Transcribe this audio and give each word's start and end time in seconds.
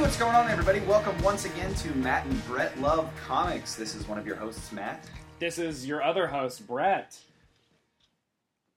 Hey, 0.00 0.06
what's 0.06 0.16
going 0.16 0.34
on, 0.34 0.48
everybody? 0.48 0.80
Welcome 0.80 1.22
once 1.22 1.44
again 1.44 1.74
to 1.74 1.94
Matt 1.96 2.24
and 2.24 2.46
Brett 2.46 2.80
Love 2.80 3.10
Comics. 3.26 3.74
This 3.74 3.94
is 3.94 4.08
one 4.08 4.18
of 4.18 4.26
your 4.26 4.34
hosts, 4.34 4.72
Matt. 4.72 5.04
This 5.38 5.58
is 5.58 5.86
your 5.86 6.02
other 6.02 6.26
host, 6.26 6.66
Brett. 6.66 7.18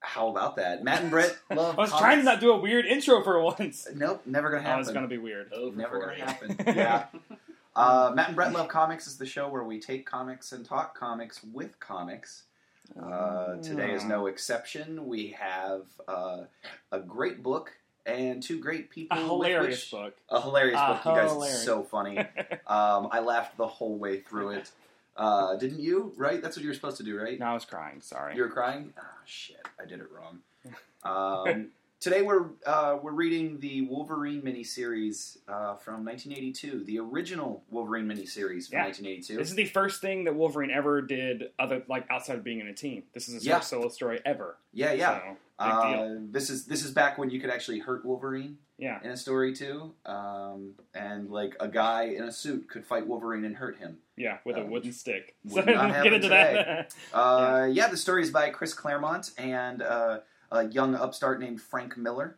How 0.02 0.28
about 0.28 0.58
that? 0.58 0.84
Matt 0.84 1.00
and 1.04 1.10
Brett 1.10 1.34
Love 1.50 1.80
I 1.80 1.82
was 1.84 1.92
Comics. 1.92 1.98
trying 2.02 2.18
to 2.18 2.24
not 2.26 2.42
do 2.42 2.52
a 2.52 2.58
weird 2.60 2.86
intro 2.86 3.24
for 3.24 3.42
once. 3.42 3.88
Nope, 3.96 4.24
never 4.26 4.50
gonna 4.50 4.64
Oh, 4.64 4.66
happen. 4.66 4.82
it's 4.82 4.92
gonna 4.92 5.08
be 5.08 5.18
weird. 5.18 5.50
Oh, 5.56 5.72
for 5.72 5.78
Never 5.78 6.00
gonna 6.02 6.36
40. 6.36 6.56
happen. 6.58 6.58
yeah. 6.76 7.06
Uh, 7.74 8.12
Matt 8.14 8.28
and 8.28 8.36
Brett 8.36 8.52
Love 8.52 8.68
Comics 8.68 9.08
is 9.08 9.18
the 9.18 9.26
show 9.26 9.48
where 9.48 9.64
we 9.64 9.80
take 9.80 10.06
comics 10.06 10.52
and 10.52 10.66
talk 10.66 10.94
comics 10.94 11.42
with 11.54 11.80
comics. 11.80 12.44
Uh, 13.02 13.56
today 13.62 13.94
is 13.94 14.04
no 14.04 14.26
exception. 14.28 15.08
We 15.08 15.38
have 15.40 15.84
uh, 16.06 16.42
a 16.92 17.00
great 17.00 17.42
book 17.42 17.72
and 18.06 18.42
two 18.44 18.60
great 18.60 18.90
people. 18.90 19.18
A 19.18 19.22
hilarious 19.22 19.84
which- 19.84 19.92
book. 19.92 20.16
A 20.30 20.42
hilarious 20.42 20.80
A 20.82 20.88
book. 20.88 21.06
You 21.06 21.12
guys 21.22 21.32
are 21.32 21.34
hilarious. 21.34 21.64
so 21.66 21.84
funny. 21.84 22.18
Um, 22.68 23.10
I 23.12 23.20
laughed 23.20 23.58
the 23.58 23.68
whole 23.68 23.98
way 23.98 24.20
through 24.22 24.52
it. 24.52 24.72
Uh, 25.18 25.56
didn't 25.58 25.80
you? 25.80 26.12
Right? 26.18 26.42
That's 26.42 26.56
what 26.58 26.64
you 26.64 26.70
were 26.70 26.74
supposed 26.74 26.98
to 26.98 27.04
do, 27.04 27.20
right? 27.20 27.38
no, 27.40 27.46
I 27.48 27.54
was 27.54 27.66
crying. 27.66 28.02
Sorry. 28.02 28.36
You 28.36 28.42
were 28.44 28.50
crying. 28.50 28.94
Ah, 28.98 29.02
shit! 29.26 29.58
I 29.80 29.86
did 29.86 30.00
it 30.00 30.08
wrong. 30.12 30.40
Um, 31.04 31.68
today 32.04 32.22
we're 32.22 32.48
uh, 32.66 32.98
we're 33.02 33.14
reading 33.14 33.58
the 33.62 33.82
Wolverine 33.84 34.42
miniseries 34.42 35.38
uh, 35.48 35.76
from 35.76 36.04
1982, 36.06 36.84
the 36.84 37.00
original 37.00 37.64
Wolverine 37.72 38.06
miniseries 38.06 38.68
from 38.68 38.78
Yeah. 38.80 38.84
1982. 38.86 39.38
This 39.38 39.50
is 39.50 39.56
the 39.56 39.66
first 39.68 40.02
thing 40.02 40.26
that 40.26 40.36
Wolverine 40.36 40.70
ever 40.70 41.02
did, 41.02 41.52
other 41.58 41.82
like 41.88 42.06
outside 42.10 42.38
of 42.38 42.44
being 42.44 42.60
in 42.60 42.68
a 42.68 42.74
team. 42.74 43.04
This 43.14 43.30
is 43.30 43.36
his 43.36 43.46
Yeah. 43.46 43.60
first 43.60 43.70
solo 43.70 43.88
story 43.88 44.20
ever. 44.26 44.58
yeah, 44.74 44.92
yeah. 44.92 45.20
So, 45.22 45.38
Uh, 45.60 46.16
this 46.32 46.50
is 46.50 46.66
this 46.66 46.84
is 46.84 46.92
back 46.92 47.18
when 47.18 47.30
you 47.30 47.40
could 47.40 47.50
actually 47.50 47.80
hurt 47.80 48.04
Wolverine 48.04 48.58
Yeah. 48.78 49.00
in 49.02 49.12
a 49.12 49.16
story 49.18 49.54
too, 49.56 49.94
um, 50.06 50.74
and 50.94 51.30
like 51.30 51.56
a 51.62 51.70
guy 51.70 52.04
in 52.06 52.24
a 52.24 52.32
suit 52.34 52.68
could 52.70 52.86
fight 52.86 53.08
Wolverine 53.08 53.46
and 53.46 53.56
hurt 53.56 53.78
him. 53.78 54.00
Yeah, 54.18 54.40
with 54.44 54.58
a 54.58 54.62
Uh, 54.62 54.66
wooden 54.66 54.92
stick. 54.92 55.36
would 55.46 55.64
So 55.66 55.72
not 55.72 55.94
get 56.04 56.08
into 56.12 56.28
today. 56.28 56.54
that. 56.68 56.94
Uh, 57.14 57.70
yeah. 57.72 57.88
the 57.88 57.96
story 57.98 58.24
is 58.24 58.32
by 58.32 58.50
Chris 58.50 58.74
Claremont 58.74 59.32
and 59.38 59.82
uh, 59.82 60.20
a 60.54 60.68
young 60.68 60.96
upstart 60.96 61.40
named 61.42 61.62
Frank 61.62 61.98
Miller. 61.98 62.38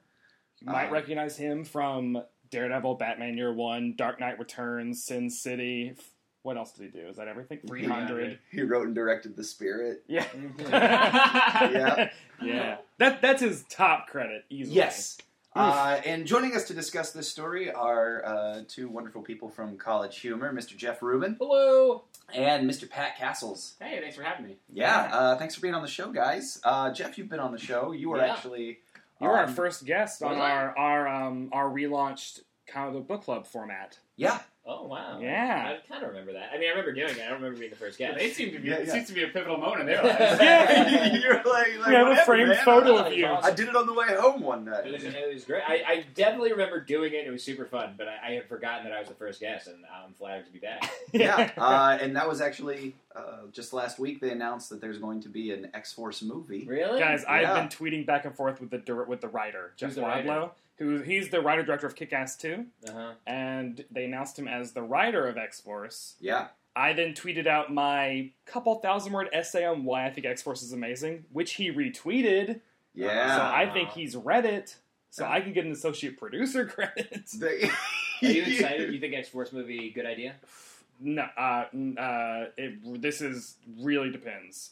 you 0.59 0.67
might 0.71 0.87
Uh, 0.87 0.91
recognize 0.91 1.37
him 1.37 1.63
from 1.65 2.23
Daredevil, 2.49 2.95
Batman 2.95 3.37
Year 3.37 3.53
One, 3.53 3.93
Dark 3.95 4.19
Knight 4.19 4.39
Returns, 4.39 5.03
Sin 5.03 5.29
City. 5.29 5.93
What 6.43 6.57
else 6.57 6.71
did 6.73 6.85
he 6.85 6.99
do? 6.99 7.07
Is 7.07 7.17
that 7.17 7.27
everything? 7.27 7.59
Three 7.67 7.85
hundred. 7.85 8.39
He 8.51 8.61
wrote 8.61 8.85
and 8.85 8.95
directed 8.95 9.35
The 9.35 9.43
Spirit. 9.43 10.03
Yeah. 10.07 10.25
Yeah. 10.69 12.09
yeah. 12.41 12.77
That 12.99 13.21
that's 13.21 13.41
his 13.41 13.63
top 13.69 14.07
credit 14.07 14.43
easily. 14.49 14.75
Yes. 14.77 15.17
Uh, 15.55 16.01
and 16.05 16.25
joining 16.27 16.53
us 16.55 16.65
to 16.65 16.73
discuss 16.73 17.11
this 17.11 17.29
story 17.29 17.71
are 17.71 18.25
uh, 18.25 18.61
two 18.67 18.89
wonderful 18.89 19.21
people 19.21 19.47
from 19.49 19.77
College 19.77 20.19
Humor, 20.19 20.51
Mr. 20.53 20.75
Jeff 20.75 21.01
Rubin 21.01 21.37
Hello. 21.39 22.03
and 22.33 22.69
Mr. 22.69 22.89
Pat 22.89 23.17
Cassels. 23.17 23.75
Hey, 23.79 23.99
thanks 24.01 24.17
for 24.17 24.23
having 24.23 24.45
me. 24.45 24.57
Yeah, 24.73 25.09
uh, 25.11 25.37
thanks 25.37 25.55
for 25.55 25.61
being 25.61 25.73
on 25.73 25.81
the 25.81 25.87
show, 25.87 26.11
guys. 26.11 26.59
Uh, 26.63 26.91
Jeff, 26.91 27.17
you've 27.17 27.29
been 27.29 27.39
on 27.39 27.53
the 27.53 27.57
show. 27.57 27.93
You 27.93 28.09
were 28.09 28.17
Yeah. 28.17 28.33
actually 28.33 28.79
You 29.21 29.29
were 29.29 29.37
our 29.37 29.45
um, 29.45 29.53
first 29.53 29.85
guest 29.85 30.21
on 30.21 30.31
Was 30.31 30.39
I? 30.39 30.51
our 30.51 30.77
our 30.77 31.07
um 31.07 31.49
our 31.53 31.69
relaunched 31.69 32.41
comic 32.67 32.93
book 32.93 33.07
book 33.07 33.21
club 33.23 33.47
format. 33.47 33.97
Yeah, 34.17 34.39
Oh 34.67 34.87
wow. 34.87 35.19
Yeah. 35.21 35.75
I 35.77 35.87
kind 35.87 36.01
of 36.03 36.09
remember 36.09 36.33
that. 36.33 36.49
I 36.51 36.57
mean, 36.57 36.67
I 36.67 36.71
remember 36.71 36.91
doing 36.93 37.09
it. 37.11 37.19
I 37.19 37.25
don't 37.29 37.33
remember 37.41 37.59
being 37.59 37.69
the 37.69 37.75
first 37.75 37.99
guest. 37.99 38.17
they 38.17 38.31
seem 38.31 38.51
to 38.51 38.57
be. 38.59 38.69
Yeah, 38.69 38.77
It 38.77 38.89
seems 38.89 39.07
to 39.09 39.13
be 39.13 39.21
a 39.23 39.27
pivotal 39.27 39.57
moment 39.57 39.81
in 39.81 39.85
their 39.85 40.01
lives. 40.03 40.41
Yeah. 40.41 41.13
you're 41.21 41.35
like, 41.35 41.45
like 41.77 41.87
We 41.87 41.93
have 41.93 42.07
a 42.07 42.15
framed 42.25 42.49
man. 42.49 42.65
photo 42.65 42.97
of 42.97 43.13
you. 43.13 43.27
awesome. 43.27 43.51
I 43.51 43.55
did 43.55 43.67
it 43.69 43.75
on 43.75 43.85
the 43.85 43.93
way 43.93 44.07
home 44.15 44.41
one 44.41 44.67
It 44.67 44.91
was, 44.91 45.03
night. 45.03 45.13
it 45.15 45.33
was 45.33 45.43
great. 45.45 45.61
I, 45.67 45.83
I 45.87 46.05
definitely 46.15 46.51
remember 46.51 46.79
doing 46.79 47.13
it. 47.13 47.27
It 47.27 47.31
was 47.31 47.43
super 47.43 47.65
fun, 47.65 47.93
but 47.95 48.07
I, 48.07 48.29
I 48.29 48.31
had 48.31 48.45
forgotten 48.49 48.85
that 48.85 48.93
I 48.93 48.99
was 48.99 49.07
the 49.07 49.13
first 49.13 49.39
guest, 49.39 49.67
and 49.67 49.77
I'm 49.85 50.13
flattered 50.13 50.47
to 50.47 50.51
be 50.51 50.57
back. 50.59 50.91
yeah, 51.11 51.51
uh, 51.57 51.99
and 52.01 52.15
that 52.15 52.27
was 52.27 52.41
actually 52.41 52.95
uh, 53.15 53.45
just 53.51 53.71
last 53.71 53.99
week. 53.99 54.19
They 54.19 54.31
announced 54.31 54.71
that 54.71 54.81
there's 54.81 54.97
going 54.97 55.21
to 55.21 55.29
be 55.29 55.51
an 55.51 55.69
X 55.75 55.93
Force 55.93 56.23
movie. 56.23 56.65
Really, 56.67 56.99
Guys, 56.99 57.23
I've 57.25 57.53
been 57.55 57.67
tweeting 57.69 58.07
back 58.07 58.25
and 58.25 58.35
forth 58.35 58.59
with 58.59 58.71
the 58.71 59.05
with 59.07 59.21
the 59.21 59.27
writer 59.27 59.73
Jeff 59.77 59.89
Who's 59.89 59.95
the 59.97 60.01
writer? 60.01 60.27
Wadlow, 60.27 60.49
who 60.77 61.01
he's 61.01 61.29
the 61.29 61.41
writer 61.41 61.63
director 61.63 61.87
of 61.87 61.95
Kick 61.95 62.11
Ass 62.13 62.35
2, 62.37 62.65
Uh-huh. 62.89 63.13
and 63.25 63.85
they 63.91 64.05
announced 64.05 64.37
him 64.37 64.47
as 64.47 64.73
the 64.73 64.81
writer 64.81 65.27
of 65.27 65.37
X 65.37 65.61
Force. 65.61 66.15
Yeah, 66.19 66.47
I 66.75 66.93
then 66.93 67.13
tweeted 67.13 67.47
out 67.47 67.73
my 67.73 68.31
couple 68.45 68.75
thousand 68.75 69.13
word 69.13 69.29
essay 69.31 69.65
on 69.65 69.85
why 69.85 70.05
I 70.05 70.09
think 70.11 70.25
X 70.27 70.41
Force 70.41 70.61
is 70.61 70.73
amazing, 70.73 71.25
which 71.31 71.53
he 71.53 71.71
retweeted. 71.71 72.59
yeah. 72.93 73.37
So 73.37 73.43
I 73.43 73.71
think 73.73 73.89
he's 73.91 74.15
read 74.15 74.45
it, 74.45 74.75
so 75.09 75.23
Yeah. 75.23 75.31
I 75.31 75.41
can 75.41 75.53
get 75.53 75.65
an 75.65 75.71
associate 75.71 76.17
producer 76.17 76.65
credit. 76.75 77.25
They- 77.37 77.69
Are 78.23 78.31
you 78.31 78.43
excited? 78.43 78.93
You 78.93 78.99
think 78.99 79.13
X 79.13 79.27
Force 79.29 79.51
movie 79.53 79.89
good 79.91 80.05
idea? 80.05 80.35
No, 81.01 81.23
uh, 81.37 81.65
uh, 81.99 82.45
it, 82.57 83.01
this 83.01 83.19
is 83.21 83.55
really 83.81 84.09
depends. 84.09 84.71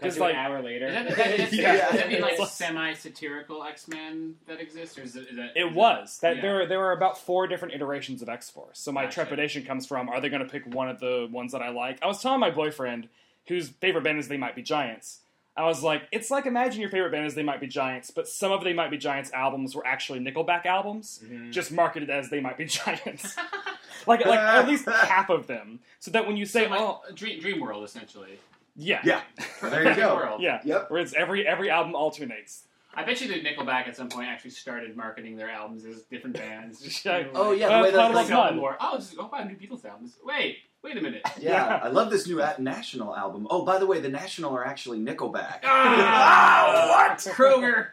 Because 0.00 0.14
Because 0.14 0.18
like 0.18 0.34
like, 0.34 0.46
an 0.46 0.52
hour 0.52 0.62
later. 0.62 0.86
Is 0.86 0.94
that, 0.94 1.06
is 1.10 1.16
that, 1.16 1.40
is 1.40 1.52
Yeah. 1.52 1.76
that, 1.76 1.90
does 1.90 2.00
that 2.00 2.08
mean 2.08 2.20
like 2.22 2.32
It's- 2.34 2.52
semi-satirical 2.54 3.62
X-Men 3.64 4.36
that 4.46 4.60
exists, 4.60 4.98
or 4.98 5.02
is 5.02 5.16
it? 5.16 5.28
Is 5.28 5.36
that 5.36 5.50
it 5.56 5.72
was 5.72 6.18
that 6.20 6.36
Yeah. 6.36 6.42
there 6.42 6.66
there 6.66 6.78
were 6.78 6.92
about 6.92 7.18
four 7.18 7.46
different 7.46 7.74
iterations 7.74 8.22
of 8.22 8.28
X 8.28 8.48
Force. 8.50 8.78
So 8.78 8.92
my 8.92 9.02
Gotcha. 9.04 9.14
trepidation 9.14 9.64
comes 9.64 9.86
from: 9.86 10.08
Are 10.08 10.20
they 10.20 10.28
going 10.28 10.42
to 10.42 10.48
pick 10.48 10.66
one 10.66 10.88
of 10.88 11.00
the 11.00 11.28
ones 11.30 11.52
that 11.52 11.62
I 11.62 11.68
like? 11.70 11.98
I 12.02 12.06
was 12.06 12.22
telling 12.22 12.40
my 12.40 12.50
boyfriend, 12.50 13.08
whose 13.46 13.68
favorite 13.68 14.02
band 14.04 14.18
is 14.18 14.28
They 14.28 14.36
Might 14.38 14.54
Be 14.54 14.62
Giants. 14.62 15.20
I 15.56 15.64
was 15.64 15.82
like, 15.82 16.04
it's 16.12 16.30
like 16.30 16.46
imagine 16.46 16.80
your 16.80 16.88
favorite 16.90 17.10
band 17.10 17.26
is 17.26 17.34
They 17.34 17.42
Might 17.42 17.60
Be 17.60 17.66
Giants, 17.66 18.10
but 18.10 18.26
some 18.28 18.52
of 18.52 18.64
They 18.64 18.72
Might 18.72 18.90
Be 18.90 18.96
Giants 18.96 19.30
albums 19.32 19.74
were 19.74 19.86
actually 19.86 20.20
Nickelback 20.20 20.64
albums, 20.64 21.20
Mhm. 21.24 21.50
just 21.52 21.70
marketed 21.72 22.08
as 22.08 22.30
They 22.30 22.40
Might 22.40 22.56
Be 22.56 22.64
Giants. 22.66 23.36
like 24.06 24.24
like 24.24 24.38
at 24.38 24.66
least 24.66 24.86
half 24.88 25.28
of 25.28 25.46
them, 25.48 25.80
so 25.98 26.10
that 26.12 26.26
when 26.26 26.36
you 26.38 26.46
say, 26.46 26.64
So, 26.64 26.70
like, 26.70 26.80
oh, 26.80 27.00
Dream, 27.14 27.40
Dream 27.40 27.60
World 27.60 27.84
essentially? 27.84 28.38
Yeah, 28.76 29.00
yeah, 29.04 29.20
there 29.62 29.88
you 29.88 29.94
go. 29.96 30.14
World. 30.16 30.40
yeah, 30.42 30.60
Yep. 30.64 30.90
where 30.90 31.00
it's 31.00 31.12
every 31.14 31.46
every 31.46 31.70
album 31.70 31.94
alternates. 31.94 32.64
I 32.92 33.04
bet 33.04 33.20
you 33.20 33.28
that 33.28 33.44
Nickelback 33.44 33.86
at 33.86 33.96
some 33.96 34.08
point 34.08 34.28
actually 34.28 34.50
started 34.50 34.96
marketing 34.96 35.36
their 35.36 35.48
albums 35.50 35.84
as 35.84 36.02
different 36.02 36.36
bands. 36.36 36.80
Just, 36.84 37.04
you 37.04 37.28
Oh 37.34 37.52
yeah, 37.52 37.68
the 37.78 37.82
way 37.84 37.90
Puddle 37.92 38.12
that 38.14 38.24
of 38.24 38.30
like, 38.30 38.54
more. 38.56 38.76
Oh, 38.80 38.96
just, 38.98 39.14
oh, 39.18 39.28
wow, 39.32 39.44
new 39.44 39.54
Beatles 39.54 39.84
albums. 39.84 40.16
Wait, 40.24 40.58
wait 40.82 40.96
a 40.96 41.00
minute. 41.00 41.22
yeah, 41.38 41.78
I 41.82 41.88
love 41.88 42.10
this 42.10 42.26
new 42.26 42.40
at 42.40 42.58
National 42.60 43.14
album. 43.16 43.46
Oh, 43.48 43.64
by 43.64 43.78
the 43.78 43.86
way, 43.86 44.00
the 44.00 44.08
National 44.08 44.52
are 44.56 44.66
actually 44.66 44.98
Nickelback. 44.98 45.60
Ah, 45.62 47.06
what? 47.10 47.18
Kroeger. 47.34 47.90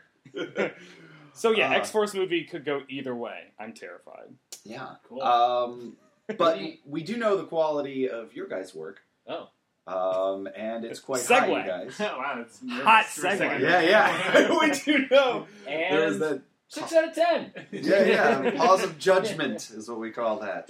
So 1.34 1.52
yeah, 1.52 1.70
Uh, 1.70 1.74
X 1.74 1.92
Force 1.92 2.14
movie 2.16 2.44
could 2.46 2.66
go 2.66 2.82
either 2.90 3.14
way. 3.16 3.52
I'm 3.60 3.74
terrified. 3.74 4.34
Yeah. 4.64 4.96
Cool. 5.08 5.22
Um, 5.22 5.98
but 6.38 6.60
we 6.86 7.04
do 7.04 7.18
know 7.18 7.38
the 7.38 7.46
quality 7.46 8.10
of 8.10 8.34
your 8.34 8.48
guys' 8.48 8.74
work. 8.74 9.02
Oh. 9.28 9.50
Um, 9.88 10.48
and 10.56 10.84
it's 10.84 11.00
quite 11.00 11.25
high, 11.25 11.48
Segue. 11.48 11.62
you 11.64 11.68
guys. 11.70 12.00
wow, 12.00 12.34
that's 12.38 12.59
Hot 12.84 13.06
we're 13.24 13.30
segue. 13.31 13.59
Yeah, 13.62 13.81
yeah. 13.81 14.59
we 14.59 14.72
do 14.72 15.08
know. 15.09 15.48
There's 15.66 16.14
And 16.16 16.22
that. 16.22 16.42
six 16.68 16.94
out 16.94 17.08
of 17.09 17.16
ten. 17.16 17.52
Yeah, 17.72 18.03
yeah. 18.03 18.52
Pause 18.58 18.84
of 18.84 19.00
judgment 19.00 19.70
is 19.72 19.88
what 19.90 20.00
we 20.00 20.12
call 20.12 20.40
that. 20.40 20.70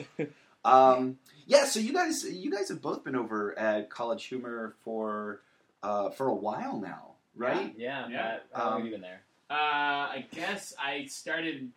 Um, 0.64 1.18
yeah. 1.48 1.66
So 1.66 1.80
you 1.80 1.94
guys, 1.94 2.24
you 2.24 2.52
guys 2.52 2.70
have 2.70 2.82
both 2.82 3.04
been 3.04 3.16
over 3.16 3.58
at 3.58 3.90
College 3.90 4.24
Humor 4.26 4.76
for 4.84 5.42
uh, 5.82 6.10
for 6.12 6.28
a 6.28 6.36
while 6.36 6.78
now, 6.80 7.14
right? 7.36 7.74
Yeah, 7.78 8.08
Yeah. 8.10 8.16
Matt, 8.18 8.46
how 8.54 8.64
long 8.66 8.74
Um, 8.74 8.78
have 8.82 8.86
you 8.86 8.92
been 8.92 9.02
there? 9.02 9.22
Uh, 9.50 9.54
I 9.54 10.26
guess 10.32 10.74
I 10.80 11.06
started 11.06 11.72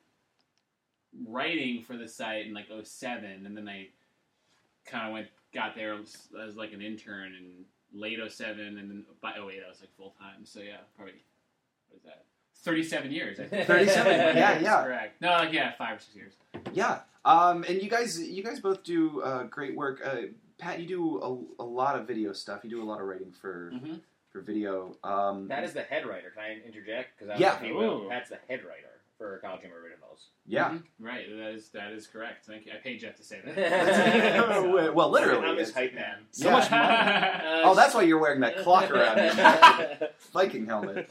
writing 1.27 1.83
for 1.85 1.97
the 1.97 2.09
site 2.09 2.47
in 2.47 2.55
like 2.55 2.67
07, 2.83 3.47
and 3.47 3.57
then 3.57 3.69
I 3.69 3.89
kind 4.87 5.07
of 5.09 5.13
went 5.15 5.29
got 5.55 5.75
there 5.75 5.95
as, 5.95 6.17
as 6.47 6.57
like 6.57 6.73
an 6.73 6.81
intern 6.83 7.33
in 7.35 7.65
late 7.93 8.19
07, 8.29 8.59
and 8.61 8.77
then 8.79 9.05
by 9.21 9.31
08 9.33 9.39
I 9.39 9.69
was 9.69 9.81
like 9.81 9.95
full 9.97 10.15
time. 10.19 10.45
So 10.45 10.61
yeah, 10.61 10.77
probably 10.97 11.15
what 11.89 11.97
is 11.99 12.05
that? 12.05 12.25
37 12.63 13.11
years. 13.11 13.41
I 13.41 13.45
think. 13.45 13.67
37, 13.67 14.13
yeah, 14.13 14.33
That's 14.35 14.63
yeah. 14.63 14.83
Correct. 14.85 15.21
No, 15.21 15.31
like 15.31 15.53
yeah, 15.53 15.73
five 15.79 15.97
or 15.97 16.01
six 16.01 16.15
years. 16.15 16.35
Yeah. 16.73 17.01
Um, 17.25 17.65
and 17.69 17.83
you 17.83 17.89
guys, 17.91 18.21
you 18.21 18.43
guys 18.43 18.61
both 18.61 18.83
do 18.85 19.23
uh, 19.23 19.45
great 19.45 19.77
work. 19.77 20.01
Uh, 20.05 20.17
Pat, 20.59 20.79
you 20.81 20.87
do 20.87 21.47
a, 21.59 21.63
a 21.63 21.65
lot 21.65 21.97
of 21.99 22.07
video 22.07 22.33
stuff. 22.33 22.61
You 22.65 22.71
do 22.71 22.83
a 22.83 22.85
lot 22.85 23.01
of 23.01 23.07
writing 23.07 23.33
for 23.33 23.71
Mm-hmm. 23.75 23.95
for 24.31 24.41
video. 24.43 24.95
Um, 25.03 25.49
That 25.49 25.65
is 25.65 25.73
the 25.73 25.83
head 25.83 26.07
writer. 26.07 26.31
Can 26.31 26.43
I 26.45 26.67
interject? 26.67 27.19
Because 27.19 27.41
Yeah. 27.41 27.59
if 27.63 27.75
will, 27.75 28.03
Ooh. 28.05 28.09
that's 28.11 28.29
the 28.29 28.39
head 28.49 28.61
writer 28.65 29.00
for 29.21 29.37
College 29.39 29.61
Humor 29.61 29.77
Originals. 29.83 30.29
yeah. 30.47 30.71
Mhm. 30.71 30.83
Right. 30.99 31.27
That 31.29 31.51
is 31.51 31.69
that 31.71 31.93
is 31.93 32.07
correct. 32.07 32.47
Thank 32.47 32.65
you. 32.65 32.73
I 32.73 32.77
paid 32.77 33.01
Jeff 33.01 33.17
to 33.17 33.23
say 33.23 33.39
that. 33.45 34.49
well, 34.49 34.93
well, 34.95 35.11
literally. 35.11 35.47
I'm 35.47 35.59
his 35.59 35.75
hype 35.75 35.95
man. 35.95 36.21
So 36.31 36.47
Yeah. 36.47 36.53
much 36.53 36.71
money. 36.71 36.83
Uh, 36.85 37.69
Oh, 37.69 37.75
that's 37.75 37.95
why 37.95 38.03
you're 38.03 38.19
wearing 38.19 38.41
that 38.41 38.57
clock 38.59 38.91
around 38.91 39.19
your 39.19 40.09
Viking 40.33 40.65
helmet. 40.65 41.11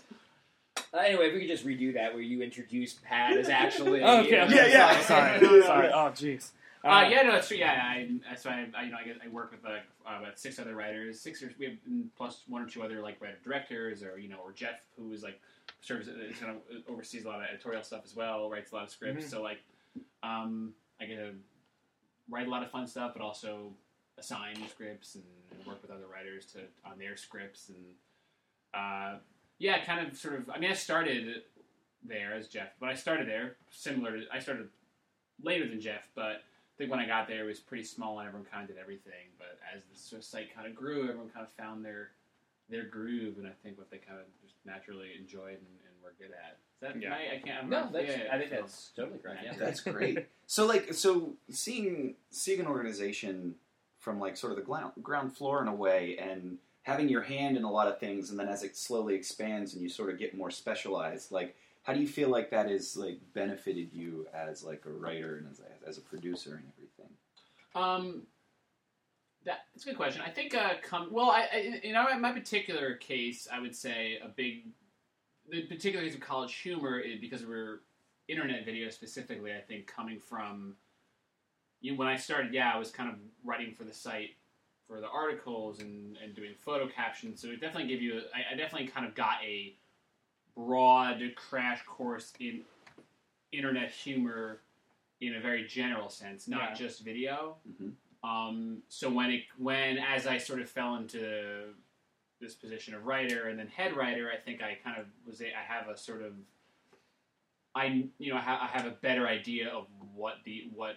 Uh, 0.91 0.97
anyway, 0.97 1.27
if 1.27 1.33
we 1.35 1.41
could 1.41 1.49
just 1.49 1.65
redo 1.67 1.93
that, 1.93 2.13
where 2.13 2.23
you 2.23 2.41
introduce 2.41 2.95
Pat 2.95 3.37
as 3.37 3.47
actually. 3.47 4.01
Oh, 4.01 4.21
okay, 4.25 4.39
I'm 4.39 4.51
Yeah, 4.51 4.65
yeah. 4.65 4.99
sorry, 5.01 5.39
sorry, 5.45 5.61
sorry. 5.61 5.87
Oh, 5.89 6.09
jeez. 6.15 6.49
Uh, 6.83 7.07
yeah, 7.11 7.21
no, 7.23 7.33
that's 7.33 7.49
true. 7.49 7.57
Yeah, 7.57 7.73
I, 7.73 8.09
that's 8.27 8.43
why 8.45 8.65
I, 8.73 8.79
I, 8.79 8.83
you 8.85 8.91
know, 8.91 8.97
I, 8.99 9.03
get, 9.03 9.17
I 9.23 9.27
work 9.27 9.51
with 9.51 9.63
like 9.65 9.83
uh, 10.07 10.17
about 10.21 10.39
six 10.39 10.57
other 10.57 10.73
writers, 10.75 11.19
six 11.19 11.43
or 11.43 11.51
we 11.59 11.65
have 11.65 11.75
mm, 11.87 12.05
plus 12.17 12.41
one 12.47 12.61
or 12.63 12.67
two 12.67 12.81
other 12.81 13.01
like 13.01 13.21
writer 13.21 13.37
directors, 13.43 14.01
or 14.01 14.17
you 14.17 14.29
know, 14.29 14.37
or 14.43 14.51
Jeff, 14.53 14.79
who 14.97 15.11
is 15.11 15.21
like 15.21 15.39
serves 15.81 16.07
kind 16.39 16.55
of 16.55 16.57
oversees 16.87 17.25
a 17.25 17.27
lot 17.27 17.39
of 17.39 17.45
editorial 17.49 17.83
stuff 17.83 18.01
as 18.05 18.15
well, 18.15 18.49
writes 18.49 18.71
a 18.71 18.75
lot 18.75 18.83
of 18.83 18.89
scripts. 18.89 19.25
Mhm. 19.25 19.29
So 19.29 19.41
like, 19.41 19.59
um, 20.23 20.73
I 20.99 21.05
get 21.05 21.15
to 21.15 21.33
write 22.29 22.47
a 22.47 22.49
lot 22.49 22.63
of 22.63 22.71
fun 22.71 22.87
stuff, 22.87 23.13
but 23.13 23.21
also 23.21 23.73
assign 24.17 24.55
scripts 24.67 25.15
and, 25.15 25.23
and 25.51 25.65
work 25.65 25.81
with 25.81 25.91
other 25.91 26.07
writers 26.07 26.45
to 26.47 26.59
on 26.85 26.99
their 26.99 27.15
scripts 27.15 27.69
and 27.69 27.95
uh, 28.73 29.19
yeah, 29.57 29.83
kind 29.83 30.07
of 30.07 30.15
sort 30.15 30.35
of. 30.35 30.49
I 30.49 30.59
mean, 30.59 30.69
I 30.69 30.73
started 30.73 31.43
there 32.03 32.33
as 32.33 32.47
Jeff, 32.47 32.69
but 32.79 32.89
I 32.89 32.93
started 32.93 33.27
there 33.27 33.55
similar 33.71 34.19
to 34.19 34.25
I 34.31 34.39
started 34.39 34.69
later 35.41 35.67
than 35.67 35.81
Jeff, 35.81 36.07
but 36.15 36.23
I 36.23 36.77
think 36.77 36.91
when 36.91 36.99
I 36.99 37.07
got 37.07 37.27
there 37.27 37.43
it 37.45 37.47
was 37.47 37.59
pretty 37.59 37.83
small 37.83 38.19
and 38.19 38.27
everyone 38.27 38.47
kind 38.49 38.61
of 38.63 38.73
did 38.75 38.79
everything. 38.81 39.27
But 39.37 39.59
as 39.75 39.83
the 39.85 39.97
sort 39.97 40.19
of 40.21 40.25
site 40.25 40.53
kind 40.53 40.67
of 40.67 40.75
grew, 40.75 41.03
everyone 41.03 41.29
kind 41.29 41.45
of 41.45 41.51
found 41.53 41.83
their 41.83 42.11
their 42.69 42.83
groove, 42.85 43.37
and 43.37 43.47
I 43.47 43.51
think 43.63 43.77
what 43.77 43.89
they 43.89 43.97
kind 43.97 44.19
of 44.19 44.25
naturally 44.69 45.09
enjoyed 45.19 45.57
and, 45.57 45.75
and 45.85 45.93
were 46.03 46.13
good 46.19 46.31
at. 46.31 46.57
Is 46.75 46.81
that 46.81 47.01
Yeah. 47.01 47.09
right? 47.09 47.27
I 47.33 47.39
can't. 47.45 47.63
I'm 47.63 47.69
No, 47.69 47.81
not, 47.81 47.93
that's, 47.93 48.07
yeah, 48.07 48.27
I 48.31 48.37
think 48.37 48.49
so- 48.51 48.55
that's 48.57 48.91
totally 48.95 49.17
correct. 49.19 49.41
Yeah. 49.43 49.53
That's 49.57 49.81
great. 49.95 50.27
So 50.47 50.65
like 50.65 50.93
so 50.93 51.33
seeing 51.49 52.15
seeing 52.29 52.59
an 52.59 52.67
organization 52.67 53.55
from 53.99 54.19
like 54.19 54.37
sort 54.37 54.51
of 54.51 54.57
the 54.57 54.63
ground 54.63 54.93
ground 55.01 55.35
floor 55.35 55.61
in 55.61 55.67
a 55.67 55.75
way 55.75 56.17
and 56.17 56.57
having 56.83 57.09
your 57.09 57.21
hand 57.21 57.57
in 57.57 57.63
a 57.63 57.71
lot 57.71 57.87
of 57.87 57.99
things 57.99 58.29
and 58.31 58.39
then 58.39 58.47
as 58.47 58.63
it 58.63 58.75
slowly 58.77 59.13
expands 59.13 59.73
and 59.73 59.83
you 59.83 59.89
sort 59.89 60.09
of 60.09 60.17
get 60.17 60.35
more 60.35 60.49
specialized 60.49 61.31
like 61.31 61.55
how 61.83 61.93
do 61.93 61.99
you 61.99 62.07
feel 62.07 62.29
like 62.29 62.49
that 62.49 62.69
has 62.69 62.95
like 62.95 63.19
benefited 63.33 63.89
you 63.93 64.25
as 64.33 64.63
like 64.63 64.83
a 64.85 64.89
writer 64.89 65.35
and 65.37 65.47
as 65.51 65.59
a, 65.59 65.87
as 65.87 65.97
a 65.97 66.01
producer 66.01 66.55
and 66.55 66.63
everything 66.77 67.11
Um, 67.75 68.23
that, 69.49 69.65
that's 69.73 69.83
a 69.83 69.89
good 69.89 69.97
question. 69.97 70.21
I 70.23 70.29
think, 70.29 70.53
uh, 70.53 70.73
come 70.83 71.07
well, 71.11 71.31
I, 71.31 71.47
I 71.51 71.79
you 71.83 71.91
know, 71.91 72.07
in 72.13 72.21
my 72.21 72.31
particular 72.31 72.93
case, 72.95 73.47
I 73.51 73.59
would 73.59 73.75
say 73.75 74.19
a 74.23 74.27
big, 74.27 74.67
the 75.49 75.63
particular 75.63 76.05
case 76.05 76.13
of 76.13 76.21
college 76.21 76.53
humor 76.55 76.99
is 76.99 77.19
because 77.19 77.43
we're 77.43 77.79
internet 78.27 78.63
video 78.63 78.89
specifically. 78.91 79.51
I 79.51 79.61
think 79.61 79.87
coming 79.87 80.19
from, 80.19 80.75
you 81.81 81.93
know, 81.93 81.97
when 81.97 82.07
I 82.07 82.15
started, 82.15 82.53
yeah, 82.53 82.71
I 82.71 82.77
was 82.77 82.91
kind 82.91 83.09
of 83.09 83.15
writing 83.43 83.73
for 83.73 83.85
the 83.85 83.93
site 83.93 84.35
for 84.87 85.01
the 85.01 85.07
articles 85.07 85.79
and, 85.79 86.15
and 86.23 86.35
doing 86.35 86.51
photo 86.55 86.87
captions. 86.87 87.41
So 87.41 87.47
it 87.47 87.59
definitely 87.59 87.87
gave 87.89 88.03
you, 88.03 88.19
a, 88.19 88.21
I, 88.37 88.53
I 88.53 88.55
definitely 88.55 88.87
kind 88.87 89.07
of 89.07 89.15
got 89.15 89.41
a 89.43 89.73
broad 90.55 91.21
crash 91.35 91.81
course 91.87 92.33
in 92.39 92.61
internet 93.51 93.89
humor 93.89 94.59
in 95.21 95.35
a 95.35 95.39
very 95.39 95.65
general 95.65 96.09
sense, 96.09 96.47
not 96.47 96.69
Yeah. 96.69 96.73
just 96.75 97.03
video. 97.03 97.55
Mhm. 97.67 97.93
Um, 98.23 98.79
so 98.89 99.09
when 99.09 99.31
it 99.31 99.43
when 99.57 99.97
as 99.97 100.27
I 100.27 100.37
sort 100.37 100.61
of 100.61 100.69
fell 100.69 100.95
into 100.95 101.73
this 102.41 102.53
position 102.53 102.93
of 102.93 103.05
writer 103.05 103.47
and 103.47 103.57
then 103.57 103.67
head 103.67 103.95
writer, 103.95 104.29
I 104.33 104.37
think 104.37 104.61
I 104.61 104.77
kind 104.83 104.97
of 104.99 105.05
was 105.25 105.41
a, 105.41 105.45
I 105.47 105.61
have 105.67 105.87
a 105.87 105.97
sort 105.97 106.21
of 106.21 106.33
I 107.75 108.09
you 108.17 108.31
know 108.31 108.37
I, 108.37 108.41
ha- 108.41 108.69
I 108.73 108.77
have 108.77 108.85
a 108.87 108.91
better 108.91 109.27
idea 109.27 109.69
of 109.69 109.85
what 110.13 110.35
the 110.45 110.69
what 110.73 110.95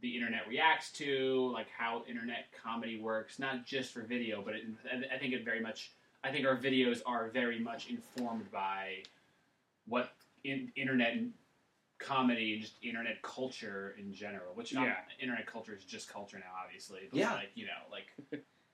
the 0.00 0.16
internet 0.16 0.48
reacts 0.48 0.90
to, 0.90 1.50
like 1.54 1.68
how 1.76 2.02
internet 2.08 2.46
comedy 2.64 2.98
works, 3.00 3.38
not 3.38 3.64
just 3.64 3.92
for 3.92 4.02
video, 4.02 4.42
but 4.44 4.54
it, 4.54 4.64
I- 5.14 5.18
think 5.18 5.32
it 5.32 5.44
very 5.44 5.60
much. 5.60 5.92
I 6.24 6.30
think 6.32 6.46
our 6.46 6.56
videos 6.56 7.00
are 7.06 7.28
very 7.28 7.58
much 7.60 7.88
informed 7.88 8.50
by 8.50 9.02
what 9.86 10.12
in, 10.44 10.72
internet 10.76 11.14
comedy 12.02 12.54
and 12.54 12.62
just 12.62 12.74
internet 12.82 13.22
culture 13.22 13.94
in 13.98 14.12
general. 14.12 14.54
Which 14.54 14.72
Yeah. 14.72 14.96
internet 15.20 15.46
culture 15.46 15.74
is 15.74 15.84
just 15.84 16.12
culture 16.12 16.38
now, 16.38 16.52
obviously. 16.64 17.08
But 17.10 17.18
Yeah. 17.18 17.32
like 17.34 17.50
you 17.54 17.66
know, 17.66 17.82
like 17.90 18.12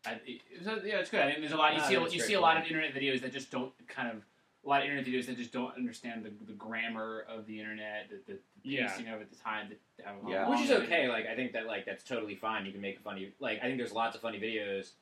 I, 0.06 0.20
it, 0.24 0.40
so, 0.64 0.80
yeah, 0.84 0.98
it's 0.98 1.10
good. 1.10 1.20
I 1.20 1.28
mean, 1.32 1.40
there's 1.40 1.52
a 1.52 1.56
lot. 1.56 1.74
You 1.74 1.80
Ah, 1.80 1.88
see, 1.88 1.94
a, 1.94 2.08
you 2.08 2.20
see 2.20 2.34
a 2.34 2.40
lot 2.40 2.56
of 2.56 2.64
internet 2.64 2.94
videos 2.94 3.20
that 3.22 3.32
just 3.32 3.50
don't 3.50 3.72
kind 3.88 4.08
of 4.10 4.22
a 4.64 4.68
lot 4.68 4.80
of 4.82 4.88
internet 4.88 5.06
videos 5.06 5.26
that 5.26 5.36
just 5.36 5.52
don't 5.52 5.74
understand 5.76 6.24
the, 6.24 6.30
the 6.46 6.52
grammar 6.52 7.24
of 7.28 7.46
the 7.46 7.58
internet, 7.58 8.10
the, 8.10 8.32
the 8.32 8.38
Yeah. 8.62 8.88
pacing 8.88 9.08
of 9.08 9.20
it, 9.20 9.30
the 9.30 9.36
time, 9.36 9.68
the, 9.70 10.04
how 10.04 10.16
Yeah. 10.26 10.48
Which 10.48 10.60
is 10.60 10.70
okay. 10.70 11.08
Like 11.08 11.26
I 11.26 11.34
think 11.34 11.52
that 11.52 11.66
like 11.66 11.84
that's 11.84 12.04
totally 12.04 12.34
fine. 12.34 12.66
You 12.66 12.72
can 12.72 12.80
make 12.80 12.98
a 12.98 13.00
funny 13.00 13.32
like 13.40 13.58
I 13.58 13.62
think 13.62 13.78
there's 13.78 13.92
lots 13.92 14.16
of 14.16 14.22
funny 14.22 14.38
videos 14.38 14.92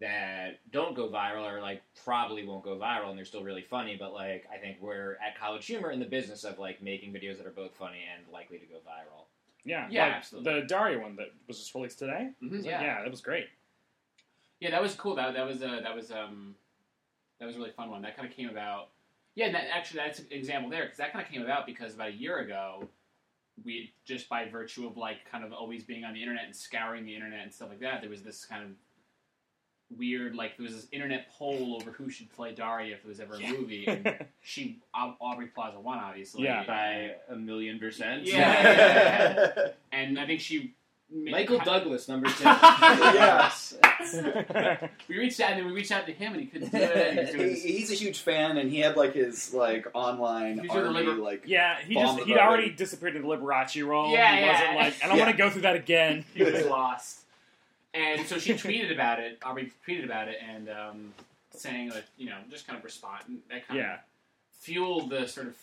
that 0.00 0.60
don't 0.70 0.94
go 0.94 1.08
viral 1.08 1.42
or 1.50 1.60
like 1.60 1.82
probably 2.04 2.46
won't 2.46 2.62
go 2.64 2.76
viral 2.76 3.08
and 3.10 3.18
they're 3.18 3.24
still 3.24 3.42
really 3.42 3.62
funny. 3.62 3.96
But 3.98 4.12
like 4.12 4.46
I 4.52 4.56
think 4.58 4.78
we're 4.80 5.12
at 5.14 5.38
College 5.38 5.66
Humor 5.66 5.90
in 5.90 5.98
the 5.98 6.06
business 6.06 6.44
of 6.44 6.58
like 6.58 6.80
making 6.82 7.12
videos 7.12 7.36
that 7.38 7.46
are 7.46 7.50
both 7.52 7.74
funny 7.76 7.98
and 8.14 8.32
likely 8.32 8.58
to 8.58 8.66
go 8.66 8.76
viral. 8.76 9.24
Yeah, 9.64 9.88
Yeah, 9.90 10.04
like 10.06 10.12
absolutely. 10.14 10.60
The 10.60 10.66
Daria 10.66 10.98
one 11.00 11.16
that 11.16 11.32
was 11.48 11.58
just 11.58 11.74
released 11.74 11.98
today. 11.98 12.30
Mhm, 12.42 12.64
Yeah. 12.64 12.80
yeah, 12.80 13.02
that 13.02 13.10
was 13.10 13.20
great. 13.20 13.48
Yeah, 14.60 14.70
that 14.70 14.82
was 14.82 14.94
cool. 14.94 15.16
That 15.16 15.34
that 15.34 15.46
was 15.46 15.62
uh, 15.62 15.80
that 15.82 15.94
was 15.94 16.10
um 16.10 16.54
that 17.40 17.46
was 17.46 17.56
a 17.56 17.58
really 17.58 17.70
fun 17.72 17.90
one. 17.90 18.02
That 18.02 18.16
kind 18.16 18.28
of 18.28 18.34
came 18.34 18.48
about. 18.48 18.88
Yeah, 19.34 19.52
that, 19.52 19.64
actually, 19.72 19.98
that's 19.98 20.18
an 20.18 20.26
example 20.30 20.68
there 20.70 20.82
because 20.84 20.98
that 20.98 21.12
kind 21.12 21.24
of 21.24 21.30
came 21.30 21.42
about 21.42 21.64
because 21.66 21.94
about 21.94 22.08
a 22.08 22.12
year 22.12 22.38
ago, 22.38 22.88
we 23.64 23.92
just 24.04 24.28
by 24.28 24.48
virtue 24.48 24.86
of 24.86 24.96
like 24.96 25.18
kind 25.30 25.44
of 25.44 25.52
always 25.52 25.84
being 25.84 26.04
on 26.04 26.12
the 26.14 26.20
internet 26.20 26.44
and 26.46 26.54
scouring 26.56 27.04
the 27.04 27.14
internet 27.14 27.40
and 27.42 27.52
stuff 27.52 27.68
like 27.68 27.80
that, 27.80 28.00
there 28.00 28.10
was 28.10 28.22
this 28.22 28.44
kind 28.44 28.64
of 28.64 28.70
weird 29.96 30.34
like 30.34 30.56
there 30.58 30.64
was 30.64 30.74
this 30.74 30.86
internet 30.92 31.30
poll 31.38 31.78
over 31.80 31.90
who 31.92 32.10
should 32.10 32.30
play 32.34 32.52
Daria 32.54 32.94
if 32.94 33.02
there 33.02 33.08
was 33.08 33.20
ever 33.20 33.34
a 33.34 33.40
movie, 33.40 33.86
and 33.86 34.26
she 34.42 34.80
Aubrey 34.94 35.46
Plaza 35.46 35.80
won 35.80 35.98
obviously. 35.98 36.44
Yeah. 36.44 36.64
By 36.66 37.14
a 37.30 37.36
million 37.36 37.78
percent. 37.78 38.24
Yeah. 38.24 39.68
and 39.92 40.18
I 40.20 40.26
think 40.26 40.40
she. 40.40 40.74
ma- 41.10 41.30
Michael 41.30 41.58
ha- 41.58 41.64
Douglas, 41.64 42.06
number 42.08 42.28
two. 42.28 42.44
yes 42.44 43.74
We 45.08 45.16
reached 45.18 45.40
out 45.40 45.52
and 45.52 45.66
we 45.66 45.72
reached 45.72 45.90
out 45.92 46.06
to 46.06 46.12
him 46.12 46.32
and 46.34 46.42
he 46.42 46.46
couldn't 46.48 46.70
do 46.70 46.76
it. 46.78 47.28
he 47.28 47.32
He- 47.32 47.38
this- 47.48 47.62
he's 47.64 47.90
a 47.90 47.94
huge 47.94 48.18
fan 48.20 48.58
and 48.58 48.70
he 48.70 48.80
had 48.80 48.96
like 48.96 49.14
his 49.14 49.54
like 49.54 49.86
online 49.94 50.58
He's 50.58 50.70
doing 50.70 50.82
the 50.84 50.88
army 50.90 51.06
liber- 51.06 51.20
like 51.22 51.42
yeah, 51.46 51.76
he 51.82 51.94
just 51.94 52.18
he'd 52.20 52.34
vote. 52.34 52.40
already 52.40 52.70
disappeared 52.70 53.16
in 53.16 53.22
the 53.22 53.28
Liberace 53.28 53.86
role. 53.86 54.12
Yeah, 54.12 54.34
he 54.36 54.40
yeah. 54.42 54.52
wasn't 54.52 54.76
like, 54.76 54.94
I 55.04 55.08
don't 55.08 55.16
Yeah. 55.18 55.24
want 55.24 55.36
to 55.36 55.42
go 55.42 55.50
through 55.50 55.62
that 55.62 55.76
again. 55.76 56.24
he 56.34 56.42
was 56.44 56.64
lost. 56.66 57.20
And 57.94 58.26
so 58.26 58.38
she 58.38 58.52
tweeted 58.54 58.92
about 58.92 59.18
it. 59.20 59.38
Aubrey 59.42 59.72
tweeted 59.86 60.04
about 60.04 60.28
it 60.28 60.36
and 60.46 60.68
um, 60.68 61.14
saying 61.50 61.88
that 61.90 62.04
you 62.16 62.28
know 62.30 62.36
just 62.50 62.66
kind 62.66 62.78
of 62.78 62.84
respond. 62.84 63.22
and 63.28 63.38
That 63.50 63.66
kind 63.66 63.78
Yeah, 63.80 63.94
of 63.94 64.00
fueled 64.52 65.10
the 65.10 65.26
sort 65.26 65.46
of 65.48 65.56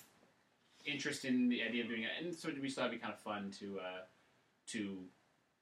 interest 0.85 1.25
in 1.25 1.49
the 1.49 1.63
idea 1.63 1.83
of 1.83 1.89
doing 1.89 2.03
it. 2.03 2.09
And 2.21 2.33
so 2.35 2.49
we 2.61 2.69
thought 2.69 2.87
it'd 2.87 2.91
be 2.91 2.97
kind 2.97 3.13
of 3.13 3.19
fun 3.19 3.51
to 3.59 3.79
uh, 3.79 4.01
to 4.67 4.97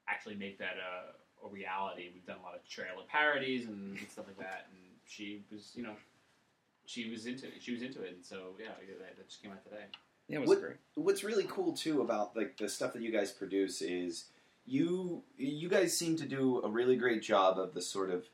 actually 0.08 0.34
make 0.36 0.58
that 0.58 0.74
uh, 0.78 1.46
a 1.46 1.48
reality. 1.50 2.10
We've 2.12 2.26
done 2.26 2.36
a 2.40 2.42
lot 2.44 2.54
of 2.54 2.66
trailer 2.68 3.04
parodies 3.10 3.66
and 3.66 3.98
stuff 4.10 4.26
like 4.26 4.38
that. 4.38 4.66
And 4.70 4.80
she 5.06 5.42
was 5.52 5.72
you 5.74 5.82
know 5.82 5.94
she 6.86 7.10
was 7.10 7.26
into 7.26 7.46
it. 7.46 7.54
She 7.60 7.72
was 7.72 7.82
into 7.82 8.02
it. 8.02 8.14
And 8.14 8.24
so 8.24 8.54
yeah, 8.58 8.68
that, 8.98 9.16
that 9.16 9.28
just 9.28 9.42
came 9.42 9.52
out 9.52 9.62
today. 9.64 9.84
yeah, 10.28 10.36
it 10.38 10.40
was 10.40 10.48
What- 10.48 10.60
great. 10.60 10.76
what's 10.94 11.24
really 11.24 11.44
cool 11.44 11.72
too 11.74 12.00
about 12.02 12.34
like 12.36 12.56
the 12.56 12.68
stuff 12.68 12.92
that 12.94 13.02
you 13.02 13.10
guys 13.12 13.30
produce 13.32 13.80
is 13.82 14.24
you 14.66 15.22
you 15.36 15.68
guys 15.68 15.96
seem 15.96 16.16
to 16.16 16.24
do 16.26 16.62
a 16.62 16.68
really 16.68 16.96
great 16.96 17.22
job 17.22 17.58
of 17.58 17.74
the 17.74 17.80
sort 17.82 18.10
of 18.10 18.24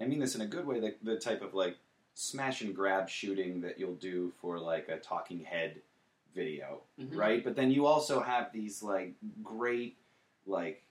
I 0.00 0.06
mean 0.06 0.18
this 0.20 0.34
in 0.34 0.40
a 0.40 0.46
good 0.46 0.66
way 0.66 0.80
the, 0.80 0.94
the 1.02 1.16
type 1.16 1.42
of 1.42 1.54
like 1.54 1.76
smash 2.14 2.60
and 2.62 2.74
grab 2.74 3.08
shooting 3.08 3.60
that 3.62 3.78
you'll 3.78 3.94
do 3.94 4.32
for 4.40 4.58
like 4.58 4.88
a 4.88 4.98
talking 4.98 5.44
head 5.44 5.80
video 6.34 6.80
Mhm. 7.00 7.16
right? 7.16 7.42
But 7.42 7.56
then 7.56 7.70
you 7.72 7.86
also 7.86 8.20
have 8.20 8.52
these 8.52 8.82
like 8.82 9.14
great 9.42 9.96
like 10.46 10.82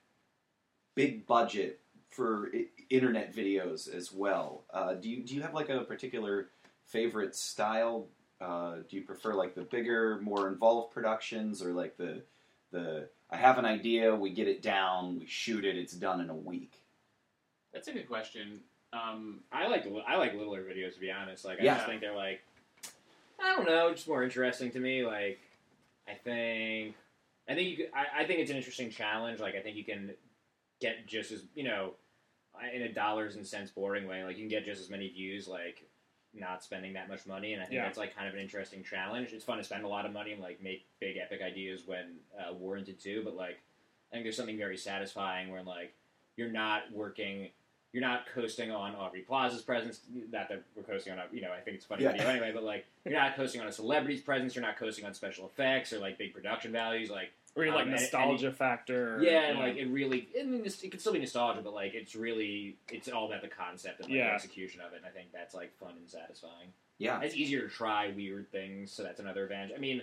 big 0.96 1.26
budget 1.26 1.80
for 2.10 2.50
I- 2.54 2.68
internet 2.90 3.34
videos 3.34 3.94
as 3.94 4.12
well. 4.12 4.64
Uh, 4.74 4.96
do 4.96 5.10
you 5.10 5.24
do 5.24 5.36
you 5.36 5.42
have 5.42 5.54
like 5.54 5.70
a 5.70 5.82
particular 5.82 6.50
favorite 6.86 7.36
style? 7.36 8.08
Uh, 8.42 8.78
do 8.90 8.96
you 8.98 9.04
prefer 9.04 9.34
like 9.34 9.54
the 9.56 9.62
bigger, 9.62 10.20
more 10.22 10.48
involved 10.48 10.94
productions, 10.94 11.62
or 11.62 11.72
like 11.72 11.96
the 11.98 12.22
the 12.72 13.08
I 13.32 13.38
have 13.38 13.58
an 13.58 13.66
idea, 13.66 14.16
we 14.16 14.32
get 14.32 14.48
it 14.48 14.62
down, 14.62 15.20
we 15.20 15.26
shoot 15.28 15.64
it, 15.66 15.78
it's 15.78 15.94
done 15.94 16.20
in 16.20 16.30
a 16.30 16.36
week? 16.36 16.74
That's 17.74 17.88
a 17.88 17.94
good 17.94 18.08
question. 18.08 18.62
Um, 18.92 19.42
I 19.52 19.68
like 19.68 19.86
I 20.08 20.18
like 20.18 20.34
littler 20.34 20.64
videos 20.64 20.96
to 20.96 21.00
be 21.00 21.12
honest. 21.12 21.46
Like 21.46 21.60
I 21.60 21.64
Yeah. 21.64 21.76
just 21.76 21.86
think 21.86 22.02
they're 22.02 22.16
like 22.16 22.42
I 23.40 23.56
don't 23.56 23.68
know, 23.68 23.94
just 23.94 24.08
more 24.08 24.24
interesting 24.24 24.72
to 24.72 24.80
me. 24.80 25.06
Like 25.06 25.40
I 26.08 26.14
think 26.16 26.96
I 27.48 27.54
think 27.54 27.70
you 27.70 27.78
could, 27.78 27.92
I, 27.94 28.24
I 28.24 28.26
think 28.26 28.40
it's 28.40 28.50
an 28.52 28.58
interesting 28.58 28.90
challenge. 28.90 29.40
Like 29.40 29.56
I 29.56 29.62
think 29.62 29.78
you 29.78 29.84
can 29.86 30.12
get 30.82 31.06
just 31.06 31.32
as 31.32 31.44
you 31.54 31.64
know 31.66 31.94
in 32.74 32.82
a 32.82 32.92
dollars 32.92 33.36
and 33.36 33.46
cents 33.46 33.70
boring 33.70 34.08
way. 34.08 34.24
Like 34.24 34.38
you 34.38 34.44
can 34.44 34.50
get 34.50 34.66
just 34.66 34.82
as 34.82 34.90
many 34.90 35.08
views. 35.10 35.48
Like 35.48 35.84
not 36.34 36.64
spending 36.64 36.94
that 36.94 37.08
much 37.10 37.26
money, 37.26 37.54
and 37.54 37.62
I 37.62 37.66
think 37.66 37.76
Yeah. 37.78 37.86
that's 37.86 37.98
like 37.98 38.16
kind 38.16 38.28
of 38.28 38.34
an 38.36 38.40
interesting 38.40 38.84
challenge. 38.84 39.34
It's 39.34 39.44
fun 39.44 39.58
to 39.58 39.64
spend 39.64 39.84
a 39.84 39.88
lot 39.88 40.06
of 40.06 40.14
money 40.14 40.32
and 40.32 40.42
like 40.42 40.62
make 40.62 40.86
big 41.00 41.18
epic 41.18 41.42
ideas 41.42 41.84
when 41.86 42.18
uh, 42.40 42.54
warranted 42.54 43.00
too. 43.00 43.22
But 43.24 43.36
like 43.36 43.60
I 44.12 44.16
think 44.16 44.26
there's 44.26 44.38
something 44.38 44.58
very 44.58 44.78
satisfying 44.78 45.50
where 45.50 45.64
like 45.64 45.94
you're 46.38 46.52
not 46.52 46.92
working 46.92 47.50
you're 47.92 48.02
not 48.02 48.28
coasting 48.36 48.70
on 48.70 48.94
Aubrey 48.96 49.22
Plaza's 49.22 49.64
presence. 49.64 50.02
Not 50.32 50.48
that 50.50 50.62
we're 50.76 50.84
coasting 50.84 51.12
on, 51.14 51.18
a, 51.18 51.24
you 51.32 51.42
know, 51.42 51.52
I 51.52 51.60
think 51.60 51.76
it's 51.78 51.86
funny 51.86 52.04
Yeah. 52.04 52.12
video 52.12 52.28
anyway, 52.28 52.52
but 52.54 52.62
like 52.64 52.86
you're 53.04 53.16
not 53.20 53.36
coasting 53.36 53.62
on 53.62 53.68
a 53.68 53.72
celebrity's 53.72 54.22
presence. 54.22 54.54
You're 54.56 54.64
not 54.64 54.78
coasting 54.78 55.06
on 55.06 55.16
special 55.16 55.48
effects 55.48 55.92
or 55.92 55.98
like 55.98 56.20
big 56.20 56.32
production 56.32 56.72
values. 56.72 57.10
Like 57.10 57.32
Or 57.56 57.66
like 57.66 57.74
Um, 57.76 57.82
and- 57.82 57.92
nostalgia 57.92 58.52
factor. 58.52 59.20
yeah, 59.22 59.50
and 59.50 59.60
like 59.60 59.76
it 59.76 59.88
really, 59.88 60.30
I 60.40 60.44
mean, 60.44 60.64
it 60.66 60.92
can 60.92 61.00
still 61.00 61.14
be 61.14 61.20
nostalgia, 61.20 61.62
but 61.62 61.74
like 61.74 61.94
it's 61.96 62.16
really, 62.16 62.78
it's 62.90 63.10
all 63.10 63.26
about 63.28 63.42
the 63.42 63.48
concept 63.48 64.00
and 64.02 64.10
like, 64.10 64.14
the 64.20 64.22
execution 64.22 64.82
of 64.82 64.94
it. 64.94 64.98
And 64.98 65.06
I 65.06 65.10
think 65.10 65.32
that's 65.32 65.54
like 65.56 65.76
fun 65.78 65.94
and 65.98 66.08
satisfying. 66.10 66.72
Yeah, 67.00 67.22
It's 67.22 67.36
easier 67.36 67.62
to 67.62 67.70
try 67.70 68.10
weird 68.10 68.52
things, 68.52 68.92
so 68.92 69.04
that's 69.04 69.20
another 69.20 69.44
advantage. 69.44 69.72
I 69.76 69.80
mean, 69.80 70.02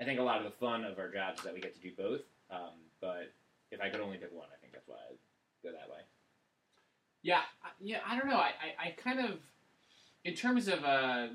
I 0.00 0.04
think 0.04 0.18
a 0.20 0.22
lot 0.22 0.38
of 0.38 0.44
the 0.44 0.52
fun 0.52 0.84
of 0.84 0.98
our 0.98 1.08
jobs 1.10 1.40
is 1.40 1.44
that 1.44 1.52
we 1.54 1.60
get 1.60 1.74
to 1.74 1.80
do 1.80 1.90
both. 1.92 2.22
Um, 2.50 2.70
but 3.00 3.32
if 3.70 3.80
I 3.80 3.90
could 3.90 4.00
only 4.00 4.16
pick 4.18 4.32
one, 4.32 4.46
I 4.52 4.56
think 4.60 4.72
that's 4.72 4.86
why 4.88 4.96
I'd 5.10 5.18
go 5.64 5.72
that 5.72 5.90
way. 5.90 6.00
Yeah, 7.22 7.42
I- 7.64 7.70
yeah. 7.80 8.00
I 8.06 8.16
don't 8.16 8.28
know. 8.28 8.36
I, 8.38 8.52
I, 8.80 8.88
I 8.88 8.90
kind 8.92 9.18
of, 9.20 9.40
in 10.24 10.34
terms 10.34 10.68
of 10.68 10.84
uh, 10.84 11.28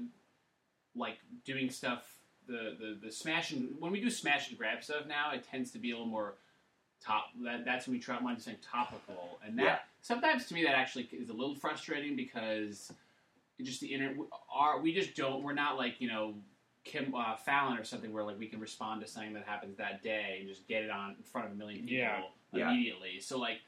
like 0.96 1.20
doing 1.44 1.70
stuff, 1.70 2.13
the, 2.48 2.76
the 2.80 2.98
the 3.06 3.12
smash 3.12 3.52
and 3.52 3.70
when 3.80 3.92
we 3.92 4.02
do 4.02 4.10
smash 4.10 4.50
and 4.50 4.58
grab 4.58 4.84
stuff 4.84 5.06
now, 5.08 5.32
it 5.34 5.44
tends 5.50 5.72
to 5.72 5.80
be 5.80 5.92
a 5.92 5.94
little 5.94 6.08
more 6.08 6.36
top. 7.04 7.26
That 7.44 7.66
that's 7.66 7.88
when 7.88 7.96
we 7.96 8.00
try 8.00 8.20
mind 8.20 8.42
saying 8.42 8.58
topical, 8.62 9.40
and 9.46 9.58
that 9.60 9.64
Yeah. 9.64 9.80
sometimes 10.02 10.46
to 10.48 10.54
me 10.54 10.64
that 10.64 10.76
actually 10.76 11.08
is 11.12 11.30
a 11.30 11.34
little 11.34 11.56
frustrating 11.56 12.16
because 12.16 12.92
just 13.62 13.80
the 13.82 13.88
internet 13.88 14.18
are 14.54 14.80
we 14.82 14.94
just 14.94 15.16
don't 15.16 15.42
we're 15.44 15.54
not 15.54 15.78
like 15.78 16.02
you 16.02 16.08
know 16.10 16.34
Kim 16.84 17.14
uh, 17.16 17.36
Fallon 17.38 17.78
or 17.78 17.84
something 17.86 18.12
where 18.12 18.24
like 18.24 18.38
we 18.38 18.48
can 18.48 18.60
respond 18.60 19.00
to 19.02 19.08
something 19.08 19.34
that 19.34 19.46
happens 19.46 19.78
that 19.78 20.04
day 20.04 20.38
and 20.40 20.50
just 20.50 20.68
get 20.68 20.84
it 20.84 20.90
on 20.90 21.12
in 21.18 21.24
front 21.24 21.48
of 21.48 21.54
a 21.54 21.56
million 21.56 21.82
people 21.82 21.96
Yeah. 21.98 22.22
Yeah. 22.52 22.72
immediately. 22.72 23.20
So 23.22 23.40
like 23.40 23.60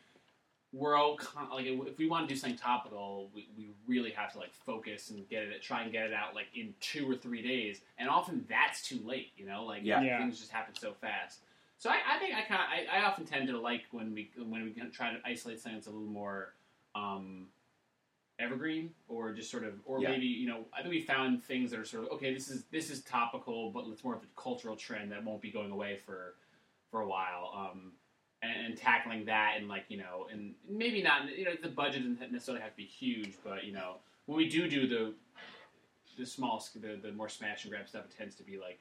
we're 0.75 0.95
all 0.97 1.15
con- 1.15 1.49
like 1.51 1.65
if 1.65 1.97
we 1.97 2.07
want 2.09 2.27
to 2.27 2.33
do 2.33 2.37
something 2.37 2.59
topical, 2.59 3.29
we, 3.33 3.47
we 3.57 3.69
really 3.87 4.11
have 4.11 4.33
to 4.33 4.37
like 4.39 4.53
focus 4.53 5.09
and 5.09 5.27
get 5.29 5.43
it 5.43 5.61
try 5.61 5.83
and 5.83 5.91
get 5.91 6.05
it 6.07 6.13
out 6.13 6.35
like 6.35 6.47
in 6.53 6.73
two 6.81 7.09
or 7.09 7.15
three 7.15 7.41
days, 7.41 7.79
and 7.97 8.09
often 8.09 8.45
that's 8.49 8.85
too 8.87 8.99
late. 9.05 9.31
You 9.37 9.45
know, 9.45 9.63
like 9.63 9.81
Yeah. 9.83 10.01
Yeah. 10.01 10.17
things 10.19 10.37
just 10.39 10.51
happen 10.51 10.75
so 10.75 10.93
fast. 10.99 11.39
So 11.77 11.89
I, 11.89 11.97
I 12.15 12.19
think 12.19 12.35
I 12.35 12.41
kind 12.41 12.61
of 12.61 12.67
I, 12.93 12.99
I 12.99 13.05
often 13.05 13.25
tend 13.25 13.47
to 13.47 13.57
like 13.59 13.83
when 13.91 14.13
we 14.13 14.29
when 14.37 14.63
we 14.63 14.71
try 14.91 15.11
to 15.13 15.19
isolate 15.25 15.59
something 15.61 15.77
that's 15.77 15.87
a 15.87 15.91
little 15.91 16.07
more 16.07 16.53
um, 16.93 17.47
evergreen 18.37 18.89
or 19.07 19.31
just 19.31 19.49
sort 19.49 19.63
of 19.63 19.73
or 19.85 20.01
Yeah. 20.01 20.09
maybe 20.11 20.25
you 20.25 20.47
know 20.47 20.65
I 20.77 20.81
think 20.81 20.89
we 20.93 21.01
found 21.01 21.41
things 21.43 21.71
that 21.71 21.79
are 21.79 21.85
sort 21.85 22.05
of 22.05 22.11
okay 22.13 22.33
this 22.33 22.49
is 22.49 22.63
this 22.69 22.89
is 22.89 23.01
topical 23.03 23.71
but 23.71 23.85
it's 23.87 24.03
more 24.03 24.13
of 24.15 24.23
a 24.23 24.41
cultural 24.41 24.75
trend 24.75 25.11
that 25.13 25.23
won't 25.23 25.41
be 25.41 25.51
going 25.51 25.71
away 25.71 25.99
for 26.05 26.33
for 26.91 26.99
a 27.01 27.07
while 27.07 27.51
um, 27.55 27.93
and, 28.45 28.65
and 28.67 28.77
tackling 28.77 29.25
that 29.25 29.53
and 29.57 29.67
like 29.67 29.85
you 29.89 29.97
know 29.97 30.27
and 30.31 30.53
maybe 30.69 31.01
not 31.01 31.35
you 31.37 31.45
know 31.45 31.51
the 31.61 31.69
budget 31.69 32.01
doesn't 32.03 32.31
necessarily 32.31 32.61
have 32.61 32.71
to 32.71 32.77
be 32.77 32.85
huge 32.85 33.33
but 33.43 33.63
you 33.63 33.71
know 33.73 33.95
when 34.27 34.37
we 34.37 34.47
do 34.49 34.67
do 34.69 34.87
the 34.87 35.13
the 36.17 36.25
small 36.25 36.63
the, 36.81 36.97
the 37.01 37.11
more 37.11 37.27
smash 37.29 37.63
and 37.65 37.71
grab 37.73 37.87
stuff 37.87 38.05
it 38.09 38.15
tends 38.17 38.35
to 38.35 38.43
be 38.43 38.57
like 38.57 38.79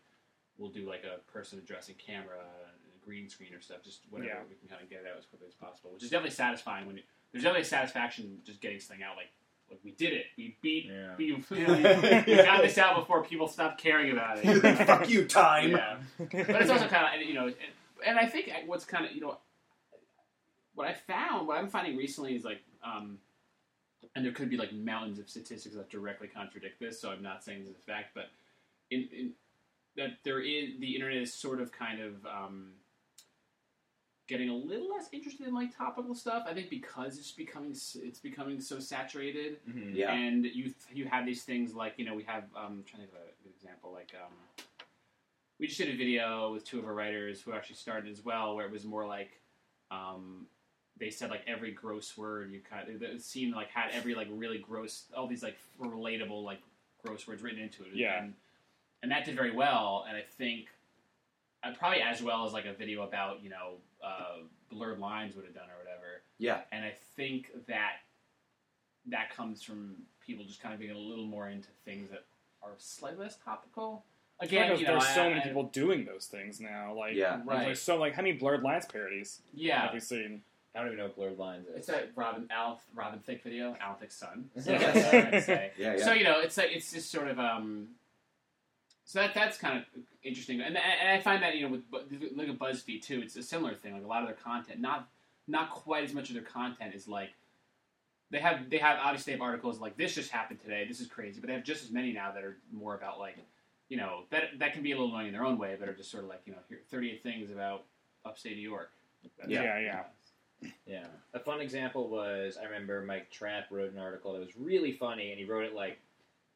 we'll 0.58 0.70
do 0.70 0.88
like 0.88 1.02
a 1.04 1.18
person 1.32 1.58
addressing 1.58 1.94
camera 1.96 2.38
and 2.38 2.92
a 3.02 3.04
green 3.04 3.28
screen 3.28 3.52
or 3.54 3.60
stuff 3.60 3.78
just 3.82 4.00
whatever 4.10 4.28
Yeah. 4.30 4.38
we 4.48 4.54
can 4.56 4.68
kind 4.68 4.82
of 4.82 4.88
get 4.90 5.00
it 5.00 5.06
out 5.10 5.18
as 5.18 5.24
quickly 5.26 5.48
as 5.48 5.54
possible 5.54 5.90
which 5.92 6.04
is 6.04 6.10
definitely 6.10 6.34
satisfying 6.34 6.86
when 6.86 6.96
you, 6.96 7.02
there's 7.32 7.42
definitely 7.42 7.64
satisfaction 7.64 8.38
just 8.44 8.60
getting 8.60 8.76
this 8.78 8.86
thing 8.86 9.02
out 9.02 9.16
like 9.16 9.30
like 9.70 9.80
we 9.82 9.90
did 9.92 10.12
it 10.12 10.26
we 10.36 10.56
beat 10.62 10.86
Yeah. 10.92 11.14
we, 11.18 11.32
we 11.50 12.36
got 12.36 12.62
this 12.62 12.78
out 12.78 12.96
before 12.96 13.24
people 13.24 13.48
stopped 13.48 13.80
caring 13.82 14.12
about 14.12 14.38
it 14.42 14.76
Fuck 14.86 15.08
you, 15.08 15.24
time. 15.24 15.70
yeah 15.72 15.96
but 16.18 16.32
it's 16.62 16.70
also 16.70 16.86
kind 16.86 17.20
of 17.20 17.26
you 17.26 17.34
know, 17.34 17.46
and, 17.46 17.56
and 18.06 18.18
I 18.18 18.26
think 18.26 18.48
uh, 18.50 18.58
what's 18.66 18.84
kind 18.84 19.06
of 19.06 19.12
you 19.12 19.22
know, 19.22 19.38
what 20.74 20.86
I 20.88 20.94
found, 20.94 21.46
what 21.46 21.58
I'm 21.58 21.68
finding 21.68 21.96
recently 21.96 22.34
is 22.34 22.44
like, 22.44 22.60
um, 22.84 23.18
and 24.14 24.24
there 24.24 24.32
could 24.32 24.50
be 24.50 24.56
like 24.56 24.72
mountains 24.72 25.18
of 25.18 25.28
statistics 25.28 25.74
that 25.74 25.88
directly 25.90 26.28
contradict 26.28 26.80
this. 26.80 27.00
So 27.00 27.10
I'm 27.10 27.22
not 27.22 27.42
saying 27.44 27.60
this 27.60 27.68
is 27.70 27.76
a 27.76 27.90
fact, 27.90 28.08
but 28.14 28.26
in, 28.90 29.08
in 29.12 29.30
that 29.96 30.18
there 30.24 30.40
is 30.40 30.70
the 30.80 30.94
internet 30.94 31.18
is 31.22 31.32
sort 31.32 31.60
of 31.60 31.72
kind 31.72 32.00
of 32.00 32.14
um, 32.26 32.72
getting 34.26 34.48
a 34.48 34.54
little 34.54 34.88
less 34.90 35.08
interested 35.12 35.46
in 35.46 35.54
like 35.54 35.76
topical 35.76 36.14
stuff. 36.14 36.44
I 36.48 36.54
think 36.54 36.70
because 36.70 37.18
it's 37.18 37.30
becoming 37.32 37.70
it's 37.72 38.18
becoming 38.18 38.60
so 38.60 38.78
saturated 38.80 39.58
Mm-hmm. 39.68 39.94
Yeah. 39.96 40.12
and 40.12 40.44
you 40.44 40.74
you 40.92 41.06
have 41.06 41.24
these 41.26 41.42
things 41.44 41.74
like 41.74 41.94
you 41.96 42.04
know 42.04 42.14
we 42.14 42.24
have 42.24 42.44
um, 42.56 42.64
I'm 42.66 42.84
trying 42.84 43.02
to 43.02 43.08
think 43.08 43.12
of 43.12 43.20
a 43.20 43.42
good 43.44 43.52
example 43.56 43.92
like 43.92 44.12
um, 44.20 44.32
we 45.60 45.66
just 45.68 45.78
did 45.78 45.88
a 45.94 45.96
video 45.96 46.52
with 46.52 46.64
two 46.64 46.78
of 46.78 46.84
our 46.86 46.94
writers 46.94 47.40
who 47.40 47.52
actually 47.52 47.76
started 47.76 48.10
as 48.10 48.24
well 48.24 48.56
where 48.56 48.66
it 48.66 48.72
was 48.72 48.84
more 48.84 49.06
like 49.06 49.30
um, 49.90 50.46
they 50.98 51.10
said 51.10 51.30
like 51.30 51.42
every 51.46 51.72
gross 51.72 52.16
word 52.16 52.50
you 52.52 52.60
kind 52.68 52.88
of 52.88 53.02
it 53.02 53.22
seemed 53.22 53.54
like 53.54 53.68
had 53.70 53.90
every 53.92 54.14
like 54.14 54.28
really 54.30 54.58
gross 54.58 55.04
all 55.16 55.26
these 55.26 55.42
like 55.42 55.56
relatable 55.80 56.44
like 56.44 56.60
gross 57.04 57.26
words 57.26 57.42
written 57.42 57.60
into 57.60 57.82
it 57.82 57.90
Yeah. 57.94 58.22
and, 58.22 58.34
and 59.02 59.10
that 59.12 59.24
did 59.24 59.34
very 59.36 59.50
well 59.50 60.04
and 60.08 60.16
I 60.16 60.22
think 60.38 60.68
uh, 61.62 61.72
probably 61.78 62.00
as 62.00 62.22
well 62.22 62.46
as 62.46 62.52
like 62.52 62.66
a 62.66 62.72
video 62.72 63.02
about 63.02 63.42
you 63.42 63.50
know 63.50 63.74
uh, 64.02 64.38
blurred 64.70 64.98
lines 65.00 65.34
would 65.36 65.44
have 65.44 65.54
done 65.54 65.64
or 65.68 65.78
whatever 65.82 66.22
Yeah. 66.38 66.60
and 66.72 66.84
I 66.84 66.94
think 67.16 67.50
that 67.66 67.96
that 69.06 69.34
comes 69.34 69.62
from 69.62 69.96
people 70.24 70.44
just 70.44 70.62
kind 70.62 70.72
of 70.72 70.80
being 70.80 70.92
a 70.92 70.98
little 70.98 71.26
more 71.26 71.48
into 71.48 71.68
things 71.84 72.10
that 72.10 72.24
are 72.62 72.70
slightly 72.78 73.22
less 73.24 73.36
topical. 73.44 74.02
Again, 74.40 74.68
Because 74.68 74.80
you 74.80 74.86
know, 74.86 74.92
there's 74.94 75.08
so 75.14 75.24
I- 75.24 75.28
many 75.28 75.40
I- 75.42 75.44
people 75.44 75.64
doing 75.64 76.06
those 76.06 76.26
things 76.26 76.58
now. 76.60 76.94
Like, 76.94 77.14
Yeah. 77.14 77.42
Right. 77.44 77.66
There's 77.66 77.82
so 77.82 77.96
like 77.98 78.14
how 78.14 78.22
many 78.22 78.32
blurred 78.36 78.62
lines 78.62 78.86
parodies 78.86 79.42
Yeah, 79.52 79.82
have 79.82 79.92
we 79.92 80.00
seen? 80.00 80.42
I 80.74 80.78
don't 80.80 80.86
even 80.88 80.98
know 80.98 81.04
what 81.04 81.16
blurred 81.16 81.38
lines 81.38 81.66
is. 81.68 81.76
it's 81.76 81.86
that 81.86 82.10
Robin 82.16 82.48
Al 82.50 82.80
Robin 82.94 83.18
Thicke 83.20 83.42
video, 83.42 83.76
Al 83.80 83.94
Thicke's 83.94 84.16
son. 84.16 84.50
Yeah. 84.56 84.62
So, 84.62 84.72
that's 84.72 85.12
what 85.12 85.34
I'm 85.34 85.40
say. 85.42 85.70
Yeah, 85.78 85.96
yeah. 85.96 86.04
so 86.04 86.12
you 86.12 86.24
know, 86.24 86.40
it's 86.40 86.56
like 86.56 86.70
it's 86.72 86.92
just 86.92 87.10
sort 87.10 87.28
of 87.28 87.38
um. 87.38 87.88
So 89.06 89.18
that 89.20 89.34
that's 89.34 89.58
kind 89.58 89.78
of 89.78 89.84
interesting, 90.22 90.62
and, 90.62 90.78
and 90.78 91.10
I 91.10 91.20
find 91.20 91.42
that 91.42 91.56
you 91.56 91.66
know 91.66 91.72
with 91.72 91.90
Bu- 91.90 92.30
look 92.34 92.48
at 92.48 92.58
BuzzFeed 92.58 93.02
too, 93.02 93.20
it's 93.22 93.36
a 93.36 93.42
similar 93.42 93.74
thing. 93.74 93.92
Like 93.92 94.02
a 94.04 94.06
lot 94.06 94.22
of 94.22 94.28
their 94.28 94.36
content, 94.36 94.80
not 94.80 95.08
not 95.46 95.70
quite 95.70 96.04
as 96.04 96.14
much 96.14 96.30
of 96.30 96.34
their 96.34 96.42
content 96.44 96.94
is 96.94 97.06
like 97.06 97.28
they 98.30 98.38
have 98.38 98.70
they 98.70 98.78
have 98.78 98.98
obviously 99.02 99.32
they 99.34 99.38
have 99.38 99.42
articles 99.42 99.78
like 99.78 99.96
this 99.98 100.14
just 100.14 100.30
happened 100.30 100.60
today, 100.62 100.86
this 100.88 101.00
is 101.00 101.06
crazy, 101.06 101.38
but 101.38 101.48
they 101.48 101.52
have 101.54 101.64
just 101.64 101.84
as 101.84 101.90
many 101.90 102.12
now 102.14 102.32
that 102.32 102.42
are 102.42 102.56
more 102.72 102.94
about 102.94 103.18
like 103.18 103.36
you 103.90 103.98
know 103.98 104.22
that 104.30 104.58
that 104.58 104.72
can 104.72 104.82
be 104.82 104.92
a 104.92 104.96
little 104.96 105.10
annoying 105.14 105.26
in 105.28 105.32
their 105.34 105.44
own 105.44 105.58
way, 105.58 105.76
but 105.78 105.86
are 105.86 105.92
just 105.94 106.10
sort 106.10 106.24
of 106.24 106.30
like 106.30 106.40
you 106.46 106.52
know 106.52 106.58
here 106.70 106.80
38 106.90 107.22
things 107.22 107.50
about 107.50 107.84
upstate 108.24 108.56
New 108.56 108.62
York. 108.62 108.90
That's- 109.38 109.50
Yeah, 109.52 109.62
yeah. 109.78 109.80
Yeah. 109.80 110.02
A 111.34 111.40
fun 111.40 111.60
example 111.60 112.08
was 112.08 112.56
I 112.56 112.64
remember 112.64 113.02
Mike 113.02 113.30
Trapp 113.30 113.70
wrote 113.70 113.92
an 113.92 113.98
article 113.98 114.32
that 114.32 114.40
was 114.40 114.56
really 114.56 114.92
funny, 114.92 115.30
and 115.30 115.38
he 115.38 115.44
wrote 115.44 115.64
it 115.64 115.74
like 115.74 115.98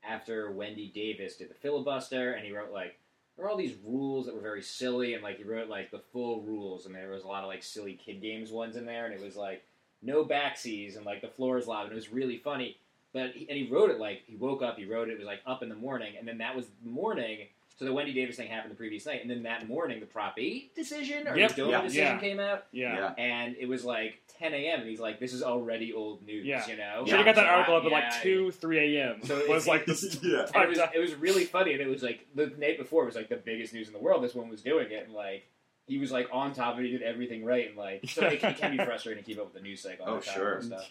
after 0.05 0.53
Wendy 0.53 0.91
Davis 0.95 1.37
did 1.37 1.51
the 1.51 1.55
filibuster, 1.55 2.33
and 2.33 2.47
he 2.47 2.53
wrote 2.53 2.73
like 2.73 2.97
there 3.37 3.45
were 3.45 3.51
all 3.51 3.57
these 3.57 3.77
rules 3.85 4.27
that 4.27 4.35
were 4.35 4.41
very 4.41 4.63
silly, 4.63 5.15
and 5.15 5.23
like 5.23 5.39
he 5.39 5.45
wrote 5.45 5.69
like 5.69 5.91
the 5.91 6.03
full 6.13 6.43
rules, 6.43 6.87
and 6.87 6.95
there 6.95 7.11
was 7.11 7.25
a 7.25 7.29
lot 7.29 7.43
of 7.43 7.49
like 7.49 7.63
silly 7.63 7.95
kid 7.95 8.23
games 8.23 8.53
ones 8.53 8.77
in 8.77 8.87
there, 8.87 9.05
and 9.05 9.15
it 9.15 9.21
was 9.21 9.37
like 9.37 9.65
no 10.01 10.25
backsies 10.25 10.97
and 10.97 11.05
like 11.05 11.21
the 11.21 11.29
floor 11.29 11.59
is 11.59 11.67
loud, 11.67 11.85
and 11.85 11.93
it 11.93 11.97
was 11.97 12.13
really 12.13 12.39
funny. 12.39 12.77
But 13.13 13.33
he, 13.33 13.49
and 13.49 13.59
he 13.59 13.69
wrote 13.69 13.91
it 13.91 13.99
like 13.99 14.23
he 14.27 14.37
woke 14.37 14.63
up, 14.63 14.79
he 14.79 14.85
wrote 14.85 15.09
it, 15.09 15.13
it 15.13 15.19
was 15.19 15.27
like 15.27 15.41
up 15.45 15.63
in 15.65 15.69
the 15.69 15.75
morning, 15.75 16.15
and 16.19 16.29
then 16.29 16.39
that 16.39 16.55
was 16.55 16.67
the 16.85 16.91
morning. 16.91 17.49
So 17.79 17.85
the 17.85 17.93
Wendy 17.93 18.13
Davis 18.13 18.35
thing 18.37 18.49
happened 18.49 18.73
the 18.73 18.77
previous 18.77 19.07
night, 19.07 19.21
and 19.23 19.31
then 19.31 19.45
that 19.45 19.69
morning 19.69 20.01
the 20.01 20.07
Prop 20.07 20.35
Eight 20.37 20.75
decision 20.75 21.29
or 21.29 21.37
Yep. 21.39 21.51
the 21.51 21.57
DOMA 21.63 21.71
Yeah. 21.71 21.83
decision 21.83 22.05
Yeah. 22.07 22.19
came 22.19 22.41
out, 22.41 22.67
Yeah. 22.73 22.95
Yeah. 22.95 23.15
and 23.25 23.57
it 23.57 23.67
was 23.67 23.85
like 23.85 24.21
10 24.39 24.53
a.m. 24.53 24.81
and 24.81 24.89
he's 24.91 24.99
like, 24.99 25.21
"This 25.21 25.33
is 25.33 25.45
already 25.45 25.93
old 25.93 26.27
news," 26.27 26.45
Yeah. 26.45 26.67
you 26.69 26.77
know. 26.77 27.05
Should 27.07 27.15
have 27.17 27.25
got 27.25 27.37
that 27.37 27.45
so 27.45 27.51
article 27.51 27.75
I- 27.75 27.79
up 27.79 27.85
at 27.85 27.93
like 27.93 28.23
two, 28.23 28.51
three 28.51 28.97
a.m. 28.97 29.23
So 29.23 29.39
it- 29.39 29.49
was 29.49 29.69
like 29.69 29.85
the 29.87 29.93
yeah. 30.23 30.51
And 30.61 30.65
it 30.65 30.69
was 30.71 30.79
it 30.93 30.99
was 30.99 31.15
really 31.15 31.45
funny, 31.45 31.73
and 31.73 31.81
it 31.81 31.87
was 31.89 32.03
like 32.03 32.27
the 32.35 32.47
night 32.59 32.79
before 32.79 33.05
it 33.05 33.07
was 33.07 33.15
like 33.17 33.29
the 33.29 33.37
biggest 33.37 33.73
news 33.73 33.87
in 33.87 33.93
the 33.93 34.01
world. 34.01 34.25
This 34.25 34.35
one 34.35 34.49
was 34.49 34.61
doing 34.61 34.91
it, 34.91 35.05
and 35.05 35.13
like 35.15 35.47
he 35.87 35.99
was 35.99 36.11
like 36.11 36.29
on 36.33 36.53
top 36.53 36.75
of 36.75 36.81
it, 36.81 36.87
he 36.87 36.91
did 36.93 37.03
everything 37.03 37.45
right, 37.45 37.69
and 37.69 37.77
like 37.77 38.09
so 38.11 38.27
it, 38.27 38.41
can- 38.41 38.51
it 38.55 38.59
can 38.59 38.77
be 38.77 38.85
frustrating 38.85 39.23
to 39.23 39.27
keep 39.31 39.39
up 39.39 39.45
with 39.45 39.55
the 39.55 39.61
news 39.61 39.81
cycle. 39.83 40.05
Oh, 40.09 40.15
on 40.17 40.23
top 40.23 40.35
sure. 40.35 40.57
this 40.57 40.67
Stuff. 40.67 40.91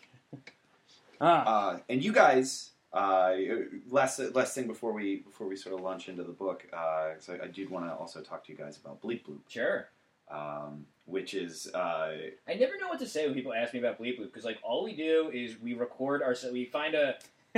ah, 1.20 1.72
Uh, 1.74 1.80
and 1.90 2.04
you 2.04 2.14
guys, 2.14 2.72
uh, 2.94 3.36
last 3.90 4.20
last 4.34 4.56
thing 4.56 4.68
before 4.68 4.94
we 4.94 5.18
before 5.18 5.48
we 5.48 5.56
sort 5.56 5.76
of 5.76 5.82
launch 5.82 6.10
into 6.10 6.24
the 6.24 6.32
book, 6.32 6.66
uh, 6.74 7.12
so 7.20 7.38
I 7.42 7.48
did 7.48 7.70
want 7.70 7.86
to 7.86 7.94
also 7.94 8.22
talk 8.22 8.46
to 8.46 8.52
you 8.52 8.58
guys 8.58 8.78
about 8.78 9.02
Bleep 9.02 9.26
Bloop, 9.26 9.40
Sure. 9.48 9.90
um, 10.30 10.86
which 11.06 11.34
is 11.34 11.70
uh, 11.74 12.14
I 12.48 12.54
never 12.60 12.78
know 12.80 12.88
what 12.88 13.00
to 13.00 13.08
say 13.08 13.26
when 13.26 13.34
people 13.36 13.54
ask 13.54 13.74
me 13.74 13.80
about 13.80 14.00
Bleep 14.00 14.20
Bloop 14.20 14.26
because 14.26 14.46
like 14.46 14.58
all 14.64 14.84
we 14.84 14.96
do 14.96 15.30
is 15.34 15.60
we 15.62 15.74
record 15.74 16.22
our 16.24 16.36
we 16.52 16.66
find 16.66 16.96
a 16.96 17.16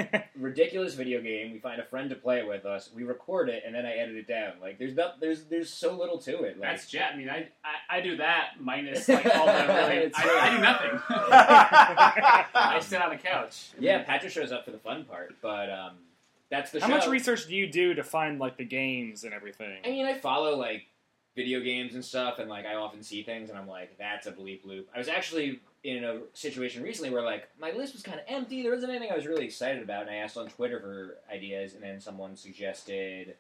ridiculous 0.36 0.94
video 0.94 1.22
game, 1.22 1.52
we 1.52 1.60
find 1.60 1.80
a 1.80 1.86
friend 1.86 2.10
to 2.10 2.16
play 2.16 2.40
it 2.40 2.48
with 2.48 2.66
us, 2.66 2.90
we 2.96 3.04
record 3.04 3.50
it, 3.50 3.64
and 3.66 3.74
then 3.74 3.86
I 3.86 3.94
edit 3.94 4.16
it 4.16 4.28
down. 4.28 4.54
Like 4.62 4.78
there's 4.80 4.96
not 4.96 5.20
there's 5.20 5.44
there's 5.46 5.70
so 5.70 5.96
little 5.96 6.18
to 6.20 6.44
it. 6.44 6.60
Like, 6.60 6.70
That's 6.70 6.88
jet. 6.88 7.12
I 7.14 7.18
mean, 7.18 7.30
I, 7.30 7.48
I, 7.64 7.98
I 7.98 8.02
do 8.02 8.18
that 8.18 8.52
minus 8.60 9.08
like 9.10 9.26
all 9.26 9.46
the 9.46 9.54
really. 9.54 10.12
I, 10.14 10.22
true. 10.22 10.40
I 10.40 10.50
do 10.56 10.62
nothing. 10.62 11.00
I 11.10 12.80
sit 12.82 13.02
on 13.02 13.10
the 13.10 13.18
couch. 13.18 13.70
yeah, 13.80 14.04
Patrick 14.04 14.32
shows 14.32 14.52
up 14.52 14.66
for 14.66 14.72
the 14.72 14.80
fun 14.80 15.06
part, 15.06 15.36
but 15.42 15.70
um, 15.70 15.94
that's 16.50 16.72
the 16.72 16.80
how 16.80 16.88
show. 16.88 16.96
much 16.96 17.08
research 17.08 17.48
do 17.48 17.56
you 17.56 17.68
do 17.72 17.94
to 17.94 18.04
find 18.04 18.40
like 18.40 18.58
the 18.58 18.66
games 18.66 19.24
and 19.24 19.34
everything? 19.34 19.78
I 19.86 19.90
mean, 19.90 20.06
I 20.06 20.18
follow 20.18 20.58
like 20.58 20.88
video 21.36 21.62
games 21.62 21.96
and 21.96 22.04
stuff, 22.04 22.40
and 22.40 22.50
like 22.50 22.66
I 22.66 22.76
often 22.76 23.04
see 23.04 23.24
things, 23.24 23.50
and 23.50 23.58
I'm 23.58 23.68
like, 23.68 23.98
that's 23.98 24.28
a 24.28 24.32
Bleep 24.32 24.66
Bloop. 24.66 24.86
I 24.94 24.98
was 24.98 25.08
actually 25.08 25.62
in 25.84 26.04
a 26.04 26.20
situation 26.34 26.84
recently 26.84 27.10
where 27.10 27.24
like 27.24 27.48
my 27.60 27.72
list 27.72 27.94
was 27.94 28.04
kind 28.04 28.20
of 28.20 28.26
empty. 28.28 28.62
There 28.62 28.74
wasn't 28.74 28.92
anything 28.92 29.12
I 29.12 29.16
was 29.16 29.26
really 29.26 29.46
excited 29.46 29.82
about, 29.82 30.04
and 30.04 30.12
I 30.12 30.16
asked 30.16 30.38
on 30.38 30.48
Twitter 30.48 30.80
for 30.80 31.18
ideas, 31.34 31.74
and 31.74 31.84
then 31.84 32.02
someone 32.02 32.36
suggested 32.36 33.36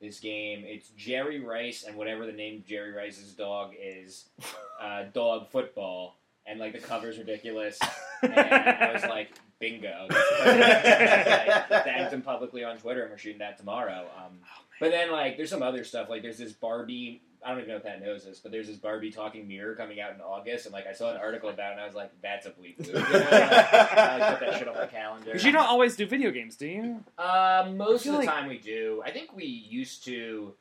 this 0.00 0.20
game. 0.20 0.64
It's 0.66 0.90
Jerry 0.96 1.40
Rice 1.40 1.84
and 1.84 1.96
whatever 1.96 2.26
the 2.26 2.32
name 2.32 2.56
of 2.56 2.66
Jerry 2.66 2.92
Rice's 2.92 3.32
dog 3.32 3.74
is, 3.80 4.26
uh, 4.80 5.04
dog 5.12 5.48
football, 5.50 6.16
and 6.46 6.58
like 6.58 6.72
the 6.72 6.78
cover's 6.78 7.18
ridiculous. 7.18 7.78
And 8.22 8.34
I 8.34 8.92
was 8.92 9.04
like, 9.04 9.30
bingo. 9.58 10.08
Like, 10.44 11.68
that 11.68 12.10
them 12.10 12.22
publicly 12.22 12.64
on 12.64 12.78
Twitter, 12.78 13.02
and 13.02 13.10
we're 13.10 13.18
shooting 13.18 13.38
that 13.38 13.58
tomorrow. 13.58 14.06
Um, 14.16 14.38
but 14.80 14.90
then 14.90 15.10
like, 15.10 15.36
there's 15.36 15.50
some 15.50 15.62
other 15.62 15.84
stuff. 15.84 16.08
Like, 16.08 16.22
there's 16.22 16.38
this 16.38 16.52
Barbie. 16.52 17.22
I 17.44 17.50
don't 17.50 17.58
even 17.58 17.68
know 17.70 17.76
if 17.76 17.84
Pat 17.84 18.02
knows 18.02 18.24
this, 18.24 18.38
but 18.38 18.50
there's 18.52 18.68
this 18.68 18.76
Barbie 18.76 19.10
talking 19.10 19.46
mirror 19.46 19.74
coming 19.74 20.00
out 20.00 20.14
in 20.14 20.20
August, 20.20 20.66
and 20.66 20.72
like 20.72 20.86
I 20.86 20.92
saw 20.92 21.10
an 21.10 21.18
article 21.18 21.50
about 21.50 21.70
it, 21.70 21.72
and 21.72 21.80
I 21.80 21.86
was 21.86 21.94
like, 21.94 22.10
"That's 22.22 22.46
a 22.46 22.50
bleep." 22.50 22.78
move. 22.78 22.88
You 22.88 22.94
know? 22.94 23.00
I 23.02 24.18
like, 24.18 24.38
put 24.38 24.50
that 24.50 24.58
shit 24.58 24.68
on 24.68 24.74
my 24.74 24.86
calendar. 24.86 25.26
Because 25.26 25.44
you 25.44 25.52
don't 25.52 25.66
always 25.66 25.94
do 25.96 26.06
video 26.06 26.30
games, 26.30 26.56
do 26.56 26.66
you? 26.66 27.04
Uh, 27.18 27.70
most 27.74 28.06
of 28.06 28.12
the 28.12 28.18
like- 28.18 28.28
time 28.28 28.48
we 28.48 28.58
do. 28.58 29.02
I 29.04 29.10
think 29.10 29.34
we 29.36 29.44
used 29.44 30.04
to. 30.06 30.54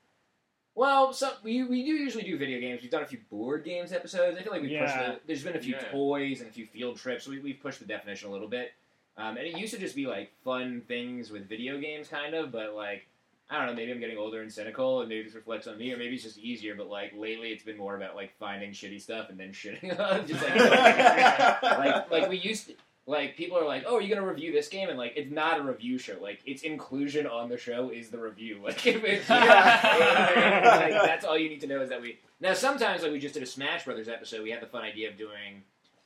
Well, 0.75 1.13
some 1.13 1.33
we, 1.43 1.63
we 1.63 1.85
do 1.85 1.91
usually 1.91 2.23
do 2.23 2.37
video 2.37 2.59
games. 2.59 2.81
We've 2.81 2.89
done 2.91 3.03
a 3.03 3.07
few 3.07 3.19
board 3.29 3.63
games 3.63 3.93
episodes. 3.93 4.37
I 4.37 4.41
feel 4.43 4.51
like 4.51 4.63
we 4.63 4.75
pushed 4.77 4.95
the. 4.95 5.19
There's 5.27 5.43
been 5.43 5.55
a 5.55 5.59
few 5.59 5.75
Yeah. 5.75 5.91
toys 5.91 6.41
and 6.41 6.49
a 6.49 6.51
few 6.51 6.65
field 6.65 6.97
trips. 6.97 7.27
We, 7.27 7.39
we've 7.39 7.59
pushed 7.61 7.79
the 7.79 7.85
definition 7.85 8.29
a 8.29 8.31
little 8.31 8.47
bit. 8.47 8.73
Um, 9.15 9.37
and 9.37 9.45
it 9.45 9.55
used 9.57 9.73
to 9.75 9.79
just 9.79 9.95
be 9.95 10.07
like 10.07 10.31
fun 10.43 10.81
things 10.87 11.29
with 11.29 11.47
video 11.47 11.79
games, 11.79 12.07
kind 12.07 12.33
of. 12.33 12.51
But 12.51 12.73
like, 12.73 13.05
I 13.53 13.57
don't 13.59 13.67
know. 13.67 13.73
Maybe 13.75 13.91
I'm 13.91 13.99
getting 13.99 14.17
older 14.17 14.41
and 14.41 14.51
cynical, 14.51 15.01
and 15.01 15.09
maybe 15.09 15.23
this 15.25 15.35
reflects 15.35 15.67
on 15.67 15.77
me, 15.77 15.93
or 15.93 15.97
maybe 15.97 16.15
it's 16.15 16.23
just 16.23 16.39
easier. 16.39 16.73
But 16.75 16.87
like 16.89 17.13
lately, 17.15 17.49
it's 17.49 17.63
been 17.63 17.77
more 17.77 17.95
about 17.95 18.15
like 18.15 18.35
finding 18.39 18.71
shitty 18.71 18.99
stuff 18.99 19.29
and 19.29 19.39
then 19.39 19.49
shitting 19.49 19.97
on. 19.99 20.25
just 20.27 20.41
like, 20.43 20.55
like 21.61 22.11
like 22.11 22.29
we 22.29 22.37
used 22.37 22.67
to, 22.67 22.73
like 23.05 23.37
people 23.37 23.57
are 23.59 23.65
like, 23.65 23.83
"Oh, 23.85 23.97
are 23.97 24.01
you 24.01 24.13
gonna 24.13 24.25
review 24.25 24.51
this 24.51 24.69
game?" 24.69 24.89
And 24.89 24.97
like, 24.97 25.13
it's 25.15 25.31
not 25.31 25.59
a 25.59 25.63
review 25.63 25.97
show. 25.99 26.17
Like, 26.21 26.39
its 26.45 26.63
inclusion 26.63 27.27
on 27.27 27.47
the 27.49 27.57
show 27.57 27.89
is 27.89 28.09
the 28.09 28.17
review. 28.17 28.59
Like, 28.63 28.87
if 28.87 29.03
it's, 29.03 29.29
like, 29.29 30.89
that's 30.89 31.25
all 31.25 31.37
you 31.37 31.49
need 31.49 31.61
to 31.61 31.67
know 31.67 31.81
is 31.81 31.89
that 31.89 32.01
we. 32.01 32.17
Now, 32.39 32.53
sometimes 32.53 33.03
like 33.03 33.11
we 33.11 33.19
just 33.19 33.33
did 33.35 33.43
a 33.43 33.47
Smash 33.47 33.85
Brothers 33.85 34.07
episode. 34.09 34.41
We 34.43 34.51
had 34.51 34.61
the 34.61 34.67
fun 34.67 34.83
idea 34.83 35.09
of 35.09 35.17
doing 35.17 35.63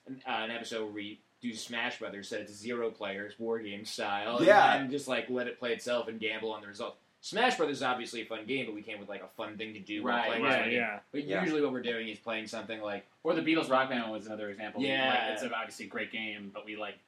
an, 0.08 0.22
uh, 0.28 0.32
an 0.44 0.52
episode 0.52 0.84
where 0.86 0.94
we 0.94 1.20
do 1.42 1.54
Smash 1.54 2.00
Brothers, 2.00 2.28
set 2.28 2.42
it 2.42 2.48
to 2.48 2.54
zero 2.54 2.90
players, 2.92 3.34
war 3.40 3.60
game 3.60 3.86
style, 3.86 4.44
Yeah. 4.44 4.74
and, 4.74 4.84
and 4.84 4.92
just 4.92 5.08
like 5.08 5.30
let 5.30 5.48
it 5.48 5.60
play 5.60 5.72
itself 5.74 6.08
and 6.08 6.20
gamble 6.20 6.52
on 6.52 6.62
the 6.62 6.68
results. 6.68 6.98
Smash 7.22 7.56
Brothers 7.58 7.78
is 7.78 7.84
obviously 7.84 8.22
a 8.22 8.26
fun 8.26 8.46
game, 8.46 8.66
but 8.68 8.76
we 8.76 8.82
came 8.82 9.00
with 9.00 9.10
like 9.10 9.24
a 9.24 9.28
fun 9.36 9.58
thing 9.58 9.74
to 9.74 9.80
do. 9.80 10.04
while 10.04 10.16
Right, 10.18 10.28
playing 10.28 10.44
Yeah, 10.44 10.50
this 10.58 10.66
game. 10.66 10.74
yeah. 10.74 11.00
But 11.12 11.24
Yeah. 11.26 11.42
usually, 11.42 11.62
what 11.62 11.72
we're 11.72 11.82
doing 11.82 12.08
is 12.08 12.20
playing 12.20 12.48
something 12.48 12.80
like 12.82 13.06
Or 13.24 13.34
the 13.34 13.42
Beatles 13.42 13.70
Rock 13.70 13.90
Band 13.90 14.10
was 14.12 14.28
another 14.28 14.50
example. 14.50 14.82
Yeah. 14.82 15.10
like, 15.10 15.34
it's 15.34 15.44
obviously 15.54 15.86
a 15.88 15.90
great 15.90 16.12
game, 16.12 16.52
but 16.54 16.66
we 16.66 16.76
like 16.76 17.00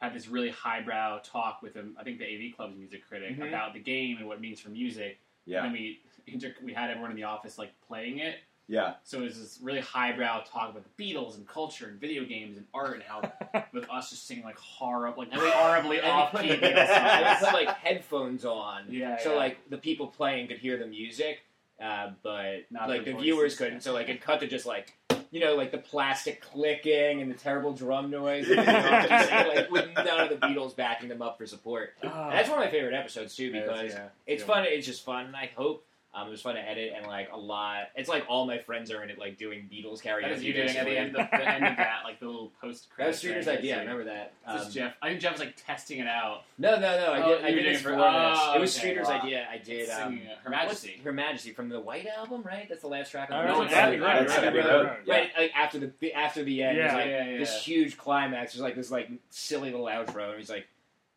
had 0.00 0.14
this 0.14 0.28
really 0.28 0.48
highbrow 0.50 1.20
talk 1.22 1.60
with 1.62 1.76
um, 1.76 1.94
I 2.00 2.04
think 2.04 2.18
the 2.18 2.24
AV 2.26 2.52
Club's 2.56 2.76
music 2.76 3.06
critic 3.06 3.36
Mhm. 3.36 3.48
about 3.48 3.74
the 3.74 3.80
game 3.80 4.16
and 4.16 4.26
what 4.26 4.38
it 4.38 4.40
means 4.40 4.58
for 4.60 4.70
music. 4.70 5.18
And 5.46 5.52
yeah, 5.54 5.62
then 5.62 5.72
we 5.72 6.00
inter- 6.26 6.54
we 6.62 6.72
had 6.72 6.90
everyone 6.90 7.10
in 7.10 7.16
the 7.16 7.24
office 7.24 7.58
like 7.58 7.70
playing 7.82 8.18
it. 8.18 8.40
Yeah, 8.72 8.94
So 9.02 9.18
it 9.18 9.22
was 9.24 9.38
this 9.38 9.58
really 9.60 9.80
highbrow 9.80 10.42
talk 10.50 10.70
about 10.70 10.84
the 10.84 11.02
Beatles 11.04 11.36
and 11.36 11.46
culture 11.46 11.86
and 11.88 12.00
video 12.00 12.24
games 12.24 12.56
and 12.56 12.66
art 12.72 12.94
and 12.94 13.02
how 13.02 13.20
with 13.72 13.90
us 13.90 14.10
just 14.10 14.26
singing 14.28 14.44
like 14.44 14.58
horrible, 14.58 15.24
like 15.24 15.32
And 15.32 15.42
we- 15.42 15.50
horribly 15.50 16.00
off 16.00 16.30
put- 16.30 16.42
key 16.42 16.48
Beatles 16.50 16.88
we 16.88 16.94
songs. 17.34 17.50
put 17.50 17.52
like 17.66 17.76
headphones 17.78 18.44
on, 18.44 18.84
Yeah, 18.88 19.18
so 19.18 19.32
yeah. 19.32 19.36
like 19.38 19.58
the 19.70 19.78
people 19.78 20.06
playing 20.06 20.46
could 20.48 20.58
hear 20.58 20.78
the 20.78 20.86
music, 20.86 21.40
uh, 21.82 22.10
but 22.22 22.66
Not 22.70 22.88
like 22.88 23.04
their 23.04 23.14
the 23.14 23.20
viewers 23.20 23.42
voices. 23.54 23.58
couldn't. 23.58 23.80
So 23.82 23.92
like 23.92 24.08
it 24.08 24.20
cut 24.20 24.40
to 24.40 24.46
just 24.46 24.66
like 24.66 24.96
you 25.32 25.38
know 25.40 25.54
like 25.54 25.70
the 25.70 25.78
plastic 25.78 26.40
clicking 26.42 27.22
and 27.22 27.30
the 27.30 27.36
terrible 27.36 27.72
drum 27.72 28.10
noise, 28.10 28.48
and 28.48 28.58
then, 28.66 29.48
like 29.56 29.70
with 29.70 29.88
none 29.94 30.20
of 30.20 30.28
the 30.28 30.36
Beatles 30.46 30.74
backing 30.76 31.08
them 31.08 31.22
up 31.22 31.38
for 31.38 31.46
support. 31.46 31.94
And 32.02 32.10
that's 32.12 32.48
one 32.48 32.58
of 32.58 32.64
my 32.64 32.70
favorite 32.70 32.94
episodes 32.94 33.34
too 33.36 33.50
because 33.52 33.92
Yeah. 33.92 34.08
it's 34.26 34.40
Yeah. 34.42 34.46
fun. 34.46 34.64
It's 34.68 34.86
just 34.86 35.04
fun, 35.04 35.26
and 35.26 35.36
I 35.36 35.50
hope. 35.56 35.84
Um, 36.12 36.26
it 36.26 36.30
was 36.32 36.42
fun 36.42 36.56
to 36.56 36.60
edit 36.60 36.92
and 36.96 37.06
like 37.06 37.30
a 37.32 37.36
lot. 37.38 37.84
It's 37.94 38.08
like 38.08 38.24
all 38.28 38.44
my 38.44 38.58
friends 38.58 38.90
are 38.90 39.00
in 39.04 39.10
it, 39.10 39.18
like 39.20 39.38
doing 39.38 39.68
Beatles 39.72 40.02
karaoke. 40.02 40.22
That 40.22 40.30
was 40.32 40.42
you 40.42 40.52
doing 40.52 40.68
at 40.76 40.84
the 40.84 40.98
end 40.98 41.10
of 41.16 41.30
the 41.30 41.48
end 41.48 41.64
of 41.64 41.76
that, 41.76 42.00
like 42.02 42.18
the 42.18 42.26
little 42.26 42.50
post 42.60 42.88
That 42.88 42.94
credit. 42.96 43.10
was 43.10 43.18
Streeter's 43.22 43.46
idea. 43.48 43.76
I 43.76 43.80
remember 43.82 44.04
that. 44.06 44.32
This 44.48 44.62
Um, 44.62 44.66
is 44.68 44.74
Jeff. 44.74 44.94
I 45.00 45.08
think 45.10 45.20
Jeff 45.20 45.32
was 45.34 45.40
like 45.40 45.54
testing 45.64 46.00
it 46.00 46.08
out. 46.08 46.42
No, 46.58 46.72
no, 46.72 46.80
no. 46.80 47.12
I 47.12 47.22
Oh, 47.22 47.28
did. 47.36 47.44
I 47.44 47.50
did 47.50 47.56
did 47.58 47.66
it 47.66 47.72
it 47.74 47.76
for 47.76 47.90
for- 47.90 47.96
this. 47.96 48.00
oh, 48.02 48.52
it 48.56 48.60
was 48.60 48.76
okay, 48.76 48.88
Streeter's 48.92 49.06
wow. 49.06 49.20
idea. 49.22 49.46
I 49.52 49.58
did. 49.58 49.88
Um, 49.88 50.12
Singing 50.14 50.26
it. 50.26 50.38
Her 50.42 50.50
Majesty. 50.50 50.88
what's- 50.90 51.04
Her 51.04 51.12
Majesty 51.12 51.52
from 51.52 51.68
the 51.68 51.78
White 51.80 52.06
Album, 52.08 52.42
right? 52.42 52.68
That's 52.68 52.80
the 52.82 52.88
last 52.88 53.12
track 53.12 53.28
Oh, 53.30 53.36
on 53.36 53.42
the 53.44 53.46
No, 53.46 53.52
no, 53.52 53.58
White 53.60 53.66
it's 53.68 53.74
Abbey 53.76 53.96
Album. 53.96 54.00
Road. 54.18 54.28
That's 54.28 54.32
Abbey 54.38 54.46
Abbey 54.48 54.58
Road. 54.68 54.86
Road. 54.86 54.96
Right, 55.06 55.30
like 55.38 55.52
after 55.54 55.78
the 55.78 56.12
after 56.12 56.42
the 56.42 56.62
end, 56.64 56.76
Yeah. 56.76 56.92
like 56.96 57.06
yeah, 57.06 57.24
yeah, 57.30 57.38
this 57.38 57.62
huge 57.62 57.96
climax. 57.96 58.52
There's 58.54 58.62
like 58.62 58.74
this 58.74 58.90
like 58.90 59.10
silly 59.30 59.70
little 59.70 59.86
outro, 59.86 60.30
and 60.30 60.38
he's 60.40 60.50
like, 60.50 60.66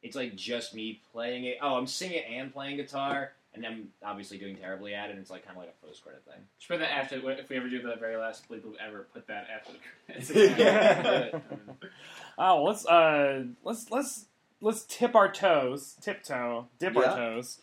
it's 0.03 0.15
like 0.15 0.35
just 0.35 0.75
me 0.75 1.01
playing 1.11 1.45
it. 1.45 1.57
Oh, 1.63 1.77
I'm 1.77 1.87
singing 1.87 2.17
it 2.19 2.25
and 2.31 2.53
playing 2.53 2.77
guitar, 2.77 3.31
and 3.55 3.65
I'm 3.65 3.89
obviously 4.03 4.37
doing 4.37 4.55
terribly 4.55 4.93
at 4.95 5.09
it. 5.09 5.11
And 5.11 5.19
it's 5.19 5.29
like 5.29 5.45
kind 5.45 5.57
of 5.57 5.63
like 5.63 5.73
a 5.81 5.85
post 5.85 6.03
credit 6.03 6.23
thing. 6.25 6.41
Just 6.57 6.69
put 6.69 6.79
that 6.79 6.91
after. 6.91 7.17
If 7.31 7.49
we 7.49 7.57
ever 7.57 7.69
do 7.69 7.81
the 7.81 7.95
very 7.99 8.17
last 8.17 8.49
bleep 8.49 8.63
we'll 8.63 8.75
ever, 8.85 9.07
put 9.13 9.27
that 9.27 9.47
after 9.53 9.73
the 9.73 10.23
credits. 10.31 10.57
Yeah. 10.59 11.39
Oh, 12.37 12.63
let's 12.63 12.83
uh, 12.87 13.43
let's 13.63 13.91
let's 13.91 14.25
let's 14.59 14.83
tip 14.85 15.13
our 15.15 15.31
toes, 15.31 15.95
tiptoe, 16.01 16.67
dip 16.79 16.95
Yeah. 16.95 17.01
our 17.01 17.15
toes 17.15 17.59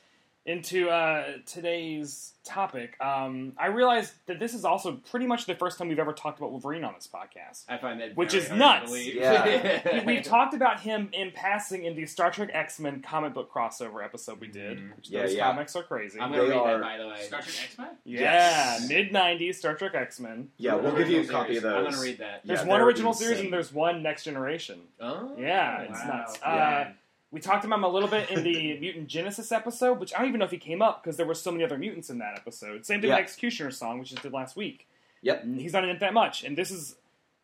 into 0.47 0.89
uh, 0.89 1.25
today's 1.47 2.33
topic. 2.43 2.97
Um, 3.01 3.53
I 3.59 3.67
realized 3.67 4.15
that 4.27 4.39
this 4.41 4.55
is 4.55 4.65
also 4.65 4.93
pretty 5.11 5.27
much 5.27 5.45
the 5.45 5.55
first 5.55 5.79
time 5.79 5.89
we've 5.89 5.99
ever 5.99 6.15
talked 6.15 6.39
about 6.39 6.51
Wolverine 6.51 6.83
on 6.83 6.95
this 6.95 7.07
podcast. 7.07 7.65
I 7.69 7.77
find 7.77 8.01
that 8.01 8.17
Which 8.17 8.31
very 8.33 8.43
is 8.45 8.49
hard 8.49 8.59
nuts. 8.59 8.87
believe. 8.87 9.15
Yeah. 9.17 10.03
We've 10.07 10.23
talked 10.25 10.55
about 10.55 10.81
him 10.81 11.11
in 11.13 11.31
passing 11.33 11.85
in 11.85 11.95
the 11.95 12.07
Star 12.07 12.31
Trek 12.31 12.49
X 12.55 12.81
Men 12.81 13.03
comic 13.03 13.35
book 13.35 13.53
crossover 13.53 14.03
episode 14.03 14.41
we 14.41 14.47
did. 14.49 14.79
Mhm. 14.79 14.97
Which 14.97 15.11
Yeah, 15.11 15.23
those 15.23 15.35
yeah. 15.35 15.51
comics 15.51 15.77
are 15.77 15.83
crazy. 15.83 16.19
I'm 16.19 16.31
gonna 16.31 16.45
They 16.45 16.49
read 16.49 16.57
are- 16.59 16.79
that 16.79 16.83
by 16.83 16.97
the 16.97 17.07
way. 17.09 17.21
Star 17.21 17.43
Trek 17.43 17.55
X 17.63 17.79
Men. 17.79 17.89
yeah, 18.05 18.21
Yes. 18.21 18.89
mid 18.89 19.13
'90s 19.13 19.55
Star 19.57 19.75
Trek 19.75 19.95
X 19.95 20.19
Men. 20.19 20.49
yeah. 20.57 20.75
We'll 20.75 20.97
give 20.97 21.11
you 21.11 21.21
a 21.21 21.27
copy 21.27 21.59
of 21.59 21.63
those. 21.65 21.75
I'm 21.87 21.91
gonna 21.93 22.03
read 22.03 22.19
that. 22.19 22.41
There's 22.47 22.61
Yeah, 22.63 22.67
one 22.67 22.79
they're 22.79 22.87
original 22.89 23.13
series 23.13 23.41
and 23.41 23.53
there's 23.53 23.73
one 23.73 24.03
Next 24.03 24.25
Generation. 24.25 24.81
Oh, 24.99 25.37
Yeah, 25.39 25.83
it's 25.83 26.01
Wow. 26.01 26.07
nuts. 26.17 26.39
Yeah. 26.43 26.49
Uh, 26.49 26.93
we 27.31 27.41
talked 27.41 27.65
about 27.65 27.77
him 27.79 27.85
a 27.85 27.89
little 27.89 28.09
bit 28.09 28.31
in 28.31 28.43
the 28.43 28.79
Mutant 28.81 29.07
Genesis 29.09 29.53
episode, 29.53 30.01
which 30.01 30.13
I 30.15 30.19
don't 30.19 30.29
even 30.29 30.39
know 30.41 30.45
if 30.47 30.51
he 30.51 30.59
came 30.59 30.83
up 30.83 31.03
because 31.03 31.17
there 31.17 31.27
were 31.27 31.35
so 31.35 31.51
many 31.53 31.65
other 31.65 31.79
mutants 31.79 32.11
in 32.11 32.19
that 32.19 32.35
episode. 32.37 32.85
Same 32.87 33.01
thing 33.01 33.11
Yeah. 33.11 33.17
with 33.17 33.25
X-Cutioner's 33.25 33.77
Song, 33.79 33.99
which 33.99 34.11
just 34.11 34.23
did 34.23 34.33
last 34.33 34.57
week. 34.57 34.89
Yep. 35.23 35.45
He's 35.57 35.73
not 35.73 35.85
in 35.85 35.91
it 35.91 36.01
that 36.01 36.15
much, 36.15 36.45
and 36.45 36.57
this 36.57 36.71
is 36.71 36.97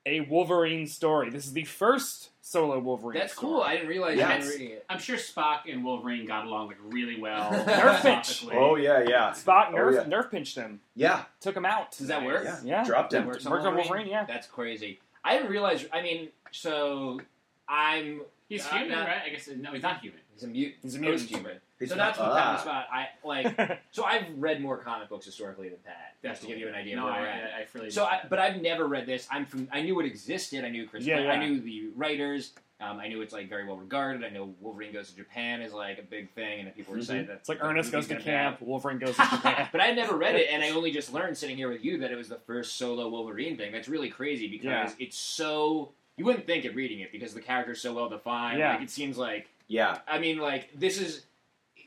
a 0.07 0.21
Wolverine 0.21 0.87
story. 0.87 1.31
This 1.31 1.47
is 1.47 1.53
the 1.53 1.65
first 1.65 2.31
solo 2.41 2.79
Wolverine. 2.79 3.19
That's 3.19 3.33
story. 3.33 3.53
cool. 3.55 3.61
I 3.63 3.75
didn't 3.75 3.89
realize 3.89 4.17
Yes. 4.17 4.21
you 4.29 4.33
hadn't 4.35 4.49
reading 4.49 4.71
it. 4.77 4.85
I'm 4.89 4.99
sure 5.01 5.17
Spock 5.17 5.71
and 5.71 5.85
Wolverine 5.85 6.27
got 6.27 6.47
along 6.47 6.69
like 6.69 6.77
really 6.85 7.21
well. 7.21 7.51
Nerve 7.67 8.01
pinch. 8.03 8.45
Oh 8.53 8.77
yeah, 8.77 9.05
yeah, 9.07 9.31
Spock 9.33 9.69
Oh, 9.69 9.73
nerve, 9.73 9.95
yeah. 9.95 10.05
nerve 10.07 10.31
pinched 10.31 10.57
him, 10.57 10.81
yeah, 10.95 11.25
took 11.41 11.57
him 11.57 11.65
out. 11.67 11.91
Does 11.97 12.07
that 12.07 12.25
work? 12.25 12.45
yeah. 12.45 12.59
Yeah. 12.65 12.85
Dropped 12.85 13.13
him. 13.15 13.27
works 13.27 13.45
Worked 13.45 13.67
on 13.67 13.75
Wolverine, 13.75 14.07
yeah. 14.07 14.25
That's 14.27 14.47
crazy. 14.47 15.01
I 15.25 15.37
didn't 15.37 15.51
realize. 15.51 15.85
I 15.93 16.03
mean, 16.03 16.29
so 16.53 17.21
I'm. 17.69 18.23
He's 18.49 18.65
Uh, 18.65 18.71
human, 18.77 18.91
not- 18.99 19.09
right? 19.09 19.23
I 19.27 19.29
guess 19.31 19.49
no, 19.49 19.73
he's 19.73 19.83
not 19.83 20.01
human. 20.01 20.21
He's 20.33 20.43
a 20.45 20.49
mutant. 20.49 20.77
He's 20.83 20.95
a 20.95 20.99
mutant. 20.99 21.21
Post-human. 21.23 21.61
He's 21.79 21.89
so 21.89 21.95
not- 21.97 22.15
that's 22.17 22.19
what 22.19 22.27
put 22.27 22.35
me 22.35 22.41
on 22.41 22.55
the 22.65 22.71
ah. 22.71 22.87
I 22.93 23.09
like. 23.25 23.81
So 23.91 24.05
I've 24.05 24.27
read 24.37 24.61
more 24.61 24.77
comic 24.79 25.09
books 25.09 25.25
historically 25.27 25.69
than 25.71 25.79
Pat, 25.85 26.15
just 26.23 26.43
to 26.43 26.47
give 26.49 26.59
you 26.59 26.69
an 26.69 26.75
idea 26.75 26.97
No, 26.97 27.09
of 27.09 27.15
where 27.15 27.15
I, 27.15 27.21
we're 27.23 27.27
at. 27.29 27.51
I, 27.55 27.61
I 27.61 27.67
really. 27.73 27.91
So, 27.91 28.05
I, 28.05 28.21
but 28.29 28.39
I've 28.39 28.61
never 28.61 28.87
read 28.87 29.07
this. 29.07 29.27
I'm 29.31 29.47
from. 29.47 29.69
I 29.73 29.83
knew 29.83 29.99
it 30.01 30.07
existed. 30.07 30.65
I 30.65 30.69
knew 30.69 30.87
Chris. 30.87 31.05
Yeah, 31.05 31.21
yeah. 31.21 31.33
I 31.33 31.39
knew 31.45 31.61
the 31.61 31.89
writers. 31.97 32.53
Um, 32.79 33.01
I 33.01 33.09
knew 33.09 33.23
it's 33.23 33.33
like 33.33 33.49
very 33.49 33.67
well 33.67 33.79
regarded. 33.79 34.23
I 34.23 34.29
know 34.29 34.55
Wolverine 34.61 34.93
goes 34.93 35.09
to 35.11 35.17
Japan 35.17 35.63
is 35.63 35.73
like 35.73 35.99
a 35.99 36.03
big 36.03 36.31
thing, 36.35 36.59
and 36.59 36.69
that 36.69 36.77
people 36.77 36.93
were 36.93 36.99
Mhm. 36.99 37.03
excited 37.03 37.27
that 37.29 37.37
It's 37.39 37.49
like 37.49 37.59
Ernest 37.65 37.91
goes 37.91 38.07
to 38.09 38.15
gonna 38.15 38.25
camp, 38.25 38.61
Wolverine 38.61 38.99
goes 38.99 39.17
to 39.17 39.23
Japan. 39.31 39.69
but 39.73 39.81
I 39.81 39.87
had 39.87 39.97
never 39.97 40.15
read 40.15 40.35
it, 40.37 40.49
and 40.51 40.63
I 40.63 40.69
only 40.77 40.91
just 40.91 41.11
learned 41.11 41.39
sitting 41.39 41.57
here 41.57 41.71
with 41.71 41.83
you 41.83 41.97
that 41.99 42.11
it 42.13 42.17
was 42.17 42.29
the 42.29 42.39
first 42.47 42.77
solo 42.77 43.09
Wolverine 43.09 43.57
thing. 43.57 43.73
That's 43.73 43.89
really 43.89 44.11
crazy 44.11 44.47
because 44.47 44.65
Yeah. 44.67 44.91
it's 45.07 45.17
so 45.17 45.95
you 46.17 46.25
wouldn't 46.25 46.47
think 46.47 46.65
it 46.65 46.75
reading 46.75 47.01
it 47.01 47.13
because 47.13 47.35
the 47.35 47.41
character's 47.41 47.81
so 47.81 47.93
well 47.95 48.09
defined. 48.09 48.59
Yeah. 48.59 48.73
Like 48.75 48.83
it 48.83 48.91
seems 48.91 49.17
like 49.19 49.49
Yeah, 49.69 49.99
I 50.09 50.19
mean, 50.19 50.39
like 50.39 50.71
this 50.79 50.99
is. 51.01 51.25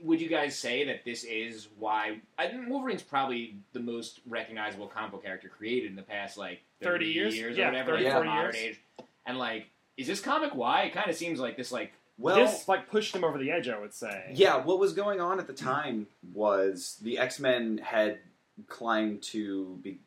Would 0.02 0.22
you 0.22 0.30
guys 0.30 0.58
say 0.58 0.86
that 0.86 1.04
this 1.04 1.26
is 1.26 1.68
why 1.78 2.20
I 2.38 2.48
think 2.48 2.70
Wolverine's 2.70 3.04
probably 3.04 3.56
the 3.74 3.82
most 3.82 4.22
recognizable 4.30 4.88
comic 4.88 5.12
book 5.12 5.24
character 5.26 5.50
created 5.50 5.89
in 5.89 5.98
the 5.98 6.04
past 6.04 6.38
like 6.38 6.62
30 6.82 7.06
years? 7.08 7.34
or 7.38 7.50
Yeah, 7.50 7.65
whatever, 7.65 7.92
30, 7.92 8.04
like, 8.06 8.13
40 8.13 8.30
modern 8.30 8.44
years. 8.56 8.56
age. 8.56 8.80
And 9.26 9.38
like, 9.38 9.68
is 9.98 10.08
this 10.08 10.22
comic 10.22 10.56
why? 10.56 10.84
It 10.84 10.94
kind 10.94 11.10
of 11.10 11.18
seems 11.18 11.38
like 11.42 11.58
this 11.58 11.74
like 11.74 11.92
well, 12.18 12.38
this 12.38 12.68
like 12.70 12.89
pushed 12.89 13.13
him 13.13 13.26
over 13.26 13.38
the 13.38 13.52
edge, 13.52 13.68
I 13.68 13.78
would 13.78 13.94
say. 13.94 14.32
yeah. 14.34 14.56
What 14.58 14.80
was 14.80 14.94
going 14.94 15.20
on 15.20 15.38
at 15.38 15.48
the 15.48 15.54
time 15.54 16.08
was 16.34 16.98
the 17.02 17.18
X 17.18 17.38
Men 17.39 17.80
had 17.84 18.20
climbed 18.68 19.22
to 19.24 19.78
be 19.84 20.00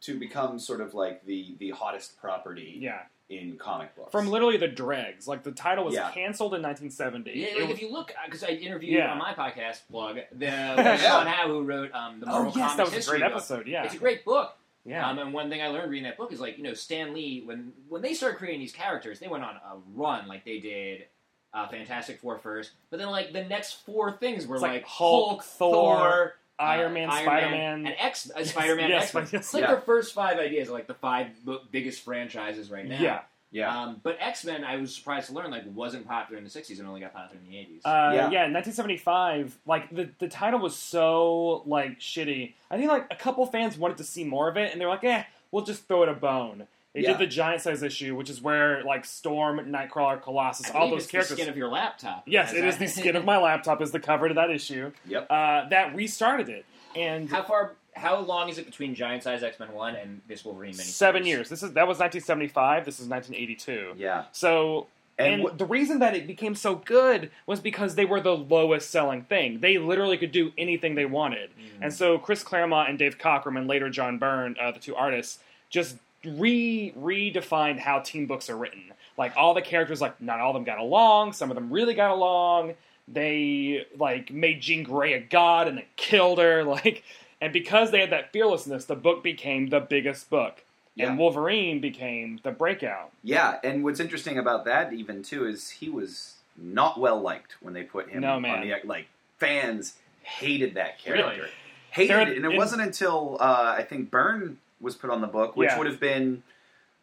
to 0.00 0.18
become 0.18 0.58
sort 0.58 0.80
of 0.80 0.92
like 0.94 1.24
the 1.24 1.54
the 1.60 1.70
hottest 1.70 2.20
property 2.20 2.78
Yeah. 2.80 3.02
In 3.30 3.56
comic 3.56 3.94
books. 3.96 4.10
From 4.12 4.28
literally 4.28 4.56
the 4.58 4.68
dregs. 4.68 5.26
Like 5.28 5.42
the 5.44 5.52
title 5.52 5.84
was 5.84 5.94
Yeah. 5.94 6.10
canceled 6.10 6.52
in 6.54 6.60
1970. 6.62 7.32
Yeah, 7.32 7.46
like 7.60 7.68
was- 7.68 7.70
if 7.76 7.82
you 7.82 7.90
look, 7.92 8.12
because 8.26 8.42
I 8.44 8.48
interviewed 8.48 8.92
Yeah. 8.94 9.12
on 9.12 9.18
my 9.18 9.32
podcast 9.32 9.80
plug 9.90 10.18
the 10.36 10.96
Sean 10.98 11.26
Howe 11.26 11.46
who 11.48 11.62
wrote 11.62 11.92
um, 11.94 12.20
the 12.20 12.26
oh 12.28 12.44
yes, 12.54 12.74
Comics 12.74 12.76
that 12.76 12.96
was 12.96 13.06
a 13.06 13.10
great 13.10 13.22
book. 13.22 13.30
episode. 13.32 13.66
Yeah. 13.68 13.84
It's 13.84 13.94
a 13.94 13.98
great 13.98 14.24
book. 14.24 14.56
yeah. 14.84 15.08
Um, 15.08 15.18
and 15.18 15.32
one 15.32 15.48
thing 15.48 15.62
I 15.62 15.68
learned 15.68 15.90
reading 15.90 16.04
that 16.04 16.16
book 16.18 16.32
is 16.32 16.40
like 16.40 16.58
you 16.58 16.64
know 16.64 16.74
Stan 16.74 17.14
Lee 17.14 17.42
when 17.44 17.72
when 17.88 18.02
they 18.02 18.14
started 18.14 18.36
creating 18.38 18.60
these 18.60 18.72
characters, 18.72 19.20
they 19.20 19.28
went 19.28 19.44
on 19.44 19.54
a 19.56 19.76
run 19.94 20.26
like 20.28 20.44
they 20.44 20.58
did. 20.58 21.04
Uh, 21.52 21.66
Fantastic 21.66 22.20
Four 22.20 22.38
first, 22.38 22.70
but 22.90 22.98
then 22.98 23.10
like 23.10 23.32
the 23.32 23.42
next 23.42 23.84
four 23.84 24.12
things 24.12 24.46
were 24.46 24.54
It's 24.54 24.62
like 24.62 24.70
like, 24.72 24.86
Hulk, 24.86 25.42
Thor, 25.42 25.74
Thor, 25.98 26.34
Iron 26.60 26.90
uh, 26.90 26.94
Man, 26.94 27.10
Iron 27.10 27.22
Spider 27.24 27.50
Man, 27.50 27.82
Man, 27.82 27.92
and 27.92 27.96
X, 28.00 28.30
uh, 28.34 28.44
Spider 28.44 28.76
Man, 28.76 28.88
Yes, 28.90 29.04
X 29.04 29.14
Men. 29.14 29.22
yes. 29.24 29.32
It's 29.34 29.54
like 29.54 29.62
Yeah. 29.62 29.66
their 29.72 29.80
first 29.80 30.14
five 30.14 30.38
ideas 30.38 30.68
are 30.68 30.72
like 30.72 30.86
the 30.86 30.94
five 30.94 31.28
bo- 31.44 31.60
biggest 31.70 32.02
franchises 32.02 32.70
right 32.70 32.86
now. 32.86 33.00
Yeah. 33.00 33.20
Yeah. 33.52 33.82
Um, 33.82 34.00
but 34.04 34.16
X 34.20 34.44
Men, 34.44 34.62
I 34.62 34.76
was 34.76 34.94
surprised 34.94 35.26
to 35.28 35.32
learn, 35.32 35.50
like, 35.50 35.64
wasn't 35.74 36.06
popular 36.06 36.38
in 36.38 36.44
the 36.44 36.50
'60s 36.50 36.78
and 36.78 36.86
only 36.86 37.00
got 37.00 37.12
popular 37.12 37.42
in 37.44 37.50
the 37.50 37.56
'80s. 37.56 37.80
Uh, 37.84 38.12
Yeah. 38.14 38.30
yeah. 38.30 38.44
in 38.46 38.52
1975, 38.52 39.58
like 39.66 39.90
the 39.94 40.08
the 40.18 40.28
title 40.28 40.60
was 40.60 40.76
so 40.76 41.62
like 41.66 41.98
shitty. 41.98 42.52
I 42.70 42.76
think 42.76 42.88
like 42.90 43.06
a 43.10 43.16
couple 43.16 43.44
fans 43.46 43.76
wanted 43.76 43.96
to 43.98 44.04
see 44.04 44.22
more 44.24 44.48
of 44.48 44.56
it, 44.56 44.70
and 44.72 44.80
they're 44.80 44.88
like, 44.88 45.02
"Eh, 45.04 45.24
we'll 45.50 45.64
just 45.64 45.88
throw 45.88 46.02
it 46.04 46.08
a 46.08 46.14
bone." 46.14 46.66
They 46.94 47.02
Yeah. 47.02 47.10
did 47.12 47.18
the 47.18 47.26
giant 47.26 47.62
size 47.62 47.82
issue, 47.84 48.16
which 48.16 48.28
is 48.28 48.42
where 48.42 48.82
like 48.82 49.04
Storm, 49.04 49.58
Nightcrawler, 49.70 50.20
Colossus, 50.20 50.70
I 50.70 50.78
all 50.78 50.90
those 50.90 51.02
it's 51.02 51.10
characters. 51.10 51.36
The 51.36 51.42
skin 51.42 51.48
of 51.48 51.56
your 51.56 51.68
laptop. 51.68 52.24
yes, 52.26 52.52
it 52.52 52.64
is 52.64 52.78
the 52.78 52.86
skin 53.00 53.14
of 53.16 53.24
my 53.24 53.38
laptop 53.38 53.80
is 53.80 53.92
the 53.92 54.00
cover 54.00 54.28
to 54.28 54.34
that 54.34 54.50
issue. 54.50 54.90
Yep. 55.06 55.26
Uh, 55.30 55.68
that 55.68 55.94
restarted 55.94 56.48
it, 56.48 56.64
and 56.96 57.28
How 57.30 57.42
far? 57.42 57.72
How 57.94 58.18
long 58.20 58.48
is 58.48 58.56
it 58.58 58.66
between 58.66 58.94
Giant 58.94 59.22
Size 59.24 59.42
X 59.42 59.58
Men 59.60 59.72
One 59.72 59.94
and 59.94 60.20
this 60.28 60.44
Wolverine 60.44 60.72
mini? 60.72 60.84
seven 60.84 61.26
years. 61.26 61.48
This 61.48 61.62
is 61.62 61.72
that 61.74 61.86
was 61.86 61.98
1975. 61.98 62.84
This 62.84 62.98
is 63.00 63.06
1982. 63.08 63.94
Yeah. 63.96 64.24
So 64.32 64.86
And, 65.18 65.34
And 65.34 65.42
what- 65.42 65.58
the 65.58 65.66
reason 65.66 65.98
that 65.98 66.14
it 66.16 66.26
became 66.26 66.54
so 66.54 66.76
good 66.76 67.30
was 67.44 67.60
because 67.60 67.94
they 67.94 68.06
were 68.06 68.22
the 68.22 68.34
lowest 68.34 68.90
selling 68.90 69.22
thing. 69.24 69.60
They 69.60 69.76
literally 69.76 70.16
could 70.16 70.32
do 70.32 70.52
anything 70.56 70.94
they 70.94 71.04
wanted. 71.04 71.50
Mm. 71.50 71.82
And 71.82 71.92
so 71.92 72.16
Chris 72.16 72.42
Claremont 72.42 72.88
and 72.88 72.98
Dave 72.98 73.18
Cockrum 73.18 73.58
and 73.58 73.66
later 73.68 73.90
John 73.90 74.16
Byrne, 74.16 74.56
uh, 74.58 74.70
the 74.70 74.78
two 74.78 74.96
artists, 74.96 75.40
just 75.68 75.96
re 76.24 76.92
redefined 76.98 77.78
how 77.78 78.00
team 78.00 78.26
books 78.26 78.48
are 78.50 78.56
written. 78.56 78.92
Like 79.16 79.32
all 79.36 79.54
the 79.54 79.62
characters, 79.62 80.00
like 80.00 80.20
not 80.20 80.40
all 80.40 80.50
of 80.50 80.54
them 80.54 80.64
got 80.64 80.78
along. 80.78 81.32
Some 81.32 81.50
of 81.50 81.54
them 81.54 81.70
really 81.72 81.94
got 81.94 82.10
along. 82.10 82.74
They 83.08 83.86
like 83.98 84.30
made 84.32 84.60
Jean 84.60 84.82
Grey 84.84 85.14
a 85.14 85.20
god 85.20 85.68
and 85.68 85.78
then 85.78 85.84
killed 85.96 86.38
her. 86.38 86.64
Like, 86.70 87.02
and 87.40 87.52
because 87.52 87.90
they 87.90 88.00
had 88.00 88.10
that 88.10 88.32
fearlessness, 88.32 88.84
the 88.84 88.94
book 88.94 89.22
became 89.22 89.68
the 89.70 89.80
biggest 89.80 90.28
book. 90.30 90.62
Yeah. 90.94 91.08
And 91.08 91.18
Wolverine 91.18 91.80
became 91.80 92.38
the 92.42 92.50
breakout. 92.50 93.10
yeah, 93.22 93.58
and 93.64 93.82
what's 93.82 94.00
interesting 94.00 94.36
about 94.38 94.64
that 94.66 94.92
even 94.92 95.22
too 95.22 95.46
is 95.46 95.70
he 95.70 95.88
was 95.88 96.34
not 96.56 97.00
well 97.00 97.18
liked 97.20 97.56
when 97.60 97.72
they 97.72 97.82
put 97.84 98.10
him 98.10 98.20
No, 98.22 98.34
on 98.34 98.42
man. 98.42 98.60
the 98.68 98.74
like 98.86 99.06
fans 99.38 99.94
hated 100.22 100.74
that 100.74 100.98
character. 100.98 101.30
Really? 101.30 101.50
Hated 101.92 102.10
They're- 102.10 102.20
it. 102.28 102.36
And 102.36 102.44
it 102.44 102.50
in- 102.50 102.56
wasn't 102.56 102.82
until 102.82 103.38
uh, 103.40 103.74
I 103.78 103.82
think 103.84 104.10
Byrne 104.10 104.58
was 104.80 104.94
put 104.94 105.10
on 105.10 105.20
the 105.20 105.26
book, 105.26 105.56
which 105.56 105.70
Yeah. 105.70 105.78
would 105.78 105.86
have 105.86 106.00
been 106.00 106.42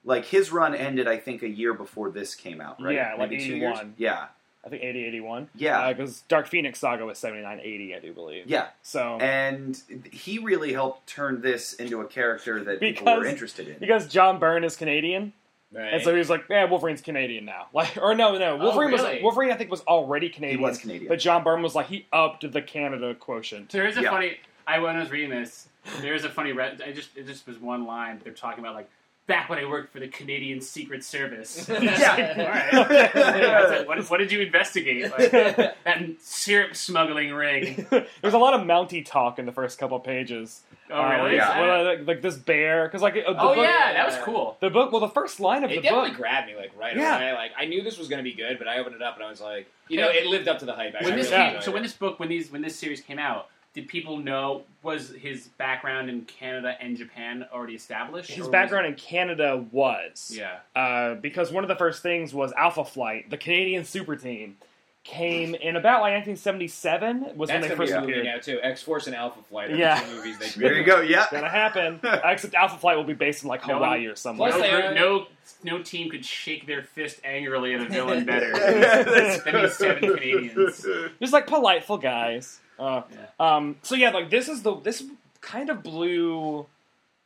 like 0.04 0.26
his 0.26 0.52
run 0.52 0.74
ended 0.74 1.08
I 1.08 1.18
think 1.18 1.44
a 1.44 1.50
year 1.50 1.74
before 1.74 2.10
this 2.10 2.34
came 2.36 2.62
out, 2.62 2.82
right? 2.82 2.96
Yeah, 2.96 3.16
like 3.18 3.30
Maybe 3.30 3.44
two 3.46 3.56
years? 3.56 3.78
81. 3.78 3.94
Yeah. 3.98 4.26
I 4.66 4.70
think 4.70 4.84
80, 4.84 5.06
81. 5.06 5.50
Yeah. 5.56 5.80
Uh, 5.80 5.94
because 5.94 6.22
Dark 6.22 6.48
Phoenix 6.48 6.80
Saga 6.80 7.06
was 7.06 7.18
79, 7.18 7.62
80, 7.64 7.96
I 7.96 8.00
do 8.00 8.12
believe. 8.14 8.48
yeah. 8.48 8.68
So, 8.84 9.18
And 9.22 9.82
he 10.12 10.40
really 10.40 10.74
helped 10.74 11.08
turn 11.08 11.42
this 11.42 11.74
into 11.74 12.02
a 12.02 12.06
character 12.06 12.62
that 12.64 12.80
people 12.82 13.06
were 13.06 13.26
interested 13.26 13.68
in. 13.70 13.78
because 13.80 14.08
John 14.08 14.40
Byrne 14.40 14.64
is 14.66 14.76
Canadian, 14.76 15.32
Right. 15.72 15.94
and 15.94 16.02
so 16.04 16.12
he 16.14 16.18
was 16.18 16.30
like, 16.30 16.46
"Yeah, 16.50 16.64
Wolverine's 16.66 17.02
Canadian 17.02 17.44
now." 17.46 17.68
Like, 17.74 17.98
or 17.98 18.16
no, 18.16 18.38
no, 18.38 18.54
oh, 18.54 18.58
Wolverine 18.58 18.92
really? 18.92 19.14
was 19.16 19.24
Wolverine. 19.24 19.52
I 19.52 19.56
think 19.56 19.70
was 19.72 19.82
already 19.82 20.30
Canadian. 20.30 20.60
He 20.60 20.64
Canadian, 20.64 20.70
was 20.70 20.78
Canadian. 20.80 21.10
but 21.10 21.20
John 21.20 21.44
Byrne 21.44 21.62
was 21.62 21.76
like 21.76 21.88
he 21.88 22.06
upped 22.14 22.50
the 22.52 22.62
Canada 22.62 23.14
quotient. 23.16 23.72
So 23.72 23.78
there's 23.80 23.98
a 23.98 24.02
Yeah. 24.02 24.10
funny. 24.12 24.38
I 24.66 24.80
when 24.80 24.96
I 24.98 25.00
was 25.00 25.12
reading 25.12 25.30
this, 25.30 25.68
there's 26.02 26.24
a 26.24 26.30
funny. 26.30 26.52
Re- 26.52 26.78
I 26.86 26.92
just 26.92 27.16
it 27.18 27.28
just 27.28 27.48
was 27.48 27.58
one 27.58 27.86
line. 27.86 28.20
They're 28.24 28.34
talking 28.34 28.60
about 28.64 28.76
like 28.76 28.90
back 29.28 29.50
when 29.50 29.60
I 29.60 29.66
worked 29.66 29.92
for 29.92 30.00
the 30.00 30.08
Canadian 30.08 30.62
Secret 30.62 31.04
Service. 31.04 31.68
Yeah. 31.82 32.34
All 32.38 32.46
right. 32.46 32.94
I 33.16 33.68
said, 33.68 33.88
what, 33.88 34.10
what 34.10 34.18
did 34.20 34.32
you 34.32 34.40
investigate? 34.42 35.12
Like, 35.12 35.32
that 35.32 35.76
syrup 36.22 36.76
smuggling 36.78 37.34
ring. 37.34 37.86
There's 38.22 38.34
a 38.34 38.38
lot 38.38 38.54
of 38.54 38.62
Mountie 38.62 39.06
talk 39.06 39.38
in 39.38 39.46
the 39.46 39.52
first 39.52 39.78
couple 39.80 40.00
pages. 40.00 40.62
Oh 40.90 41.02
Uh, 41.02 41.10
really? 41.18 41.36
Yeah. 41.36 41.60
well, 41.60 41.84
like, 41.84 42.08
like 42.08 42.22
this 42.22 42.38
bear, 42.38 42.86
because 42.88 43.02
like 43.02 43.16
uh, 43.18 43.34
the 43.34 43.42
oh 43.42 43.56
book, 43.56 43.58
yeah, 43.58 43.92
that 43.92 44.06
was 44.06 44.16
cool. 44.24 44.56
the 44.62 44.70
book. 44.70 44.94
Well, 44.94 45.02
the 45.02 45.10
first 45.10 45.42
line 45.42 45.66
of 45.66 45.72
It 45.72 45.76
the 45.76 45.82
definitely 45.82 46.12
book. 46.12 46.20
grabbed 46.20 46.48
me 46.48 46.56
like 46.56 46.72
right 46.80 46.96
Yeah. 46.96 47.18
away. 47.18 47.34
Like 47.34 47.52
I 47.58 47.66
knew 47.66 47.84
this 47.84 47.98
was 47.98 48.08
going 48.08 48.20
to 48.20 48.24
be 48.24 48.34
good, 48.34 48.58
but 48.58 48.70
I 48.70 48.80
opened 48.80 48.96
it 48.96 49.02
up 49.02 49.16
and 49.16 49.26
I 49.26 49.30
was 49.30 49.42
like, 49.42 49.68
you 49.90 49.98
know, 49.98 50.08
it 50.10 50.26
lived 50.28 50.48
up 50.48 50.60
to 50.60 50.66
the 50.66 50.72
hype. 50.74 50.96
I 50.98 51.04
When 51.04 51.18
this 51.18 51.30
really 51.32 51.44
Yeah. 51.44 51.52
came, 51.54 51.62
so 51.62 51.72
when 51.72 51.84
this 51.84 51.92
book 51.92 52.18
when 52.22 52.30
these 52.30 52.50
when 52.50 52.62
this 52.62 52.78
series 52.80 53.02
came 53.02 53.20
out, 53.20 53.50
did 53.78 53.88
people 53.88 54.18
know 54.18 54.64
was 54.82 55.12
his 55.12 55.50
background 55.60 56.10
in 56.10 56.24
Canada 56.24 56.76
and 56.82 56.98
Japan 56.98 57.46
already 57.54 57.76
established? 57.76 58.32
His 58.32 58.40
or 58.40 58.42
was- 58.42 58.50
background 58.50 58.88
in 58.88 58.96
Canada 58.96 59.64
was 59.72 60.32
yeah. 60.36 60.58
uh, 60.76 61.14
because 61.14 61.52
one 61.52 61.64
of 61.64 61.68
the 61.68 61.76
first 61.76 62.02
things 62.02 62.34
was 62.34 62.52
Alpha 62.54 62.84
Flight, 62.84 63.30
the 63.30 63.38
Canadian 63.38 63.86
super 63.86 64.16
team, 64.16 64.58
came 65.04 65.54
in 65.54 65.76
about 65.76 66.02
like 66.02 66.14
1977 66.26 67.38
was 67.38 67.50
that's 67.50 67.62
when 67.62 67.70
they 67.70 67.76
first 67.76 67.94
movie 67.94 68.14
appeared. 68.14 68.26
now 68.26 68.40
too. 68.40 68.60
X 68.64 68.82
Force 68.82 69.06
and 69.06 69.16
Alpha 69.16 69.44
Flight 69.44 69.70
are 69.70 69.76
Yeah. 69.76 70.02
the 70.02 70.08
two 70.10 70.16
movies 70.16 70.38
they 70.40 70.48
there 70.60 70.76
you 70.76 70.84
go. 70.84 71.02
Yeah. 71.02 71.28
Gonna 71.30 71.48
happen. 71.48 72.00
Except 72.04 72.56
Alpha 72.56 72.78
Flight 72.80 72.98
will 72.98 73.04
be 73.04 73.14
based 73.14 73.44
in 73.44 73.50
like 73.50 73.66
No 73.68 73.76
Hawaii 73.76 74.02
one- 74.02 74.12
or 74.12 74.16
somewhere. 74.16 74.52
Plus 74.54 74.64
No, 74.72 74.90
they 74.90 74.96
no, 74.96 75.28
no 75.64 75.84
team 75.84 76.10
could 76.10 76.26
shake 76.26 76.66
their 76.66 76.82
fist 76.82 77.20
angrily 77.24 77.76
at 77.76 77.82
a 77.82 77.86
villain 77.86 78.26
better 78.32 78.52
than 78.54 79.62
these 79.62 79.76
seven 79.78 80.16
Canadians. 80.16 80.84
Just 81.22 81.32
like 81.32 81.46
politeful 81.46 82.00
guys. 82.00 82.60
Uh, 82.80 83.02
um, 83.40 83.78
so 83.82 83.96
yeah, 83.96 84.12
like 84.12 84.30
this 84.30 84.48
is 84.48 84.64
the 84.64 84.76
this 84.80 85.04
kind 85.42 85.70
of 85.70 85.84
blew 85.84 86.66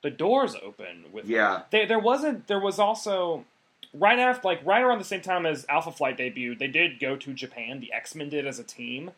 the 0.01 0.09
doors 0.09 0.55
open 0.63 1.05
with 1.11 1.25
Yeah. 1.27 1.63
There, 1.71 1.85
there 1.85 1.99
wasn't. 1.99 2.47
There 2.47 2.59
was 2.59 2.79
also 2.79 3.45
right 3.93 4.19
after, 4.19 4.47
like 4.47 4.65
right 4.65 4.81
around 4.81 4.99
the 4.99 5.05
same 5.05 5.21
time 5.21 5.45
as 5.45 5.65
Alpha 5.69 5.91
Flight 5.91 6.17
debuted, 6.17 6.59
they 6.59 6.67
did 6.67 6.99
go 6.99 7.15
to 7.15 7.33
Japan. 7.33 7.79
The 7.79 7.93
X 7.93 8.15
Men 8.15 8.29
did 8.29 8.47
as 8.47 8.59
a 8.59 8.63
team. 8.63 9.11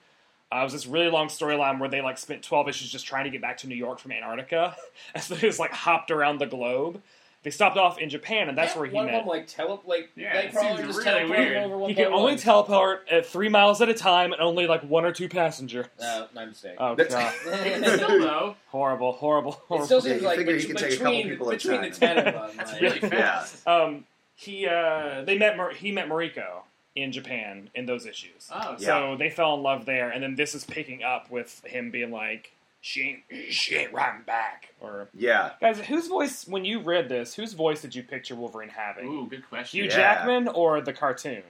Uh, 0.51 0.59
it 0.59 0.63
was 0.63 0.73
this 0.73 0.85
really 0.85 1.09
long 1.09 1.27
storyline 1.27 1.79
where 1.79 1.89
they 1.89 2.01
like 2.01 2.17
spent 2.17 2.43
twelve 2.43 2.67
issues 2.67 2.91
just 2.91 3.05
trying 3.05 3.23
to 3.23 3.29
get 3.29 3.41
back 3.41 3.57
to 3.57 3.67
New 3.67 3.75
York 3.75 3.99
from 3.99 4.11
Antarctica, 4.11 4.75
and 5.15 5.23
so 5.23 5.35
they 5.35 5.41
just 5.41 5.59
like 5.59 5.71
hopped 5.71 6.11
around 6.11 6.39
the 6.39 6.45
globe. 6.45 7.01
They 7.43 7.51
stopped 7.51 7.77
off 7.77 7.97
in 7.99 8.09
Japan, 8.09 8.47
and 8.47 8.57
that's 8.57 8.73
Yeah, 8.73 8.79
where 8.79 8.87
he 8.89 8.95
one 8.95 9.05
met. 9.07 9.15
of 9.15 9.19
them 9.21 9.27
like 9.27 9.47
tele 9.47 9.79
like 9.85 10.09
Yeah, 10.15 10.33
it 10.39 10.53
Nightcrawler 10.53 10.77
seems 10.77 10.95
just 10.95 10.99
really 11.05 11.19
teleported 11.21 11.29
weird. 11.29 11.57
over 11.57 11.77
one 11.77 11.89
He 11.89 11.95
can 11.95 12.05
only 12.07 12.31
one. 12.33 12.37
teleport 12.37 13.07
at 13.11 13.25
three 13.25 13.49
miles 13.49 13.81
at 13.81 13.89
a 13.89 13.93
time 13.93 14.31
and 14.31 14.41
only 14.41 14.65
like 14.65 14.81
one 14.83 15.03
or 15.03 15.11
two 15.11 15.27
passengers. 15.27 15.87
No, 15.99 16.27
my 16.33 16.45
mistake. 16.45 16.75
Oh 16.77 16.95
That's- 16.95 17.13
god, 17.13 17.95
Still 17.97 18.19
though, 18.21 18.55
horrible, 18.67 19.11
horrible, 19.11 19.51
It 19.53 19.59
horrible. 19.67 19.85
still 19.85 19.97
Yeah, 19.99 20.03
seems 20.11 20.21
you 20.21 20.27
like 20.27 20.37
figure 20.37 20.53
bet- 20.53 20.61
he 20.61 20.67
can 20.67 20.75
take 20.77 20.93
a 20.93 20.97
couple 20.97 21.11
between, 21.11 21.29
people 21.29 21.51
at 21.51 21.53
a 21.53 21.57
between 21.57 21.81
the 21.81 21.89
time. 21.89 21.99
ten 22.15 22.17
of 22.19 22.25
them. 22.33 22.51
that's 22.57 22.71
like- 22.71 22.81
really 22.81 22.99
fast. 23.01 23.67
Um, 23.67 24.05
he 24.35 24.65
uh, 24.67 25.23
they 25.25 25.37
met 25.37 25.57
Mar- 25.57 25.73
he 25.73 25.91
met 25.91 26.07
Mariko 26.07 26.61
in 26.95 27.11
Japan 27.11 27.69
in 27.75 27.85
those 27.87 28.05
issues. 28.05 28.49
Oh, 28.53 28.77
Yeah. 28.79 28.85
So 28.87 29.15
they 29.17 29.29
fell 29.29 29.55
in 29.55 29.63
love 29.63 29.85
there, 29.85 30.09
and 30.11 30.23
then 30.23 30.35
this 30.35 30.55
is 30.55 30.63
picking 30.63 31.03
up 31.03 31.29
with 31.29 31.61
him 31.65 31.91
being 31.91 32.11
like, 32.11 32.52
"She 32.85 33.23
ain't, 33.31 33.53
she 33.53 33.75
ain't 33.75 33.93
riding 33.93 34.23
back." 34.23 34.73
Or 34.81 35.07
Yeah. 35.13 35.51
guys, 35.61 35.79
whose 35.79 36.07
voice 36.07 36.45
when 36.47 36.65
you 36.65 36.79
read 36.79 37.07
this? 37.07 37.33
Whose 37.35 37.53
voice 37.53 37.81
did 37.81 37.95
you 37.95 38.03
picture 38.03 38.35
Wolverine 38.35 38.69
having? 38.69 39.07
Ooh, 39.07 39.25
good 39.27 39.47
question. 39.47 39.79
Hugh 39.79 39.85
Yeah. 39.89 39.95
Jackman 39.95 40.49
or 40.49 40.81
the 40.81 40.91
cartoon 40.93 41.43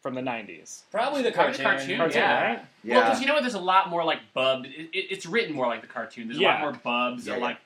from 0.00 0.14
the 0.14 0.20
'90s? 0.22 0.82
Probably 0.92 1.22
the 1.22 1.32
Probably 1.32 1.54
cartoon. 1.58 1.64
the 1.64 1.76
cartoon, 1.78 1.96
Cartoon, 1.98 2.16
yeah. 2.22 2.42
right? 2.50 2.64
Yeah. 2.84 2.94
Well, 2.96 3.04
because 3.06 3.20
you 3.20 3.26
know 3.26 3.34
what? 3.34 3.42
There's 3.42 3.54
a 3.54 3.58
lot 3.60 3.90
more 3.90 4.04
like 4.04 4.20
bub. 4.32 4.64
It, 4.66 4.70
it, 4.92 5.06
it's 5.10 5.26
written 5.26 5.54
more 5.54 5.66
like 5.66 5.80
the 5.80 5.88
cartoon. 5.88 6.28
There's 6.28 6.38
a 6.38 6.42
lot 6.44 6.60
more 6.60 6.72
bubs. 6.72 7.26
Yeah, 7.26 7.34
a 7.34 7.38
yeah. 7.38 7.44
lot, 7.44 7.58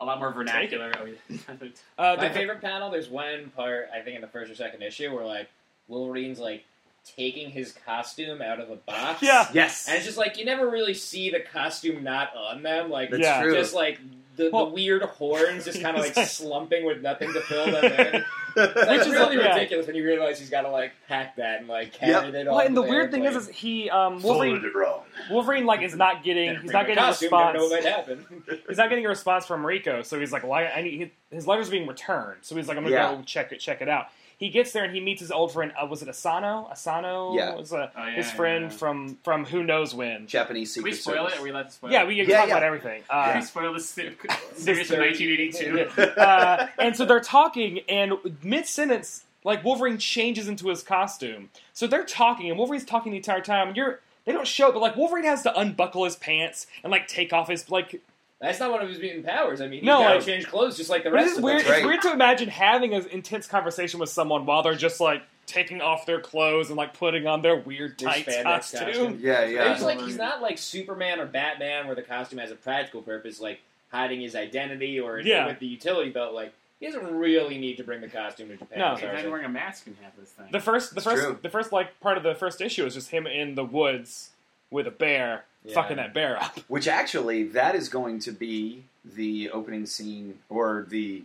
a 0.00 0.04
lot 0.04 0.18
more 0.20 0.30
vernacular. 0.32 0.92
Oh, 1.00 1.04
yeah. 1.04 1.38
Uh, 1.98 2.16
My 2.16 2.28
the- 2.28 2.34
favorite 2.34 2.60
panel. 2.60 2.90
There's 2.90 3.08
one 3.10 3.50
part 3.56 3.88
I 3.94 4.00
think 4.00 4.14
in 4.14 4.20
the 4.22 4.28
first 4.28 4.50
or 4.50 4.54
second 4.54 4.82
issue 4.82 5.12
where 5.14 5.24
like 5.26 5.48
Wolverine's 5.88 6.38
like 6.38 6.64
taking 7.04 7.50
his 7.50 7.72
costume 7.72 8.40
out 8.42 8.60
of 8.60 8.70
a 8.70 8.76
box. 8.76 9.22
Yeah. 9.22 9.48
yes. 9.52 9.86
And 9.88 9.96
it's 9.96 10.06
just 10.06 10.18
like 10.18 10.38
you 10.38 10.44
never 10.44 10.68
really 10.70 10.94
see 10.94 11.30
the 11.30 11.40
costume 11.40 12.02
not 12.04 12.34
on 12.36 12.62
them. 12.62 12.90
Like 12.90 13.10
That's 13.10 13.22
Yeah. 13.22 13.42
true. 13.42 13.54
just 13.54 13.74
like 13.74 13.98
the, 14.36 14.50
Well- 14.50 14.66
the 14.66 14.72
weird 14.72 15.02
horns 15.02 15.64
just 15.64 15.82
kind 15.82 15.96
of 15.96 16.02
like 16.02 16.16
like- 16.16 16.28
slumping 16.28 16.86
with 16.86 17.02
nothing 17.02 17.32
to 17.32 17.40
fill 17.40 17.66
them 17.66 17.84
in. 17.84 18.24
It's 18.54 18.74
Which 18.90 19.00
is 19.00 19.08
really 19.08 19.36
like- 19.36 19.46
yeah. 19.46 19.54
ridiculous 19.54 19.86
when 19.86 19.96
you 19.96 20.04
realize 20.04 20.38
he's 20.38 20.50
got 20.50 20.60
to 20.62 20.68
like 20.70 20.92
pack 21.08 21.36
that 21.36 21.60
and 21.60 21.68
like 21.68 21.94
carry 21.94 22.12
Yep. 22.12 22.34
it 22.34 22.46
all. 22.48 22.56
well, 22.56 22.66
and 22.66 22.76
the 22.76 22.82
to 22.82 22.88
weird 22.90 23.10
thing 23.10 23.24
is, 23.24 23.34
is 23.34 23.48
he 23.48 23.88
um, 23.88 24.20
Wolverine 24.22 24.56
Folded 24.56 24.68
it 24.68 24.74
wrong. 24.78 25.00
Wolverine 25.30 25.64
like 25.64 25.80
is 25.80 25.96
not 25.96 26.22
getting 26.22 26.60
he's 26.60 26.70
not 26.70 26.86
getting 26.86 26.98
a 26.98 27.00
a 27.00 27.06
costume, 27.06 27.30
never 27.32 27.52
response. 27.58 28.08
know 28.08 28.14
what 28.14 28.46
might 28.46 28.60
he's 28.68 28.76
not 28.76 28.90
getting 28.90 29.06
a 29.06 29.08
response 29.08 29.46
from 29.46 29.64
Rico, 29.64 30.02
so 30.02 30.20
he's 30.20 30.32
like, 30.32 30.44
"Why? 30.44 30.66
I 30.66 30.82
need 30.82 31.10
his 31.30 31.46
letter's 31.46 31.70
being 31.70 31.86
returned." 31.86 32.40
So 32.42 32.54
he's 32.54 32.68
like, 32.68 32.76
"I'm 32.76 32.82
gonna 32.84 32.94
Yeah. 32.94 33.14
go 33.14 33.22
check 33.22 33.52
it, 33.52 33.58
check 33.60 33.80
it 33.80 33.88
out." 33.88 34.08
He 34.42 34.50
gets 34.50 34.72
there 34.72 34.82
and 34.82 34.92
he 34.92 34.98
meets 34.98 35.20
his 35.20 35.30
old 35.30 35.52
friend. 35.52 35.72
Uh, 35.80 35.86
was 35.86 36.02
it 36.02 36.08
Asano? 36.08 36.66
Asano 36.68 37.32
Yeah. 37.36 37.54
was 37.54 37.72
uh, 37.72 37.90
Oh, 37.96 38.04
yeah, 38.06 38.10
his 38.16 38.28
friend 38.32 38.64
yeah. 38.64 38.68
from 38.76 39.14
from 39.22 39.44
who 39.44 39.62
knows 39.62 39.94
when. 39.94 40.26
Japanese 40.26 40.74
Can 40.74 40.82
we 40.82 40.92
spoil 40.94 41.14
service. 41.28 41.34
it? 41.34 41.38
Are 41.38 41.42
we 41.44 41.50
allowed 41.50 41.62
to 41.68 41.70
spoil 41.70 41.92
Yeah, 41.92 42.04
we 42.04 42.16
can 42.16 42.28
Yeah, 42.28 42.38
talk 42.38 42.48
yeah. 42.48 42.54
about 42.54 42.64
everything. 42.64 43.02
Can 43.08 43.36
Uh, 43.36 43.38
we 43.38 43.42
spoil 43.42 43.72
this 43.72 43.88
se- 43.88 44.10
series 44.56 44.88
from 44.88 44.98
1982? 44.98 46.02
uh, 46.20 46.66
and 46.80 46.96
so 46.96 47.04
they're 47.04 47.20
talking, 47.20 47.82
and 47.88 48.14
mid 48.42 48.66
sentence, 48.66 49.22
like 49.44 49.62
Wolverine 49.62 49.98
changes 49.98 50.48
into 50.48 50.68
his 50.70 50.82
costume. 50.82 51.50
So 51.72 51.86
they're 51.86 52.04
talking, 52.04 52.48
and 52.48 52.58
Wolverine's 52.58 52.84
talking 52.84 53.12
the 53.12 53.18
entire 53.18 53.42
time. 53.42 53.68
And 53.68 53.76
you're 53.76 54.00
they 54.24 54.32
don't 54.32 54.46
show, 54.46 54.70
it, 54.70 54.72
but 54.72 54.80
like 54.80 54.96
Wolverine 54.96 55.24
has 55.24 55.42
to 55.42 55.56
unbuckle 55.56 56.04
his 56.04 56.16
pants 56.16 56.66
and 56.82 56.90
like 56.90 57.06
take 57.06 57.32
off 57.32 57.48
his 57.48 57.70
like 57.70 58.00
That's 58.42 58.58
not 58.60 58.70
one 58.72 58.82
of 58.82 58.88
his 58.88 58.98
mutant 58.98 59.24
powers. 59.24 59.60
I 59.60 59.64
mean, 59.68 59.80
he's 59.80 59.84
No, 59.86 60.00
got 60.00 60.08
to 60.10 60.14
like- 60.16 60.26
change 60.26 60.46
clothes 60.48 60.76
just 60.76 60.90
like 60.90 61.04
the 61.04 61.10
rest 61.12 61.28
it's 61.28 61.38
of 61.38 61.44
weird. 61.44 61.60
us. 61.62 61.68
Right. 61.68 61.78
It's 61.78 61.86
weird 61.86 62.02
to 62.02 62.12
imagine 62.12 62.48
having 62.48 62.92
an 62.92 63.06
intense 63.10 63.46
conversation 63.46 64.00
with 64.00 64.08
someone 64.10 64.44
while 64.46 64.62
they're 64.62 64.74
just 64.74 65.00
like 65.00 65.22
taking 65.46 65.80
off 65.80 66.06
their 66.06 66.20
clothes 66.20 66.68
and 66.68 66.76
like 66.76 66.92
putting 66.94 67.26
on 67.26 67.42
their 67.42 67.56
weird 67.56 67.98
Their 67.98 68.08
tight 68.08 68.26
costume. 68.26 68.42
costume. 68.44 69.18
Yeah, 69.22 69.40
It's 69.42 69.80
yeah. 69.80 69.86
like 69.86 70.00
he's 70.00 70.16
not 70.16 70.42
like 70.42 70.58
Superman 70.58 71.20
or 71.20 71.26
Batman, 71.26 71.86
where 71.86 71.94
the 71.94 72.02
costume 72.02 72.40
has 72.40 72.50
a 72.50 72.54
practical 72.56 73.00
purpose, 73.00 73.40
like 73.40 73.60
hiding 73.92 74.20
his 74.20 74.34
identity 74.34 74.98
or 74.98 75.20
Yeah. 75.20 75.46
with 75.46 75.60
the 75.60 75.66
utility 75.66 76.10
belt. 76.10 76.34
Like 76.34 76.52
he 76.80 76.86
doesn't 76.86 77.14
really 77.14 77.58
need 77.58 77.76
to 77.76 77.84
bring 77.84 78.00
the 78.00 78.08
costume 78.08 78.48
to 78.48 78.56
Japan. 78.56 78.78
No. 78.78 78.94
He's 78.96 79.02
not 79.04 79.30
wearing 79.30 79.44
a 79.44 79.48
mask 79.48 79.86
in 79.86 79.96
half 80.02 80.16
this 80.16 80.30
thing. 80.30 80.46
The 80.50 80.58
first, 80.58 80.90
the 80.94 80.96
It's 80.98 81.04
first, 81.06 81.22
true. 81.22 81.38
the 81.42 81.48
first 81.50 81.70
like 81.70 82.00
part 82.00 82.16
of 82.16 82.24
the 82.24 82.34
first 82.34 82.60
issue 82.60 82.84
is 82.86 82.94
just 82.94 83.10
him 83.10 83.26
in 83.28 83.54
the 83.54 83.64
woods 83.64 84.30
with 84.70 84.86
a 84.88 84.90
bear, 84.90 85.44
Yeah. 85.64 85.74
fucking 85.74 85.96
that 85.96 86.12
bear 86.12 86.42
up. 86.42 86.58
Which 86.68 86.88
actually, 86.88 87.44
that 87.44 87.74
is 87.74 87.88
going 87.88 88.18
to 88.20 88.32
be 88.32 88.84
the 89.04 89.50
opening 89.50 89.86
scene 89.86 90.38
or 90.48 90.86
the 90.88 91.22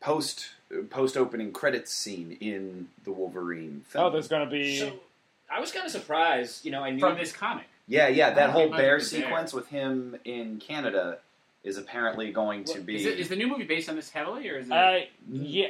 post 0.00 0.50
post 0.90 1.16
opening 1.16 1.52
credits 1.52 1.92
scene 1.92 2.36
in 2.40 2.88
the 3.04 3.12
Wolverine 3.12 3.84
film. 3.88 4.04
Oh, 4.06 4.10
there's 4.10 4.28
gonna 4.28 4.46
be. 4.50 4.78
So 4.78 4.92
I 5.50 5.60
was 5.60 5.72
kind 5.72 5.86
of 5.86 5.92
surprised. 5.92 6.64
You 6.64 6.72
know, 6.72 6.82
I 6.82 6.90
knew 6.90 7.00
from 7.00 7.16
this 7.16 7.32
comic. 7.32 7.66
yeah, 7.86 8.08
yeah. 8.08 8.30
That 8.30 8.50
whole 8.50 8.68
bear 8.68 8.70
the 8.70 8.76
bear. 8.82 9.00
sequence 9.00 9.52
with 9.52 9.68
him 9.68 10.16
in 10.24 10.58
Canada 10.58 11.18
is 11.64 11.76
apparently 11.78 12.32
going 12.32 12.64
to 12.64 12.80
be. 12.80 12.96
Is, 12.96 13.06
it, 13.06 13.18
is 13.20 13.28
the 13.28 13.36
new 13.36 13.46
movie 13.46 13.64
based 13.64 13.88
on 13.88 13.96
this 13.96 14.10
heavily, 14.10 14.48
or 14.50 14.58
is 14.58 14.66
it? 14.66 14.72
uh, 14.72 14.98
yeah, 15.30 15.68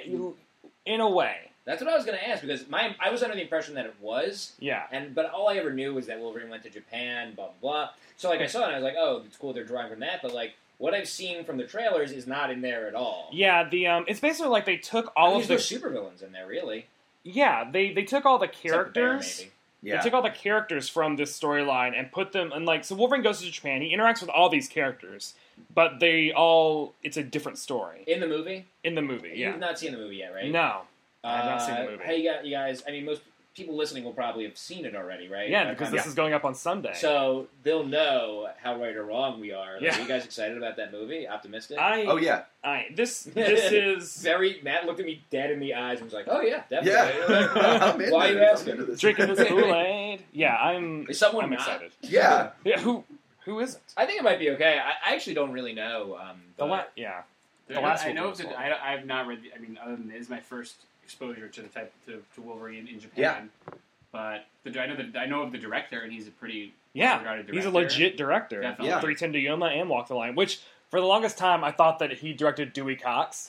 in 0.86 1.00
a 1.00 1.08
way, 1.08 1.51
That's 1.64 1.80
what 1.80 1.90
I 1.92 1.96
was 1.96 2.04
going 2.04 2.18
to 2.18 2.28
ask 2.28 2.42
because 2.42 2.68
my 2.68 2.94
I 2.98 3.10
was 3.10 3.22
under 3.22 3.36
the 3.36 3.42
impression 3.42 3.74
that 3.74 3.86
it 3.86 3.94
was, 4.00 4.52
yeah. 4.58 4.84
and 4.90 5.14
but 5.14 5.30
all 5.30 5.48
I 5.48 5.56
ever 5.56 5.72
knew 5.72 5.94
was 5.94 6.06
that 6.08 6.18
Wolverine 6.18 6.48
went 6.50 6.62
to 6.64 6.70
Japan, 6.70 7.34
blah 7.34 7.46
blah 7.46 7.54
blah. 7.60 7.90
So 8.16 8.28
like 8.28 8.40
I 8.40 8.46
saw 8.46 8.62
it, 8.62 8.66
and 8.66 8.72
I 8.72 8.78
was 8.78 8.84
like, 8.84 8.96
oh, 8.98 9.22
it's 9.26 9.36
cool 9.36 9.52
they're 9.52 9.64
drawing 9.64 9.88
from 9.90 10.00
that. 10.00 10.20
But 10.22 10.34
like 10.34 10.54
what 10.78 10.92
I've 10.94 11.08
seen 11.08 11.44
from 11.44 11.58
the 11.58 11.64
trailers 11.64 12.10
is 12.10 12.26
not 12.26 12.50
in 12.50 12.60
there 12.62 12.88
at 12.88 12.94
all. 12.96 13.28
Yeah, 13.32 13.68
the 13.68 13.86
um, 13.86 14.04
it's 14.08 14.18
basically 14.20 14.50
like 14.50 14.64
they 14.64 14.76
took 14.78 15.12
I 15.16 15.20
all 15.20 15.32
mean, 15.34 15.42
of 15.42 15.48
the 15.48 15.54
no 15.54 15.60
supervillains 15.60 16.22
in 16.24 16.32
there 16.32 16.46
really. 16.48 16.86
yeah 17.22 17.70
they 17.70 17.92
they 17.92 18.02
took 18.02 18.24
all 18.26 18.38
the 18.38 18.46
Except 18.46 18.62
the 18.62 18.68
bear, 18.68 19.08
characters. 19.10 19.38
maybe. 19.38 19.50
yeah. 19.82 19.96
They 19.98 20.02
took 20.02 20.14
all 20.14 20.22
the 20.22 20.30
characters 20.30 20.88
from 20.88 21.14
this 21.14 21.38
storyline 21.38 21.96
and 21.96 22.10
put 22.10 22.32
them 22.32 22.50
and 22.50 22.66
like 22.66 22.84
so 22.84 22.96
Wolverine 22.96 23.22
goes 23.22 23.40
to 23.40 23.48
Japan. 23.48 23.82
He 23.82 23.94
interacts 23.94 24.20
with 24.20 24.30
all 24.30 24.48
these 24.48 24.66
characters, 24.66 25.34
but 25.72 26.00
they 26.00 26.32
all 26.32 26.94
it's 27.04 27.16
a 27.16 27.22
different 27.22 27.58
story 27.58 28.02
in 28.08 28.18
the 28.18 28.26
movie. 28.26 28.66
in 28.82 28.96
the 28.96 29.02
movie. 29.02 29.34
Yeah, 29.36 29.50
You've 29.50 29.60
not 29.60 29.78
seen 29.78 29.92
the 29.92 29.98
movie 29.98 30.16
yet, 30.16 30.34
right? 30.34 30.50
no, 30.50 30.80
I've 31.24 31.44
not 31.44 31.62
seen 31.62 31.74
the 31.76 31.80
Uh, 31.82 31.90
movie. 31.92 32.04
Hey, 32.04 32.16
you 32.44 32.50
guys. 32.50 32.82
I 32.86 32.90
mean, 32.90 33.04
most 33.04 33.22
people 33.54 33.76
listening 33.76 34.02
will 34.02 34.14
probably 34.14 34.44
have 34.44 34.56
seen 34.56 34.86
it 34.86 34.96
already, 34.96 35.28
right? 35.28 35.48
yeah, 35.50 35.68
because 35.70 35.88
time- 35.88 35.96
this 35.96 36.06
is 36.06 36.14
going 36.14 36.32
up 36.32 36.42
on 36.44 36.54
Sunday. 36.54 36.94
So 36.94 37.48
they'll 37.62 37.84
know 37.84 38.48
how 38.62 38.76
right 38.80 38.96
or 38.96 39.04
wrong 39.04 39.40
we 39.40 39.52
are. 39.52 39.74
Like, 39.74 39.82
Yeah. 39.82 39.98
Are 39.98 40.00
you 40.00 40.08
guys 40.08 40.24
excited 40.24 40.56
about 40.56 40.76
that 40.76 40.90
movie? 40.90 41.28
Optimistic? 41.28 41.78
I, 41.78 42.04
oh 42.06 42.16
yeah, 42.16 42.44
I 42.64 42.86
this 42.94 43.22
this 43.34 43.70
is 43.72 44.16
Very. 44.22 44.60
Matt 44.62 44.86
looked 44.86 45.00
at 45.00 45.06
me 45.06 45.22
dead 45.30 45.50
in 45.50 45.60
the 45.60 45.74
eyes 45.74 45.98
and 46.00 46.06
was 46.06 46.14
like, 46.14 46.26
"Oh 46.28 46.40
yeah, 46.40 46.62
yeah. 46.70 46.80
definitely." 46.82 47.60
I'm 47.62 48.00
into 48.00 48.12
Why 48.14 48.28
are 48.28 48.32
you 48.32 48.40
asking? 48.42 48.86
this. 48.86 49.00
drinking 49.00 49.34
this 49.34 49.46
Kool 49.48 49.74
Aid. 49.74 50.22
Yeah, 50.32 50.56
I'm. 50.56 51.06
Is 51.10 51.18
someone 51.18 51.44
I'm 51.44 51.50
not? 51.50 51.58
excited. 51.60 51.92
Yeah, 52.00 52.50
Yeah, 52.64 52.80
who 52.80 53.04
who 53.44 53.60
isn't? 53.60 53.82
I 53.98 54.06
think 54.06 54.18
it 54.18 54.24
might 54.24 54.38
be 54.38 54.48
okay. 54.50 54.78
I, 54.78 55.10
I 55.10 55.14
actually 55.14 55.34
don't 55.34 55.52
really 55.52 55.74
know. 55.74 56.16
Um, 56.20 56.40
The 56.56 56.62
but- 56.64 56.68
la- 56.70 56.84
yeah. 56.96 57.22
The 57.68 57.74
The 57.74 57.80
last 57.80 58.04
I 58.06 58.12
know 58.12 58.30
was 58.30 58.38
the. 58.38 58.48
I, 58.48 58.88
I 58.88 58.96
have 58.96 59.04
not 59.06 59.26
read. 59.26 59.42
The, 59.42 59.52
I 59.54 59.58
mean, 59.58 59.78
other 59.80 59.94
than 59.94 60.08
this, 60.08 60.22
is 60.22 60.30
my 60.30 60.40
first 60.40 60.74
exposure 61.04 61.48
to 61.48 61.62
the 61.62 61.68
type 61.68 61.92
to, 62.06 62.22
to 62.34 62.42
Wolverine 62.42 62.88
in 62.88 63.00
Japan. 63.00 63.50
Yeah. 63.68 63.74
But 64.12 64.44
the, 64.64 64.80
I 64.80 64.86
know 64.86 64.96
the, 64.96 65.18
I 65.18 65.26
know 65.26 65.42
of 65.42 65.52
the 65.52 65.58
director, 65.58 66.00
and 66.00 66.12
he's 66.12 66.28
a 66.28 66.30
pretty 66.32 66.74
Yeah, 66.92 67.18
regarded 67.18 67.48
he's 67.50 67.64
a 67.64 67.70
legit 67.70 68.16
director. 68.16 68.60
Definitely. 68.60 68.88
Yeah. 68.88 69.00
310 69.00 69.32
to 69.32 69.38
Yuma 69.38 69.66
and 69.66 69.88
Walk 69.88 70.08
the 70.08 70.14
Line, 70.14 70.34
which 70.34 70.60
for 70.90 71.00
the 71.00 71.06
longest 71.06 71.38
time 71.38 71.64
I 71.64 71.72
thought 71.72 71.98
that 72.00 72.12
he 72.12 72.34
directed 72.34 72.74
Dewey 72.74 72.96
Cox 72.96 73.48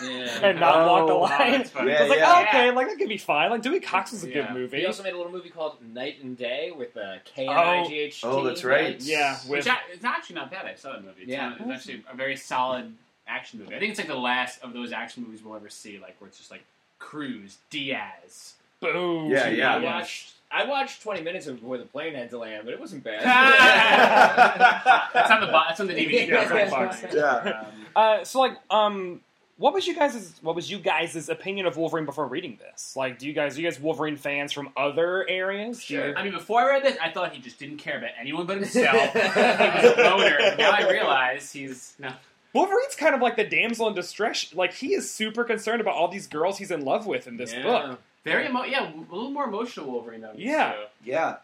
Yeah. 0.00 0.08
and 0.42 0.60
not 0.60 0.76
Oh, 0.76 0.86
Walk 0.86 1.06
the 1.08 1.12
oh, 1.14 1.20
Line. 1.22 1.50
that's. 1.52 1.74
Yeah, 1.74 1.80
I 1.98 2.00
was 2.02 2.10
like, 2.10 2.18
yeah. 2.20 2.34
oh, 2.36 2.42
okay, 2.48 2.70
like 2.70 2.86
that 2.86 2.98
could 2.98 3.08
be 3.08 3.18
fine. 3.18 3.50
Like 3.50 3.62
Dewey 3.62 3.80
Cox 3.80 4.12
is 4.12 4.22
a 4.22 4.28
Yeah. 4.28 4.46
good 4.46 4.54
movie. 4.54 4.78
He 4.78 4.86
also 4.86 5.02
made 5.02 5.14
a 5.14 5.16
little 5.16 5.32
movie 5.32 5.50
called 5.50 5.78
Knight 5.92 6.22
and 6.22 6.36
Day 6.38 6.70
with 6.70 6.96
uh, 6.96 7.16
K 7.24 7.48
N 7.48 7.56
I 7.56 7.84
G 7.88 7.98
H 7.98 8.20
T. 8.20 8.26
Oh, 8.28 8.44
that's 8.44 8.62
right. 8.62 9.00
yeah, 9.02 9.38
with 9.48 9.50
Which 9.50 9.66
I, 9.68 9.78
it's 9.92 10.04
actually 10.04 10.36
not 10.36 10.52
bad. 10.52 10.66
I 10.66 10.76
saw 10.76 10.92
that 10.92 11.02
movie. 11.02 11.22
It's, 11.22 11.30
Yeah. 11.30 11.48
not- 11.48 11.60
it's 11.60 11.70
actually 11.70 12.04
a 12.08 12.14
very 12.16 12.36
solid 12.36 12.92
action 13.26 13.58
movie. 13.58 13.74
I 13.74 13.80
think 13.80 13.90
it's 13.90 13.98
like 13.98 14.06
the 14.08 14.14
last 14.14 14.62
of 14.62 14.72
those 14.72 14.92
action 14.92 15.24
movies 15.24 15.42
we'll 15.42 15.56
ever 15.56 15.68
see, 15.68 15.98
like 15.98 16.14
where 16.20 16.28
it's 16.28 16.38
just 16.38 16.52
like 16.52 16.62
Cruz, 17.08 17.58
Diaz. 17.70 18.54
boom. 18.80 19.30
Yeah, 19.30 19.48
yeah. 19.48 19.74
I 19.76 19.78
watched. 19.78 20.30
I 20.50 20.64
watched 20.66 21.02
20 21.02 21.20
minutes 21.22 21.46
of 21.48 21.60
before 21.60 21.78
the 21.78 21.84
plane 21.84 22.14
had 22.14 22.30
to 22.30 22.38
land, 22.38 22.62
but 22.64 22.72
it 22.74 22.78
wasn't 22.80 23.02
bad. 23.02 23.22
that's 25.12 25.30
on 25.30 25.40
the 25.40 25.46
bo- 25.48 25.62
that's 25.68 25.80
on 25.80 25.86
the 25.88 25.94
DVD. 25.94 26.28
Yeah. 26.28 26.44
cover. 26.44 26.70
Box. 26.70 27.04
Yeah. 27.12 27.32
Um, 27.32 27.66
Uh, 27.96 28.24
so 28.24 28.38
like, 28.40 28.56
um, 28.70 29.20
what 29.56 29.72
was 29.74 29.86
you 29.86 29.94
guys' 29.94 30.32
what 30.42 30.54
was 30.56 30.70
you 30.70 30.78
guys' 30.78 31.28
opinion 31.28 31.66
of 31.66 31.76
Wolverine 31.76 32.04
before 32.04 32.26
reading 32.26 32.58
this? 32.60 32.94
Like, 32.96 33.18
do 33.18 33.26
you 33.26 33.32
guys 33.32 33.56
are 33.56 33.60
you 33.60 33.68
guys 33.68 33.78
Wolverine 33.80 34.16
fans 34.16 34.52
from 34.52 34.70
other 34.76 35.28
areas? 35.28 35.84
Do 35.84 35.94
you- 35.94 36.00
Sure. 36.00 36.16
I 36.18 36.22
mean, 36.24 36.32
before 36.32 36.60
I 36.62 36.68
read 36.70 36.84
this, 36.84 36.96
I 37.02 37.10
thought 37.10 37.32
he 37.34 37.40
just 37.40 37.58
didn't 37.58 37.78
care 37.78 37.98
about 37.98 38.10
anyone 38.18 38.46
but 38.46 38.56
himself. 38.58 38.94
he 39.12 39.18
was 39.18 39.96
a 39.96 40.02
loner. 40.02 40.56
Now 40.58 40.70
I 40.72 40.88
realize 40.90 41.50
he's 41.52 41.94
no. 41.98 42.12
Wolverine's 42.54 42.94
kind 42.96 43.14
of 43.14 43.20
like 43.20 43.36
the 43.36 43.44
damsel 43.44 43.88
in 43.88 43.94
distress. 43.94 44.54
Like 44.54 44.72
he 44.72 44.94
is 44.94 45.10
super 45.10 45.44
concerned 45.44 45.80
about 45.82 45.94
all 45.96 46.08
these 46.08 46.26
girls 46.26 46.56
he's 46.56 46.70
in 46.70 46.84
love 46.84 47.06
with 47.06 47.26
in 47.26 47.36
this 47.36 47.52
Yeah. 47.52 47.62
book. 47.62 48.00
Very 48.24 48.46
emo- 48.46 48.64
yeah, 48.64 48.90
a 48.90 49.14
little 49.14 49.30
more 49.30 49.44
emotional 49.44 49.90
Wolverine 49.90 50.22
though. 50.22 50.32
Yeah. 50.36 50.72
So. 50.72 50.84
yeah. 51.04 51.36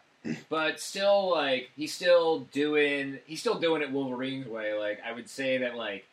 but 0.49 0.79
still 0.79 1.29
like 1.31 1.69
he's 1.75 1.93
still 1.93 2.39
doing 2.51 3.19
he's 3.25 3.39
still 3.39 3.59
doing 3.59 3.81
it 3.81 3.91
Wolverine's 3.91 4.47
way. 4.47 4.73
Like 4.73 4.99
I 5.05 5.11
would 5.11 5.29
say 5.29 5.57
that 5.59 5.75
like 5.75 6.05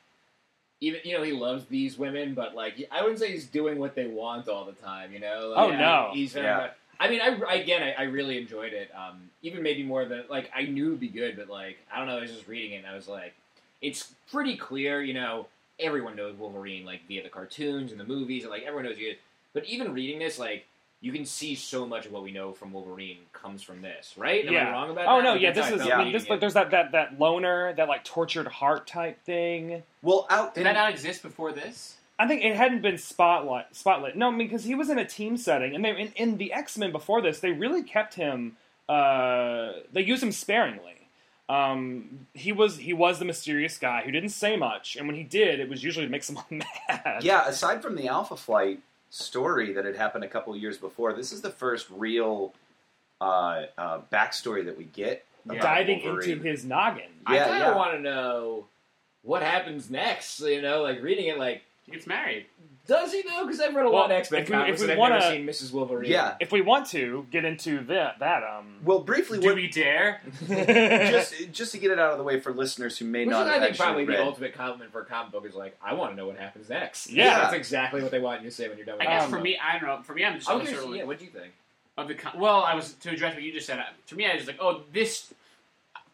even 0.81 1.01
you 1.05 1.17
know 1.17 1.23
he 1.23 1.33
loves 1.33 1.65
these 1.67 1.97
women, 1.99 2.35
but 2.35 2.55
like 2.55 2.87
I 2.91 3.01
wouldn't 3.03 3.19
say 3.21 3.31
he's 3.33 3.47
doing 3.47 3.79
what 3.79 3.95
they 3.95 4.07
want 4.07 4.49
all 4.49 4.65
the 4.65 4.73
time. 4.73 5.13
You 5.13 5.21
know? 5.21 5.53
Like, 5.57 5.59
Oh, 5.59 5.71
no. 5.77 6.11
he's 6.13 6.33
very 6.33 6.47
Yeah. 6.47 6.57
much. 6.57 6.73
I 7.01 7.09
mean, 7.09 7.21
I 7.21 7.55
again, 7.55 7.83
I, 7.83 8.03
I 8.03 8.07
really 8.07 8.39
enjoyed 8.39 8.73
it. 8.73 8.91
Um, 8.95 9.31
even 9.43 9.63
maybe 9.63 9.85
more 9.85 10.05
than 10.05 10.25
like 10.29 10.51
I 10.55 10.63
knew 10.63 10.89
it'd 10.89 11.01
be 11.01 11.09
good, 11.09 11.37
but 11.37 11.49
like 11.49 11.79
I 11.93 11.99
don't 11.99 12.09
know. 12.09 12.17
I 12.19 12.21
was 12.23 12.33
just 12.33 12.49
reading 12.49 12.73
it, 12.73 12.79
and 12.79 12.87
I 12.87 12.95
was 12.97 13.07
like, 13.09 13.35
it's 13.83 14.13
pretty 14.31 14.57
clear. 14.57 15.03
You 15.03 15.15
know, 15.15 15.47
everyone 15.79 16.17
knows 16.17 16.37
Wolverine 16.37 16.85
like 16.85 17.07
via 17.09 17.23
the 17.23 17.29
cartoons 17.29 17.93
and 17.93 18.01
the 18.01 18.05
movies, 18.05 18.43
and 18.45 18.51
like 18.51 18.63
everyone 18.63 18.85
knows 18.85 18.99
you. 18.99 19.15
But 19.55 19.65
even 19.67 19.93
reading 19.93 20.19
this, 20.19 20.39
like 20.39 20.67
you 21.01 21.13
can 21.13 21.25
see 21.25 21.55
so 21.55 21.87
much 21.87 22.07
of 22.07 22.13
what 22.13 22.25
we 22.25 22.33
know 22.33 22.53
from 22.53 22.73
Wolverine 22.73 23.19
comes 23.33 23.63
from 23.63 23.83
this, 23.83 24.15
right? 24.17 24.45
Am 24.45 24.53
Yeah. 24.53 24.69
I 24.69 24.73
wrong 24.73 24.91
about 24.91 25.07
Oh 25.07 25.19
that? 25.19 25.23
no, 25.25 25.33
Like, 25.33 25.41
yeah, 25.43 25.53
this 25.53 25.71
is 25.71 25.81
felt 25.83 25.93
I 25.93 26.03
mean, 26.05 26.13
this 26.13 26.29
like 26.29 26.41
there's 26.41 26.55
that 26.55 26.73
that 26.73 26.93
that 26.93 27.19
loner, 27.21 27.73
that 27.75 27.87
like 27.89 28.03
tortured 28.05 28.49
heart 28.49 28.87
type 28.87 29.23
thing. 29.25 29.83
Well, 30.03 30.27
out 30.29 30.55
Did 30.55 30.61
in, 30.63 30.65
that 30.65 30.73
not 30.75 30.91
exist 30.91 31.23
before 31.23 31.53
this? 31.53 31.97
I 32.19 32.27
think 32.27 32.43
it 32.43 32.57
hadn't 32.57 32.83
been 32.83 32.99
spotlight 32.99 33.77
spotlight. 33.77 34.17
No, 34.17 34.27
I 34.27 34.31
mean 34.31 34.49
because 34.49 34.65
he 34.65 34.75
was 34.75 34.91
in 34.91 34.99
a 34.99 35.05
team 35.05 35.37
setting, 35.37 35.77
and 35.77 35.85
they 35.85 35.91
in, 35.91 36.13
in 36.17 36.37
the 36.37 36.53
X 36.53 36.77
Men 36.77 36.91
before 36.91 37.23
this, 37.23 37.39
they 37.39 37.53
really 37.53 37.85
kept 37.85 38.15
him. 38.15 38.57
Uh, 38.89 39.75
they 39.93 40.01
used 40.03 40.23
him 40.23 40.33
sparingly. 40.33 40.98
Um, 41.49 42.27
he 42.35 42.53
was 42.53 42.77
he 42.77 42.93
was 42.93 43.19
the 43.19 43.25
mysterious 43.25 43.79
guy 43.79 44.03
who 44.05 44.11
didn't 44.11 44.31
say 44.31 44.57
much, 44.57 44.97
and 44.97 45.07
when 45.07 45.17
he 45.17 45.23
did, 45.23 45.61
it 45.61 45.69
was 45.69 45.83
usually 45.83 46.05
to 46.07 46.13
make 46.13 46.23
someone 46.25 46.63
mad. 46.89 47.23
yeah, 47.23 47.47
aside 47.49 47.83
from 47.83 47.97
the 47.97 48.09
Alpha 48.09 48.37
Flight 48.37 48.81
story 49.11 49.73
that 49.73 49.85
had 49.87 49.97
happened 49.97 50.25
a 50.25 50.29
couple 50.29 50.55
years 50.57 50.77
before, 50.77 51.15
this 51.15 51.33
is 51.33 51.41
the 51.41 51.51
first 51.51 51.87
real 51.91 52.53
uh, 53.21 53.63
uh, 53.79 54.01
backstory 54.13 54.65
that 54.67 54.77
we 54.77 54.85
get. 54.85 55.25
Yeah. 55.47 55.55
about 55.55 55.63
diving 55.63 56.05
Wolverine. 56.05 56.31
into 56.33 56.45
his 56.45 56.65
noggin. 56.65 57.05
I 57.25 57.37
Yeah, 57.37 57.45
kind 57.49 57.63
of 57.63 57.69
yeah. 57.71 57.77
want 57.77 57.93
to 57.95 58.01
know 58.01 58.67
what 59.23 59.43
happens 59.43 59.89
next. 59.89 60.41
You 60.41 60.61
know, 60.61 60.83
like 60.83 61.01
reading 61.03 61.27
it, 61.29 61.39
like 61.39 61.63
He 61.87 61.93
gets 61.93 62.07
married. 62.07 62.45
Does 62.89 63.13
he 63.13 63.23
though? 63.23 63.45
Because 63.47 63.61
I've 63.61 63.75
read 63.75 63.87
a 63.87 63.91
Well, 63.91 64.01
lot 64.01 64.11
of 64.11 64.17
X 64.17 64.31
Men 64.33 64.43
if 64.43 64.49
we- 64.49 64.53
comics 64.55 64.81
we 64.81 64.85
and 64.87 64.93
I've 64.93 64.99
wanna- 64.99 65.19
never 65.21 65.31
seen 65.37 65.47
Mrs. 65.47 65.73
Wolverine. 65.73 66.11
Yeah. 66.11 66.35
If 66.41 66.51
we 66.51 66.61
want 66.63 66.87
to 66.89 67.27
get 67.31 67.45
into 67.45 67.85
that, 67.85 68.19
that 68.19 68.43
um, 68.43 68.79
Well, 68.83 69.01
briefly, 69.01 69.39
Do 69.39 69.47
what, 69.49 69.55
we 69.57 69.69
dare? 69.69 70.21
just 70.49 71.35
just 71.53 71.73
to 71.73 71.79
get 71.79 71.91
it 71.91 71.99
out 71.99 72.13
of 72.13 72.19
the 72.19 72.25
way 72.25 72.41
for 72.41 72.53
listeners 72.53 72.99
who 72.99 73.05
may 73.05 73.21
Which 73.27 73.29
is, 73.29 73.39
not 73.39 73.47
I 73.47 73.53
have 73.53 73.61
think, 73.61 73.71
actually 73.73 73.85
probably 73.85 74.05
read. 74.07 74.19
the 74.19 74.25
ultimate 74.25 74.55
compliment 74.55 74.91
for 74.91 75.03
a 75.03 75.05
comic 75.05 75.33
book 75.33 75.47
is 75.47 75.55
like, 75.55 75.77
I 75.83 75.95
want 75.95 76.13
to 76.13 76.17
know 76.17 76.27
what 76.27 76.37
happens 76.39 76.69
next. 76.69 77.11
Yeah. 77.11 77.39
that's 77.41 77.55
exactly 77.55 78.03
what 78.03 78.11
they 78.11 78.19
want 78.21 78.43
you 78.43 78.49
to 78.51 78.55
say 78.55 78.69
when 78.69 78.79
you're 78.79 78.87
done. 78.87 78.97
I 78.97 79.05
with 79.05 79.09
guess 79.09 79.25
the 79.25 79.31
for 79.37 79.41
me, 79.43 79.59
I 79.63 79.79
don't 79.79 79.89
know. 79.89 80.03
For 80.03 80.15
me, 80.15 80.25
I'm 80.25 80.35
just 80.35 80.47
book. 80.49 80.55
I 80.63 80.65
sort 80.65 80.69
of 80.77 80.81
curious, 80.85 80.99
like, 81.01 81.07
what 81.07 81.19
do 81.19 81.25
you 81.25 81.31
think? 81.31 81.53
of 81.99 82.07
the 82.09 82.15
con- 82.15 82.39
well, 82.39 82.63
I 82.63 82.75
was 82.75 82.93
to 82.95 83.11
address 83.11 83.35
what 83.35 83.43
you 83.43 83.53
just 83.53 83.67
said. 83.67 83.79
uh, 83.81 83.83
To 84.07 84.15
me, 84.15 84.25
I 84.25 84.35
was 84.37 84.47
like, 84.47 84.59
oh, 84.61 84.83
this. 84.93 85.35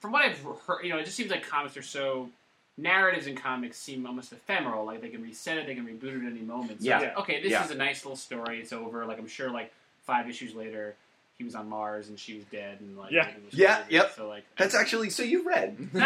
From 0.00 0.12
what 0.12 0.22
I've 0.24 0.38
heard, 0.66 0.82
you 0.82 0.90
know, 0.90 0.98
it 0.98 1.04
just 1.04 1.16
seems 1.16 1.30
like 1.30 1.46
comics 1.46 1.76
are 1.76 1.82
so 1.82 2.28
narratives 2.76 3.26
in 3.26 3.36
comics 3.36 3.78
seem 3.78 4.06
almost 4.06 4.32
ephemeral. 4.32 4.84
Like 4.84 5.00
they 5.00 5.08
can 5.08 5.22
reset 5.22 5.58
it, 5.58 5.66
they 5.66 5.74
can 5.74 5.86
reboot 5.86 6.22
it 6.22 6.26
at 6.26 6.32
any 6.32 6.40
moment. 6.42 6.82
So 6.82 6.88
Yeah. 6.88 7.00
like, 7.00 7.18
okay, 7.18 7.40
this 7.42 7.52
Yeah. 7.52 7.64
is 7.64 7.70
a 7.70 7.74
nice 7.76 8.04
little 8.04 8.16
story. 8.16 8.60
It's 8.60 8.72
over. 8.72 9.04
Like 9.06 9.18
I'm 9.18 9.28
sure, 9.28 9.50
like 9.50 9.72
five 10.02 10.28
issues 10.28 10.54
later, 10.54 10.94
he 11.38 11.44
was 11.44 11.54
on 11.54 11.68
Mars 11.68 12.08
and 12.08 12.18
she 12.18 12.34
was 12.34 12.44
dead, 12.46 12.80
and 12.80 12.96
like 12.98 13.12
Yeah. 13.12 13.28
was 13.44 13.54
Yeah, 13.54 13.76
crazy. 13.82 13.94
yep. 13.94 14.12
So 14.16 14.28
like 14.28 14.44
That's 14.56 14.74
actually 14.74 15.10
so 15.10 15.22
you 15.22 15.44
read. 15.46 15.76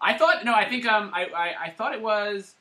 I 0.00 0.16
thought 0.16 0.44
no, 0.44 0.54
I 0.54 0.68
think 0.68 0.86
um, 0.86 1.10
I, 1.14 1.24
I 1.26 1.64
I 1.66 1.70
thought 1.70 1.94
it 1.94 2.02
was. 2.02 2.54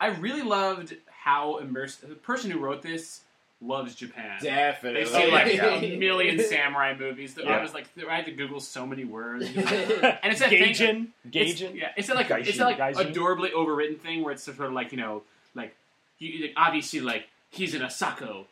I 0.00 0.08
really 0.08 0.42
loved 0.42 0.96
how 1.06 1.58
immersed 1.58 2.00
the 2.08 2.14
person 2.16 2.50
who 2.50 2.58
wrote 2.58 2.82
this 2.82 3.20
loves 3.62 3.94
Japan. 3.94 4.38
Definitely. 4.42 5.00
They've 5.04 5.08
seen 5.08 5.30
like 5.30 5.54
yeah. 5.54 5.74
a 5.76 5.96
million 5.98 6.38
samurai 6.38 6.94
movies. 6.98 7.36
I 7.38 7.42
Yeah. 7.42 7.62
was 7.62 7.72
like, 7.74 7.86
I 8.08 8.16
had 8.16 8.26
to 8.26 8.32
Google 8.32 8.60
so 8.60 8.86
many 8.86 9.04
words. 9.04 9.44
and 9.54 9.56
it's 9.56 10.40
that 10.40 10.48
thing- 10.50 10.74
Gaijin, 10.74 11.08
It's, 11.32 11.60
Gaijin. 11.60 11.74
yeah, 11.76 11.88
it's 11.96 12.08
that 12.08 12.16
like 12.16 12.30
it's 12.30 12.50
Gaijin. 12.58 12.60
like 12.60 12.78
Gaijin. 12.78 13.10
adorably 13.10 13.50
overwritten 13.50 13.98
thing 14.00 14.22
where 14.24 14.32
it's 14.32 14.42
sort 14.42 14.58
of 14.60 14.72
like 14.72 14.92
you 14.92 14.98
know, 14.98 15.22
like, 15.54 15.74
you, 16.18 16.42
like 16.42 16.52
obviously 16.56 17.00
like 17.00 17.26
he's 17.50 17.74
an 17.74 17.82
Asako 17.82 18.46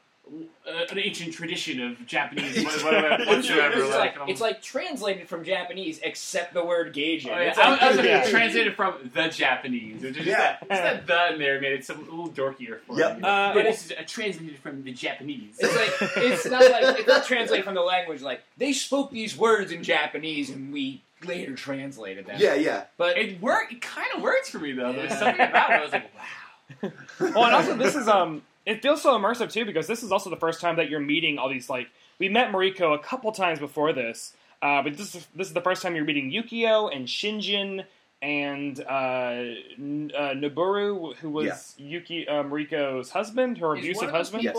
uh, 0.66 0.84
an 0.90 0.98
ancient 0.98 1.34
tradition 1.34 1.80
of 1.80 2.06
Japanese 2.06 2.64
whatever, 2.84 3.24
whatsoever. 3.24 3.80
it's, 3.82 3.90
like, 3.96 4.16
um, 4.18 4.28
it's 4.28 4.40
like 4.40 4.62
translated 4.62 5.28
from 5.28 5.42
Japanese 5.44 5.98
except 6.02 6.54
the 6.54 6.64
word 6.64 6.94
Gaijin. 6.94 7.26
Oh, 7.26 7.40
yeah. 7.40 7.48
It's 7.50 7.58
I, 7.58 7.70
like- 7.70 7.82
I 7.82 7.88
was 7.88 7.96
like, 7.96 8.06
Yeah. 8.06 8.24
translated 8.30 8.74
from 8.76 9.10
the 9.14 9.28
Japanese, 9.28 10.02
which 10.02 10.10
is 10.10 10.16
just 10.16 10.26
Yeah. 10.28 10.36
that, 10.36 10.68
just 10.68 10.82
that 10.82 11.06
the 11.06 11.32
in 11.34 11.38
there 11.40 11.60
made 11.60 11.72
it 11.72 11.84
some 11.84 11.98
a 11.98 12.02
little 12.02 12.28
dorkier 12.28 12.80
for 12.86 12.98
Yep. 12.98 13.18
me. 13.18 13.22
Uh, 13.24 13.54
but 13.54 13.62
this 13.64 13.86
is 13.86 13.92
uh, 13.92 14.02
translated 14.06 14.58
from 14.58 14.82
the 14.84 14.92
Japanese. 14.92 15.56
It's 15.58 15.74
like 15.76 16.12
it's 16.24 16.46
not 16.46 16.60
like 16.62 16.98
it's 17.00 17.08
not 17.08 17.24
translated 17.24 17.64
from 17.64 17.74
the 17.74 17.80
language. 17.82 18.22
Like 18.22 18.42
they 18.56 18.72
spoke 18.72 19.10
these 19.10 19.36
words 19.36 19.72
in 19.72 19.82
Japanese 19.82 20.50
and 20.50 20.72
we 20.72 21.02
later 21.26 21.54
translated 21.54 22.26
them. 22.26 22.36
Yeah, 22.38 22.54
yeah. 22.54 22.84
but 22.96 23.18
it 23.18 23.40
worked. 23.42 23.72
It 23.72 23.80
kind 23.82 24.06
of 24.14 24.22
works 24.22 24.48
for 24.50 24.58
me 24.58 24.72
though. 24.72 24.92
There's 24.92 25.18
something 25.18 25.46
about 25.46 25.70
it. 25.70 25.74
I 25.80 25.82
was 25.82 25.92
like, 25.92 26.10
wow. 26.82 26.90
well, 27.20 27.44
and 27.46 27.54
also 27.54 27.74
this 27.76 27.94
is 27.96 28.06
um, 28.08 28.42
it 28.70 28.82
feels 28.82 29.02
so 29.02 29.18
immersive 29.18 29.50
too 29.52 29.64
because 29.64 29.86
this 29.86 30.02
is 30.02 30.12
also 30.12 30.30
the 30.30 30.36
first 30.36 30.60
time 30.60 30.76
that 30.76 30.88
you're 30.90 31.00
meeting 31.00 31.38
all 31.38 31.48
these 31.48 31.68
like 31.68 31.88
we 32.18 32.28
met 32.28 32.52
Mariko 32.52 32.94
a 32.94 32.98
couple 32.98 33.32
times 33.32 33.58
before 33.58 33.92
this, 33.92 34.34
uh, 34.62 34.82
but 34.82 34.96
this 34.96 35.14
is 35.14 35.26
this 35.34 35.48
is 35.48 35.54
the 35.54 35.60
first 35.62 35.82
time 35.82 35.94
you're 35.96 36.04
meeting 36.04 36.30
Yukio 36.30 36.94
and 36.94 37.06
Shingen 37.06 37.84
and 38.22 38.78
uh, 38.84 39.32
N- 39.78 40.12
uh, 40.14 40.34
Noboru, 40.34 41.16
who 41.16 41.30
was 41.30 41.74
Yuki 41.78 42.28
uh, 42.28 42.42
Mariko's 42.42 43.10
husband, 43.10 43.58
her 43.58 43.74
is 43.74 43.80
abusive 43.80 43.96
one 43.96 44.06
of 44.08 44.12
those 44.12 44.18
husband. 44.18 44.42
Yes. 44.44 44.54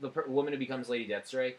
the 0.00 0.08
per- 0.08 0.26
woman 0.28 0.52
who 0.52 0.58
becomes 0.58 0.88
Lady 0.88 1.08
Deathstrike? 1.08 1.54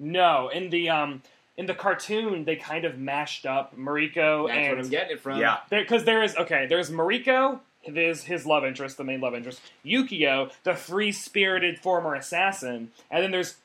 No, 0.00 0.48
in 0.48 0.70
the 0.70 0.90
um 0.90 1.22
in 1.56 1.66
the 1.66 1.74
cartoon 1.74 2.44
they 2.44 2.56
kind 2.56 2.84
of 2.84 2.98
mashed 2.98 3.46
up 3.46 3.76
Mariko 3.76 4.48
That's 4.48 4.68
what 4.68 4.78
I'm 4.78 4.88
getting 4.90 5.12
it 5.16 5.20
from. 5.20 5.40
Yeah. 5.40 5.58
because 5.70 6.04
there 6.04 6.22
is 6.22 6.36
okay, 6.36 6.66
there's 6.66 6.90
Mariko, 6.90 7.60
there's 7.94 8.24
his 8.24 8.46
love 8.46 8.64
interest, 8.64 8.96
the 8.96 9.04
main 9.04 9.20
love 9.20 9.34
interest, 9.34 9.60
Yukio, 9.84 10.50
the 10.64 10.74
free 10.74 11.12
spirited 11.12 11.78
former 11.78 12.14
assassin, 12.14 12.90
and 13.10 13.22
then 13.24 13.30
there's 13.30 13.56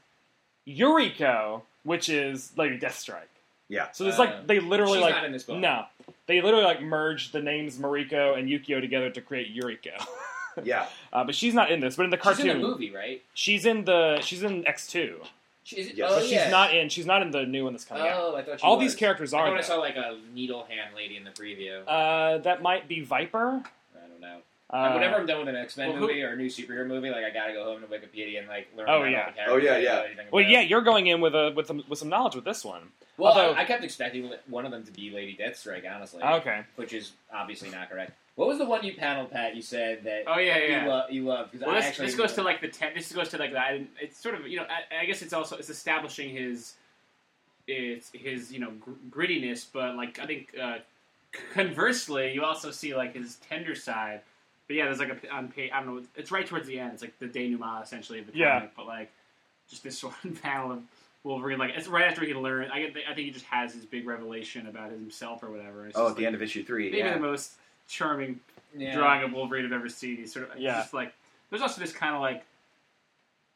Yuriko, 0.68 1.62
which 1.84 2.10
is 2.10 2.52
Lady 2.58 2.78
Deathstrike. 2.80 3.22
Yeah. 3.70 3.92
So 3.92 4.04
there's 4.04 4.16
Uh, 4.20 4.26
like 4.26 4.48
they 4.48 4.60
literally 4.60 4.94
she's 5.00 5.02
like 5.04 5.16
not 5.16 5.26
in 5.26 5.32
this 5.32 5.44
book. 5.44 5.58
no, 5.60 5.86
they 6.28 6.42
literally 6.42 6.66
like 6.66 6.82
merged 6.82 7.34
the 7.34 7.42
names 7.42 7.78
Mariko 7.78 8.38
and 8.38 8.48
Yukio 8.48 8.80
together 8.82 9.10
to 9.10 9.22
create 9.22 9.56
Yuriko. 9.56 9.92
Yeah. 10.64 10.86
uh, 11.12 11.24
but 11.24 11.34
she's 11.34 11.56
not 11.56 11.72
in 11.72 11.80
this. 11.80 11.96
But 11.96 12.04
in 12.04 12.10
the 12.12 12.18
She's 12.18 12.22
cartoon, 12.24 12.48
in 12.48 12.62
the 12.62 12.68
movie, 12.68 12.92
right? 12.92 13.24
she's 13.34 13.66
in 13.66 13.86
the 13.86 14.20
she's 14.22 14.44
in 14.44 14.68
X 14.68 14.86
two. 14.86 15.20
She, 15.64 15.78
is 15.78 15.94
Yes. 15.98 16.12
oh, 16.12 16.16
but 16.18 16.24
she's 16.26 16.32
yeah. 16.34 16.50
not 16.52 16.76
in. 16.76 16.90
She's 16.90 17.08
not 17.08 17.24
in 17.24 17.32
the 17.32 17.44
new 17.48 17.64
one 17.64 17.74
that's 17.74 17.86
coming 17.86 18.04
out. 18.04 18.20
Oh, 18.22 18.36
I 18.36 18.44
thought 18.44 18.60
she 18.60 18.64
All 18.64 18.78
was. 18.78 18.86
these 18.92 18.96
characters 18.96 19.34
I 19.34 19.40
are. 19.40 19.48
thought 19.48 19.58
I 19.58 19.62
saw 19.62 19.78
like 19.78 19.96
a 19.96 20.20
needle 20.36 20.66
hand 20.70 20.92
lady 20.96 21.18
in 21.18 21.24
the 21.24 21.32
preview. 21.32 21.82
Uh, 21.88 22.38
that 22.44 22.62
might 22.62 22.88
be 22.88 23.02
Viper. 23.02 23.64
I 24.74 24.76
don't 24.76 24.84
know. 24.84 24.90
Uh, 24.90 24.94
Whenever 25.00 25.16
I'm 25.22 25.26
done 25.28 25.40
with 25.40 25.48
an 25.50 25.56
X 25.56 25.78
Men 25.78 25.90
well, 25.90 25.98
who- 25.98 26.08
movie 26.08 26.24
or 26.24 26.30
a 26.34 26.36
new 26.36 26.48
superhero 26.48 26.88
movie, 26.88 27.10
like 27.10 27.24
I 27.24 27.30
gotta 27.30 27.54
go 27.54 27.64
home 27.64 27.82
to 27.82 27.88
Wikipedia 27.88 28.40
and 28.40 28.48
like 28.48 28.68
learn 28.76 28.88
Oh, 28.90 28.98
about 29.04 29.12
yeah. 29.12 29.26
the 29.30 29.32
character. 29.34 29.54
Oh, 29.54 29.58
yeah, 29.58 29.72
I 29.72 29.82
don't 30.08 30.16
yeah. 30.18 30.24
well, 30.32 30.44
yeah, 30.44 30.62
you're 30.62 30.82
going 30.82 31.08
in 31.08 31.22
with 31.22 31.36
a 31.36 31.54
with 31.56 31.68
some 31.68 31.84
with 31.88 32.00
some 32.00 32.10
knowledge 32.10 32.36
with 32.36 32.44
this 32.46 32.66
one. 32.66 32.90
Well, 33.18 33.32
Although- 33.32 33.54
I, 33.54 33.62
I 33.62 33.66
kept 33.66 33.84
expecting 33.84 34.32
one 34.48 34.66
of 34.66 34.72
them 34.72 34.84
to 34.84 34.92
be 34.92 35.12
Lady 35.12 35.38
Deathstrike, 35.40 35.84
honestly, 35.90 36.24
Okay. 36.24 36.62
which 36.78 36.92
is 36.94 37.12
obviously 37.32 37.70
not 37.70 37.90
correct. 37.92 38.14
What 38.36 38.48
was 38.48 38.58
the 38.58 38.66
one 38.66 38.84
you 38.84 38.96
panel, 38.96 39.26
Pat? 39.28 39.56
You 39.56 39.62
said 39.62 40.04
that 40.06 40.24
Oh 40.26 40.40
yeah, 40.40 40.58
yeah. 40.58 40.84
you, 40.86 40.90
lo- 40.90 41.06
you 41.12 41.24
love 41.24 41.52
because 41.52 41.68
Well, 41.68 41.76
I 41.76 41.80
this, 41.82 41.86
actually 41.90 42.08
this 42.08 42.16
goes 42.16 42.34
to 42.34 42.42
like 42.42 42.62
the 42.62 42.68
ten. 42.70 42.94
This 42.96 43.12
goes 43.12 43.30
to 43.30 43.38
like 43.38 43.52
the. 43.52 43.60
I 43.60 43.86
It's 44.02 44.18
sort 44.18 44.34
of 44.34 44.48
you 44.48 44.58
know. 44.58 44.64
I, 44.64 45.02
I 45.02 45.06
guess 45.06 45.22
it's 45.22 45.34
also 45.34 45.56
it's 45.58 45.70
establishing 45.70 46.30
his, 46.32 46.74
it's 47.68 48.10
his 48.12 48.52
you 48.52 48.60
know 48.60 48.72
gr- 48.72 48.92
grittiness, 49.12 49.68
but 49.72 49.96
like 49.96 50.18
I 50.18 50.26
think 50.26 50.48
uh, 50.60 50.78
conversely, 51.54 52.34
you 52.34 52.44
also 52.44 52.72
see 52.72 52.96
like 52.96 53.14
his 53.16 53.36
tender 53.36 53.76
side. 53.76 54.22
But 54.74 54.78
yeah, 54.78 54.86
there's 54.86 54.98
like 54.98 55.24
a 55.24 55.30
on 55.30 55.50
page. 55.50 55.70
I 55.72 55.84
don't 55.84 55.96
know. 55.96 56.04
It's 56.16 56.32
right 56.32 56.48
towards 56.48 56.66
the 56.66 56.80
end. 56.80 56.94
It's 56.94 57.04
like 57.04 57.20
the 57.20 57.28
denouement 57.28 57.84
essentially 57.84 58.18
of 58.18 58.26
the 58.26 58.34
Yeah. 58.36 58.56
comic. 58.58 58.72
But 58.76 58.88
like, 58.88 59.12
just 59.70 59.84
this 59.84 60.04
one 60.04 60.36
panel 60.42 60.72
of 60.72 60.82
Wolverine. 61.24 61.60
Like 61.60 61.74
it's 61.76 61.88
right 61.88 62.06
after 62.06 62.26
he 62.26 62.34
learned. 62.34 62.72
I 62.72 62.80
get. 62.88 62.96
I 63.08 63.14
think 63.14 63.28
he 63.28 63.30
just 63.32 63.46
has 63.46 63.72
his 63.76 63.86
big 63.86 64.08
revelation 64.08 64.66
about 64.66 64.90
himself 64.90 65.44
or 65.44 65.52
whatever. 65.52 65.86
It's 65.86 65.96
Oh, 65.96 66.06
just, 66.06 66.12
at 66.14 66.18
the 66.18 66.26
end 66.26 66.34
of 66.34 66.42
issue 66.42 66.64
three. 66.66 66.86
maybe 66.86 66.98
Yeah. 66.98 67.14
the 67.14 67.20
most 67.20 67.52
charming 67.88 68.40
yeah. 68.76 68.96
drawing 68.96 69.22
of 69.22 69.32
Wolverine 69.34 69.64
I've 69.64 69.74
ever 69.74 69.90
seen. 69.90 70.18
He's 70.18 70.34
sort 70.34 70.50
of 70.52 70.58
Yeah. 70.58 70.78
just 70.80 70.92
like 70.96 71.14
there's 71.52 71.62
also 71.62 71.80
this 71.80 71.92
kind 71.94 72.16
of 72.16 72.22
like 72.22 72.44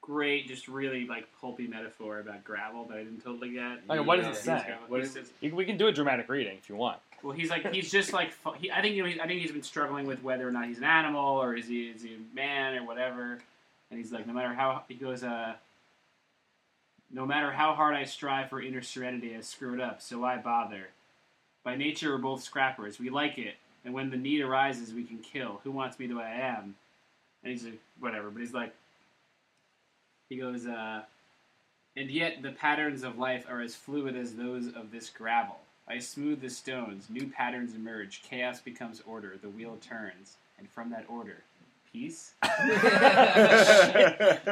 great, 0.02 0.48
just 0.48 0.68
really 0.68 1.08
like 1.08 1.28
pulpy 1.42 1.66
metaphor 1.68 2.20
about 2.20 2.44
gravel 2.44 2.86
that 2.86 2.98
I 3.00 3.04
didn't 3.04 3.24
totally 3.24 3.50
get. 3.50 3.80
Okay, 3.90 4.00
what 4.00 4.18
does 4.18 4.28
it 4.38 4.40
say? 4.40 4.64
got- 4.68 4.88
What 4.88 4.98
he 5.02 5.06
is- 5.08 5.14
says- 5.14 5.32
You- 5.42 5.56
We 5.56 5.66
can 5.66 5.78
do 5.78 5.88
a 5.88 5.92
dramatic 5.92 6.30
reading 6.30 6.58
if 6.58 6.70
you 6.70 6.76
want. 6.76 7.00
Well, 7.24 7.36
he's 7.36 7.50
like 7.50 7.74
he's 7.74 7.92
just 7.92 8.14
like 8.14 8.32
he, 8.58 8.72
I 8.72 8.82
think 8.82 8.96
you 8.96 9.04
know 9.04 9.10
he, 9.10 9.20
I 9.20 9.28
think 9.28 9.42
he's 9.42 9.52
been 9.52 9.64
struggling 9.64 10.06
with 10.06 10.24
whether 10.24 10.48
or 10.48 10.52
not 10.52 10.68
he's 10.68 10.78
an 10.78 10.84
animal 10.84 11.38
or 11.38 11.56
is 11.56 11.68
he 11.68 11.88
is 11.88 12.04
he 12.04 12.16
a 12.16 12.36
man 12.36 12.76
or 12.76 12.86
whatever. 12.86 13.40
And 13.90 13.98
he's 13.98 14.12
like, 14.12 14.28
no 14.28 14.34
matter 14.34 14.54
how 14.54 14.84
he 14.88 14.96
goes, 14.96 15.24
uh, 15.24 15.54
no 17.12 17.26
matter 17.26 17.52
how 17.52 17.74
hard 17.74 17.96
I 17.96 18.04
strive 18.04 18.50
for 18.50 18.62
inner 18.62 18.82
serenity, 18.82 19.36
I 19.36 19.42
screw 19.42 19.74
it 19.74 19.82
up. 19.82 20.02
So 20.02 20.20
why 20.20 20.38
bother? 20.38 20.90
By 21.64 21.76
nature, 21.76 22.12
we're 22.12 22.18
both 22.18 22.44
scrappers. 22.44 23.00
We 23.00 23.10
like 23.10 23.38
it, 23.38 23.56
and 23.86 23.94
when 23.94 24.10
the 24.10 24.18
need 24.18 24.42
arises, 24.42 24.94
we 24.94 25.04
can 25.04 25.20
kill. 25.20 25.62
Who 25.64 25.72
wants 25.72 26.00
me 26.00 26.08
the 26.08 26.16
way 26.16 26.24
I 26.24 26.40
am? 26.58 26.76
And 27.44 27.52
he's 27.52 27.64
like, 27.64 27.80
whatever. 28.00 28.30
But 28.30 28.40
he's 28.40 28.54
like, 28.54 28.74
he 30.30 30.38
goes, 30.38 30.66
uh, 30.66 31.02
and 31.96 32.10
yet 32.10 32.42
the 32.42 32.52
patterns 32.52 33.04
of 33.04 33.18
life 33.18 33.46
are 33.50 33.62
as 33.62 33.76
fluid 33.76 34.16
as 34.16 34.36
those 34.36 34.68
of 34.68 34.92
this 34.92 35.10
gravel. 35.10 35.58
I 35.90 36.00
smooth 36.00 36.42
the 36.42 36.50
stones, 36.50 37.10
new 37.10 37.28
patterns 37.28 37.74
emerge, 37.76 38.22
chaos 38.24 38.60
becomes 38.60 39.02
order, 39.08 39.36
the 39.42 39.50
wheel 39.50 39.78
turns, 39.82 40.36
and 40.60 40.70
from 40.70 40.90
that 40.92 41.06
order, 41.08 41.38
peace. 41.94 42.34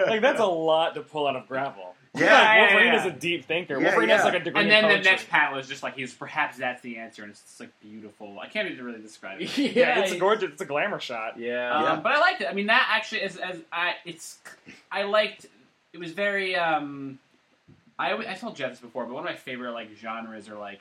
Like 0.07 0.21
that's 0.21 0.39
a 0.39 0.45
lot 0.45 0.95
to 0.95 1.01
pull 1.01 1.27
out 1.27 1.35
of 1.35 1.47
gravel. 1.47 1.95
Yeah, 2.13 2.21
Like, 2.25 2.31
yeah, 2.31 2.61
Wolverine 2.61 2.93
yeah. 2.93 2.99
is 2.99 3.05
a 3.05 3.11
deep 3.11 3.45
thinker. 3.45 3.77
Yeah, 3.77 3.87
Wolverine 3.87 4.09
has 4.09 4.23
like 4.23 4.35
a 4.35 4.39
degree 4.39 4.61
And 4.61 4.71
in 4.71 4.81
then 4.87 4.97
the 4.99 5.03
next 5.03 5.29
panel 5.29 5.59
is 5.59 5.67
just 5.67 5.83
like 5.83 5.95
he's 5.95 6.13
perhaps 6.13 6.57
that's 6.57 6.81
the 6.81 6.97
answer, 6.97 7.23
and 7.23 7.31
it's 7.31 7.41
just 7.41 7.59
like 7.59 7.71
beautiful. 7.81 8.39
I 8.39 8.47
can't 8.47 8.69
even 8.71 8.85
really 8.85 9.01
describe 9.01 9.41
it. 9.41 9.57
yeah, 9.57 9.69
Yeah, 9.75 9.99
it's 9.99 10.13
a 10.13 10.17
gorgeous. 10.17 10.51
It's 10.51 10.61
a 10.61 10.65
glamour 10.65 10.99
shot. 10.99 11.37
Yeah. 11.37 11.71
Um, 11.75 11.83
Yeah. 11.83 11.95
But 11.97 12.13
I 12.13 12.19
liked 12.19 12.41
it. 12.41 12.47
I 12.49 12.53
mean, 12.53 12.67
that 12.67 12.87
actually 12.91 13.21
is 13.21 13.35
as 13.37 13.57
I 13.71 13.95
it's 14.05 14.37
I 14.91 15.03
liked. 15.03 15.47
It 15.91 15.99
was 15.99 16.11
very. 16.13 16.55
Um, 16.55 17.19
I 17.99 18.11
alwa- 18.11 18.29
I 18.29 18.35
told 18.35 18.55
Jeff 18.55 18.71
this 18.71 18.79
before, 18.79 19.05
but 19.05 19.13
one 19.13 19.23
of 19.25 19.29
my 19.29 19.35
favorite 19.35 19.71
like 19.73 19.89
genres 19.97 20.47
are 20.47 20.57
like 20.57 20.79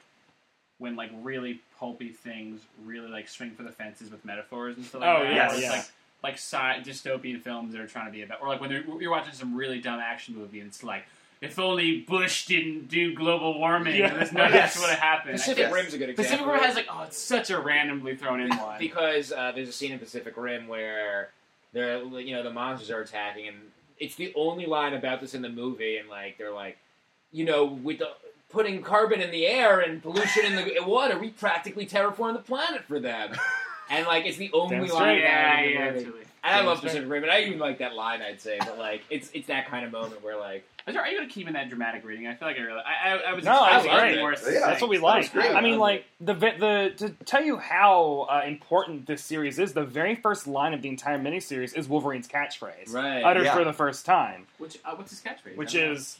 when 0.78 0.96
like 0.96 1.10
really 1.22 1.60
pulpy 1.78 2.10
things 2.10 2.60
really 2.84 3.08
like 3.08 3.28
swing 3.28 3.52
for 3.52 3.62
the 3.62 3.70
fences 3.72 4.10
with 4.10 4.24
metaphors 4.24 4.76
and 4.76 4.84
stuff 4.84 5.00
like 5.02 5.10
Oh, 5.18 5.22
that. 5.24 5.32
yes. 5.34 5.48
Where 5.50 5.58
it's 5.58 5.62
yeah. 5.64 5.70
Like 5.72 5.84
like 6.22 6.34
sci- 6.34 6.80
dystopian 6.82 7.40
films 7.42 7.72
that 7.72 7.80
are 7.82 7.86
trying 7.86 8.06
to 8.06 8.12
be 8.12 8.22
about, 8.22 8.40
or 8.40 8.48
like 8.48 8.60
when 8.60 8.70
you're 8.70 9.10
watching 9.10 9.34
some 9.34 9.54
really 9.54 9.78
dumb 9.80 10.00
action 10.00 10.34
movie 10.36 10.60
and 10.60 10.68
it's 10.68 10.82
like. 10.82 11.04
If 11.40 11.58
only 11.58 12.00
Bush 12.00 12.46
didn't 12.46 12.88
do 12.88 13.12
global 13.14 13.58
warming, 13.58 13.96
Yeah. 13.96 14.14
this 14.14 14.32
none 14.32 14.46
of 14.46 14.54
Yes. 14.54 14.72
this 14.74 14.82
would 14.82 14.88
have 14.90 14.98
happened. 14.98 15.32
Pacific 15.34 15.70
Rim's 15.70 15.92
a 15.92 15.98
good 15.98 16.08
example. 16.08 16.24
Pacific 16.38 16.46
Rim 16.46 16.62
has 16.64 16.74
like, 16.74 16.86
oh, 16.90 17.02
it's 17.02 17.18
such 17.18 17.50
a 17.50 17.58
randomly 17.60 18.16
thrown 18.16 18.40
in 18.40 18.48
one. 18.56 18.78
because 18.78 19.30
uh, 19.30 19.52
there's 19.54 19.68
a 19.68 19.72
scene 19.72 19.92
in 19.92 19.98
Pacific 19.98 20.34
Rim 20.38 20.68
where 20.68 21.28
they're 21.74 22.02
you 22.02 22.34
know 22.34 22.42
the 22.42 22.52
monsters 22.52 22.90
are 22.90 23.00
attacking, 23.02 23.48
and 23.48 23.56
it's 23.98 24.14
the 24.14 24.32
only 24.36 24.64
line 24.64 24.94
about 24.94 25.20
this 25.20 25.34
in 25.34 25.42
the 25.42 25.50
movie, 25.50 25.98
and 25.98 26.08
like 26.08 26.38
they're 26.38 26.54
like, 26.54 26.78
you 27.30 27.44
know, 27.44 27.64
with 27.66 27.98
the 27.98 28.08
putting 28.54 28.80
carbon 28.82 29.20
in 29.20 29.30
the 29.32 29.46
air 29.46 29.80
and 29.80 30.00
pollution 30.00 30.44
in 30.46 30.54
the 30.56 30.76
water, 30.86 31.18
we 31.18 31.30
practically 31.30 31.84
terraform 31.86 32.32
the 32.34 32.38
planet 32.38 32.84
for 32.84 32.98
them, 33.00 33.32
and 33.90 34.06
like 34.06 34.24
it's 34.24 34.38
the 34.38 34.50
only 34.52 34.76
Damn 34.76 34.86
line. 34.86 34.90
straight. 34.90 35.20
yeah, 35.20 35.58
it 35.60 35.72
yeah, 35.74 35.78
movie. 35.80 35.88
absolutely. 35.98 36.20
And 36.44 36.54
I 36.54 36.60
love 36.62 36.78
straight. 36.78 36.90
Pacific 36.90 37.10
Rim, 37.10 37.22
and 37.24 37.32
I 37.32 37.40
even 37.40 37.58
like 37.58 37.78
that 37.78 37.94
line. 37.94 38.20
I'd 38.22 38.40
say, 38.40 38.58
but 38.60 38.78
like 38.78 39.02
it's 39.10 39.30
it's 39.34 39.48
that 39.48 39.66
kind 39.68 39.84
of 39.84 39.92
moment 39.92 40.22
where 40.22 40.38
like 40.38 40.64
are 40.86 40.92
you 41.08 41.16
going 41.16 41.26
to 41.26 41.34
keep 41.34 41.46
in 41.46 41.54
that 41.54 41.70
dramatic 41.70 42.04
reading? 42.04 42.26
I 42.26 42.34
feel 42.34 42.46
like 42.46 42.58
I 42.58 42.60
really. 42.60 42.80
I, 42.84 43.12
I, 43.14 43.16
I 43.30 43.32
was 43.32 43.44
No, 43.46 43.52
I 43.58 43.76
expecting 43.78 44.20
loved 44.22 44.42
more 44.42 44.52
Yeah. 44.52 44.60
That's 44.66 44.82
what 44.82 44.90
we 44.90 44.98
like. 44.98 45.32
great. 45.32 45.50
I 45.54 45.62
mean, 45.62 45.78
like 45.78 46.04
the 46.20 46.34
the 46.34 46.92
to 46.98 47.08
tell 47.24 47.42
you 47.42 47.56
how 47.56 48.26
uh, 48.30 48.42
important 48.46 49.06
this 49.06 49.24
series 49.24 49.58
is. 49.58 49.72
The 49.72 49.84
very 49.86 50.14
first 50.14 50.46
line 50.46 50.74
of 50.74 50.82
the 50.82 50.90
entire 50.90 51.18
miniseries 51.18 51.74
is 51.74 51.88
Wolverine's 51.88 52.28
catchphrase, 52.28 52.92
right. 52.92 53.22
uttered 53.24 53.44
Yeah. 53.44 53.54
for 53.54 53.64
the 53.64 53.72
first 53.72 54.04
time, 54.04 54.46
Which 54.58 54.78
uh, 54.84 54.94
what's 54.94 55.10
his 55.10 55.20
catchphrase? 55.22 55.56
which 55.56 55.74
I 55.74 55.80
know. 55.80 55.92
is, 55.92 56.18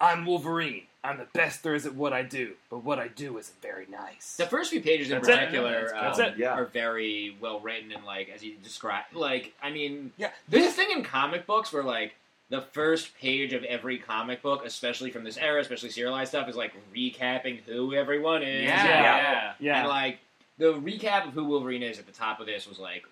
"I'm 0.00 0.24
Wolverine. 0.24 0.84
I'm 1.04 1.18
the 1.18 1.26
best 1.34 1.62
there 1.62 1.74
is 1.74 1.84
at 1.86 1.94
what 1.94 2.12
I 2.14 2.22
do, 2.22 2.54
but 2.70 2.78
what 2.82 2.98
I 2.98 3.08
do 3.08 3.36
isn't 3.38 3.60
very 3.60 3.86
nice." 3.90 4.36
The 4.36 4.46
first 4.46 4.70
few 4.70 4.80
pages 4.80 5.10
in 5.10 5.16
That's 5.16 5.28
it. 5.28 5.32
particular 5.36 5.90
That's 5.92 6.18
um, 6.18 6.24
it. 6.26 6.38
Yeah. 6.38 6.54
are 6.54 6.64
very 6.64 7.36
well 7.40 7.60
written 7.60 7.92
and 7.92 8.04
like 8.04 8.30
as 8.34 8.42
you 8.42 8.54
describe 8.62 9.04
like 9.12 9.52
I 9.62 9.70
mean 9.70 10.12
Yeah. 10.16 10.30
there's 10.48 10.64
this 10.64 10.74
thing 10.74 10.90
in 10.90 11.04
comic 11.04 11.46
books 11.46 11.72
where 11.72 11.82
like 11.84 12.14
the 12.50 12.60
first 12.60 13.16
page 13.18 13.52
of 13.54 13.64
every 13.64 13.98
comic 13.98 14.42
book, 14.42 14.64
especially 14.66 15.10
from 15.10 15.24
this 15.24 15.36
era, 15.38 15.60
especially 15.60 15.90
serialized 15.90 16.28
stuff, 16.30 16.48
is 16.48 16.56
like 16.56 16.72
recapping 16.94 17.60
who 17.64 17.94
everyone 17.94 18.42
is. 18.42 18.62
yeah, 18.64 18.84
Yeah. 18.86 19.52
yeah, 19.60 19.78
And 19.80 19.88
like 19.88 20.18
the 20.58 20.72
recap 20.74 21.26
of 21.28 21.34
who 21.34 21.44
Wolverine 21.44 21.82
is 21.82 21.98
at 21.98 22.06
the 22.06 22.12
top 22.12 22.40
of 22.40 22.46
this 22.46 22.66
was 22.66 22.78
like 22.78 23.04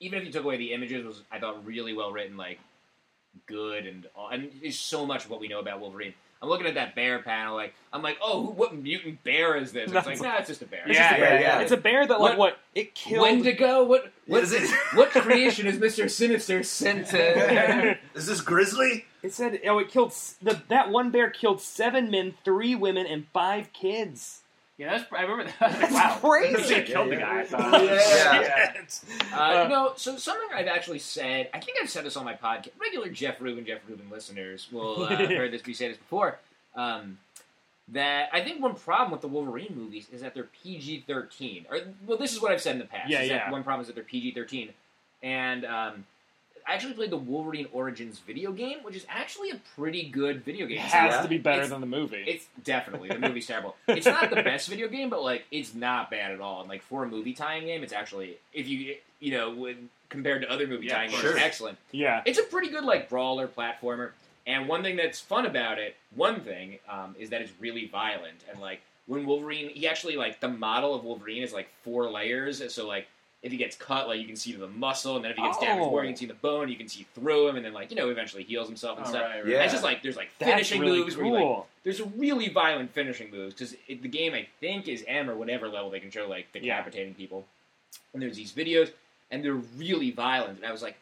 even 0.00 0.18
if 0.18 0.24
you 0.26 0.32
took 0.32 0.44
away 0.44 0.56
the 0.56 0.72
images 0.72 1.04
was 1.04 1.22
I 1.32 1.38
thought 1.38 1.64
really 1.66 1.94
well 1.94 2.12
written, 2.12 2.36
like 2.36 2.58
good 3.46 3.86
and 3.86 4.06
and 4.30 4.50
there's 4.62 4.78
so 4.78 5.04
much 5.06 5.24
of 5.24 5.30
what 5.30 5.40
we 5.40 5.48
know 5.48 5.58
about 5.60 5.80
Wolverine. 5.80 6.14
I'm 6.42 6.48
looking 6.50 6.66
at 6.66 6.74
that 6.74 6.94
bear 6.94 7.20
panel, 7.20 7.54
like 7.56 7.74
I'm 7.92 8.02
like, 8.02 8.18
oh, 8.22 8.42
who, 8.44 8.50
what 8.52 8.74
mutant 8.76 9.22
bear 9.24 9.56
is 9.56 9.72
this? 9.72 9.90
It's 9.90 10.06
like, 10.06 10.20
nah, 10.20 10.36
it's 10.38 10.48
just 10.48 10.60
a 10.62 10.66
bear. 10.66 10.82
It's 10.86 10.98
just 10.98 11.12
a 11.12 11.14
Yeah, 11.14 11.20
bear. 11.20 11.40
yeah. 11.40 11.60
It's 11.60 11.72
a 11.72 11.76
bear 11.76 12.06
that 12.06 12.20
like 12.20 12.36
what 12.36 12.58
it 12.74 12.94
killed. 12.94 13.22
Wendigo? 13.22 13.84
What 13.84 14.12
what, 14.26 14.42
Is 14.42 14.52
it- 14.52 14.68
what 14.94 15.10
creation 15.10 15.66
is 15.66 15.78
Mister 15.78 16.08
Sinister 16.08 16.62
sent 16.62 17.06
to? 17.08 17.98
Is 18.14 18.26
this 18.26 18.40
Grizzly? 18.40 19.06
It 19.22 19.32
said 19.32 19.58
oh, 19.66 19.78
it 19.78 19.88
killed 19.88 20.12
the 20.42 20.60
that 20.68 20.90
one 20.90 21.10
bear 21.10 21.30
killed 21.30 21.60
seven 21.62 22.10
men, 22.10 22.34
three 22.44 22.74
women, 22.74 23.06
and 23.06 23.26
five 23.32 23.72
kids. 23.72 24.42
Yeah, 24.76 24.96
that's. 24.96 25.12
I 25.12 25.22
remember 25.22 25.44
that. 25.44 25.54
I 25.60 25.66
was 25.68 25.72
like, 25.80 25.90
That's 25.90 26.22
wow, 26.22 26.30
crazy. 26.30 26.74
They 26.74 26.82
killed 26.82 27.10
the 27.10 27.16
Yeah, 27.16 27.20
guy. 27.20 27.30
I 27.30 27.38
yeah. 27.38 27.44
thought. 27.44 27.84
Yeah. 27.84 28.72
Shit. 28.72 29.00
Uh, 29.32 29.36
Uh, 29.36 29.68
no, 29.68 29.92
so 29.96 30.16
something 30.16 30.48
I've 30.52 30.66
actually 30.66 30.98
said, 30.98 31.48
I 31.54 31.60
think 31.60 31.78
I've 31.80 31.88
said 31.90 32.04
this 32.04 32.16
on 32.16 32.24
my 32.24 32.34
podcast. 32.34 32.70
Regular 32.80 33.08
Jeff 33.08 33.40
Rubin, 33.40 33.64
Jeff 33.64 33.80
Rubin 33.88 34.10
listeners 34.10 34.66
will 34.72 35.04
uh, 35.04 35.08
have 35.16 35.28
heard 35.30 35.52
this 35.52 35.62
be 35.62 35.74
said 35.74 35.90
this 35.92 35.98
before. 35.98 36.38
Um, 36.74 37.18
that 37.88 38.30
I 38.32 38.40
think 38.40 38.62
one 38.62 38.74
problem 38.74 39.12
with 39.12 39.20
the 39.20 39.28
Wolverine 39.28 39.74
movies 39.76 40.08
is 40.12 40.22
that 40.22 40.34
they're 40.34 40.48
PG 40.64 41.04
thirteen. 41.06 41.66
Or 41.70 41.78
well, 42.06 42.18
this 42.18 42.32
is 42.32 42.40
what 42.42 42.50
I've 42.50 42.60
said 42.62 42.72
in 42.72 42.78
the 42.78 42.86
past. 42.86 43.10
Yeah, 43.10 43.20
is 43.22 43.28
that 43.28 43.34
yeah. 43.46 43.50
One 43.50 43.62
problem 43.62 43.82
is 43.82 43.86
that 43.88 43.94
they're 43.94 44.02
PG 44.04 44.32
thirteen, 44.32 44.70
and 45.22 45.64
um, 45.66 46.06
I 46.66 46.72
actually 46.74 46.94
played 46.94 47.10
the 47.10 47.16
Wolverine 47.18 47.66
Origins 47.72 48.18
video 48.20 48.50
game, 48.52 48.78
which 48.82 48.96
is 48.96 49.04
actually 49.08 49.50
a 49.50 49.60
pretty 49.76 50.08
good 50.08 50.42
video 50.44 50.66
game. 50.66 50.78
It 50.78 50.82
has 50.82 51.12
Yeah. 51.14 51.22
to 51.22 51.28
be 51.28 51.36
better 51.38 51.58
It's- 51.58 51.70
than 51.70 51.80
the 51.80 51.86
movie. 51.86 52.24
it's 52.26 52.46
definitely 52.62 53.08
the 53.10 53.18
movie's 53.18 53.46
terrible. 53.46 53.76
It's 53.88 54.06
not 54.06 54.30
the 54.30 54.42
best 54.42 54.68
video 54.68 54.88
game, 54.88 55.10
but 55.10 55.22
like 55.22 55.44
it's 55.50 55.74
not 55.74 56.10
bad 56.10 56.32
at 56.32 56.40
all. 56.40 56.60
And 56.60 56.68
like 56.68 56.82
for 56.82 57.04
a 57.04 57.08
movie 57.08 57.34
tying 57.34 57.66
game, 57.66 57.82
it's 57.82 57.92
actually 57.92 58.38
if 58.52 58.66
you 58.66 58.96
you 59.20 59.32
know 59.32 59.50
when 59.50 59.90
compared 60.08 60.42
to 60.42 60.50
other 60.50 60.66
movie 60.66 60.86
Yeah, 60.86 60.94
tying 60.96 61.10
games, 61.10 61.22
sure. 61.22 61.32
it's 61.32 61.40
excellent. 61.42 61.76
yeah. 61.90 62.22
It's 62.24 62.38
a 62.38 62.44
pretty 62.44 62.68
good 62.68 62.84
like 62.84 63.08
brawler 63.08 63.46
platformer. 63.48 64.12
And 64.46 64.68
one 64.68 64.82
thing 64.82 64.96
that's 64.96 65.20
fun 65.20 65.46
about 65.46 65.78
it, 65.78 65.96
one 66.14 66.40
thing 66.42 66.78
um, 66.88 67.14
is 67.18 67.30
that 67.30 67.40
it's 67.40 67.52
really 67.60 67.86
violent. 67.88 68.42
And 68.50 68.60
like 68.60 68.80
when 69.06 69.24
Wolverine, 69.26 69.70
he 69.70 69.88
actually 69.88 70.16
like 70.16 70.40
the 70.40 70.48
model 70.48 70.94
of 70.94 71.02
Wolverine 71.04 71.42
is 71.42 71.52
like 71.52 71.68
four 71.82 72.10
layers. 72.10 72.62
So 72.72 72.86
like 72.86 73.06
if 73.44 73.52
he 73.52 73.58
gets 73.58 73.76
cut, 73.76 74.08
like 74.08 74.18
you 74.18 74.26
can 74.26 74.36
see 74.36 74.52
the 74.52 74.66
muscle, 74.66 75.16
and 75.16 75.24
then 75.24 75.30
if 75.30 75.36
he 75.36 75.42
gets 75.42 75.58
damaged 75.58 75.86
oh. 75.86 75.90
more, 75.90 76.02
you 76.02 76.08
can 76.08 76.16
see 76.16 76.24
the 76.24 76.32
bone. 76.34 76.70
You 76.70 76.76
can 76.76 76.88
see 76.88 77.06
through 77.14 77.48
him, 77.48 77.56
and 77.56 77.64
then 77.64 77.74
like 77.74 77.90
you 77.90 77.96
know 77.96 78.08
eventually 78.08 78.42
heals 78.42 78.66
himself 78.66 78.96
and 78.96 79.06
Oh, 79.06 79.10
stuff. 79.10 79.22
right, 79.22 79.36
right. 79.36 79.46
Yeah. 79.46 79.56
And 79.56 79.64
it's 79.64 79.72
just 79.72 79.84
like 79.84 80.02
there's 80.02 80.16
like 80.16 80.30
That's 80.38 80.50
finishing 80.50 80.80
really 80.80 81.00
moves 81.00 81.16
where 81.16 81.26
you 81.26 81.32
like 81.32 81.64
there's 81.84 82.00
a 82.00 82.06
really 82.06 82.48
violent 82.48 82.92
finishing 82.94 83.30
moves 83.30 83.52
because 83.52 83.76
the 83.86 84.08
game 84.08 84.32
I 84.32 84.48
think 84.60 84.88
is 84.88 85.04
M 85.06 85.28
or 85.28 85.36
whatever 85.36 85.68
level 85.68 85.90
they 85.90 86.00
can 86.00 86.10
show 86.10 86.26
like 86.26 86.50
decapitating 86.52 87.12
people, 87.14 87.44
and 88.14 88.22
there's 88.22 88.36
these 88.36 88.52
videos 88.52 88.90
and 89.30 89.44
they're 89.44 89.54
really 89.76 90.10
violent, 90.10 90.58
and 90.58 90.66
I 90.66 90.72
was 90.72 90.82
like, 90.82 90.96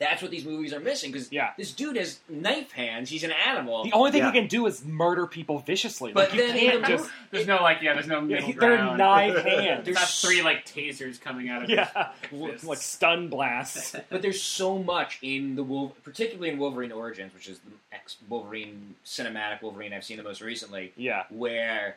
that's 0.00 0.22
what 0.22 0.30
these 0.30 0.44
movies 0.46 0.72
are 0.72 0.80
missing 0.80 1.12
because 1.12 1.30
Yeah. 1.30 1.50
this 1.58 1.72
dude 1.72 1.96
has 1.96 2.18
knife 2.28 2.72
hands, 2.72 3.10
he's 3.10 3.22
an 3.22 3.32
animal, 3.32 3.84
The 3.84 3.92
only 3.92 4.10
thing 4.10 4.22
Yeah. 4.22 4.32
he 4.32 4.38
can 4.40 4.48
do 4.48 4.66
is 4.66 4.82
murder 4.84 5.26
people 5.26 5.58
viciously. 5.60 6.12
But 6.12 6.30
like, 6.30 6.38
then 6.38 6.56
in 6.56 6.70
can't 6.70 6.86
just. 6.86 7.04
movie- 7.04 7.14
There's 7.30 7.46
no 7.46 7.62
like, 7.62 7.82
yeah, 7.82 7.92
there's 7.92 8.06
no 8.06 8.20
Yeah, 8.20 8.36
middle 8.36 8.46
he- 8.46 8.52
they're 8.54 8.76
ground. 8.76 8.98
knife 8.98 9.44
hands. 9.44 9.84
There's 9.84 9.96
not 9.96 10.08
three 10.08 10.42
like 10.42 10.64
tasers 10.66 11.20
coming 11.20 11.48
out 11.50 11.62
of. 11.64 11.68
Yeah, 11.70 12.08
Fists. 12.30 12.64
like 12.64 12.78
stun 12.78 13.28
blasts. 13.28 13.94
but 14.08 14.22
there's 14.22 14.42
so 14.42 14.78
much 14.78 15.18
in 15.22 15.54
the 15.54 15.62
Wolf, 15.62 15.92
particularly 16.02 16.48
in 16.50 16.58
Wolverine 16.58 16.92
Origins, 16.92 17.34
which 17.34 17.46
is 17.48 17.58
the 17.60 17.70
ex 17.92 18.16
Wolverine 18.28 18.94
cinematic 19.04 19.60
Wolverine 19.62 19.92
I've 19.92 20.04
seen 20.04 20.16
the 20.16 20.22
most 20.22 20.40
recently, 20.40 20.92
Yeah, 20.96 21.24
where 21.28 21.96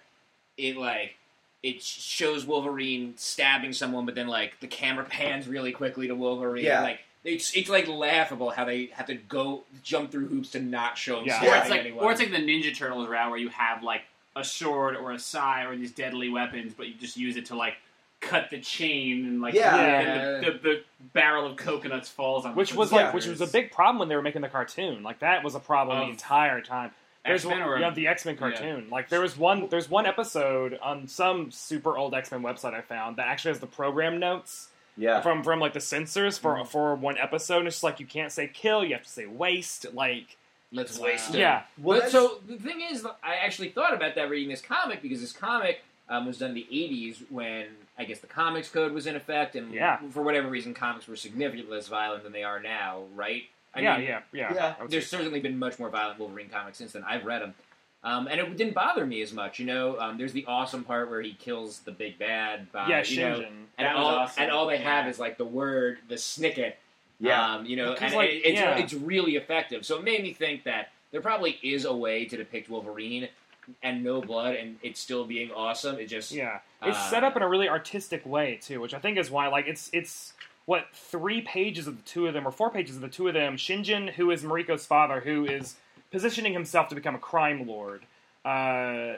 it 0.58 0.76
like 0.78 1.16
it 1.64 1.82
shows 1.82 2.46
Wolverine 2.46 3.14
stabbing 3.16 3.72
someone, 3.72 4.06
but 4.06 4.16
then 4.16 4.28
like 4.28 4.60
the 4.60 4.68
camera 4.68 5.06
pans 5.06 5.48
really 5.48 5.72
quickly 5.72 6.08
to 6.10 6.14
Wolverine. 6.16 6.66
Yeah. 6.66 6.82
Like 6.82 7.00
it's 7.24 7.56
it's 7.56 7.70
like 7.70 7.88
laughable 7.88 8.50
how 8.50 8.66
they 8.66 8.88
have 8.88 9.06
to 9.08 9.16
go 9.16 9.64
jump 9.82 10.12
through 10.12 10.28
hoops 10.28 10.52
to 10.52 10.60
not 10.60 10.98
show 10.98 11.20
him 11.20 11.26
Yeah. 11.28 11.40
stabbing 11.40 11.50
Or 11.54 11.58
it's 11.62 11.70
like, 11.70 11.80
anyone. 11.82 12.06
or 12.06 12.12
it's 12.12 12.20
like 12.22 12.32
the 12.32 12.38
Ninja 12.38 12.76
Turtles 12.76 13.08
route 13.08 13.30
where 13.30 13.40
you 13.40 13.50
have 13.50 13.82
like 13.84 14.02
a 14.36 14.44
sword 14.44 14.96
or 14.98 15.12
a 15.12 15.20
sai 15.20 15.64
or 15.66 15.76
these 15.78 15.92
deadly 15.92 16.28
weapons, 16.30 16.74
but 16.76 16.88
you 16.88 16.96
just 16.96 17.16
use 17.18 17.38
it 17.38 17.46
to 17.48 17.56
like 17.56 17.76
cut 18.20 18.50
the 18.50 18.60
chain 18.60 19.26
and 19.26 19.42
like 19.42 19.54
Yeah. 19.54 19.76
and 20.00 20.44
the, 20.46 20.52
the, 20.52 20.58
the 20.60 20.84
barrel 21.14 21.46
of 21.46 21.58
coconuts 21.58 22.10
falls 22.10 22.46
on. 22.46 22.56
which 22.56 22.72
the 22.72 22.78
was 22.78 22.92
Yeah. 22.92 22.98
like 23.06 23.14
which 23.14 23.26
was 23.28 23.42
a 23.42 23.48
big 23.48 23.72
problem 23.72 24.00
when 24.00 24.10
they 24.10 24.16
were 24.16 24.22
making 24.22 24.42
the 24.42 24.50
cartoon. 24.50 25.04
Like 25.04 25.20
that 25.20 25.44
was 25.44 25.56
a 25.56 25.60
problem 25.60 26.00
the 26.00 26.10
entire 26.12 26.62
time. 26.62 26.92
There's 27.26 27.46
X-Men 27.46 27.60
one, 27.62 27.70
or 27.70 27.80
yeah, 27.80 27.90
the 27.92 28.08
X 28.08 28.26
Men 28.26 28.36
Yeah. 28.36 28.40
cartoon. 28.40 28.88
Like 28.90 29.08
there 29.10 29.22
was 29.22 29.38
one, 29.38 29.68
there's 29.70 29.90
one 29.90 30.06
episode 30.06 30.78
on 30.82 31.08
some 31.08 31.52
super 31.52 31.98
old 31.98 32.14
X 32.14 32.32
Men 32.32 32.42
website 32.44 32.74
I 32.74 32.82
found 32.82 33.16
that 33.18 33.28
actually 33.28 33.52
has 33.52 33.60
the 33.60 33.68
program 33.68 34.20
notes 34.20 34.68
Yeah. 34.98 35.22
from 35.22 35.44
from 35.44 35.60
like 35.60 35.74
the 35.74 35.80
censors 35.80 36.38
for 36.38 36.56
Mm-hmm. 36.56 36.68
for 36.68 36.96
one 36.96 37.18
episode. 37.18 37.60
And 37.60 37.68
it's 37.68 37.78
just 37.78 37.84
like 37.84 38.00
you 38.00 38.06
can't 38.06 38.32
say 38.32 38.48
kill, 38.48 38.84
you 38.86 38.94
have 38.94 39.04
to 39.04 39.10
say 39.10 39.26
waste. 39.26 39.86
Like 39.94 40.38
let's 40.72 40.98
Wow. 41.00 41.06
waste 41.06 41.36
it. 41.36 41.40
yeah, 41.40 41.64
Well, 41.78 42.00
but 42.00 42.06
that's- 42.06 42.12
so 42.12 42.40
the 42.48 42.58
thing 42.58 42.82
is, 42.82 43.06
I 43.24 43.36
actually 43.36 43.70
thought 43.70 43.94
about 43.94 44.16
that 44.16 44.30
reading 44.30 44.50
this 44.50 44.62
comic 44.62 45.02
because 45.02 45.22
this 45.22 45.32
comic 45.32 45.84
um, 46.10 46.26
was 46.26 46.38
done 46.40 46.50
in 46.50 46.56
the 46.56 46.68
'80s 46.72 47.24
when 47.30 47.68
I 47.98 48.04
guess 48.06 48.20
the 48.20 48.28
Comics 48.28 48.70
Code 48.70 48.92
was 48.92 49.06
in 49.08 49.16
effect, 49.16 49.56
and 49.56 49.72
Yeah. 49.74 50.00
for 50.12 50.22
whatever 50.24 50.48
reason, 50.50 50.74
comics 50.74 51.08
were 51.08 51.16
significantly 51.16 51.76
less 51.76 51.88
violent 51.88 52.24
than 52.24 52.34
they 52.34 52.44
are 52.44 52.60
now, 52.60 53.04
right? 53.16 53.44
I 53.74 53.80
yeah, 53.82 53.98
mean, 53.98 54.06
yeah, 54.08 54.22
yeah, 54.34 54.54
Yeah. 54.54 54.76
There's 54.88 55.08
certainly 55.08 55.40
been 55.40 55.58
much 55.58 55.80
more 55.80 55.90
violent 55.90 56.20
Wolverine 56.20 56.50
comics 56.50 56.78
since 56.80 56.92
then. 56.94 57.04
I've 57.04 57.24
read 57.26 57.42
them. 57.42 57.54
Um, 58.04 58.28
and 58.28 58.40
it 58.40 58.58
didn't 58.58 58.74
bother 58.74 59.06
me 59.06 59.22
as 59.22 59.32
much, 59.32 59.60
you 59.60 59.66
know. 59.66 59.98
Um, 59.98 60.18
there's 60.18 60.34
the 60.34 60.44
awesome 60.46 60.84
part 60.84 61.10
where 61.10 61.22
he 61.22 61.34
kills 61.34 61.80
the 61.80 61.92
big 61.92 62.20
bad 62.20 62.70
by, 62.74 62.90
yeah, 62.90 63.04
you 63.06 63.22
know, 63.22 63.40
Shingen. 63.40 63.46
and 63.78 63.86
That 63.86 63.96
was 63.96 64.04
all 64.04 64.16
awesome. 64.16 64.44
and 64.44 64.52
all 64.52 64.68
they 64.68 64.78
have 64.78 65.08
is 65.08 65.20
like 65.20 65.38
the 65.38 65.46
word, 65.46 66.00
the 66.10 66.16
snicket, 66.16 66.74
yeah. 67.20 67.56
um, 67.56 67.66
you 67.66 67.78
know, 67.78 67.94
Because, 67.94 68.12
and 68.12 68.16
like, 68.16 68.30
it, 68.32 68.42
it's 68.46 68.60
yeah. 68.60 68.78
it's 68.78 68.94
really 68.94 69.38
effective. 69.38 69.86
So 69.86 69.98
it 69.98 70.04
made 70.04 70.22
me 70.22 70.34
think 70.34 70.66
that 70.66 70.92
there 71.12 71.22
probably 71.22 71.58
is 71.64 71.86
a 71.86 71.96
way 71.96 72.26
to 72.26 72.36
depict 72.36 72.70
Wolverine 72.70 73.30
and 73.82 74.04
no 74.04 74.20
blood, 74.22 74.56
and 74.56 74.76
it 74.84 74.98
still 74.98 75.24
being 75.24 75.50
awesome. 75.52 75.98
It 75.98 76.08
just 76.08 76.34
Yeah, 76.34 76.60
it's 76.82 76.98
Uh, 76.98 77.10
set 77.10 77.24
up 77.24 77.38
in 77.38 77.42
a 77.42 77.48
really 77.48 77.70
artistic 77.70 78.26
way 78.26 78.60
too, 78.62 78.82
which 78.82 78.94
I 78.94 79.00
think 79.00 79.18
is 79.18 79.32
why 79.32 79.48
like 79.48 79.66
it's 79.68 79.90
it's 79.94 80.34
what 80.66 80.88
three 80.94 81.40
pages 81.42 81.88
of 81.88 81.96
the 81.96 82.04
two 82.04 82.28
of 82.28 82.34
them 82.34 82.46
or 82.46 82.52
four 82.52 82.70
pages 82.70 82.98
of 82.98 83.02
the 83.02 83.08
two 83.08 83.30
of 83.30 83.34
them. 83.34 83.56
Shingen, 83.56 84.10
who 84.12 84.30
is 84.32 84.44
Mariko's 84.44 84.86
father, 84.86 85.22
who 85.22 85.46
is 85.46 85.76
positioning 86.14 86.54
himself 86.54 86.88
to 86.88 86.96
become 86.96 87.16
a 87.16 87.20
crime 87.20 87.68
lord. 87.68 88.04
Uh, 88.46 89.16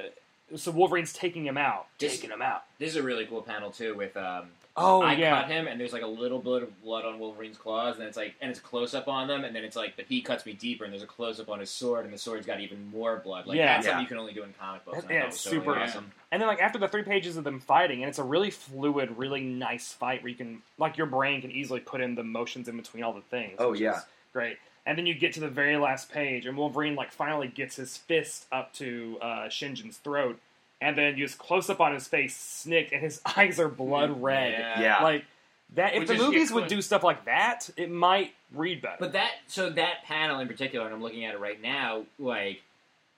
so 0.56 0.72
Wolverine's 0.72 1.14
taking 1.14 1.46
him 1.46 1.58
out, 1.58 1.88
Just- 2.00 2.16
taking 2.16 2.32
him 2.32 2.42
out. 2.42 2.64
this 2.80 2.90
is 2.90 2.96
a 2.96 3.04
really 3.04 3.26
cool 3.26 3.42
panel 3.42 3.70
too 3.72 3.94
with 3.96 4.16
um, 4.18 4.46
Oh 4.78 5.02
I 5.02 5.14
yeah, 5.14 5.42
cut 5.42 5.50
him, 5.50 5.68
and 5.68 5.80
there's 5.80 5.94
like 5.94 6.02
a 6.04 6.08
little 6.08 6.38
bit 6.40 6.62
of 6.64 6.84
blood 6.84 7.06
on 7.06 7.18
Wolverine's 7.18 7.58
claws, 7.58 7.98
and 7.98 8.06
it's 8.06 8.18
like, 8.18 8.36
and 8.42 8.52
it's 8.52 8.60
close 8.60 8.94
up 8.94 9.08
on 9.08 9.28
them, 9.30 9.46
and 9.46 9.56
then 9.56 9.64
it's 9.64 9.78
like, 9.78 9.96
but 9.96 10.04
he 10.10 10.22
cuts 10.22 10.46
me 10.46 10.52
deeper, 10.52 10.84
and 10.84 10.92
there's 10.92 11.02
a 11.02 11.08
close 11.08 11.40
up 11.40 11.48
on 11.50 11.62
his 11.62 11.70
sword, 11.70 12.04
and 12.04 12.14
the 12.14 12.18
sword's 12.18 12.46
got 12.46 12.60
even 12.60 12.92
more 12.92 13.16
blood. 13.24 13.48
Like 13.48 13.58
Yeah. 13.58 13.68
that's 13.76 13.86
something 13.88 14.02
you 14.02 14.08
can 14.10 14.18
only 14.18 14.34
do 14.34 14.44
in 14.44 14.54
comic 14.60 14.84
books. 14.84 14.98
That- 14.98 15.06
and 15.06 15.14
yeah, 15.14 15.26
it's 15.28 15.36
was 15.36 15.40
so 15.42 15.50
super- 15.52 15.80
awesome. 15.80 16.12
and 16.32 16.42
then 16.42 16.48
like 16.50 16.60
after 16.62 16.78
the 16.78 16.90
three 16.90 17.04
pages 17.04 17.38
of 17.38 17.46
them 17.46 17.60
fighting, 17.62 18.02
and 18.04 18.10
it's 18.10 18.20
a 18.20 18.24
really 18.24 18.52
fluid, 18.52 19.18
really 19.18 19.42
nice 19.42 19.94
fight 19.94 20.22
where 20.22 20.30
you 20.30 20.36
can 20.36 20.62
like 20.78 20.98
your 20.98 21.08
brain 21.08 21.40
can 21.42 21.52
easily 21.52 21.80
put 21.80 22.02
in 22.02 22.16
the 22.16 22.24
motions 22.24 22.68
in 22.68 22.76
between 22.76 23.02
all 23.04 23.14
the 23.14 23.22
things. 23.22 23.56
Oh, 23.60 23.72
which 23.72 23.80
yeah. 23.80 23.98
is 24.00 24.04
great. 24.34 24.58
And 24.86 24.98
then 24.98 25.06
you 25.06 25.16
get 25.16 25.34
to 25.34 25.40
the 25.40 25.48
very 25.50 25.78
last 25.78 26.12
page, 26.12 26.46
and 26.46 26.56
Wolverine 26.58 26.96
like 26.96 27.12
finally 27.12 27.48
gets 27.48 27.76
his 27.76 27.98
fist 27.98 28.46
up 28.52 28.72
to 28.74 29.18
uh, 29.22 29.26
Shingen's 29.50 29.98
throat, 29.98 30.40
and 30.80 30.96
then 30.98 31.18
you 31.18 31.26
just 31.26 31.40
close 31.40 31.70
up 31.70 31.82
on 31.82 31.94
his 31.94 32.08
face, 32.08 32.36
snick, 32.36 32.92
and 32.92 33.02
his 33.02 33.20
eyes 33.38 33.60
are 33.60 33.68
blood 33.70 34.22
red. 34.22 34.52
Yeah. 34.52 34.82
Yeah. 34.82 35.04
Like 35.04 35.26
that. 35.74 35.94
If 35.94 36.02
Which 36.02 36.10
the 36.10 36.24
movies 36.24 36.52
would 36.52 36.68
do 36.68 36.82
stuff 36.82 37.04
like 37.04 37.26
that, 37.26 37.70
it 37.78 37.90
might 37.90 38.34
read 38.54 38.82
better. 38.82 38.98
But 39.00 39.14
that 39.14 39.32
so 39.48 39.70
that 39.72 40.04
panel 40.04 40.40
in 40.40 40.48
particular, 40.48 40.86
and 40.86 40.94
I'm 40.94 41.02
looking 41.02 41.26
at 41.26 41.34
it 41.34 41.40
right 41.40 41.60
now, 41.62 42.04
like 42.20 42.62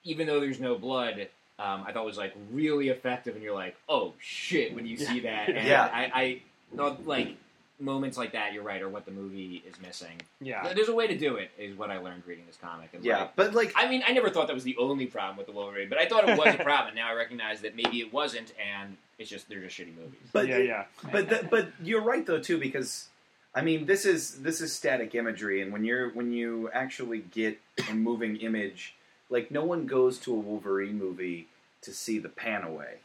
even 0.05 0.25
though 0.25 0.39
there's 0.39 0.59
no 0.61 0.77
blood, 0.77 1.27
um, 1.59 1.83
I 1.85 1.91
thought 1.91 2.05
was 2.05 2.17
like 2.17 2.33
really 2.51 2.87
effective, 2.89 3.35
and 3.35 3.43
you're 3.43 3.53
like, 3.53 3.75
oh 3.89 4.13
shit, 4.19 4.73
when 4.73 4.85
you 4.85 4.95
see 4.95 5.21
that. 5.21 5.49
And 5.53 5.67
Yeah. 5.67 5.89
I, 5.91 6.11
I 6.13 6.41
no, 6.73 6.97
like 7.05 7.35
moments 7.79 8.17
like 8.17 8.31
that. 8.33 8.53
You're 8.53 8.63
right, 8.63 8.81
are 8.81 8.89
what 8.89 9.05
the 9.05 9.11
movie 9.11 9.63
is 9.67 9.79
missing. 9.81 10.19
yeah, 10.41 10.73
There's 10.73 10.89
a 10.89 10.95
way 10.95 11.07
to 11.07 11.17
do 11.17 11.35
it, 11.35 11.51
is 11.57 11.77
what 11.77 11.91
I 11.91 11.99
learned 11.99 12.23
reading 12.25 12.45
this 12.47 12.57
comic. 12.57 12.89
And 12.93 13.03
Yeah. 13.05 13.19
like, 13.21 13.35
But 13.35 13.53
like, 13.53 13.73
I 13.75 13.87
mean, 13.87 14.03
I 14.07 14.13
never 14.13 14.29
thought 14.29 14.47
that 14.47 14.53
was 14.53 14.63
the 14.63 14.75
only 14.77 15.05
problem 15.05 15.37
with 15.37 15.45
the 15.45 15.51
Wolverine, 15.53 15.89
but 15.89 15.97
I 15.99 16.07
thought 16.07 16.27
it 16.27 16.37
was 16.37 16.55
a 16.55 16.63
problem. 16.63 16.95
Now 16.95 17.09
I 17.09 17.13
recognize 17.13 17.61
that 17.61 17.75
maybe 17.75 17.99
it 17.99 18.11
wasn't, 18.11 18.53
and 18.59 18.97
it's 19.19 19.29
just 19.29 19.47
they're 19.49 19.61
just 19.61 19.77
shitty 19.77 19.95
movies. 19.95 20.19
but 20.33 20.47
yeah, 20.47 20.57
yeah. 20.57 20.83
but 21.11 21.29
th- 21.29 21.49
but 21.49 21.69
you're 21.83 22.01
right 22.01 22.25
though 22.25 22.39
too 22.39 22.57
because 22.59 23.07
I 23.55 23.61
mean 23.61 23.85
this 23.87 24.05
is 24.05 24.41
this 24.43 24.61
is 24.61 24.71
static 24.73 25.15
imagery 25.15 25.61
and 25.61 25.71
when 25.73 25.83
you're 25.85 26.09
when 26.11 26.31
you 26.31 26.69
actually 26.71 27.19
get 27.19 27.59
a 27.89 27.93
moving 27.95 28.35
image 28.37 28.93
like 29.31 29.49
no 29.49 29.63
one 29.63 29.87
goes 29.87 30.19
to 30.19 30.33
a 30.33 30.37
Wolverine 30.37 30.99
movie 30.99 31.47
to 31.81 31.91
see 31.93 32.19
the 32.19 32.29
pan 32.29 32.63
away. 32.63 32.97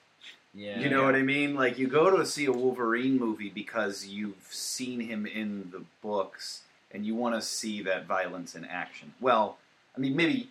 Yeah, 0.54 0.78
You 0.80 0.90
know 0.90 1.04
what 1.04 1.14
I 1.14 1.22
mean? 1.22 1.54
Like 1.54 1.78
you 1.78 1.86
go 1.88 2.14
to 2.16 2.26
see 2.26 2.44
a 2.44 2.52
Wolverine 2.52 3.18
movie 3.18 3.48
because 3.48 4.06
you've 4.06 4.36
seen 4.50 5.00
him 5.00 5.24
in 5.26 5.70
the 5.72 5.82
books 6.02 6.62
and 6.90 7.06
you 7.06 7.14
want 7.14 7.34
to 7.34 7.40
see 7.40 7.82
that 7.82 8.04
violence 8.06 8.54
in 8.54 8.64
action. 8.66 9.14
Well, 9.20 9.56
I 9.96 10.00
mean 10.00 10.14
maybe 10.14 10.48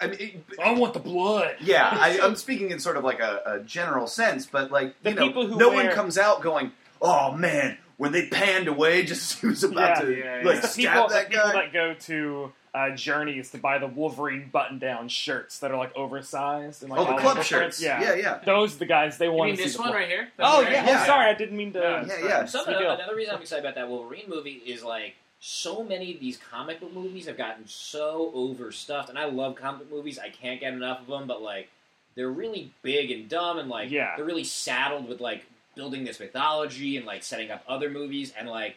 I 0.00 0.08
mean 0.08 0.16
it- 0.20 0.58
I 0.62 0.72
want 0.72 0.92
the 0.92 1.00
blood. 1.00 1.56
yeah, 1.60 1.88
I, 1.90 2.20
I'm 2.22 2.36
speaking 2.36 2.70
in 2.70 2.78
sort 2.78 2.96
of 2.98 3.04
like 3.04 3.20
a, 3.20 3.40
a 3.46 3.60
general 3.60 4.06
sense, 4.06 4.44
but 4.46 4.70
like 4.70 4.94
The 5.02 5.10
you 5.10 5.16
know, 5.16 5.26
people 5.26 5.46
who 5.46 5.56
no 5.56 5.70
wear- 5.70 5.86
one 5.86 5.94
comes 5.94 6.18
out 6.18 6.42
going, 6.42 6.72
"Oh 7.00 7.32
man, 7.32 7.78
when 7.98 8.12
they 8.12 8.26
panned 8.28 8.66
away, 8.68 9.02
just 9.04 9.34
as 9.34 9.40
he 9.40 9.46
was 9.46 9.62
about 9.64 9.98
Yeah, 9.98 10.04
to 10.06 10.16
yeah, 10.18 10.34
like 10.44 10.54
yeah. 10.56 10.60
the 10.62 10.66
stab 10.68 10.92
people, 10.94 11.08
that 11.08 11.28
the 11.30 11.36
people 11.36 11.52
that 11.52 11.72
go 11.72 11.94
to 11.94 12.52
uh, 12.74 12.90
Journeys 12.96 13.50
to 13.50 13.58
buy 13.58 13.78
the 13.78 13.86
Wolverine 13.86 14.48
button-down 14.52 15.08
shirts 15.08 15.58
that 15.60 15.70
are 15.70 15.76
like 15.76 15.94
oversized 15.96 16.82
and 16.82 16.90
like 16.90 17.00
oh, 17.00 17.14
the 17.14 17.20
club 17.20 17.42
shirts. 17.42 17.80
Yeah. 17.82 18.00
Yeah, 18.00 18.14
yeah, 18.14 18.38
those 18.44 18.76
are 18.76 18.78
the 18.78 18.86
guys 18.86 19.18
they 19.18 19.26
You 19.26 19.32
want 19.32 19.48
mean 19.50 19.56
to 19.56 19.62
see. 19.62 19.68
this 19.68 19.76
the 19.76 19.82
one 19.82 19.90
blood. 19.90 19.98
right 19.98 20.08
here? 20.08 20.28
Oh 20.38 20.60
That's 20.62 20.72
yeah, 20.72 20.80
right. 20.80 20.88
oh, 20.88 20.92
Yeah. 20.92 21.06
sorry, 21.06 21.30
I 21.30 21.34
didn't 21.34 21.56
mean 21.56 21.72
to. 21.74 21.78
Yeah, 21.80 22.06
yeah, 22.06 22.24
yeah. 22.28 22.44
Some 22.46 22.66
Big 22.66 22.78
deal. 22.78 22.90
another 22.92 23.14
reason 23.16 23.34
I'm 23.34 23.40
excited 23.42 23.64
about 23.64 23.74
that 23.74 23.88
Wolverine 23.88 24.28
movie 24.28 24.62
is 24.64 24.82
like 24.84 25.14
so 25.40 25.82
many 25.84 26.14
of 26.14 26.20
these 26.20 26.36
comic 26.36 26.80
book 26.80 26.92
movies 26.92 27.26
have 27.26 27.36
gotten 27.38 27.66
so 27.66 28.30
overstuffed, 28.34 29.08
and 29.08 29.18
I 29.18 29.24
love 29.26 29.54
comic 29.56 29.88
book 29.88 29.90
movies. 29.98 30.18
I 30.18 30.28
can't 30.30 30.60
get 30.60 30.72
enough 30.72 31.00
of 31.00 31.06
them, 31.06 31.26
but 31.26 31.40
like 31.42 31.68
they're 32.16 32.30
really 32.30 32.72
big 32.82 33.10
and 33.10 33.28
dumb, 33.28 33.58
and 33.58 33.68
like 33.68 33.90
Yeah. 33.90 34.14
they're 34.16 34.24
really 34.26 34.44
saddled 34.44 35.08
with 35.08 35.20
like 35.20 35.46
building 35.78 36.04
this 36.04 36.18
mythology 36.20 36.96
and 36.98 37.06
like 37.06 37.22
setting 37.22 37.50
up 37.50 37.62
other 37.66 37.88
movies, 37.88 38.34
and 38.38 38.48
like 38.48 38.76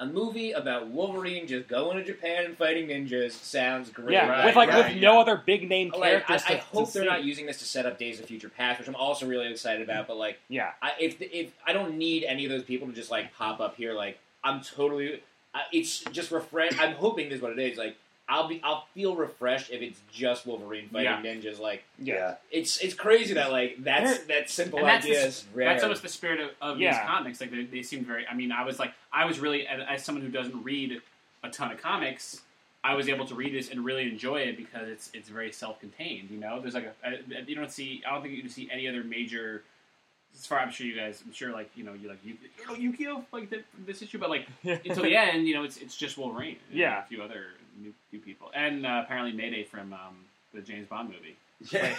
a 0.00 0.06
movie 0.06 0.52
about 0.52 0.86
Wolverine 0.88 1.46
just 1.46 1.68
going 1.68 1.96
to 1.98 2.04
Japan 2.04 2.44
and 2.46 2.56
fighting 2.56 2.86
ninjas 2.88 3.32
sounds 3.32 3.90
great. 3.90 4.12
Yeah, 4.12 4.28
Right, 4.28 4.44
with 4.46 4.56
like 4.56 4.68
right, 4.70 4.92
with 4.94 5.02
no 5.02 5.20
other 5.20 5.36
big 5.44 5.68
name 5.68 5.90
oh, 5.92 5.98
Like, 5.98 6.06
I, 6.06 6.10
characters. 6.20 6.42
I 6.46 6.54
to- 6.54 6.60
hope 6.60 6.86
to 6.86 6.92
they're 6.94 7.02
see. 7.02 7.08
not 7.08 7.24
using 7.24 7.46
this 7.46 7.58
to 7.58 7.64
set 7.64 7.84
up 7.84 7.98
Days 7.98 8.18
of 8.20 8.26
Future 8.26 8.48
Past, 8.48 8.78
which 8.78 8.88
I'm 8.88 8.94
also 8.94 9.26
really 9.26 9.50
excited 9.50 9.82
about. 9.82 10.06
But 10.08 10.16
like, 10.16 10.38
Yeah, 10.48 10.70
I, 10.80 10.92
if 10.98 11.20
if 11.20 11.52
I 11.66 11.72
don't 11.72 11.96
need 11.98 12.24
any 12.24 12.44
of 12.44 12.50
those 12.50 12.62
people 12.64 12.86
to 12.88 12.92
just 12.94 13.10
like 13.10 13.34
pop 13.34 13.60
up 13.60 13.76
here, 13.76 13.92
like 13.92 14.18
I'm 14.42 14.60
totally. 14.62 15.20
I 15.54 15.62
it's 15.72 16.00
just 16.12 16.30
refresh. 16.30 16.78
I'm 16.78 16.92
hoping 16.94 17.28
this 17.28 17.36
is 17.36 17.42
what 17.42 17.52
it 17.52 17.58
is. 17.58 17.76
Like 17.76 17.96
I'll 18.30 18.46
be, 18.46 18.60
I'll 18.62 18.84
feel 18.94 19.16
refreshed 19.16 19.70
if 19.70 19.80
it's 19.80 19.98
just 20.12 20.46
Wolverine 20.46 20.88
fighting 20.90 21.24
Yeah. 21.24 21.34
ninjas. 21.34 21.58
Like 21.58 21.84
yeah, 21.98 22.34
it's 22.50 22.76
it's 22.78 22.94
crazy 22.94 23.34
that 23.34 23.50
like 23.50 23.76
that's 23.82 24.18
that 24.24 24.50
simple 24.50 24.80
And 24.80 24.88
that's 24.88 25.04
idea 25.06 25.22
the- 25.22 25.26
is 25.28 25.44
rare. 25.54 25.68
That's 25.68 25.82
almost 25.82 26.02
the 26.02 26.08
spirit 26.08 26.40
of, 26.40 26.50
of 26.60 26.78
these 26.78 26.94
comics. 27.06 27.40
Like 27.40 27.50
they, 27.50 27.64
they 27.64 27.82
seemed 27.82 28.06
very. 28.06 28.26
I 28.26 28.34
mean, 28.34 28.52
I 28.52 28.64
was 28.64 28.78
like, 28.78 28.92
I 29.12 29.24
was 29.24 29.40
really 29.40 29.66
as, 29.66 29.80
as 29.88 30.04
someone 30.04 30.22
who 30.22 30.30
doesn't 30.30 30.62
read 30.62 31.00
a 31.42 31.48
ton 31.50 31.72
of 31.72 31.80
comics. 31.80 32.42
I 32.84 32.94
was 32.94 33.08
able 33.08 33.26
to 33.26 33.34
read 33.34 33.52
this 33.54 33.70
and 33.70 33.84
really 33.84 34.04
enjoy 34.08 34.40
it 34.42 34.56
because 34.56 34.88
it's 34.88 35.10
it's 35.12 35.28
very 35.28 35.50
self-contained. 35.50 36.30
You 36.30 36.38
know, 36.38 36.60
there's 36.60 36.74
like 36.74 36.94
a, 37.04 37.08
a 37.14 37.42
you 37.46 37.54
don't 37.56 37.72
see. 37.72 38.02
I 38.06 38.12
don't 38.12 38.22
think 38.22 38.34
you 38.34 38.40
can 38.42 38.50
see 38.50 38.68
any 38.70 38.86
other 38.88 39.02
major. 39.02 39.64
As 40.38 40.46
far 40.46 40.58
as 40.60 40.66
I'm 40.66 40.70
sure 40.72 40.86
you 40.86 40.94
guys, 40.94 41.20
I'm 41.26 41.32
sure 41.32 41.50
like 41.52 41.70
you 41.74 41.82
know 41.82 41.94
you 41.94 42.08
like 42.08 42.18
you, 42.24 42.36
you 42.58 42.66
know 42.66 42.92
Yukio 42.92 43.24
like 43.32 43.50
the, 43.50 43.62
this 43.86 44.02
issue, 44.02 44.18
but 44.18 44.30
like 44.30 44.46
until 44.64 45.02
the 45.02 45.16
end, 45.16 45.48
you 45.48 45.54
know, 45.54 45.64
it's 45.64 45.78
it's 45.78 45.96
just 45.96 46.16
Wolverine. 46.16 46.56
and 46.70 46.78
Yeah. 46.78 47.02
a 47.02 47.06
few 47.06 47.20
other 47.22 47.46
new, 47.80 47.92
new 48.12 48.18
people, 48.20 48.50
and 48.54 48.84
uh, 48.86 49.02
apparently 49.04 49.32
Mayday 49.32 49.64
from 49.64 49.92
um, 49.92 50.24
the 50.54 50.60
James 50.60 50.86
Bond 50.88 51.10
movie. 51.10 51.36
Yeah. 51.72 51.94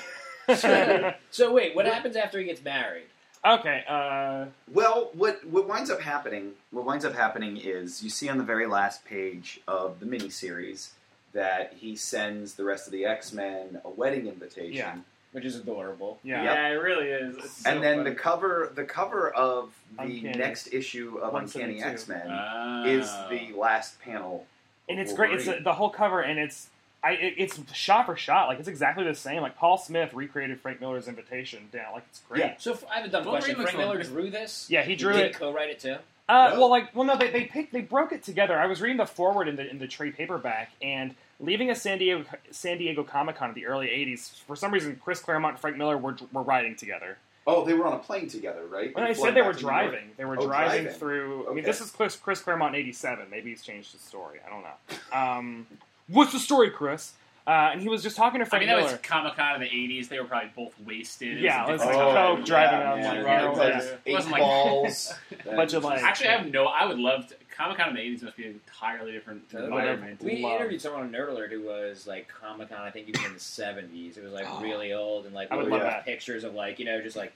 so, 0.56 1.14
so 1.32 1.54
wait, 1.54 1.76
what 1.76 1.86
happens 1.86 2.16
after 2.16 2.40
he 2.40 2.46
gets 2.46 2.64
married? 2.64 3.04
okay. 3.46 3.84
Uh, 3.88 4.46
Well, 4.72 5.10
what 5.14 5.46
what 5.48 5.68
winds 5.68 5.90
up 5.90 6.02
happening? 6.02 6.52
What 6.72 6.86
winds 6.86 7.06
up 7.06 7.14
happening 7.16 7.58
is 7.58 8.04
you 8.04 8.10
see 8.10 8.28
on 8.30 8.38
the 8.38 8.44
very 8.44 8.68
last 8.68 9.06
page 9.06 9.60
of 9.68 10.00
the 10.00 10.06
miniseries 10.06 10.90
that 11.34 11.74
he 11.78 11.96
sends 11.96 12.56
the 12.56 12.64
rest 12.66 12.86
of 12.88 12.92
the 12.94 13.06
X 13.06 13.32
Men 13.32 13.80
a 13.86 13.90
wedding 13.90 14.28
invitation. 14.28 14.74
Yeah. 14.76 14.96
Which 15.32 15.46
is 15.46 15.56
adorable. 15.58 16.18
yeah. 16.24 16.42
Yep. 16.44 16.72
it 16.72 16.76
really 16.84 17.08
is. 17.10 17.38
It's 17.38 17.52
so 17.64 17.70
And 17.70 17.84
then 17.84 17.98
funny. 18.00 18.10
the 18.10 18.16
cover 18.16 18.72
the 18.74 18.84
cover 18.84 19.30
of 19.30 19.70
the 19.98 20.04
Uncanny. 20.04 20.38
next 20.38 20.74
issue 20.74 21.20
of 21.22 21.36
Uncanny 21.36 21.84
X 21.84 22.08
Men 22.08 22.28
Ah. 22.30 22.84
is 22.86 23.10
the 23.30 23.54
last 23.56 24.02
panel. 24.02 24.48
Of 24.90 24.94
and 24.94 25.00
it's 25.00 25.14
great. 25.14 25.34
It's 25.34 25.46
Wolverine. 25.46 25.64
the 25.64 25.74
whole 25.74 25.90
cover, 25.90 26.22
and 26.22 26.40
it's 26.40 26.70
I 27.04 27.12
it, 27.12 27.34
it's 27.38 27.60
shot 27.74 28.06
for 28.08 28.16
shot. 28.16 28.48
Like 28.48 28.60
it's 28.60 28.68
exactly 28.68 29.04
the 29.06 29.16
same. 29.16 29.42
Like 29.42 29.58
Paul 29.58 29.78
Smith 29.78 30.14
recreated 30.14 30.60
Frank 30.60 30.82
Miller's 30.82 31.08
invitation 31.08 31.70
down. 31.72 31.94
Like 31.94 32.04
it's 32.10 32.22
great. 32.28 32.40
Yeah. 32.40 32.54
So 32.58 32.74
if, 32.74 32.84
I 32.92 32.96
have 32.98 33.06
a 33.06 33.10
dumb 33.10 33.24
Wolverine 33.26 33.56
question. 33.56 33.58
looks 33.60 33.72
Frank 33.72 33.86
Miller 33.88 34.00
like- 34.00 34.08
drew 34.08 34.30
this. 34.30 34.68
Yeah, 34.70 34.84
he 34.84 34.96
drew 34.96 35.14
did 35.14 35.26
it. 35.28 35.34
Co-write 35.36 35.70
it 35.70 35.80
too. 35.80 35.96
Uh, 36.28 36.52
No. 36.54 36.60
well, 36.60 36.70
like, 36.70 36.96
well, 36.96 37.06
no, 37.06 37.18
they 37.18 37.32
they 37.32 37.46
picked, 37.46 37.74
they 37.74 37.82
broke 37.82 38.12
it 38.12 38.22
together. 38.22 38.60
I 38.60 38.68
was 38.68 38.82
reading 38.82 38.98
the 38.98 39.06
foreword 39.08 39.48
in 39.48 39.56
the 39.56 39.68
in 39.68 39.80
the 39.80 39.88
trade 39.88 40.16
paperback, 40.16 40.72
and 40.82 41.16
leaving 41.40 41.72
a 41.72 41.76
San 41.76 41.98
Diego 41.98 42.24
San 42.52 42.78
Diego 42.78 43.04
Comic 43.04 43.36
Con 43.38 43.50
in 43.50 43.56
the 43.56 43.66
early 43.66 43.88
'80s, 43.88 44.40
for 44.46 44.56
some 44.56 44.72
reason, 44.72 44.96
Chris 45.04 45.20
Claremont 45.22 45.54
and 45.54 45.60
Frank 45.62 45.78
Miller 45.78 45.98
were 45.98 46.16
were 46.32 46.44
writing 46.44 46.76
together. 46.76 47.18
Oh, 47.48 47.66
they 47.66 47.74
were 47.74 47.88
on 47.88 47.94
a 47.94 48.00
plane 48.00 48.28
together, 48.28 48.66
right? 48.68 48.94
When 48.94 49.04
I 49.04 49.14
said 49.14 49.34
they 49.34 49.42
were 49.42 49.54
to 49.54 49.60
New 49.60 49.68
York. 49.70 49.82
driving. 49.92 50.12
They 50.18 50.26
were 50.26 50.38
Oh, 50.40 50.46
driving, 50.46 50.84
driving. 50.84 51.00
through. 51.00 51.48
I 51.50 51.54
mean, 51.54 51.64
this 51.64 51.82
is 51.82 51.90
Chris, 51.92 52.16
Chris 52.16 52.42
Claremont 52.42 52.76
in 52.76 52.82
'87. 52.82 53.28
Maybe 53.32 53.50
he's 53.50 53.64
changed 53.64 53.92
his 53.92 54.02
story. 54.02 54.40
I 54.46 54.50
don't 54.50 54.62
know. 54.64 55.18
Um, 55.18 55.68
what's 56.08 56.32
the 56.32 56.40
story, 56.40 56.70
Chris? 56.70 57.14
Uh, 57.48 57.70
and 57.72 57.82
he 57.82 57.90
was 57.90 58.04
just 58.04 58.16
talking 58.16 58.42
to 58.42 58.46
I 58.46 58.50
Frank 58.50 58.62
mean, 58.62 58.70
that 58.70 58.78
Miller. 58.78 58.92
was 58.92 59.00
Comic 59.02 59.36
Con 59.36 59.56
in 59.56 59.62
the 59.62 59.68
'80s. 59.68 60.08
They 60.10 60.20
were 60.20 60.28
probably 60.28 60.52
both 60.56 60.74
wasted. 60.86 61.40
Yeah, 61.40 61.68
it 61.68 61.72
was 61.72 61.82
different 61.82 62.00
like 62.06 62.14
time. 62.16 62.36
Coke 62.38 62.46
driving 62.46 62.80
Oh, 62.80 62.82
yeah, 62.82 62.92
on 62.92 63.00
man. 63.00 63.16
the 63.16 63.22
Yeah, 63.24 63.44
road. 63.46 63.46
it 63.46 63.76
was 63.76 63.86
Yeah. 63.86 63.96
Eight 64.06 64.14
Wasn't 64.14 64.32
like- 64.34 64.42
balls. 64.42 65.14
Bunch 65.46 65.74
of, 65.74 65.84
like- 65.84 66.04
Actually, 66.04 66.30
I 66.30 66.38
have 66.38 66.52
no. 66.52 66.66
I 66.66 66.86
would 66.86 67.00
love 67.00 67.28
to. 67.30 67.36
Comic 67.60 67.78
Con 67.78 67.90
in 67.90 67.96
the 67.96 68.02
'80s 68.02 68.24
must 68.24 68.38
be 68.38 68.46
an 68.46 68.52
entirely 68.66 69.12
different 69.12 69.44
environment. 69.54 70.22
We 70.24 70.42
Love. 70.42 70.54
interviewed 70.62 70.82
someone 70.82 71.02
on 71.02 71.12
Nerd 71.12 71.28
Alert 71.30 71.52
who 71.52 71.62
was 71.64 72.08
like 72.08 72.30
Comic 72.30 72.70
Con. 72.70 72.80
I 72.80 72.90
think 72.90 73.10
even 73.10 73.26
in 73.26 73.34
the 73.34 73.40
seventies. 73.40 74.18
It 74.18 74.24
was 74.24 74.32
like 74.32 74.46
Oh. 74.48 74.60
really 74.64 74.94
old 74.94 75.26
and 75.26 75.36
like 75.36 75.52
I 75.52 75.58
would 75.58 75.66
we 75.66 75.72
love 75.72 75.82
looked 75.84 76.06
pictures 76.06 76.46
of 76.46 76.54
like 76.56 76.80
you 76.80 76.86
know 76.86 77.02
just 77.02 77.18
like. 77.18 77.34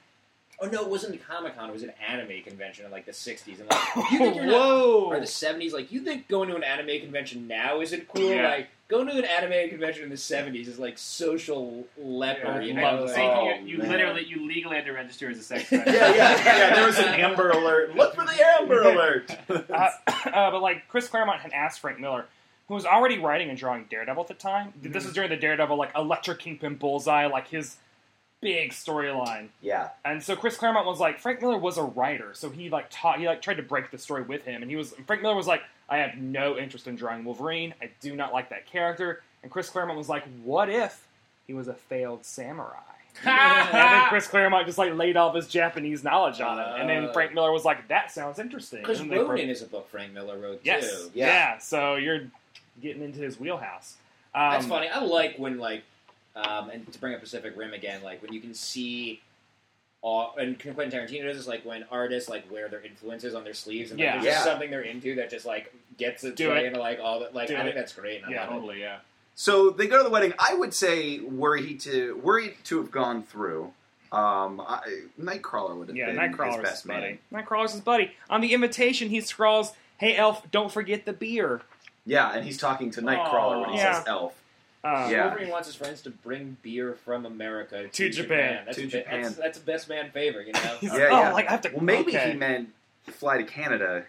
Oh 0.60 0.66
no, 0.68 0.82
it 0.82 0.88
wasn't 0.88 1.14
a 1.14 1.18
Comic 1.18 1.56
Con. 1.56 1.68
It 1.68 1.72
was 1.72 1.82
an 1.82 1.92
anime 2.06 2.42
convention 2.44 2.84
in 2.86 2.90
like 2.92 3.06
the 3.06 3.12
'60s, 3.12 3.60
and 3.60 3.68
like 3.68 4.10
you 4.12 4.18
think 4.18 4.36
you're 4.36 4.46
not, 4.46 4.52
Whoa! 4.54 5.04
or 5.10 5.20
the 5.20 5.26
'70s. 5.26 5.72
Like 5.72 5.90
you 5.92 6.00
think 6.00 6.28
going 6.28 6.48
to 6.48 6.56
an 6.56 6.62
anime 6.64 7.00
convention 7.00 7.46
now 7.48 7.80
isn't 7.80 8.08
cool? 8.08 8.22
Yeah. 8.30 8.48
Like 8.48 8.68
going 8.88 9.06
to 9.08 9.12
an 9.18 9.24
anime 9.24 9.68
convention 9.70 10.04
in 10.04 10.10
the 10.10 10.16
'70s 10.16 10.68
is 10.68 10.78
like 10.78 10.96
social 10.98 11.84
leper. 11.98 12.46
Yeah, 12.46 12.60
you 12.60 12.72
I 12.78 12.96
know, 12.96 13.04
like, 13.04 13.16
Oh, 13.18 13.54
you, 13.64 13.76
you 13.76 13.82
literally, 13.82 14.24
you 14.24 14.46
legally 14.46 14.76
had 14.76 14.84
to 14.84 14.92
register 14.92 15.28
as 15.30 15.38
a 15.38 15.42
sex 15.42 15.64
yeah, 15.72 15.78
offender. 15.80 15.98
yeah, 15.98 16.44
yeah. 16.44 16.74
There 16.76 16.86
was 16.86 16.98
an 16.98 17.04
Amber 17.14 17.50
Alert. 17.50 17.96
Look 17.96 18.14
for 18.14 18.24
the 18.24 18.44
Amber 18.60 18.82
Alert. 18.82 19.36
uh, 19.50 19.88
uh, 20.32 20.50
but 20.50 20.60
like 20.62 20.86
Chris 20.88 21.08
Claremont 21.08 21.40
had 21.40 21.52
asked 21.52 21.80
Frank 21.80 21.98
Miller, 21.98 22.26
who 22.68 22.74
was 22.74 22.84
already 22.86 23.18
writing 23.18 23.48
and 23.48 23.58
drawing 23.58 23.84
Daredevil 23.90 24.22
at 24.22 24.28
the 24.28 24.34
time. 24.34 24.72
This 24.80 25.04
was 25.04 25.12
during 25.14 25.30
the 25.30 25.36
Daredevil 25.36 25.76
like 25.76 25.90
Elektra 25.96 26.36
Kingpin 26.36 26.76
Bullseye, 26.76 27.26
like 27.26 27.48
his 27.48 27.76
big 28.44 28.70
storyline. 28.70 29.48
yeah, 29.60 29.88
And 30.04 30.22
so 30.22 30.36
Chris 30.36 30.56
Claremont 30.56 30.86
was 30.86 31.00
like, 31.00 31.18
Frank 31.18 31.40
Miller 31.40 31.58
was 31.58 31.78
a 31.78 31.82
writer, 31.82 32.32
so 32.34 32.50
he 32.50 32.70
like 32.70 32.86
taught, 32.90 33.18
he 33.18 33.26
like 33.26 33.42
tried 33.42 33.56
to 33.56 33.62
break 33.62 33.90
the 33.90 33.98
story 33.98 34.22
with 34.22 34.44
him, 34.44 34.62
and 34.62 34.70
he 34.70 34.76
was 34.76 34.94
Frank 35.06 35.22
Miller 35.22 35.34
was 35.34 35.46
like, 35.48 35.62
I 35.88 35.98
have 35.98 36.16
no 36.16 36.56
interest 36.56 36.86
in 36.86 36.94
drawing 36.96 37.24
Wolverine. 37.24 37.74
I 37.82 37.90
do 38.00 38.14
not 38.14 38.32
like 38.32 38.50
that 38.50 38.66
character. 38.66 39.22
And 39.42 39.50
Chris 39.50 39.68
Claremont 39.68 39.98
was 39.98 40.08
like, 40.08 40.24
What 40.44 40.70
if 40.70 41.06
he 41.46 41.52
was 41.54 41.68
a 41.68 41.74
failed 41.74 42.24
samurai? 42.24 42.78
and 43.24 43.72
then 43.72 44.08
Chris 44.08 44.26
Claremont 44.26 44.66
just 44.66 44.76
like 44.78 44.92
laid 44.94 45.16
all 45.16 45.28
of 45.28 45.34
his 45.36 45.46
Japanese 45.46 46.02
knowledge 46.02 46.40
on 46.40 46.58
it, 46.58 46.66
and 46.80 46.88
then 46.88 47.04
Uh. 47.06 47.12
Frank 47.12 47.32
Miller 47.32 47.52
was 47.52 47.64
like, 47.64 47.86
"That 47.88 48.10
sounds 48.10 48.38
interesting." 48.40 48.80
Because 48.80 48.98
And 49.00 49.10
they 49.10 49.18
broke- 49.18 49.38
is 49.38 49.62
a 49.62 49.66
book 49.66 49.88
Frank 49.88 50.12
Miller 50.12 50.36
wrote 50.36 50.60
Yes. 50.64 50.90
too. 50.90 51.10
Yeah. 51.14 51.26
Yeah. 51.26 51.58
So 51.58 51.94
you're 51.94 52.22
getting 52.82 53.02
into 53.02 53.20
his 53.20 53.38
wheelhouse. 53.38 53.96
Um, 54.34 54.50
That's 54.54 54.66
funny. 54.66 54.88
I 54.88 54.98
like 55.00 55.36
when 55.38 55.58
like, 55.58 55.84
um, 56.36 56.70
and 56.70 56.90
to 56.92 56.98
bring 56.98 57.14
up 57.14 57.20
Pacific 57.20 57.54
Rim 57.56 57.72
again, 57.74 58.02
like 58.02 58.20
when 58.22 58.32
you 58.32 58.40
can 58.40 58.54
see, 58.54 59.20
all, 60.02 60.34
and 60.38 60.58
Quentin 60.58 60.90
Tarantino 60.90 61.24
does 61.24 61.36
this, 61.38 61.46
like 61.46 61.64
when 61.64 61.84
artists 61.90 62.28
like 62.28 62.50
wear 62.50 62.68
their 62.68 62.82
influences 62.82 63.34
on 63.34 63.44
their 63.44 63.54
sleeves, 63.54 63.90
and 63.90 63.98
like, 64.00 64.04
Yeah. 64.06 64.12
there's 64.14 64.24
just 64.24 64.38
Yeah. 64.46 64.52
something 64.52 64.70
they're 64.70 64.82
into 64.82 65.14
that 65.16 65.30
just 65.30 65.46
like 65.46 65.72
gets 65.96 66.24
its 66.24 66.36
Do 66.36 66.50
way 66.50 66.60
it. 66.60 66.66
into 66.66 66.80
like 66.80 66.98
all 67.00 67.20
that. 67.20 67.34
Like 67.34 67.48
Do 67.48 67.56
I 67.56 67.62
think 67.62 67.74
that's 67.74 67.92
great. 67.92 68.22
And 68.22 68.26
I 68.26 68.30
Yeah. 68.32 68.40
love 68.42 68.50
it. 68.50 68.54
Totally, 68.54 68.80
yeah. 68.80 68.98
So 69.36 69.70
they 69.70 69.86
go 69.86 69.98
to 69.98 70.04
the 70.04 70.10
wedding. 70.10 70.32
I 70.38 70.54
would 70.54 70.74
say 70.74 71.20
were 71.20 71.56
he 71.56 71.74
to 71.78 72.16
were 72.22 72.38
he 72.40 72.50
to 72.64 72.78
have 72.78 72.90
gone 72.90 73.22
through, 73.22 73.72
um, 74.12 74.60
I, 74.60 74.80
Nightcrawler 75.20 75.76
would 75.76 75.88
have 75.88 75.96
Yeah, 75.96 76.06
been 76.06 76.16
Nightcrawler's 76.16 76.56
his 76.56 76.62
best 76.62 76.82
his 76.82 76.88
buddy. 76.90 77.18
man. 77.32 77.44
Nightcrawler's 77.44 77.72
his 77.72 77.80
buddy. 77.80 78.12
On 78.30 78.40
the 78.40 78.52
invitation, 78.52 79.08
he 79.08 79.20
scrawls, 79.20 79.72
"Hey 79.98 80.14
Elf, 80.16 80.48
don't 80.50 80.70
forget 80.70 81.04
the 81.04 81.12
beer." 81.12 81.62
Yeah, 82.06 82.30
and 82.32 82.44
he's 82.44 82.58
talking 82.58 82.90
to 82.92 83.00
Nightcrawler 83.02 83.62
when 83.62 83.70
he 83.70 83.76
Yeah. 83.78 83.94
says 83.94 84.04
elf. 84.06 84.34
Um, 84.84 85.10
Yeah. 85.10 85.26
Wolverine 85.28 85.48
wants 85.50 85.66
his 85.68 85.76
friends 85.76 86.02
to 86.02 86.10
bring 86.10 86.56
beer 86.62 86.94
from 87.04 87.24
America 87.26 87.82
to, 87.84 87.88
To 87.88 88.10
Japan. 88.10 88.62
That's, 88.66 88.76
To 88.78 88.84
a, 88.84 88.86
Japan. 88.86 89.22
That's, 89.22 89.34
that's 89.36 89.58
a 89.58 89.62
best 89.62 89.88
man 89.88 90.10
favor, 90.10 90.42
you 90.42 90.52
know. 90.52 90.60
Yeah, 90.82 90.90
oh, 90.92 90.96
yeah. 91.20 91.32
like 91.32 91.48
I 91.48 91.52
have 91.52 91.62
to. 91.62 91.70
Well, 91.70 91.82
maybe 91.82 92.14
okay. 92.16 92.32
he 92.32 92.36
meant 92.36 92.68
fly 93.10 93.38
to 93.38 93.44
Canada, 93.44 94.04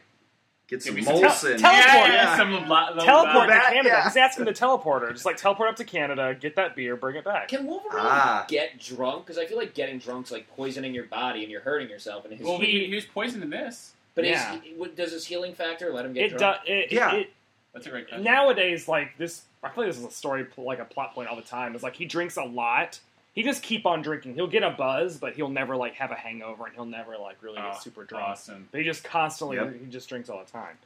get 0.67 0.83
some 0.83 0.95
Maybe 0.95 1.05
Molson. 1.07 1.57
tel- 1.57 1.71
Teleport. 1.71 2.09
Yeah, 2.09 2.11
Yeah. 2.13 2.37
some 2.37 2.53
of 2.53 2.67
la- 2.67 2.91
teleport 2.93 3.47
back, 3.49 3.63
to 3.67 3.69
Canada. 3.73 3.89
yeah. 3.89 4.03
He's 4.03 4.17
asking 4.17 4.45
the 4.45 4.51
teleporter, 4.53 5.11
just 5.13 5.25
like 5.25 5.37
teleport 5.37 5.69
up 5.69 5.75
to 5.77 5.83
Canada, 5.85 6.35
get 6.39 6.55
that 6.57 6.75
beer, 6.75 6.95
bring 6.95 7.15
it 7.15 7.23
back. 7.23 7.47
Can 7.49 7.65
Wolverine 7.67 7.91
Ah. 8.05 8.45
get 8.47 8.79
drunk? 8.79 9.25
Because 9.25 9.37
I 9.37 9.45
feel 9.45 9.57
like 9.57 9.73
getting 9.73 9.99
drunk's 9.99 10.31
like 10.31 10.47
poisoning 10.55 10.93
your 10.93 11.05
body 11.05 11.43
and 11.43 11.51
you're 11.51 11.61
hurting 11.61 11.89
yourself. 11.89 12.25
And 12.25 12.33
his, 12.37 12.45
Well, 12.45 12.57
he, 12.59 12.85
he 12.87 12.95
was 12.95 13.05
poisoned 13.05 13.43
in 13.43 13.49
this. 13.49 13.93
but 14.15 14.25
Yeah. 14.25 14.55
is, 14.55 14.89
does 14.95 15.11
his 15.11 15.25
healing 15.25 15.53
factor 15.53 15.91
let 15.93 16.05
him 16.05 16.13
get 16.13 16.25
It 16.25 16.37
drunk? 16.37 16.41
does. 16.57 16.67
It, 16.67 16.91
Yeah. 16.91 17.15
it, 17.15 17.33
That's 17.73 17.85
a 17.87 17.89
great 17.89 18.07
question. 18.07 18.23
nowadays, 18.23 18.87
like 18.87 19.17
this, 19.17 19.43
I 19.65 19.69
feel 19.69 19.83
like 19.83 19.91
this 19.93 19.99
is 19.99 20.05
a 20.05 20.11
story, 20.11 20.45
like 20.57 20.79
a 20.79 20.85
plot 20.85 21.13
point 21.13 21.27
all 21.29 21.35
the 21.35 21.41
time. 21.41 21.75
Is 21.75 21.83
like 21.83 21.95
he 21.95 22.05
drinks 22.05 22.37
a 22.37 22.43
lot. 22.43 22.99
He 23.33 23.43
just 23.43 23.63
keep 23.63 23.85
on 23.85 24.01
drinking. 24.01 24.35
He'll 24.35 24.47
get 24.47 24.63
a 24.63 24.69
buzz, 24.69 25.17
but 25.17 25.33
he'll 25.35 25.49
never 25.49 25.75
like 25.75 25.95
have 25.95 26.11
a 26.11 26.15
hangover, 26.15 26.65
and 26.65 26.73
he'll 26.75 26.85
never 26.85 27.17
like 27.17 27.41
really 27.41 27.57
Oh, 27.59 27.77
super 27.81 28.05
drunk. 28.05 28.23
Awesome. 28.25 28.69
But 28.71 28.79
he 28.79 28.85
just 28.85 29.03
constantly, 29.03 29.57
Yep. 29.57 29.75
he 29.81 29.85
just 29.87 30.07
drinks 30.07 30.29
all 30.29 30.39
the 30.43 30.51
time. 30.51 30.77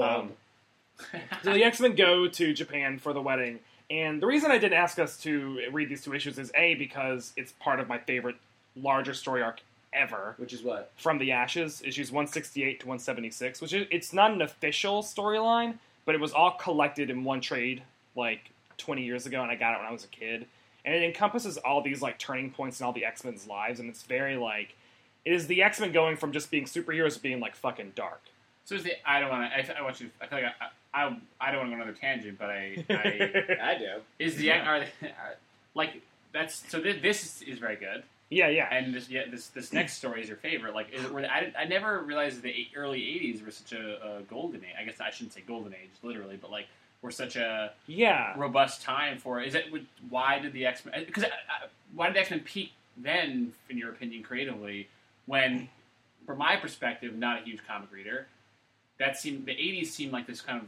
Um, 0.00 0.32
So 1.42 1.52
the 1.54 1.64
X 1.64 1.80
Men 1.80 1.94
go 1.94 2.28
to 2.28 2.52
Japan 2.52 2.98
for 2.98 3.12
the 3.12 3.22
wedding, 3.22 3.60
and 3.90 4.20
the 4.20 4.26
reason 4.26 4.50
I 4.50 4.58
didn't 4.58 4.78
ask 4.78 4.98
us 4.98 5.16
to 5.22 5.60
read 5.72 5.88
these 5.88 6.02
two 6.04 6.12
issues 6.14 6.38
is 6.38 6.50
a 6.54 6.74
because 6.74 7.32
it's 7.36 7.52
part 7.52 7.80
of 7.80 7.88
my 7.88 7.98
favorite 7.98 8.36
larger 8.76 9.14
story 9.14 9.42
arc 9.42 9.60
ever. 9.92 10.34
Which 10.38 10.52
is 10.52 10.62
what? 10.62 10.90
From 10.96 11.18
the 11.18 11.32
Ashes, 11.32 11.82
issues 11.84 12.10
168 12.12 12.80
to 12.80 12.86
176, 12.86 13.60
which 13.60 13.72
is 13.72 13.86
it's 13.90 14.12
not 14.12 14.32
an 14.32 14.42
official 14.42 15.02
storyline, 15.02 15.78
but 16.04 16.14
it 16.14 16.20
was 16.20 16.32
all 16.32 16.50
collected 16.52 17.10
in 17.10 17.22
one 17.24 17.40
trade 17.40 17.82
like 18.16 18.50
20 18.78 19.02
years 19.04 19.26
ago, 19.26 19.42
and 19.42 19.50
I 19.50 19.54
got 19.56 19.74
it 19.74 19.78
when 19.78 19.86
I 19.86 19.92
was 19.92 20.04
a 20.04 20.08
kid. 20.08 20.46
And 20.84 20.94
it 20.94 21.02
encompasses 21.02 21.58
all 21.58 21.82
these 21.82 22.00
like 22.00 22.18
turning 22.18 22.50
points 22.50 22.80
in 22.80 22.86
all 22.86 22.92
the 22.92 23.04
X 23.04 23.24
Men's 23.24 23.46
lives, 23.46 23.80
and 23.80 23.88
it's 23.90 24.02
very 24.02 24.36
like 24.36 24.74
it 25.24 25.32
is 25.32 25.46
the 25.46 25.62
X 25.62 25.80
Men 25.80 25.92
going 25.92 26.16
from 26.16 26.32
just 26.32 26.50
being 26.50 26.64
superheroes 26.64 27.14
to 27.14 27.20
being 27.20 27.40
like 27.40 27.54
fucking 27.56 27.92
dark. 27.94 28.22
So 28.64 28.74
is 28.74 28.84
the 28.84 28.92
I 29.04 29.20
don't 29.20 29.28
want 29.30 29.50
to. 29.50 29.76
I, 29.76 29.78
I 29.80 29.82
want 29.82 30.00
you. 30.00 30.10
I 30.20 30.26
feel 30.26 30.40
like 30.42 30.52
I, 30.60 31.02
I 31.02 31.16
I 31.40 31.50
don't 31.50 31.60
want 31.60 31.70
to 31.70 31.76
go 31.76 31.82
on 31.82 31.88
another 31.88 31.98
tangent, 31.98 32.38
but 32.38 32.48
I, 32.50 32.84
I 32.90 33.70
I 33.72 33.78
do. 33.78 34.00
is 34.18 34.36
the 34.36 34.52
are, 34.52 34.80
they- 34.80 35.08
are 35.08 35.36
like 35.74 36.00
that's 36.32 36.68
so 36.70 36.80
thi- 36.80 37.00
this 37.00 37.24
is, 37.24 37.42
is 37.48 37.58
very 37.58 37.76
good, 37.76 38.02
yeah, 38.30 38.48
yeah. 38.48 38.72
and 38.72 38.94
this 38.94 39.08
yeah 39.10 39.22
this 39.30 39.48
this 39.48 39.72
next 39.72 39.94
story 39.94 40.22
is 40.22 40.28
your 40.28 40.36
favorite. 40.38 40.74
Like, 40.74 40.92
is 40.92 41.04
it, 41.04 41.12
were, 41.12 41.20
I 41.26 41.52
I 41.58 41.64
never 41.64 41.98
realized 42.00 42.40
the 42.42 42.68
early 42.76 43.00
'80s 43.00 43.44
were 43.44 43.50
such 43.50 43.72
a, 43.72 44.18
a 44.18 44.22
golden 44.22 44.60
age. 44.64 44.74
I 44.80 44.84
guess 44.84 45.00
I 45.00 45.10
shouldn't 45.10 45.32
say 45.34 45.42
golden 45.46 45.72
age 45.74 45.90
literally, 46.02 46.38
but 46.40 46.50
like 46.50 46.66
were 47.02 47.10
such 47.10 47.36
a 47.36 47.72
Yeah. 47.86 48.34
robust 48.36 48.82
time 48.82 49.18
for. 49.18 49.40
Is 49.40 49.54
it 49.54 49.66
why 50.08 50.38
did 50.38 50.52
the 50.52 50.66
X 50.66 50.84
Men? 50.84 51.04
Because 51.06 51.24
uh, 51.24 51.28
uh, 51.28 51.66
why 51.94 52.06
did 52.06 52.16
the 52.16 52.20
X 52.20 52.30
Men 52.30 52.40
peak 52.40 52.72
then, 52.96 53.52
in 53.70 53.78
your 53.78 53.90
opinion, 53.90 54.22
creatively? 54.22 54.88
When, 55.26 55.68
from 56.26 56.38
my 56.38 56.56
perspective, 56.56 57.14
not 57.14 57.42
a 57.42 57.44
huge 57.44 57.60
comic 57.66 57.92
reader, 57.92 58.26
that 58.98 59.16
seemed 59.18 59.46
the 59.46 59.52
'80s 59.52 59.86
seemed 59.86 60.12
like 60.12 60.26
this 60.26 60.40
kind 60.40 60.60
of 60.60 60.66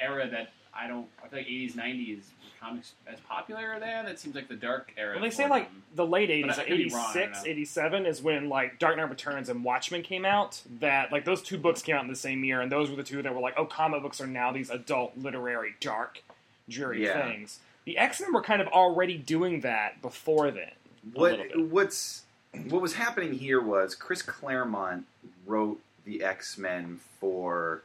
era 0.00 0.28
that 0.28 0.50
I 0.74 0.86
don't. 0.88 1.06
I 1.24 1.28
feel 1.28 1.38
like 1.38 1.48
'80s, 1.48 1.74
'90s 1.74 2.18
were 2.18 2.24
comics 2.60 2.92
as 3.06 3.18
popular 3.20 3.78
then? 3.80 4.04
That 4.04 4.18
seems 4.18 4.34
like 4.34 4.48
the 4.48 4.56
dark 4.56 4.92
era. 4.96 5.14
Well, 5.14 5.22
they 5.22 5.30
for 5.30 5.36
say 5.36 5.48
like 5.48 5.68
them. 5.68 5.82
the 5.94 6.06
late 6.06 6.28
80s, 6.30 6.46
But 6.48 6.56
like 6.58 6.66
could 6.66 6.76
be 6.76 6.90
wrong, 6.90 7.06
I 7.10 7.14
don't 7.14 7.22
86, 7.30 7.46
87 7.46 8.06
is 8.06 8.22
when 8.22 8.48
like 8.48 8.78
Dark 8.78 8.96
Knight 8.96 9.08
Returns 9.10 9.48
and 9.48 9.64
Watchmen 9.64 10.02
came 10.02 10.24
out. 10.24 10.60
That 10.80 11.10
like 11.12 11.24
those 11.24 11.42
two 11.42 11.58
books 11.58 11.82
came 11.82 11.96
out 11.96 12.02
in 12.04 12.10
the 12.10 12.16
same 12.16 12.44
year, 12.44 12.60
and 12.60 12.70
those 12.70 12.90
were 12.90 12.96
the 12.96 13.02
two 13.02 13.22
that 13.22 13.34
were 13.34 13.40
like, 13.40 13.54
oh, 13.56 13.64
comic 13.64 14.02
books 14.02 14.20
are 14.20 14.26
now 14.26 14.52
these 14.52 14.70
adult 14.70 15.16
literary 15.16 15.74
dark, 15.80 16.22
dreary 16.68 17.04
Yeah. 17.04 17.26
things. 17.26 17.60
The 17.86 17.96
X 17.98 18.20
Men 18.20 18.32
were 18.32 18.42
kind 18.42 18.60
of 18.60 18.68
already 18.68 19.16
doing 19.16 19.60
that 19.60 20.02
before 20.02 20.50
then. 20.50 20.70
What 21.14 21.58
what's 21.58 22.22
what 22.68 22.82
was 22.82 22.94
happening 22.94 23.32
here 23.34 23.60
was 23.60 23.94
Chris 23.94 24.22
Claremont 24.22 25.06
wrote 25.46 25.80
the 26.04 26.22
X 26.22 26.58
Men 26.58 27.00
for 27.20 27.82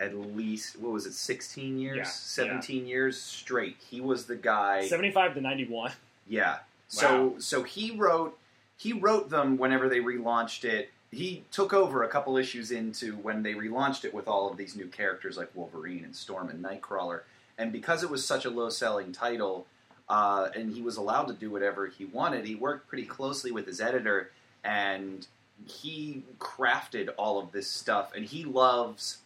at 0.00 0.14
least 0.14 0.78
what 0.78 0.92
was 0.92 1.06
it, 1.06 1.14
sixteen 1.14 1.78
years, 1.78 1.96
Yeah, 1.96 2.04
seventeen 2.04 2.86
years 2.86 3.20
straight. 3.20 3.76
He 3.90 4.00
was 4.00 4.26
the 4.26 4.36
guy. 4.36 4.86
75 4.86 5.34
to 5.34 5.40
91. 5.40 5.92
Yeah. 6.28 6.58
So 6.88 7.34
so 7.38 7.62
he 7.62 7.92
wrote 7.96 8.38
he 8.76 8.92
wrote 8.92 9.30
them 9.30 9.56
whenever 9.56 9.88
they 9.88 10.00
relaunched 10.00 10.64
it. 10.64 10.90
He 11.10 11.44
took 11.50 11.72
over 11.72 12.02
a 12.02 12.08
couple 12.08 12.36
issues 12.36 12.70
into 12.70 13.14
when 13.16 13.42
they 13.42 13.54
relaunched 13.54 14.04
it 14.04 14.12
with 14.12 14.28
all 14.28 14.50
of 14.50 14.56
these 14.56 14.76
new 14.76 14.86
characters 14.86 15.36
like 15.36 15.50
Wolverine 15.54 16.04
and 16.04 16.14
Storm 16.14 16.50
and 16.50 16.62
Nightcrawler. 16.62 17.20
And 17.58 17.72
because 17.72 18.02
it 18.02 18.10
was 18.10 18.26
such 18.26 18.44
a 18.44 18.50
low 18.50 18.68
selling 18.68 19.12
title, 19.12 19.66
uh, 20.08 20.48
and 20.54 20.72
he 20.72 20.82
was 20.82 20.96
allowed 20.98 21.24
to 21.28 21.32
do 21.32 21.50
whatever 21.50 21.86
he 21.86 22.04
wanted, 22.04 22.44
he 22.44 22.54
worked 22.54 22.88
pretty 22.88 23.04
closely 23.04 23.50
with 23.50 23.66
his 23.66 23.80
editor 23.80 24.30
and 24.62 25.26
he 25.64 26.22
crafted 26.38 27.08
all 27.16 27.38
of 27.38 27.52
this 27.52 27.68
stuff. 27.70 28.12
And 28.14 28.24
he 28.24 28.44
loves 28.44 29.18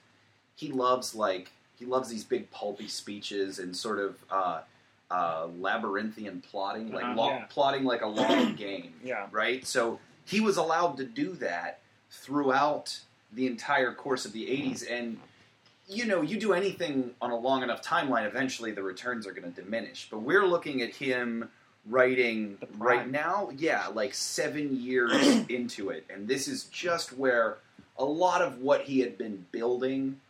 he 0.60 0.70
loves 0.70 1.14
like 1.14 1.50
he 1.78 1.86
loves 1.86 2.10
these 2.10 2.24
big 2.24 2.50
pulpy 2.50 2.88
speeches 2.88 3.58
and 3.58 3.74
sort 3.74 3.98
of 3.98 4.16
uh, 4.30 4.60
uh, 5.10 5.46
labyrinthian 5.58 6.42
plotting, 6.50 6.92
like 6.92 7.04
Uh-huh, 7.04 7.14
lo- 7.16 7.28
yeah. 7.30 7.44
plotting 7.48 7.84
like 7.84 8.02
a 8.02 8.06
long 8.20 8.54
game, 8.54 8.92
Yeah. 9.02 9.26
right? 9.30 9.66
So 9.66 9.98
he 10.26 10.40
was 10.40 10.58
allowed 10.58 10.98
to 10.98 11.04
do 11.04 11.32
that 11.36 11.80
throughout 12.10 13.00
the 13.32 13.46
entire 13.46 13.94
course 13.94 14.26
of 14.26 14.32
the 14.32 14.44
'80s, 14.46 14.84
and 14.90 15.18
you 15.88 16.04
know, 16.06 16.20
you 16.22 16.38
do 16.38 16.52
anything 16.52 17.12
on 17.20 17.30
a 17.30 17.36
long 17.36 17.62
enough 17.64 17.82
timeline, 17.82 18.24
eventually 18.26 18.70
the 18.70 18.82
returns 18.82 19.26
are 19.26 19.32
going 19.32 19.50
to 19.52 19.62
diminish. 19.62 20.06
But 20.10 20.18
we're 20.18 20.46
looking 20.46 20.82
at 20.82 20.90
him 20.94 21.48
writing 21.86 22.58
right 22.78 23.10
now, 23.10 23.50
yeah, 23.56 23.86
like 23.88 24.12
seven 24.14 24.76
years 24.80 25.12
into 25.48 25.88
it, 25.90 26.04
and 26.12 26.28
this 26.28 26.46
is 26.46 26.64
just 26.64 27.12
where 27.16 27.56
a 27.98 28.04
lot 28.04 28.42
of 28.42 28.58
what 28.58 28.82
he 28.82 29.00
had 29.00 29.16
been 29.18 29.46
building 29.50 30.20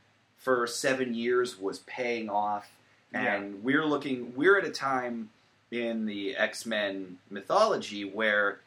for 0.40 0.66
seven 0.66 1.14
years 1.14 1.58
was 1.58 1.78
paying 1.80 2.28
off 2.28 2.68
and 3.12 3.62
we're 3.64 3.84
looking 3.86 4.32
we're 4.36 4.58
at 4.58 4.64
a 4.64 4.70
time 4.70 5.28
in 5.70 6.06
the 6.06 6.34
x-men 6.36 7.18
mythology 7.30 8.04
where 8.04 8.58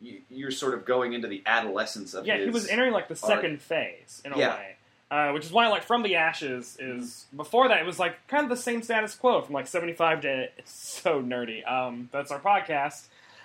you, 0.00 0.20
you're 0.30 0.50
sort 0.50 0.74
of 0.74 0.84
going 0.84 1.12
into 1.12 1.28
the 1.28 1.42
adolescence 1.46 2.12
of 2.14 2.26
Yeah, 2.26 2.38
he 2.38 2.50
was 2.50 2.68
entering 2.68 2.92
like 2.92 3.08
the 3.08 3.14
art. 3.14 3.18
second 3.42 3.60
phase 3.62 4.20
in 4.24 4.32
a 4.32 4.38
Yeah. 4.38 4.54
way. 4.56 4.76
Uh, 5.10 5.30
which 5.32 5.44
is 5.44 5.52
why, 5.52 5.68
like, 5.68 5.82
From 5.82 6.02
the 6.02 6.16
Ashes 6.16 6.78
is 6.80 7.26
before 7.36 7.68
that 7.68 7.78
it 7.78 7.84
was 7.84 7.98
like 7.98 8.26
kind 8.28 8.44
of 8.44 8.48
the 8.48 8.56
same 8.56 8.82
status 8.82 9.14
quo 9.14 9.42
from 9.42 9.52
like 9.54 9.66
seventy 9.66 9.92
five 9.92 10.22
to 10.22 10.48
it's 10.56 10.72
so 10.72 11.20
nerdy. 11.22 11.70
Um, 11.70 12.08
that's 12.12 12.30
our 12.30 12.40
podcast 12.40 13.04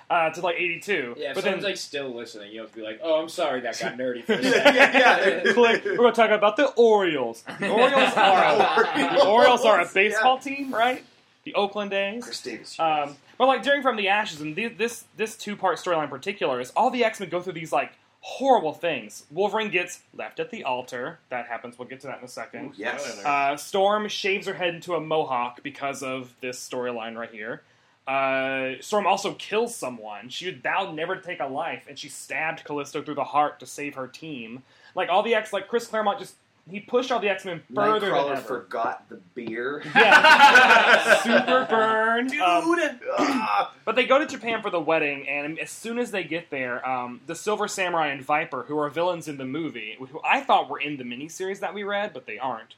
uh, 0.09 0.29
to 0.29 0.41
like 0.41 0.55
eighty 0.57 0.79
two. 0.79 1.15
Yeah, 1.17 1.29
if 1.29 1.35
but 1.35 1.43
someone's 1.43 1.63
then 1.63 1.71
like 1.71 1.77
still 1.77 2.15
listening, 2.15 2.51
you 2.51 2.61
have 2.61 2.69
to 2.71 2.75
be 2.75 2.81
like, 2.81 2.99
"Oh, 3.03 3.21
I'm 3.21 3.29
sorry, 3.29 3.61
that 3.61 3.79
got 3.79 3.97
nerdy 3.97 4.23
for 4.23 4.33
a 4.33 4.41
Yeah, 4.41 4.73
yeah, 4.73 5.27
yeah. 5.43 5.43
click. 5.53 5.83
We're 5.85 5.97
going 5.97 6.13
to 6.13 6.21
talk 6.21 6.31
about 6.31 6.55
the 6.57 6.67
Orioles. 6.75 7.43
The 7.59 7.69
Orioles 7.69 8.13
are 8.15 9.15
the 9.15 9.25
Orioles 9.25 9.65
are 9.65 9.81
a 9.81 9.89
baseball 9.93 10.39
team, 10.39 10.73
right? 10.73 11.03
The 11.43 11.53
Oakland 11.55 11.93
A's. 11.93 12.23
Chris 12.23 12.41
Davis 12.41 12.79
Um, 12.79 13.15
but 13.37 13.47
like 13.47 13.63
during 13.63 13.81
From 13.81 13.95
the 13.95 14.09
Ashes, 14.09 14.41
and 14.41 14.55
th- 14.55 14.77
this 14.77 15.05
this 15.15 15.35
two 15.37 15.55
part 15.55 15.77
storyline 15.77 16.03
in 16.03 16.09
particular 16.09 16.59
is 16.59 16.71
all 16.71 16.89
the 16.89 17.03
X 17.05 17.19
Men 17.19 17.29
go 17.29 17.41
through 17.41 17.53
these 17.53 17.71
like 17.71 17.91
horrible 18.19 18.73
things. 18.73 19.25
Wolverine 19.31 19.69
gets 19.69 20.01
left 20.13 20.39
at 20.41 20.51
the 20.51 20.63
altar. 20.65 21.19
That 21.29 21.47
happens. 21.47 21.79
We'll 21.79 21.87
get 21.87 22.01
to 22.01 22.07
that 22.07 22.19
in 22.19 22.25
a 22.25 22.27
second. 22.27 22.73
yes 22.75 23.23
Uh, 23.23 23.55
Storm 23.55 24.09
shaves 24.09 24.47
her 24.47 24.53
head 24.53 24.75
into 24.75 24.95
a 24.95 24.99
mohawk 24.99 25.63
because 25.63 26.03
of 26.03 26.33
this 26.41 26.57
storyline 26.59 27.15
right 27.15 27.31
here. 27.31 27.61
Uh, 28.07 28.75
Storm 28.79 29.05
also 29.05 29.33
kills 29.33 29.75
someone. 29.75 30.29
She 30.29 30.45
had 30.45 30.63
vowed 30.63 30.95
never 30.95 31.15
to 31.15 31.21
take 31.21 31.41
a 31.41 31.45
life, 31.47 31.83
and 31.89 31.99
she 31.99 32.07
stabbed 32.07 32.63
Callisto 32.63 33.01
through 33.01 33.15
the 33.15 33.23
heart 33.25 33.59
to 33.59 33.65
save 33.65 33.95
her 33.95 34.07
team. 34.07 34.63
Like 34.95 35.09
all 35.09 35.23
the 35.23 35.35
X, 35.35 35.51
like 35.51 35.67
Chris 35.67 35.87
Claremont 35.87 36.19
just 36.19 36.35
he 36.69 36.79
pushed 36.79 37.11
all 37.11 37.19
the 37.19 37.29
X 37.29 37.45
Men 37.45 37.63
further 37.73 38.07
than 38.07 38.09
Nightcrawler 38.09 38.31
ever. 38.37 38.41
forgot 38.41 39.07
the 39.09 39.15
beer 39.35 39.81
Yeah, 39.95 41.15
super 41.23 41.65
burn, 41.69 42.27
dude 42.27 42.41
Um, 42.41 42.99
Ah. 43.17 43.73
But 43.85 43.95
they 43.95 44.05
go 44.05 44.19
to 44.19 44.25
Japan 44.25 44.61
for 44.61 44.69
the 44.69 44.79
wedding, 44.79 45.27
and 45.27 45.57
as 45.59 45.69
soon 45.69 45.97
as 45.97 46.11
they 46.11 46.23
get 46.23 46.49
there, 46.49 46.87
um, 46.87 47.21
the 47.25 47.35
Silver 47.35 47.67
Samurai 47.67 48.07
and 48.07 48.21
Viper, 48.21 48.63
who 48.63 48.77
are 48.79 48.89
villains 48.89 49.27
in 49.27 49.37
the 49.37 49.45
movie, 49.45 49.95
who 49.97 50.19
I 50.25 50.41
thought 50.41 50.69
were 50.69 50.79
in 50.79 50.97
the 50.97 51.03
miniseries 51.03 51.59
that 51.59 51.73
we 51.73 51.83
read, 51.83 52.13
but 52.13 52.25
they 52.25 52.37
aren't. 52.37 52.75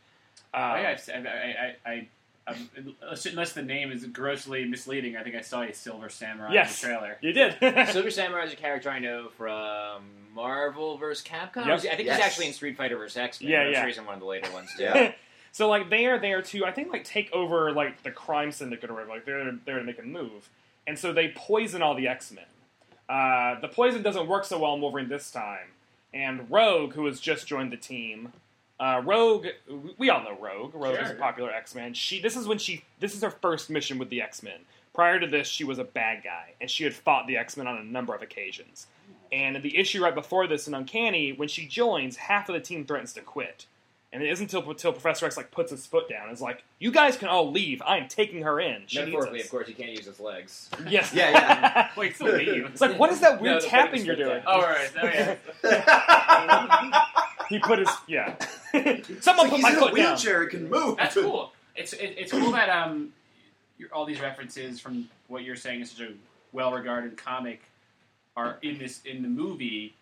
Uh, 0.54 0.58
I, 0.58 0.80
I, 0.80 0.98
I, 1.14 1.76
I, 1.86 1.92
I, 1.92 2.08
um, 2.50 2.96
unless 3.32 3.54
the 3.54 3.62
name 3.62 3.92
is 3.92 4.06
grossly 4.06 4.66
misleading, 4.66 5.16
I 5.18 5.24
think 5.24 5.36
I 5.36 5.42
saw 5.42 5.62
a 5.62 5.74
Silver 5.74 6.10
Samurai 6.10 6.54
Yes. 6.54 6.84
in 6.84 6.90
the 6.90 6.96
trailer. 6.96 7.18
you 7.22 7.32
did. 7.34 7.56
Silver 7.92 8.12
Samurai 8.12 8.46
is 8.46 8.54
a 8.54 8.56
character 8.56 8.90
I 8.90 9.00
know 9.00 9.30
from 9.38 10.04
Marvel 10.34 10.98
vs. 10.98 11.26
Capcom. 11.26 11.66
Yep. 11.66 11.80
I 11.92 11.96
think 11.96 12.06
Yes. 12.08 12.18
he's 12.18 12.26
actually 12.26 12.48
in 12.48 12.54
Street 12.54 12.78
Fighter 12.78 12.98
vs. 12.98 13.18
X 13.18 13.42
Men. 13.42 13.52
Yeah, 13.52 13.62
I'm 13.62 13.72
yeah. 13.72 13.80
sure 13.80 13.88
he's 13.88 13.98
in 13.98 14.06
one 14.06 14.16
of 14.16 14.20
the 14.20 14.26
later 14.28 14.52
ones 14.52 14.70
too. 14.76 14.84
Yeah. 14.84 15.12
so 15.52 15.68
like 15.70 15.90
they 15.90 16.06
are 16.06 16.20
there 16.20 16.42
to, 16.42 16.66
I 16.66 16.72
think, 16.72 16.92
like 16.92 17.04
take 17.04 17.32
over 17.34 17.72
like 17.72 18.04
the 18.04 18.12
crime 18.12 18.52
syndicate 18.52 18.90
or 18.90 18.94
whatever. 18.94 19.12
Like 19.14 19.26
they're 19.26 19.52
there 19.66 19.80
to 19.80 19.84
make 19.84 20.00
a 20.00 20.04
move, 20.04 20.50
and 20.88 20.98
so 20.98 21.12
they 21.14 21.30
poison 21.36 21.82
all 21.82 21.96
the 21.96 22.08
X 22.08 22.32
Men. 22.32 22.46
Uh, 23.08 23.60
the 23.60 23.68
poison 23.68 24.04
doesn't 24.04 24.28
work 24.28 24.46
so 24.46 24.60
well 24.60 24.76
in 24.76 24.82
Wolverine 24.82 25.10
this 25.10 25.32
time, 25.32 25.70
and 26.14 26.50
Rogue, 26.52 26.94
who 26.94 27.06
has 27.08 27.20
just 27.20 27.48
joined 27.48 27.72
the 27.72 27.78
team. 27.78 28.34
Uh, 28.80 29.02
Rogue, 29.04 29.48
we 29.98 30.10
all 30.10 30.24
know 30.24 30.38
Rogue. 30.40 30.74
Rogue 30.74 31.00
is 31.02 31.12
a 31.12 31.16
popular 31.16 31.52
X 31.52 31.76
Men. 31.76 31.94
She, 31.94 32.22
this 32.22 32.36
is 32.38 32.48
when 32.48 32.58
she, 32.58 32.84
this 33.00 33.14
is 33.16 33.22
her 33.24 33.30
first 33.32 33.70
mission 33.70 33.98
with 33.98 34.10
the 34.10 34.22
X 34.22 34.42
Men. 34.42 34.60
Prior 34.94 35.20
to 35.20 35.28
this, 35.28 35.48
she 35.48 35.64
was 35.64 35.80
a 35.80 35.84
bad 35.84 36.24
guy, 36.24 36.54
and 36.62 36.70
she 36.70 36.84
had 36.86 36.94
fought 36.94 37.28
the 37.28 37.38
X 37.38 37.58
Men 37.58 37.68
on 37.68 37.78
a 37.78 37.84
number 37.84 38.16
of 38.16 38.22
occasions. 38.22 38.88
And 39.32 39.62
the 39.62 39.78
issue 39.78 40.02
right 40.04 40.16
before 40.16 40.48
this, 40.48 40.68
in 40.68 40.74
Uncanny, 40.74 41.34
when 41.34 41.48
she 41.50 41.68
joins, 41.68 42.16
half 42.16 42.50
of 42.50 42.54
the 42.54 42.62
team 42.62 42.86
threatens 42.86 43.14
to 43.14 43.22
quit. 43.22 43.66
And 44.12 44.24
it 44.24 44.30
isn't 44.32 44.52
until, 44.52 44.68
until 44.72 44.92
Professor 44.92 45.28
X 45.28 45.38
like 45.38 45.52
puts 45.52 45.70
his 45.70 45.86
foot 45.86 46.10
down. 46.10 46.24
and 46.24 46.32
is 46.34 46.42
like, 46.42 46.64
"You 46.80 46.92
guys 46.92 47.16
can 47.16 47.28
all 47.28 47.52
leave. 47.52 47.80
I 47.86 47.98
am 47.98 48.08
taking 48.08 48.42
her 48.42 48.60
in. 48.60 48.84
She 48.88 48.98
needs 48.98 49.12
Metaphorically, 49.12 49.40
us." 49.42 49.46
of 49.46 49.52
course, 49.52 49.68
he 49.68 49.74
can't 49.76 49.92
use 49.92 50.06
his 50.08 50.20
legs. 50.20 50.68
Yes. 50.88 51.14
Yeah, 51.14 51.30
yeah. 51.30 51.90
Wait, 51.98 52.18
so 52.18 52.26
leave. 52.26 52.66
it's 52.66 52.82
like, 52.82 52.98
what 52.98 53.12
is 53.12 53.20
that 53.20 53.40
weird 53.42 53.62
No, 53.62 53.68
tapping 53.70 54.04
you're 54.06 54.16
doing? 54.16 54.30
down. 54.38 54.44
Oh, 54.48 54.52
all 54.54 54.62
right. 54.64 54.90
Oh, 55.00 55.06
yeah. 55.06 55.36
He 57.50 57.60
put 57.60 57.80
his 57.80 57.90
yeah. 58.08 58.36
Someone 59.22 59.50
like 59.50 59.50
put 59.50 59.56
he's 59.56 59.62
my 59.64 59.70
in 59.72 59.76
foot 59.76 59.96
down. 59.96 60.06
wheelchair. 60.06 60.44
He 60.44 60.50
can 60.50 60.70
move. 60.70 60.98
That's 60.98 61.14
cool. 61.22 61.52
It's 61.76 61.94
it, 61.94 62.16
it's 62.18 62.32
cool 62.32 62.52
that 62.52 62.70
um, 62.70 63.12
you're, 63.78 63.90
all 63.94 64.06
these 64.06 64.22
references 64.22 64.80
from 64.80 65.10
what 65.28 65.44
you're 65.44 65.56
saying 65.56 65.82
is 65.82 65.92
such 65.92 66.08
a 66.08 66.14
well-regarded 66.52 67.18
comic 67.18 67.62
are 68.36 68.58
in 68.62 68.78
this 68.78 69.02
in 69.04 69.22
the 69.22 69.28
movie 69.28 69.94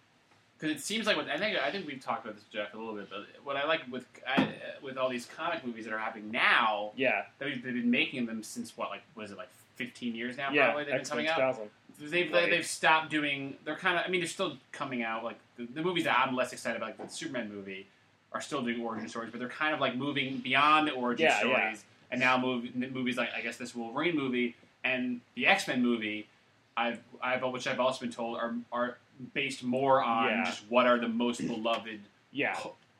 because 0.60 0.76
it 0.76 0.82
seems 0.82 1.06
like 1.06 1.16
what 1.18 1.30
I 1.30 1.38
think 1.38 1.58
I 1.58 1.72
think 1.72 1.88
we've 1.88 2.04
talked 2.04 2.26
about 2.26 2.36
this 2.36 2.45
Jeff 2.52 2.74
a 2.74 2.78
little 2.78 2.95
bit, 2.95 3.10
but 3.10 3.26
what 3.43 3.56
I 3.56 3.66
like 3.66 3.82
with 3.91 4.06
I, 4.28 4.54
with 4.82 4.98
all 4.98 5.10
these 5.10 5.26
comic 5.26 5.66
movies 5.66 5.86
that 5.86 5.93
are 5.93 6.00
happening 6.00 6.32
now, 6.32 6.91
Yeah, 6.95 7.24
they've, 7.39 7.62
they've 7.64 7.74
been 7.74 7.91
making 7.91 8.26
them 8.26 8.43
since 8.43 8.76
what 8.76 8.89
like 8.89 9.04
was 9.16 9.32
it 9.32 9.38
like 9.38 9.50
15 9.78 10.13
years 10.15 10.38
now? 10.38 10.49
yeah. 10.51 10.65
probably 10.65 10.84
they've 10.84 10.91
been 10.93 10.99
X-Men 11.01 11.25
coming 11.25 11.28
out. 11.30 11.38
2000. 11.57 11.69
They've 12.11 12.32
Right. 12.32 12.49
they've 12.49 12.65
stopped 12.65 13.09
doing. 13.09 13.55
They're 13.65 13.75
kind 13.75 13.97
of. 13.97 14.05
I 14.05 14.09
mean, 14.09 14.21
they're 14.21 14.28
still 14.28 14.57
coming 14.71 15.01
out. 15.03 15.23
Like 15.23 15.39
the, 15.55 15.65
the 15.65 15.82
movies 15.82 16.03
that 16.03 16.19
I'm 16.19 16.36
less 16.36 16.53
excited 16.53 16.78
about, 16.78 16.97
like 16.99 17.07
the 17.09 17.11
Superman 17.13 17.49
movie, 17.51 17.88
are 18.34 18.41
still 18.41 18.61
doing 18.61 18.82
origin 18.84 19.07
stories, 19.09 19.32
but 19.32 19.39
they're 19.39 19.49
kind 19.49 19.73
of 19.73 19.80
like 19.80 19.95
moving 19.95 20.38
beyond 20.38 20.88
the 20.88 20.91
origin 20.91 21.25
Yeah, 21.28 21.39
stories, 21.39 21.55
yeah. 21.55 21.75
and 22.11 22.19
now 22.19 22.38
move 22.38 22.75
movies 22.75 23.17
like 23.17 23.30
I 23.36 23.41
guess 23.41 23.57
this 23.57 23.73
Wolverine 23.73 24.15
movie 24.15 24.55
and 24.84 25.21
the 25.36 25.47
X 25.47 25.67
Men 25.67 25.82
movie. 25.82 26.28
I've 26.75 26.99
I've 27.23 27.41
which 27.43 27.65
I've 27.65 27.80
also 27.80 28.01
been 28.01 28.11
told 28.13 28.38
are 28.38 28.53
are 28.71 28.97
based 29.34 29.63
more 29.63 30.03
on 30.03 30.28
Yeah. 30.30 30.43
just 30.45 30.63
what 30.69 30.86
are 30.86 30.99
the 30.99 31.07
most 31.07 31.39
beloved 31.47 31.99
Yeah, 32.32 32.55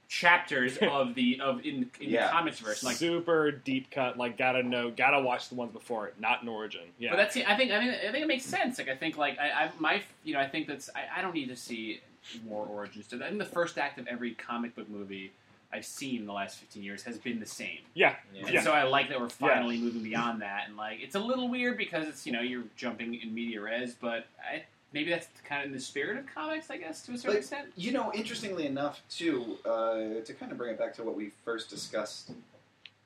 chapters 0.08 0.78
of 0.82 1.16
the 1.16 1.39
of 1.41 1.60
in, 1.66 1.89
in 1.99 2.10
Yeah. 2.10 2.28
the 2.28 2.32
comics 2.32 2.60
verse. 2.60 2.84
Like, 2.84 2.95
super 2.97 3.51
deep 3.51 3.91
cut. 3.91 4.18
Like 4.18 4.38
gotta 4.38 4.64
know, 4.64 4.89
gotta 4.91 5.20
watch 5.22 5.49
the 5.49 5.55
ones 5.55 5.72
before 5.74 6.08
it, 6.08 6.16
not 6.20 6.41
in 6.41 6.47
Origin. 6.47 6.82
Yeah, 6.97 7.12
but 7.12 7.18
that's 7.18 7.36
I 7.38 7.55
think 7.55 7.72
I 7.72 7.80
think 7.80 7.93
I 7.93 8.12
think 8.12 8.24
it 8.24 8.28
makes 8.28 8.45
sense. 8.45 8.78
Like 8.78 8.89
I 8.89 8.95
think 8.95 9.18
like 9.18 9.38
I, 9.39 9.66
I 9.66 9.72
my 9.80 10.01
you 10.24 10.34
know 10.34 10.39
I 10.39 10.47
think 10.47 10.68
that's 10.68 10.89
I, 10.95 11.20
I 11.20 11.22
don't 11.22 11.34
need 11.36 11.49
to 11.49 11.55
see 11.55 12.01
more 12.45 12.66
origin 12.66 13.03
stories. 13.03 13.24
I 13.24 13.28
think 13.28 13.39
the 13.39 13.45
first 13.45 13.78
act 13.78 13.99
of 13.99 14.08
every 14.08 14.32
comic 14.34 14.76
book 14.76 14.89
movie 14.89 15.32
I've 15.72 15.86
seen 15.86 16.22
in 16.22 16.26
the 16.26 16.34
last 16.34 16.58
fifteen 16.60 16.84
years 16.84 17.03
has 17.03 17.18
been 17.18 17.39
the 17.41 17.45
same. 17.45 17.80
yeah, 17.93 18.16
Yeah. 18.34 18.47
And 18.47 18.64
so 18.64 18.72
I 18.72 18.84
like 18.84 19.10
that 19.10 19.20
we're 19.20 19.28
finally 19.30 19.78
moving 19.78 20.01
beyond 20.03 20.41
that. 20.41 20.64
And 20.68 20.78
like, 20.78 20.99
it's 21.01 21.16
a 21.16 21.20
little 21.20 21.49
weird 21.49 21.78
because 21.78 22.08
it's 22.08 22.26
you 22.26 22.32
know 22.32 22.39
you're 22.41 22.64
jumping 22.78 23.16
in 23.16 23.34
media 23.34 23.60
res, 23.62 23.93
but 23.93 24.28
I, 24.41 24.64
maybe 24.93 25.09
that's 25.09 25.27
kind 25.43 25.61
of 25.61 25.67
in 25.67 25.73
the 25.73 25.79
spirit 25.79 26.17
of 26.17 26.25
comics, 26.33 26.69
I 26.69 26.77
guess, 26.77 27.01
to 27.03 27.13
a 27.13 27.17
certain 27.17 27.33
But- 27.33 27.38
extent. 27.39 27.71
You 27.75 27.91
know, 27.91 28.11
interestingly 28.13 28.65
enough, 28.65 29.01
too, 29.09 29.57
uh, 29.65 30.21
to 30.25 30.33
kind 30.39 30.51
of 30.51 30.57
bring 30.57 30.71
it 30.71 30.79
back 30.79 30.95
to 30.95 31.03
what 31.03 31.15
we 31.15 31.31
first 31.45 31.69
discussed 31.69 32.31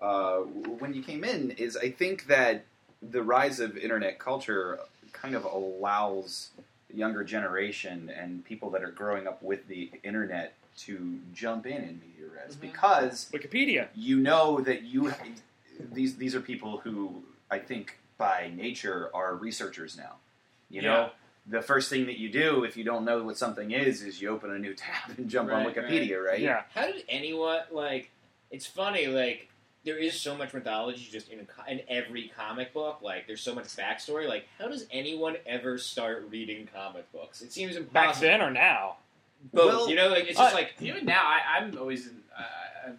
uh, 0.01 0.37
when 0.39 0.93
you 0.93 1.03
came 1.03 1.23
in, 1.23 1.51
is 1.51 1.77
I 1.77 1.91
think 1.91 2.25
that 2.27 2.63
the 3.03 3.21
rise 3.21 3.59
of 3.59 3.77
internet 3.77 4.17
culture 4.19 4.79
kind 5.13 5.35
of 5.35 5.43
allows 5.45 6.49
the 6.89 6.97
younger 6.97 7.23
generation 7.23 8.09
and 8.09 8.43
people 8.45 8.69
that 8.71 8.83
are 8.83 8.89
growing 8.91 9.27
up 9.27 9.41
with 9.43 9.67
the 9.67 9.91
internet 10.03 10.53
to 10.77 11.19
jump 11.33 11.65
in 11.67 11.73
in 11.77 11.99
media 12.01 12.27
res 12.33 12.55
Mhm. 12.55 12.61
because 12.61 13.29
Wikipedia. 13.31 13.89
you 13.93 14.17
know 14.19 14.61
that 14.61 14.83
you 14.83 15.13
these 15.79 16.15
these 16.17 16.33
are 16.33 16.41
people 16.41 16.77
who 16.79 17.23
I 17.51 17.59
think 17.59 17.97
by 18.17 18.51
nature 18.55 19.09
are 19.13 19.35
researchers 19.35 19.97
now. 19.97 20.15
You 20.69 20.81
know, 20.83 21.01
Yeah. 21.01 21.09
The 21.47 21.61
first 21.61 21.89
thing 21.89 22.05
that 22.05 22.17
you 22.17 22.29
do 22.29 22.63
if 22.63 22.77
you 22.77 22.83
don't 22.83 23.03
know 23.03 23.23
what 23.23 23.37
something 23.37 23.71
is 23.71 24.01
is 24.01 24.21
you 24.21 24.29
open 24.29 24.51
a 24.51 24.59
new 24.59 24.73
tab 24.75 25.17
and 25.17 25.29
jump 25.29 25.51
on 25.51 25.65
Wikipedia, 25.65 26.23
right? 26.23 26.39
Yeah, 26.39 26.63
How 26.73 26.85
did 26.85 27.03
anyone 27.09 27.61
like? 27.71 28.11
It's 28.51 28.65
funny, 28.65 29.07
like 29.07 29.47
there 29.83 29.97
is 29.97 30.13
so 30.13 30.35
much 30.35 30.53
mythology 30.53 31.07
just 31.11 31.29
in 31.29 31.45
co- 31.45 31.69
in 31.69 31.81
every 31.87 32.31
comic 32.37 32.73
book. 32.73 32.99
Like 33.01 33.27
there's 33.27 33.41
so 33.41 33.55
much 33.55 33.65
backstory. 33.65 34.27
Like 34.27 34.45
how 34.59 34.67
does 34.67 34.85
anyone 34.91 35.37
ever 35.45 35.77
start 35.77 36.27
reading 36.29 36.67
comic 36.73 37.11
books? 37.11 37.41
It 37.41 37.51
seems 37.51 37.75
impossible. 37.75 37.93
back 37.93 38.19
then 38.19 38.41
or 38.41 38.51
now. 38.51 38.97
Both, 39.53 39.65
Well, 39.65 39.89
you 39.89 39.95
know, 39.95 40.09
like 40.09 40.25
it's 40.27 40.37
just 40.37 40.53
uh, 40.53 40.55
like 40.55 40.75
Even 40.81 41.05
now, 41.05 41.23
I, 41.23 41.57
I'm 41.57 41.75
always 41.77 42.05
in. 42.07 42.17
I, 42.37 42.43
I, 42.89 42.91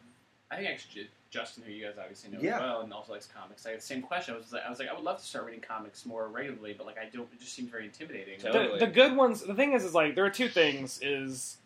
I 0.50 0.56
think 0.56 0.70
actually 0.70 1.08
Justin, 1.32 1.64
who 1.66 1.72
you 1.72 1.84
guys 1.84 1.94
obviously 1.98 2.30
know 2.30 2.38
Yeah. 2.42 2.60
well, 2.60 2.82
and 2.82 2.92
also 2.92 3.12
likes 3.14 3.26
comics. 3.26 3.64
I 3.66 3.70
had 3.70 3.78
the 3.78 3.82
same 3.82 4.02
question. 4.02 4.34
I 4.34 4.36
was 4.36 4.52
like, 4.52 4.62
I 4.66 4.70
was 4.70 4.78
like, 4.78 4.88
I 4.88 4.92
would 4.92 5.02
love 5.02 5.18
to 5.18 5.24
start 5.24 5.46
reading 5.46 5.62
comics 5.62 6.04
more 6.04 6.28
regularly, 6.28 6.74
but 6.76 6.86
like, 6.86 6.98
I 6.98 7.06
don't. 7.06 7.26
It 7.32 7.40
just 7.40 7.54
seems 7.54 7.70
very 7.70 7.86
intimidating. 7.86 8.38
Totally. 8.38 8.78
The, 8.78 8.84
the 8.86 8.92
good 8.92 9.16
ones. 9.16 9.40
The 9.40 9.54
thing 9.54 9.72
is, 9.72 9.82
is 9.82 9.94
like 9.94 10.14
there 10.14 10.26
are 10.26 10.30
two 10.30 10.48
things. 10.48 11.00
Is 11.02 11.56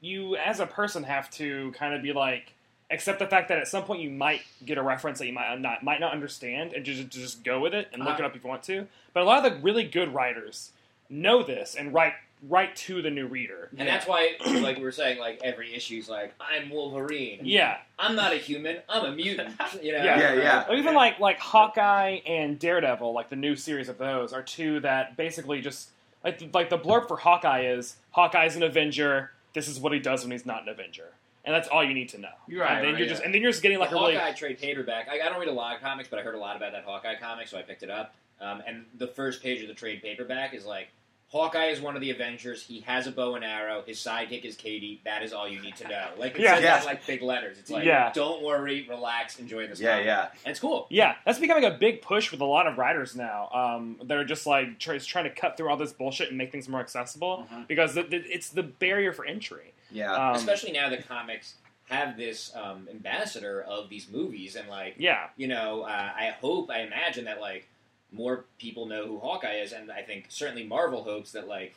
you 0.00 0.36
as 0.36 0.60
a 0.60 0.66
person 0.66 1.02
have 1.02 1.28
to 1.32 1.72
kind 1.72 1.92
of 1.92 2.02
be 2.02 2.12
like 2.12 2.52
accept 2.90 3.18
the 3.18 3.26
fact 3.26 3.48
that 3.48 3.58
at 3.58 3.66
some 3.66 3.82
point 3.82 4.00
you 4.00 4.10
might 4.10 4.42
get 4.64 4.78
a 4.78 4.82
reference 4.82 5.18
that 5.18 5.26
you 5.26 5.32
might 5.32 5.56
not 5.60 5.82
might 5.82 5.98
not 5.98 6.12
understand 6.12 6.72
and 6.72 6.84
just 6.84 7.08
just 7.08 7.42
go 7.42 7.58
with 7.58 7.74
it 7.74 7.88
and 7.92 8.00
look 8.04 8.12
Uh-huh. 8.14 8.22
it 8.22 8.26
up 8.26 8.36
if 8.36 8.44
you 8.44 8.48
want 8.48 8.62
to. 8.64 8.86
But 9.12 9.24
a 9.24 9.26
lot 9.26 9.44
of 9.44 9.52
the 9.52 9.58
really 9.60 9.82
good 9.82 10.14
writers 10.14 10.70
know 11.10 11.42
this 11.42 11.74
and 11.74 11.92
write 11.92 12.12
write 12.48 12.76
to 12.76 13.02
the 13.02 13.10
new 13.10 13.26
reader. 13.26 13.70
And 13.76 13.88
that's 13.88 14.06
why, 14.06 14.32
like 14.46 14.76
we 14.76 14.82
were 14.82 14.92
saying, 14.92 15.18
like 15.18 15.40
every 15.42 15.74
issue's 15.74 16.08
like, 16.08 16.34
I'm 16.40 16.70
Wolverine. 16.70 17.40
Yeah, 17.42 17.78
I'm 17.98 18.14
not 18.14 18.32
a 18.32 18.36
human. 18.36 18.78
I'm 18.88 19.04
a 19.04 19.12
mutant. 19.12 19.54
You 19.82 19.92
know? 19.92 20.04
Yeah. 20.04 20.18
Yeah, 20.18 20.34
yeah. 20.34 20.64
Or 20.68 20.74
even 20.76 20.94
like 20.94 21.18
like 21.20 21.38
Hawkeye 21.38 22.20
and 22.26 22.58
Daredevil, 22.58 23.12
like 23.12 23.28
the 23.28 23.36
new 23.36 23.56
series 23.56 23.88
of 23.88 23.98
those, 23.98 24.32
are 24.32 24.42
two 24.42 24.80
that 24.80 25.16
basically 25.16 25.60
just 25.60 25.90
like 26.24 26.38
the, 26.38 26.48
like 26.52 26.70
the 26.70 26.78
blurb 26.78 27.08
for 27.08 27.16
Hawkeye 27.16 27.66
is 27.66 27.96
Hawkeye's 28.12 28.56
an 28.56 28.62
Avenger. 28.62 29.32
This 29.54 29.68
is 29.68 29.78
what 29.80 29.92
he 29.92 29.98
does 29.98 30.22
when 30.22 30.32
he's 30.32 30.46
not 30.46 30.62
an 30.62 30.68
Avenger, 30.68 31.08
and 31.44 31.54
that's 31.54 31.68
all 31.68 31.84
you 31.84 31.94
need 31.94 32.08
to 32.10 32.18
know. 32.18 32.28
You're 32.48 32.62
right, 32.62 32.76
And 32.76 32.84
then 32.84 32.92
right, 32.92 32.98
you're 32.98 33.06
yeah. 33.06 33.12
just 33.14 33.22
and 33.22 33.34
then 33.34 33.42
you're 33.42 33.50
just 33.50 33.62
getting 33.62 33.78
like 33.78 33.90
the 33.90 33.96
a 33.96 34.00
really 34.00 34.14
Hawkeye 34.14 34.32
trade 34.32 34.58
paperback. 34.58 35.08
I, 35.08 35.20
I 35.26 35.28
don't 35.28 35.38
read 35.38 35.48
a 35.48 35.52
lot 35.52 35.74
of 35.76 35.82
comics, 35.82 36.08
but 36.08 36.18
I 36.18 36.22
heard 36.22 36.34
a 36.34 36.38
lot 36.38 36.56
about 36.56 36.72
that 36.72 36.84
Hawkeye 36.84 37.16
comic, 37.20 37.48
so 37.48 37.58
I 37.58 37.62
picked 37.62 37.82
it 37.82 37.90
up. 37.90 38.14
Um, 38.40 38.62
and 38.66 38.84
the 38.98 39.06
first 39.06 39.42
page 39.42 39.62
of 39.62 39.68
the 39.68 39.74
trade 39.74 40.02
paperback 40.02 40.52
is 40.54 40.66
like, 40.66 40.88
Hawkeye 41.28 41.66
is 41.66 41.80
one 41.80 41.96
of 41.96 42.00
the 42.00 42.10
Avengers. 42.12 42.62
He 42.62 42.80
has 42.82 43.06
a 43.08 43.10
bow 43.10 43.34
and 43.34 43.44
arrow. 43.44 43.82
His 43.84 43.98
sidekick 43.98 44.44
is 44.44 44.54
Katie. 44.54 45.00
That 45.04 45.22
is 45.24 45.32
all 45.32 45.48
you 45.48 45.60
need 45.60 45.74
to 45.76 45.88
know. 45.88 46.06
Like 46.18 46.36
it 46.36 46.42
Yeah. 46.42 46.54
says 46.54 46.62
Yeah. 46.64 46.70
that 46.74 46.80
in, 46.82 46.86
like 46.86 47.06
big 47.06 47.20
letters. 47.22 47.58
It's 47.58 47.68
like, 47.70 47.84
Yeah. 47.84 48.12
don't 48.14 48.42
worry, 48.42 48.86
relax, 48.88 49.38
enjoy 49.40 49.66
this. 49.66 49.80
Yeah, 49.80 49.92
comic. 49.94 50.06
yeah. 50.06 50.28
And 50.44 50.50
it's 50.52 50.60
cool. 50.60 50.86
yeah. 50.88 51.16
That's 51.24 51.38
becoming 51.40 51.64
a 51.64 51.72
big 51.72 52.00
push 52.00 52.30
with 52.30 52.40
a 52.40 52.44
lot 52.44 52.66
of 52.68 52.78
writers 52.78 53.16
now. 53.16 53.48
Um, 53.52 53.98
that 54.04 54.16
are 54.16 54.24
just 54.24 54.46
like 54.46 54.78
try, 54.78 54.98
trying 54.98 55.24
to 55.24 55.30
cut 55.30 55.56
through 55.56 55.68
all 55.68 55.76
this 55.76 55.92
bullshit 55.92 56.28
and 56.28 56.38
make 56.38 56.52
things 56.52 56.68
more 56.68 56.80
accessible 56.80 57.46
Mhm. 57.52 57.66
because 57.66 57.94
the, 57.94 58.04
the, 58.04 58.16
it's 58.18 58.50
the 58.50 58.62
barrier 58.62 59.12
for 59.12 59.24
entry. 59.26 59.74
Yeah. 59.90 60.12
Um, 60.12 60.36
Especially 60.36 60.72
now 60.72 60.88
that 60.90 61.08
comics 61.08 61.54
have 61.88 62.16
this 62.16 62.54
um, 62.56 62.88
ambassador 62.90 63.62
of 63.62 63.88
these 63.88 64.08
movies, 64.08 64.56
and 64.56 64.68
like 64.68 64.94
yeah, 64.98 65.28
you 65.36 65.46
know, 65.48 65.82
uh, 65.82 65.86
I 66.16 66.34
hope, 66.40 66.68
I 66.70 66.80
imagine 66.80 67.26
that 67.26 67.40
like 67.40 67.68
more 68.12 68.44
people 68.58 68.86
know 68.86 69.06
who 69.06 69.18
Hawkeye 69.18 69.56
is, 69.60 69.72
and 69.72 69.90
I 69.90 70.02
think 70.02 70.26
certainly 70.28 70.64
Marvel 70.64 71.02
hopes 71.02 71.32
that 71.32 71.48
like 71.48 71.74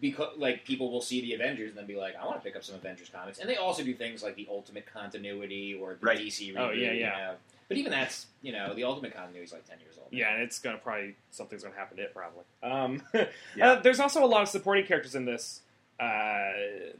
because 0.00 0.36
like 0.36 0.64
people 0.64 0.90
will 0.90 1.00
see 1.00 1.20
the 1.20 1.34
Avengers 1.34 1.70
and 1.70 1.78
then 1.78 1.86
be 1.86 1.96
like, 1.96 2.14
I 2.20 2.24
want 2.26 2.38
to 2.38 2.42
pick 2.44 2.56
up 2.56 2.64
some 2.64 2.74
Avengers 2.74 3.08
comics, 3.14 3.38
and 3.38 3.48
they 3.48 3.56
also 3.56 3.82
do 3.84 3.94
things 3.94 4.22
like 4.22 4.34
the 4.36 4.48
Ultimate 4.50 4.86
Continuity 4.92 5.74
or 5.80 5.94
the 6.00 6.06
Right. 6.06 6.18
DC 6.18 6.52
reboot. 6.54 6.58
Oh, 6.58 6.70
yeah, 6.72 6.92
you 6.92 7.00
yeah. 7.00 7.08
know. 7.10 7.34
But 7.68 7.78
even 7.78 7.92
that's 7.92 8.26
you 8.42 8.52
know 8.52 8.74
the 8.74 8.84
Ultimate 8.84 9.14
Continuity 9.14 9.44
is 9.44 9.52
like 9.52 9.64
ten 9.68 9.78
years 9.80 9.94
old. 9.98 10.12
now. 10.12 10.18
yeah, 10.18 10.34
and 10.34 10.42
it's 10.42 10.58
gonna 10.58 10.76
probably 10.78 11.14
something's 11.30 11.62
gonna 11.62 11.74
happen 11.76 11.96
to 11.98 12.02
it 12.02 12.12
probably. 12.14 12.44
Um, 12.62 13.02
Yeah. 13.56 13.72
uh, 13.72 13.80
there's 13.80 14.00
also 14.00 14.24
a 14.24 14.26
lot 14.26 14.42
of 14.42 14.48
supporting 14.48 14.84
characters 14.86 15.14
in 15.14 15.24
this 15.24 15.60
uh, 16.00 16.50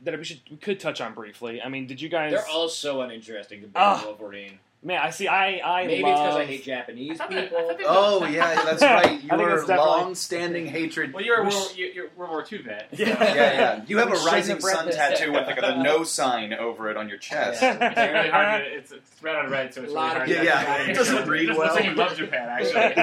that 0.04 0.16
we 0.16 0.24
should 0.24 0.40
we 0.50 0.56
could 0.56 0.78
touch 0.80 1.00
on 1.00 1.12
briefly. 1.12 1.60
I 1.60 1.68
mean, 1.68 1.86
did 1.86 2.00
you 2.00 2.08
guys? 2.08 2.30
They're 2.32 2.46
all 2.48 2.68
so 2.68 3.00
uninteresting 3.02 3.60
compared 3.62 3.84
Ah. 3.84 4.00
to 4.00 4.06
Wolverine. 4.06 4.58
Man, 4.86 5.00
I 5.02 5.08
see. 5.10 5.26
I 5.26 5.60
I 5.64 5.86
Maybe 5.86 6.02
love. 6.02 6.12
it's 6.12 6.20
because 6.20 6.36
I 6.36 6.44
hate 6.44 6.64
Japanese 6.64 7.18
I 7.18 7.24
thought 7.24 7.30
that- 7.30 7.38
I 7.38 7.46
people. 7.48 7.68
thought 7.68 7.78
they- 7.78 7.84
oh, 7.86 8.24
yeah, 8.26 8.64
that's 8.66 8.82
right. 8.82 9.06
I 9.06 9.08
think 9.16 9.22
Your 9.32 9.48
that's 9.48 9.60
definitely- 9.62 9.76
long-standing 9.86 10.66
hatred. 10.66 11.14
Well, 11.14 11.24
you're 11.24 11.40
a 11.40 11.44
Which- 11.46 11.54
World, 11.54 11.72
you're, 11.76 11.88
you're 11.88 12.06
a 12.06 12.10
World 12.18 12.30
War 12.32 12.44
II 12.52 12.58
vet. 12.62 12.88
Yeah. 12.92 13.08
yeah, 13.08 13.34
yeah. 13.34 13.84
You 13.88 13.96
have 13.98 14.08
We 14.10 14.12
a 14.12 14.16
shouldn't 14.16 14.32
rising 14.34 14.54
have 14.56 14.64
read 14.64 14.76
sun 14.76 14.86
this. 14.86 14.96
tattoo 14.96 15.32
with 15.32 15.46
like 15.46 15.58
a 15.62 15.76
no 15.82 16.04
sign 16.04 16.52
over 16.52 16.90
it 16.90 16.98
on 16.98 17.08
your 17.08 17.16
chest. 17.16 17.62
Yeah. 17.62 17.78
It's 17.80 17.96
really 17.96 18.28
hard 18.30 18.64
to, 18.64 18.70
it's, 18.76 18.92
it's 18.92 19.22
red 19.22 19.36
on 19.36 19.50
red, 19.50 19.72
so 19.72 19.82
it's 19.84 19.92
Lot 19.92 20.20
really 20.20 20.36
of- 20.36 20.36
hard 20.36 20.46
Yeah, 20.46 20.62
to 20.74 20.82
yeah. 20.84 20.90
It 20.90 20.94
doesn't 20.94 21.28
read 21.28 21.48
It 21.48 21.56
well. 21.56 21.58
looks 21.60 21.74
like 21.76 21.84
you 21.86 21.94
love 21.94 22.16
Japan, 22.16 22.48
actually. 22.50 23.02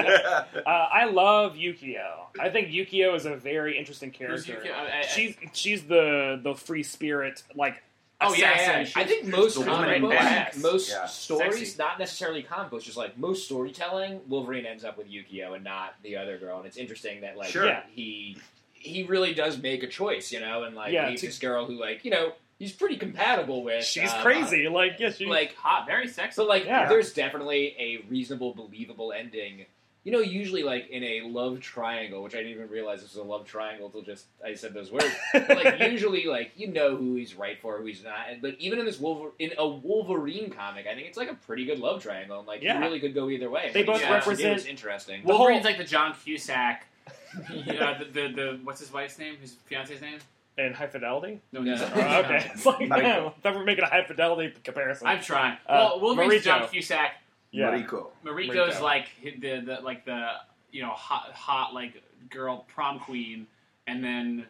Uh, 0.62 0.70
I 0.70 1.06
love 1.06 1.54
Yukio. 1.56 2.06
I 2.40 2.48
think 2.50 2.68
Yukio 2.68 3.16
is 3.16 3.26
a 3.26 3.34
very 3.36 3.76
interesting 3.76 4.12
character. 4.12 4.52
Yukio? 4.54 4.72
I- 4.72 5.00
I- 5.00 5.02
She's 5.02 5.34
she's 5.52 5.82
the 5.82 6.40
the 6.42 6.54
free 6.54 6.84
spirit 6.84 7.42
like 7.56 7.82
Oh 8.24 8.34
yeah, 8.34 8.80
yeah. 8.82 8.88
I 8.96 9.04
think 9.04 9.26
most 9.26 9.58
the 9.58 9.64
comic 9.64 10.00
books, 10.00 10.16
badass. 10.16 10.62
most 10.62 10.90
Yeah. 10.90 11.06
stories, 11.06 11.58
Sexy. 11.58 11.78
not 11.78 11.98
necessarily 11.98 12.42
comic 12.42 12.70
books, 12.70 12.84
just 12.84 12.96
like 12.96 13.16
most 13.18 13.44
storytelling, 13.44 14.20
Wolverine 14.28 14.66
ends 14.66 14.84
up 14.84 14.96
with 14.98 15.08
Yukio 15.10 15.54
and 15.54 15.64
not 15.64 15.94
the 16.02 16.16
other 16.16 16.38
girl, 16.38 16.58
and 16.58 16.66
it's 16.66 16.76
interesting 16.76 17.20
that 17.22 17.36
like 17.36 17.50
Sure. 17.50 17.66
Yeah. 17.66 17.82
he 17.94 18.36
he 18.72 19.04
really 19.04 19.32
does 19.32 19.58
make 19.58 19.82
a 19.84 19.86
choice, 19.86 20.32
you 20.32 20.40
know, 20.40 20.64
and 20.64 20.74
like 20.74 20.92
Yeah, 20.92 21.08
leaves 21.08 21.22
this 21.22 21.38
girl 21.38 21.66
who 21.66 21.74
like 21.78 22.04
you 22.04 22.10
know 22.10 22.32
he's 22.58 22.72
pretty 22.72 22.96
compatible 22.96 23.62
with. 23.64 23.84
she's 23.84 24.12
um, 24.12 24.20
crazy. 24.22 24.68
Like 24.68 24.96
yeah, 24.98 25.10
she, 25.10 25.26
Like, 25.26 25.54
hot, 25.56 25.86
very 25.86 26.06
sexy. 26.08 26.34
but 26.40 26.48
like 26.48 26.64
Yeah. 26.64 26.88
there's 26.88 27.12
definitely 27.12 27.74
a 27.78 28.04
reasonable, 28.08 28.54
believable 28.54 29.12
ending. 29.12 29.66
You 30.04 30.10
know, 30.10 30.18
usually 30.18 30.64
like 30.64 30.90
in 30.90 31.04
a 31.04 31.20
love 31.22 31.60
triangle, 31.60 32.24
which 32.24 32.34
I 32.34 32.38
didn't 32.38 32.52
even 32.54 32.68
realize 32.68 33.02
this 33.02 33.10
was 33.14 33.18
a 33.18 33.22
love 33.22 33.46
triangle 33.46 33.86
until 33.86 34.02
just 34.02 34.26
I 34.44 34.54
said 34.54 34.74
those 34.74 34.90
words. 34.90 35.06
like 35.32 35.78
usually 35.92 36.24
like 36.26 36.50
you 36.56 36.66
know 36.68 36.96
who 36.96 37.14
he's 37.14 37.34
right 37.36 37.56
for, 37.60 37.78
who 37.78 37.86
he's 37.86 38.02
not. 38.02 38.28
And- 38.28 38.42
But 38.42 38.56
even 38.58 38.80
in 38.80 38.84
this 38.84 38.98
Wolver- 38.98 39.30
in 39.38 39.52
a 39.58 39.66
Wolverine 39.68 40.50
comic, 40.50 40.86
I 40.88 40.94
think 40.96 41.06
it's 41.06 41.16
like 41.16 41.30
a 41.30 41.34
pretty 41.34 41.64
good 41.64 41.78
love 41.78 42.02
triangle, 42.02 42.38
and 42.40 42.48
like 42.48 42.62
Yeah. 42.62 42.78
you 42.78 42.84
really 42.84 42.98
could 42.98 43.14
go 43.14 43.30
either 43.30 43.48
way. 43.48 43.70
They 43.72 43.80
Like, 43.80 43.86
both 43.86 44.00
yeah, 44.00 44.12
represent- 44.14 44.56
It's 44.58 44.66
interesting. 44.66 45.22
The 45.22 45.28
Wolverine's 45.28 45.62
whole- 45.62 45.70
like 45.70 45.78
the 45.78 45.84
John 45.84 46.14
Cusack. 46.24 46.86
uh, 47.38 47.98
the, 47.98 48.04
the, 48.12 48.28
the 48.34 48.60
what's 48.64 48.80
his 48.80 48.92
wife's 48.92 49.18
name? 49.18 49.36
His 49.40 49.54
fiance's 49.66 50.00
name? 50.00 50.18
and 50.58 50.74
high 50.74 50.86
fidelity. 50.86 51.40
No, 51.50 51.62
Yeah. 51.62 51.78
Oh, 51.94 52.20
okay, 52.26 52.50
it's 52.54 52.66
like 52.66 52.76
Mariko. 52.80 52.88
man, 52.90 53.32
thought 53.42 53.54
we're 53.54 53.64
making 53.64 53.84
a 53.84 53.88
high 53.88 54.04
fidelity 54.04 54.52
comparison. 54.62 55.06
I'm 55.06 55.22
trying. 55.22 55.54
Uh, 55.66 55.92
well, 55.96 56.00
Wolverine's 56.00 56.42
Mariko. 56.42 56.44
John 56.44 56.68
Cusack. 56.68 57.12
Yeah, 57.52 57.70
Mariko. 57.70 58.08
Mariko's 58.24 58.76
Mariko. 58.76 58.82
like 58.82 59.08
the, 59.40 59.60
the 59.60 59.78
like 59.82 60.04
the 60.04 60.28
you 60.72 60.82
know 60.82 60.90
hot 60.90 61.32
hot 61.34 61.74
like 61.74 62.02
girl 62.30 62.66
prom 62.74 62.98
queen, 62.98 63.46
and 63.86 64.02
then 64.02 64.46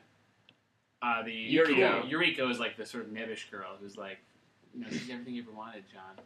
uh, 1.02 1.22
the 1.22 1.54
Yuriko. 1.54 2.08
Yuriko 2.08 2.50
is 2.50 2.58
like 2.58 2.76
the 2.76 2.86
sort 2.86 3.04
of 3.04 3.10
nebbish 3.10 3.50
girl 3.50 3.76
who's 3.80 3.96
like, 3.96 4.18
you 4.72 4.80
know, 4.80 4.86
she's 4.88 5.10
everything 5.10 5.34
you 5.34 5.42
ever 5.42 5.52
wanted, 5.52 5.84
John. 5.92 6.24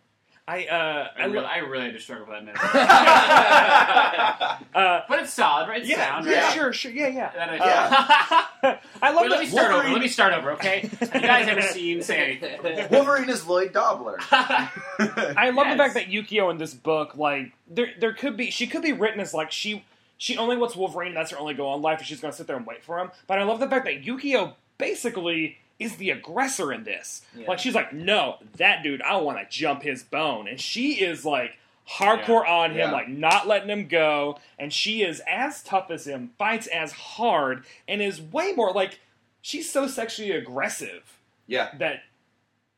I 0.49 0.65
uh, 0.67 1.09
I, 1.17 1.23
I, 1.23 1.25
really, 1.25 1.39
lo- 1.39 1.45
I 1.45 1.57
really 1.59 1.85
had 1.87 1.95
to 1.95 2.01
struggle 2.01 2.27
with 2.27 2.37
that 2.37 2.45
minute, 2.45 2.61
uh, 4.77 5.01
but 5.09 5.19
it's 5.19 5.35
solid, 5.35 5.69
right? 5.69 5.81
It's 5.81 5.91
yeah, 5.91 5.97
sound, 5.97 6.27
yeah, 6.27 6.45
right? 6.45 6.53
sure, 6.53 6.73
sure, 6.73 6.93
yeah, 6.93 7.09
yeah. 7.09 7.33
And 7.37 7.51
then 7.51 7.61
Uh, 7.63 8.77
I 9.03 9.11
love 9.11 9.23
Wait, 9.23 9.31
let 9.33 9.41
me 9.41 9.47
start 9.47 9.73
over. 9.73 9.89
Let 9.89 10.01
me 10.01 10.07
start 10.07 10.33
over, 10.35 10.53
okay? 10.53 10.89
Have 11.01 11.15
you 11.15 11.21
guys 11.21 11.49
ever 11.49 11.63
seen 11.63 12.01
say 12.01 12.39
anything? 12.41 12.87
Wolverine 12.91 13.29
is 13.29 13.45
Lloyd 13.45 13.73
Dobler. 13.73 14.19
I 14.31 15.51
love 15.53 15.69
the 15.69 15.77
fact 15.77 15.95
that 15.95 16.07
Yukio 16.07 16.49
in 16.53 16.59
this 16.59 16.75
book, 16.75 17.17
like, 17.17 17.51
there 17.69 17.89
there 17.99 18.13
could 18.13 18.37
be 18.37 18.53
she 18.53 18.69
could 18.69 18.83
be 18.83 18.93
written 18.93 19.19
as 19.19 19.35
like 19.35 19.51
she 19.51 19.85
she 20.17 20.39
only 20.39 20.57
wants 20.57 20.77
Wolverine, 20.77 21.13
that's 21.13 21.33
her 21.33 21.39
only 21.39 21.55
goal 21.55 21.75
in 21.75 21.83
life, 21.83 21.99
and 21.99 22.07
she's 22.07 22.21
gonna 22.21 22.33
sit 22.33 22.47
there 22.47 22.57
and 22.57 22.65
wait 22.67 22.85
for 22.85 23.01
him. 23.01 23.11
But 23.27 23.41
I 23.41 23.43
love 23.43 23.59
the 23.59 23.69
fact 23.69 23.85
that 23.87 24.05
Yukio 24.05 24.53
basically 24.79 25.59
is 25.79 25.97
the 25.97 26.11
aggressor 26.11 26.73
in 26.73 26.85
this. 26.85 27.23
Yeah. 27.37 27.47
Like 27.49 27.59
she's 27.59 27.75
like, 27.75 27.93
no, 27.93 28.37
that 28.57 28.83
dude, 28.83 29.03
I 29.03 29.17
want 29.19 29.39
to 29.39 29.47
jump 29.49 29.83
his 29.83 30.03
bone, 30.03 30.49
and 30.49 30.61
she 30.61 30.95
is 30.95 31.25
like 31.25 31.53
hardcore 31.89 32.49
on 32.49 32.71
him, 32.73 32.79
Yeah. 32.79 32.91
like 32.93 33.09
not 33.09 33.47
letting 33.47 33.69
him 33.69 33.87
go, 33.87 34.39
and 34.59 34.73
she 34.73 35.03
is 35.03 35.21
as 35.29 35.63
tough 35.63 35.91
as 35.91 36.07
him, 36.07 36.31
fights 36.39 36.67
as 36.67 36.93
hard, 36.93 37.65
and 37.87 38.03
is 38.03 38.21
way 38.21 38.53
more 38.53 38.73
like 38.73 38.99
she's 39.43 39.71
so 39.71 39.87
sexually 39.87 40.33
aggressive 40.33 41.19
Yeah. 41.47 41.71
that 41.79 42.03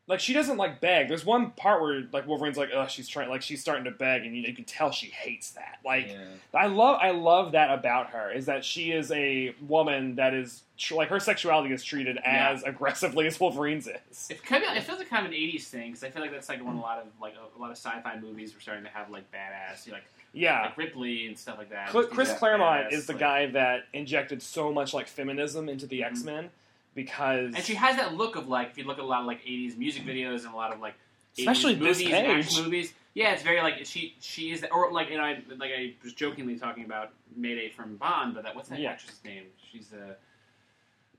like 0.09 0.19
she 0.19 0.33
doesn't 0.33 0.57
like 0.57 0.81
beg. 0.81 1.07
There's 1.07 1.23
one 1.25 1.51
part 1.51 1.81
where 1.81 2.03
like 2.11 2.27
Wolverine's 2.27 2.57
like, 2.57 2.71
oh, 2.73 2.87
she's 2.87 3.07
trying 3.07 3.29
like 3.29 3.41
she's 3.41 3.61
starting 3.61 3.85
to 3.85 3.91
beg, 3.91 4.25
and 4.25 4.35
you, 4.35 4.41
you 4.41 4.53
can 4.53 4.65
tell 4.65 4.91
she 4.91 5.07
hates 5.07 5.51
that. 5.51 5.77
Like 5.85 6.07
Yeah. 6.09 6.25
I 6.53 6.65
love 6.67 6.99
I 7.01 7.11
love 7.11 7.53
that 7.53 7.69
about 7.71 8.09
her 8.09 8.31
is 8.31 8.47
that 8.47 8.65
she 8.65 8.91
is 8.91 9.11
a 9.11 9.55
woman 9.67 10.15
that 10.15 10.33
is 10.33 10.63
tr- 10.77 10.95
like 10.95 11.09
her 11.09 11.19
sexuality 11.21 11.73
is 11.73 11.83
treated 11.83 12.17
Yeah. 12.21 12.49
as 12.51 12.63
aggressively 12.63 13.27
as 13.27 13.39
Wolverine's 13.39 13.87
is. 13.87 14.27
It, 14.29 14.43
kind 14.43 14.63
of, 14.63 14.75
it 14.75 14.83
feels 14.83 14.99
like 14.99 15.09
kind 15.09 15.25
of 15.25 15.31
an 15.31 15.37
'80s 15.37 15.63
thing 15.65 15.91
because 15.91 16.03
I 16.03 16.09
feel 16.09 16.21
like 16.23 16.31
that's 16.31 16.49
like 16.49 16.65
when 16.65 16.75
a 16.75 16.81
lot 16.81 16.97
of 16.99 17.05
like 17.21 17.35
a, 17.35 17.57
a 17.57 17.59
lot 17.61 17.71
of 17.71 17.77
sci-fi 17.77 18.19
movies 18.19 18.53
were 18.55 18.59
starting 18.59 18.83
to 18.83 18.89
have 18.89 19.09
like 19.11 19.31
badass, 19.31 19.85
you 19.85 19.91
know, 19.91 19.97
like 19.99 20.05
Yeah. 20.33 20.61
like 20.63 20.77
Ripley 20.77 21.27
and 21.27 21.37
stuff 21.37 21.57
like 21.59 21.69
that. 21.69 21.91
Cl- 21.91 22.05
Chris 22.07 22.33
Claremont 22.33 22.87
badass, 22.89 22.93
is 22.93 23.05
the 23.05 23.13
like- 23.13 23.19
guy 23.19 23.45
that 23.51 23.83
injected 23.93 24.41
so 24.41 24.73
much 24.73 24.93
like 24.93 25.07
feminism 25.07 25.69
into 25.69 25.85
the 25.85 25.99
Mhm. 26.01 26.05
X 26.07 26.23
Men 26.23 26.49
because 26.95 27.53
and 27.55 27.63
she 27.63 27.75
has 27.75 27.95
that 27.97 28.15
look 28.15 28.35
of 28.35 28.47
like 28.47 28.71
if 28.71 28.77
you 28.77 28.83
look 28.83 28.97
at 28.97 29.03
a 29.03 29.07
lot 29.07 29.21
of 29.21 29.27
like 29.27 29.43
'80s 29.45 29.77
music 29.77 30.03
videos 30.03 30.45
and 30.45 30.53
a 30.53 30.57
lot 30.57 30.73
of 30.73 30.79
like 30.79 30.95
80s 31.37 31.39
Especially 31.39 31.75
this 31.75 31.99
movies 31.99 32.13
and 32.13 32.27
action 32.27 32.63
movies. 32.63 32.93
Yeah, 33.13 33.33
it's 33.33 33.43
very 33.43 33.61
like 33.61 33.85
she 33.85 34.15
she 34.21 34.51
is 34.51 34.65
or 34.71 34.91
like 34.91 35.09
you 35.09 35.17
know 35.17 35.23
I, 35.23 35.41
like 35.57 35.71
I 35.77 35.93
was 36.03 36.13
jokingly 36.13 36.57
talking 36.57 36.85
about 36.85 37.11
Mayday 37.35 37.69
from 37.69 37.97
Bond, 37.97 38.33
but 38.33 38.43
that 38.43 38.55
what's 38.55 38.69
that 38.69 38.79
Yeah. 38.79 38.91
actress's 38.91 39.23
name? 39.23 39.43
She's 39.71 39.87
the 39.89 40.15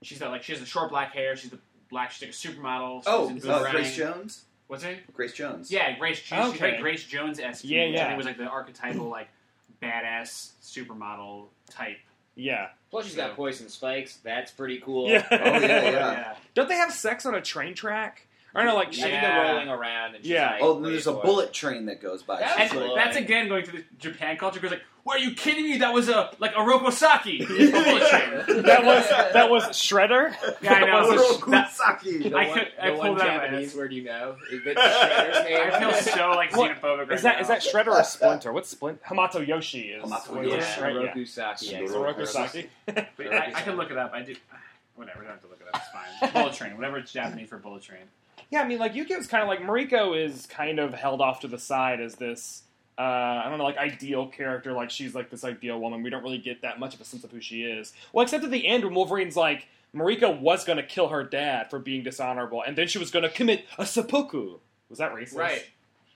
she's 0.01 0.19
the 0.19 0.29
like 0.29 0.43
she 0.43 0.51
has 0.53 0.59
the 0.61 0.65
short 0.67 0.89
black 0.89 1.13
hair. 1.13 1.35
She's 1.35 1.51
the 1.51 1.59
black 1.89 2.11
she's 2.11 2.21
like 2.21 2.55
a 2.55 2.57
supermodel. 2.59 2.99
She's 3.33 3.45
Oh, 3.45 3.51
uh, 3.51 3.71
Grace 3.71 3.95
Jones. 3.95 4.43
What's 4.67 4.83
her 4.83 4.91
name? 4.91 4.99
Grace 5.13 5.33
Jones. 5.33 5.69
Yeah, 5.71 5.97
Grace. 5.97 6.17
She's, 6.17 6.27
she's 6.27 6.37
Okay. 6.49 6.57
very 6.59 6.77
Grace 6.79 7.03
Jones 7.03 7.39
esque. 7.39 7.65
Yeah, 7.65 7.87
which 7.87 7.95
I 7.95 7.97
yeah. 7.97 8.07
think 8.07 8.17
was 8.17 8.25
like 8.25 8.37
the 8.37 8.45
archetypal 8.47 9.09
like 9.09 9.27
badass 9.81 10.51
supermodel 10.63 11.45
type. 11.69 11.97
Yeah 12.35 12.69
Plus, 12.89 13.05
she's 13.05 13.15
got 13.15 13.37
poison 13.37 13.69
spikes. 13.69 14.17
That's 14.17 14.51
pretty 14.51 14.79
cool. 14.79 15.07
yeah. 15.09 15.25
Oh, 15.31 15.35
yeah, 15.35 15.59
yeah. 15.61 16.35
Don't 16.55 16.67
they 16.67 16.75
have 16.75 16.91
sex 16.91 17.25
on 17.25 17.33
a 17.35 17.39
train 17.41 17.73
track? 17.73 18.27
I 18.53 18.65
no, 18.65 18.75
like 18.75 18.89
I 18.89 18.91
think 18.91 19.07
Yeah. 19.07 19.43
they're 19.43 19.53
rolling 19.53 19.69
around. 19.69 20.15
And 20.15 20.25
she's 20.25 20.33
Yeah. 20.33 20.51
Like, 20.51 20.61
Oh, 20.61 20.73
then 20.81 20.91
there's 20.91 21.07
a 21.07 21.13
bullet 21.13 21.53
train 21.53 21.85
that 21.85 22.01
goes 22.01 22.21
by. 22.21 22.41
That 22.41 22.59
And 22.59 22.69
like- 22.75 22.85
cool. 22.87 22.95
that's 22.95 23.15
again 23.15 23.47
going 23.47 23.63
to 23.63 23.71
the 23.71 23.83
Japan 23.97 24.35
culture. 24.35 24.59
because 24.59 24.71
like, 24.77 24.83
"Why 25.03 25.15
are 25.15 25.19
you 25.19 25.33
kidding 25.33 25.63
me? 25.65 25.77
That 25.79 25.93
was 25.93 26.09
a 26.09 26.31
like 26.39 26.51
a 26.51 26.59
Rokosaki 26.59 27.47
bullet 27.47 28.09
train." 28.09 28.63
that 28.63 28.85
was 28.85 29.07
that 29.33 29.49
was 29.49 29.63
Shredder. 29.69 30.33
Yeah, 30.61 30.73
I 30.73 30.79
That 30.81 30.85
know. 30.87 31.07
was- 31.09 31.37
Kurosaki. 31.37 32.29
The 32.29 32.35
I 32.37 32.47
one, 32.47 32.57
could- 32.59 32.67
I 32.81 32.89
the 32.91 32.95
one 32.97 33.07
pulled 33.07 33.19
that 33.19 33.27
out 33.27 33.35
of 33.37 33.41
Japanese 33.51 33.75
word 33.75 33.93
you 33.93 34.03
know 34.03 34.35
is 34.51 34.63
that 34.63 34.75
Shredder's 34.77 35.43
name. 35.49 35.71
I 35.73 35.79
feel 35.79 36.13
so 36.13 36.29
like 36.31 36.55
What? 36.55 36.71
xenophobic 36.81 36.97
right 37.09 37.11
Is 37.13 37.21
that 37.23 37.35
now. 37.35 37.41
is 37.41 37.47
that 37.47 37.61
Shredder 37.61 37.97
or 37.99 38.03
Splinter? 38.03 38.51
What's 38.53 38.69
Splinter? 38.69 39.01
Hamato 39.07 39.45
Yoshi 39.47 39.91
is. 39.91 40.03
Hamato 40.03 40.29
what 40.35 40.47
yeah, 40.47 40.53
it 40.55 40.59
is, 40.59 40.81
right? 40.81 40.95
Yeah. 40.95 41.13
Rokusaki. 41.13 41.71
Yeah, 41.71 41.79
Roku 41.79 41.93
Soroku 41.93 42.19
exactly. 42.21 42.69
But 42.85 43.07
I, 43.33 43.45
I 43.55 43.61
can 43.61 43.75
look 43.77 43.91
it 43.91 43.97
up. 43.97 44.13
I 44.13 44.21
do. 44.21 44.35
Whatever. 44.95 45.19
We 45.19 45.25
don't 45.25 45.33
have 45.33 45.41
to 45.41 45.47
look 45.47 45.61
it 45.61 45.67
up. 45.73 45.81
It's 45.81 46.29
fine. 46.29 46.31
Bullet 46.43 46.53
train. 46.53 46.75
Whatever 46.75 46.97
it's 46.97 47.11
Japanese 47.11 47.49
for 47.49 47.57
bullet 47.57 47.81
train. 47.81 48.01
Yeah, 48.49 48.61
I 48.61 48.67
mean, 48.67 48.79
like 48.79 48.93
Yukio's 48.93 49.27
kind 49.27 49.41
of 49.41 49.47
like 49.47 49.59
Mariko 49.61 50.13
is 50.21 50.45
kind 50.45 50.77
of 50.79 50.93
held 50.93 51.21
off 51.21 51.39
to 51.41 51.47
the 51.47 51.57
side 51.57 52.01
as 52.01 52.15
this. 52.15 52.63
Uh, 52.97 53.01
I 53.01 53.49
don't 53.49 53.57
know, 53.57 53.63
like 53.63 53.77
ideal 53.77 54.27
character. 54.27 54.73
Like 54.73 54.89
she's 54.91 55.15
like 55.15 55.29
this 55.29 55.43
ideal 55.43 55.79
woman. 55.79 56.03
We 56.03 56.09
don't 56.09 56.23
really 56.23 56.37
get 56.37 56.61
that 56.61 56.79
much 56.79 56.93
of 56.93 57.01
a 57.01 57.05
sense 57.05 57.23
of 57.23 57.31
who 57.31 57.41
she 57.41 57.63
is. 57.63 57.93
Well, 58.13 58.23
except 58.23 58.43
at 58.43 58.51
the 58.51 58.67
end 58.67 58.83
when 58.83 58.93
Wolverine's 58.93 59.35
like, 59.35 59.67
Marika 59.95 60.39
was 60.39 60.63
going 60.65 60.77
to 60.77 60.83
kill 60.83 61.07
her 61.09 61.23
dad 61.23 61.69
for 61.69 61.79
being 61.79 62.03
dishonorable, 62.03 62.61
and 62.65 62.77
then 62.77 62.87
she 62.87 62.97
was 62.99 63.11
going 63.11 63.23
to 63.23 63.29
commit 63.29 63.65
a 63.77 63.85
seppuku. 63.85 64.57
Was 64.89 64.99
that 64.99 65.13
racist? 65.13 65.35
Right. 65.35 65.63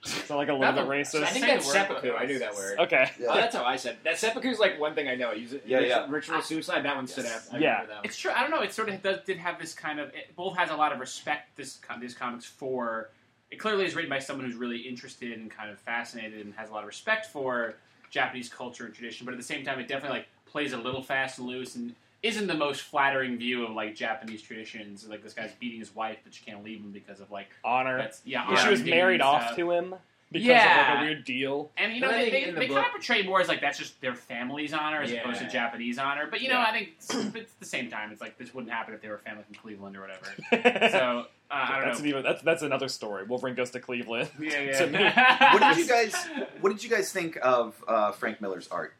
Is 0.04 0.22
that 0.28 0.36
like 0.36 0.48
a 0.48 0.54
little 0.54 0.72
bit 0.72 0.84
racist? 0.86 1.22
I 1.24 1.26
think 1.30 1.44
Say 1.46 1.50
that's 1.54 1.66
word, 1.66 1.72
seppuku. 1.72 2.12
I 2.14 2.26
knew 2.26 2.38
that 2.38 2.54
word. 2.54 2.78
okay. 2.80 3.10
Yeah. 3.18 3.26
Oh, 3.30 3.34
that's 3.34 3.56
how 3.56 3.64
I 3.64 3.74
said. 3.76 3.96
That 4.04 4.18
seppuku 4.18 4.48
is 4.48 4.58
like 4.60 4.78
one 4.78 4.94
thing 4.94 5.08
I 5.08 5.16
know. 5.16 5.30
I 5.30 5.34
use 5.34 5.52
it. 5.52 5.64
Yeah, 5.66 5.78
ritual, 5.78 5.96
yeah. 5.98 6.06
Ritual 6.10 6.42
suicide. 6.42 6.84
That 6.84 6.94
one 6.94 7.08
stood 7.08 7.26
out. 7.26 7.40
I 7.52 7.58
Yeah. 7.58 7.80
that 7.86 7.88
one. 7.88 8.04
It's 8.04 8.16
true. 8.16 8.30
I 8.30 8.42
don't 8.42 8.50
know. 8.50 8.60
It 8.62 8.72
sort 8.72 8.88
of 8.88 9.02
does, 9.02 9.18
did 9.26 9.38
have 9.38 9.58
this 9.58 9.74
kind 9.74 9.98
of. 9.98 10.08
It 10.10 10.36
both 10.36 10.56
has 10.56 10.70
a 10.70 10.76
lot 10.76 10.92
of 10.92 11.00
respect. 11.00 11.56
This 11.56 11.80
these 12.00 12.14
comics 12.14 12.44
for. 12.44 13.10
It 13.50 13.56
clearly 13.56 13.84
is 13.84 13.94
written 13.94 14.10
by 14.10 14.18
someone 14.18 14.44
who's 14.46 14.56
really 14.56 14.78
interested 14.78 15.38
and 15.38 15.50
kind 15.50 15.70
of 15.70 15.78
fascinated 15.78 16.44
and 16.44 16.54
has 16.54 16.68
a 16.70 16.72
lot 16.72 16.80
of 16.80 16.86
respect 16.86 17.26
for 17.26 17.74
Japanese 18.10 18.48
culture 18.48 18.84
and 18.86 18.94
tradition. 18.94 19.24
But 19.24 19.32
at 19.32 19.38
the 19.38 19.44
same 19.44 19.64
time, 19.64 19.78
it 19.78 19.88
definitely 19.88 20.18
like 20.18 20.28
plays 20.46 20.72
a 20.72 20.76
little 20.78 21.02
fast 21.02 21.38
and 21.38 21.46
loose 21.46 21.74
and 21.76 21.94
isn't 22.22 22.46
the 22.48 22.54
most 22.54 22.80
flattering 22.82 23.36
view 23.38 23.64
of 23.64 23.72
like 23.72 23.94
Japanese 23.94 24.42
traditions. 24.42 25.06
Like 25.08 25.22
this 25.22 25.32
guy's 25.34 25.52
beating 25.60 25.78
his 25.78 25.94
wife, 25.94 26.18
but 26.24 26.34
you 26.38 26.44
can't 26.44 26.64
leave 26.64 26.80
him 26.80 26.90
because 26.90 27.20
of 27.20 27.30
like 27.30 27.48
Honor. 27.64 27.98
that's 27.98 28.22
yeah. 28.24 28.50
Yeah, 28.50 28.64
she 28.64 28.70
was 28.70 28.82
married 28.82 29.20
off 29.20 29.54
to 29.56 29.70
him 29.70 29.94
because 30.32 30.48
of 30.48 30.56
like 30.88 30.98
a 30.98 31.02
weird 31.02 31.24
deal. 31.24 31.70
And 31.76 31.92
you 31.92 32.00
know, 32.00 32.08
But 32.08 32.16
they, 32.16 32.30
they, 32.30 32.44
the 32.50 32.52
they 32.58 32.66
book- 32.66 32.76
kind 32.78 32.86
of 32.86 32.92
portray 32.92 33.22
more 33.22 33.40
as 33.40 33.46
like 33.48 33.60
that's 33.60 33.78
just 33.78 34.00
their 34.00 34.14
family's 34.16 34.72
honor 34.72 35.02
as 35.02 35.12
Yeah. 35.12 35.20
opposed 35.20 35.40
to 35.40 35.48
Japanese 35.48 35.98
honor. 35.98 36.26
But 36.28 36.40
you 36.40 36.48
know, 36.48 36.58
Yeah. 36.58 36.64
I 36.66 36.72
think 36.72 36.88
it's, 36.98 37.14
it's 37.36 37.52
the 37.60 37.66
same 37.66 37.90
time. 37.90 38.10
It's 38.10 38.20
like 38.20 38.38
this 38.38 38.52
wouldn't 38.52 38.72
happen 38.72 38.92
if 38.94 39.02
they 39.02 39.08
were 39.08 39.16
a 39.16 39.18
family 39.20 39.44
from 39.44 39.54
Cleveland 39.54 39.96
or 39.96 40.00
whatever. 40.00 40.88
So 40.90 41.26
uh, 41.50 41.54
I 41.54 41.76
don't 41.78 41.84
that's 41.88 41.98
know. 42.00 42.04
an 42.04 42.08
even 42.10 42.22
that's 42.22 42.42
that's 42.42 42.62
another 42.62 42.88
story. 42.88 43.24
Wolverine 43.24 43.54
goes 43.54 43.70
to 43.70 43.80
Cleveland. 43.80 44.28
yeah, 44.40 44.78
to 44.78 44.86
me. 44.86 44.98
yeah. 44.98 45.52
What 45.54 45.62
did 45.74 45.76
you 45.78 45.88
guys? 45.88 46.14
What 46.60 46.70
did 46.70 46.82
you 46.84 46.90
guys 46.90 47.12
think 47.12 47.38
of 47.42 47.74
uh, 47.86 48.12
Frank 48.12 48.40
Miller's 48.40 48.68
art 48.68 48.94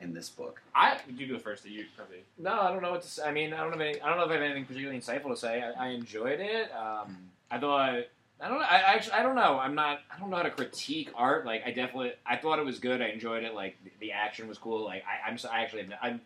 in 0.00 0.12
this 0.14 0.28
book? 0.28 0.60
I 0.74 0.98
you 1.16 1.26
go 1.26 1.38
first. 1.38 1.64
You 1.66 1.84
probably. 1.96 2.18
No, 2.38 2.60
I 2.60 2.70
don't 2.72 2.82
know 2.82 2.90
what 2.92 3.02
to 3.02 3.08
say. 3.08 3.22
I 3.24 3.32
mean, 3.32 3.52
I 3.52 3.58
don't 3.62 3.72
have 3.72 3.80
any, 3.80 4.00
I 4.00 4.08
don't 4.08 4.18
know 4.18 4.24
if 4.24 4.30
I 4.30 4.34
have 4.34 4.42
anything 4.42 4.64
particularly 4.66 5.00
insightful 5.00 5.30
to 5.30 5.36
say. 5.36 5.62
I, 5.62 5.86
I 5.86 5.88
enjoyed 5.90 6.40
it. 6.40 6.70
Um, 6.74 7.16
I 7.50 7.58
thought. 7.58 8.04
I 8.40 8.46
don't 8.48 8.58
know. 8.60 8.64
I 8.64 8.76
I 8.76 8.94
actually 8.94 9.14
I 9.14 9.22
don't 9.24 9.34
know. 9.34 9.58
I'm 9.58 9.74
not. 9.74 9.98
I 10.14 10.20
don't 10.20 10.30
know 10.30 10.36
how 10.36 10.44
to 10.44 10.50
critique 10.52 11.10
art. 11.16 11.44
Like 11.44 11.62
I 11.66 11.70
definitely. 11.72 12.12
I 12.24 12.36
thought 12.36 12.60
it 12.60 12.64
was 12.64 12.78
good. 12.78 13.02
I 13.02 13.06
enjoyed 13.08 13.42
it. 13.42 13.52
Like 13.54 13.76
the, 13.82 13.90
the 13.98 14.12
action 14.12 14.46
was 14.46 14.58
cool. 14.58 14.84
Like 14.84 15.02
I, 15.04 15.28
I'm. 15.28 15.38
so- 15.38 15.48
I 15.48 15.62
actually. 15.62 15.88
I 16.00 16.20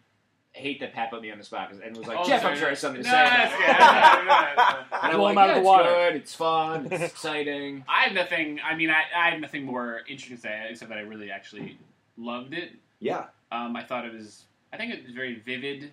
hate 0.54 0.80
that 0.80 0.92
Pat 0.92 1.10
put 1.10 1.22
me 1.22 1.30
on 1.30 1.38
the 1.38 1.44
spot 1.44 1.70
'cause- 1.70 1.80
and 1.80 1.96
was 1.96 2.06
like, 2.06 2.18
Oh, 2.18 2.24
Jeff, 2.28 2.42
sorry. 2.42 2.52
I'm 2.54 2.58
sure 2.60 2.68
has 2.68 2.78
something 2.78 3.02
to 3.02 3.08
No, 3.08 3.14
say. 3.14 3.24
that's 3.24 3.54
about 3.54 4.86
Yeah, 4.90 4.98
And 5.02 5.12
I'm 5.14 5.20
like, 5.20 5.32
him 5.32 5.38
out 5.38 5.44
of 5.44 5.48
yeah, 5.48 5.54
the 5.54 5.58
it's 5.60 5.66
water. 5.66 5.88
good. 5.88 6.16
It's 6.16 6.34
fun. 6.34 6.88
It's 6.92 7.02
exciting. 7.12 7.84
I 7.88 8.02
have 8.04 8.12
nothing. 8.12 8.60
I 8.62 8.74
mean, 8.74 8.90
I, 8.90 9.02
I 9.16 9.30
have 9.30 9.40
nothing 9.40 9.64
more 9.64 10.00
interesting 10.08 10.36
to 10.36 10.42
say 10.42 10.66
except 10.70 10.90
that 10.90 10.98
I 10.98 11.02
really 11.02 11.30
actually 11.30 11.78
loved 12.18 12.52
it. 12.54 12.72
Yeah, 13.00 13.24
Um, 13.50 13.74
I 13.76 13.82
thought 13.82 14.04
it 14.04 14.12
was. 14.12 14.44
I 14.72 14.76
think 14.76 14.92
it 14.94 15.04
was 15.04 15.12
very 15.14 15.36
vivid. 15.36 15.90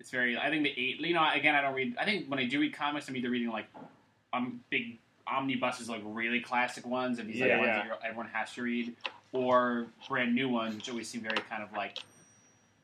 It's 0.00 0.10
very. 0.10 0.36
I 0.36 0.48
think 0.50 0.62
the 0.64 0.70
eight. 0.70 0.98
You 1.00 1.14
know, 1.14 1.28
again, 1.32 1.54
I 1.54 1.60
don't 1.60 1.74
read. 1.74 1.94
I 1.98 2.04
think 2.04 2.26
when 2.28 2.38
I 2.38 2.46
do 2.46 2.58
read 2.60 2.72
comics, 2.74 3.08
I'm 3.08 3.16
either 3.16 3.30
reading 3.30 3.50
like 3.50 3.66
um 4.32 4.60
big 4.70 4.98
omnibuses, 5.26 5.88
like 5.90 6.00
really 6.04 6.40
classic 6.40 6.86
ones, 6.86 7.18
and 7.18 7.28
these 7.28 7.36
Yeah, 7.36 7.46
other 7.46 7.58
ones 7.58 7.68
that 7.88 8.00
everyone 8.04 8.28
has 8.32 8.52
to 8.54 8.62
read, 8.62 8.96
or 9.32 9.86
brand 10.08 10.34
new 10.34 10.48
ones, 10.48 10.74
which 10.74 10.88
always 10.90 11.08
seem 11.08 11.20
very 11.20 11.38
kind 11.48 11.62
of 11.62 11.70
like. 11.76 11.98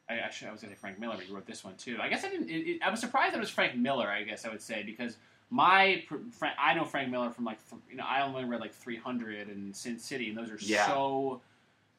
I 0.08 0.14
actually 0.16 0.48
I 0.48 0.52
was 0.52 0.60
going 0.60 0.70
to 0.72 0.76
say 0.76 0.80
Frank 0.80 0.98
Miller. 1.00 1.14
but 1.16 1.24
He 1.24 1.32
wrote 1.32 1.46
this 1.46 1.64
one 1.64 1.74
too. 1.76 1.98
I 2.00 2.08
guess 2.08 2.24
I 2.24 2.28
didn't. 2.30 2.48
It, 2.48 2.68
it, 2.68 2.82
I 2.82 2.90
was 2.90 3.00
surprised 3.00 3.32
that 3.32 3.38
it 3.38 3.40
was 3.40 3.50
Frank 3.50 3.74
Miller. 3.76 4.08
I 4.08 4.22
guess 4.22 4.44
I 4.44 4.50
would 4.50 4.62
say 4.62 4.82
because 4.84 5.16
my 5.50 6.02
pr- 6.06 6.16
Fra- 6.32 6.54
I 6.58 6.74
know 6.74 6.84
Frank 6.84 7.10
Miller 7.10 7.30
from 7.30 7.44
like 7.44 7.58
th- 7.70 7.80
you 7.90 7.96
know 7.96 8.04
I 8.06 8.22
only 8.22 8.44
read 8.44 8.60
like 8.60 8.72
300 8.74 9.48
and 9.48 9.74
Sin 9.74 9.98
City, 9.98 10.28
and 10.28 10.38
those 10.38 10.50
are 10.50 10.58
Yeah. 10.60 10.86
so 10.86 11.40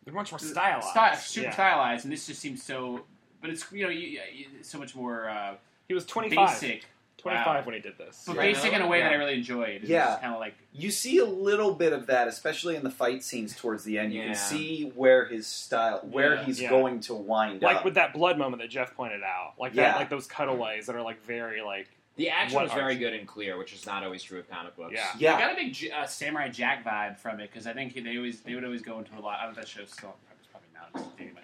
They're 0.06 0.14
much 0.14 0.32
more 0.32 0.40
stylized. 0.40 0.88
Sty- 0.88 1.16
super 1.16 1.48
Yeah. 1.48 1.54
stylized, 1.54 2.06
and 2.06 2.12
this 2.14 2.28
just 2.28 2.40
seems 2.40 2.64
so. 2.64 3.04
But 3.42 3.50
it's 3.52 3.70
you 3.72 3.84
know 3.84 3.90
you, 3.90 4.20
you, 4.34 4.46
so 4.62 4.78
much 4.80 4.96
more 4.96 5.30
uh, 5.30 5.56
He 5.88 5.94
was 5.94 6.06
25. 6.06 6.48
basic, 6.50 6.86
25 7.18 7.46
Wow. 7.46 7.62
when 7.66 7.76
he 7.76 7.82
did 7.82 7.98
this. 7.98 8.24
but 8.28 8.38
Right. 8.38 8.54
basic 8.54 8.74
in 8.74 8.82
a 8.82 8.88
way 8.88 9.02
that 9.02 9.12
I 9.12 9.16
really 9.16 9.34
enjoyed. 9.36 9.82
It's 9.82 9.90
Yeah. 9.90 10.18
kind 10.22 10.34
of 10.34 10.40
like 10.40 10.54
you 10.72 10.92
see 10.92 11.18
a 11.18 11.26
little 11.26 11.74
bit 11.74 11.92
of 11.94 12.08
that, 12.08 12.28
especially 12.28 12.76
in 12.76 12.84
the 12.84 12.92
fight 12.92 13.24
scenes 13.24 13.56
towards 13.56 13.84
the 13.84 13.98
end. 13.98 14.14
You 14.14 14.20
Yeah. 14.22 14.26
can 14.28 14.36
see 14.36 14.84
where 14.96 15.26
his 15.26 15.48
style, 15.48 16.00
where 16.04 16.36
Yeah. 16.36 16.44
he's 16.44 16.62
Yeah. 16.62 16.70
going 16.70 17.00
to 17.02 17.16
wind 17.16 17.62
Like 17.64 17.72
up. 17.72 17.76
Like 17.78 17.86
with 17.86 17.96
that 17.96 18.14
blood 18.14 18.38
moment 18.38 18.62
that 18.62 18.70
Jeff 18.70 18.94
pointed 18.96 19.24
out. 19.24 19.54
Like 19.58 19.74
that, 19.74 19.96
like 19.98 20.10
those 20.10 20.28
cutaways 20.28 20.86
that 20.86 20.96
are 20.96 21.02
like 21.02 21.22
very 21.24 21.62
like 21.62 21.88
The 22.18 22.32
action 22.32 22.56
What 22.56 22.64
was 22.64 22.74
very 22.74 22.96
good 22.96 23.14
and 23.14 23.28
clear, 23.28 23.58
which 23.60 23.74
is 23.74 23.86
not 23.86 24.04
always 24.04 24.24
true 24.24 24.40
of 24.40 24.50
comic 24.50 24.76
books. 24.76 24.96
Yeah. 25.20 25.36
I 25.36 25.40
got 25.40 25.52
a 25.52 25.56
big 25.56 25.92
uh, 25.94 26.06
Samurai 26.08 26.50
Jack 26.50 26.84
vibe 26.84 27.20
from 27.20 27.40
it 27.40 27.52
because 27.52 27.68
I 27.68 27.74
think 27.74 27.94
they 27.94 28.18
always 28.18 28.42
they 28.42 28.56
would 28.56 28.64
always 28.64 28.82
go 28.82 28.98
into 28.98 29.16
a 29.16 29.22
lot. 29.22 29.38
I 29.40 29.44
don't 29.46 29.54
know 29.56 29.62
if 29.62 29.68
that 29.68 29.80
show's 29.80 29.92
still. 29.92 30.16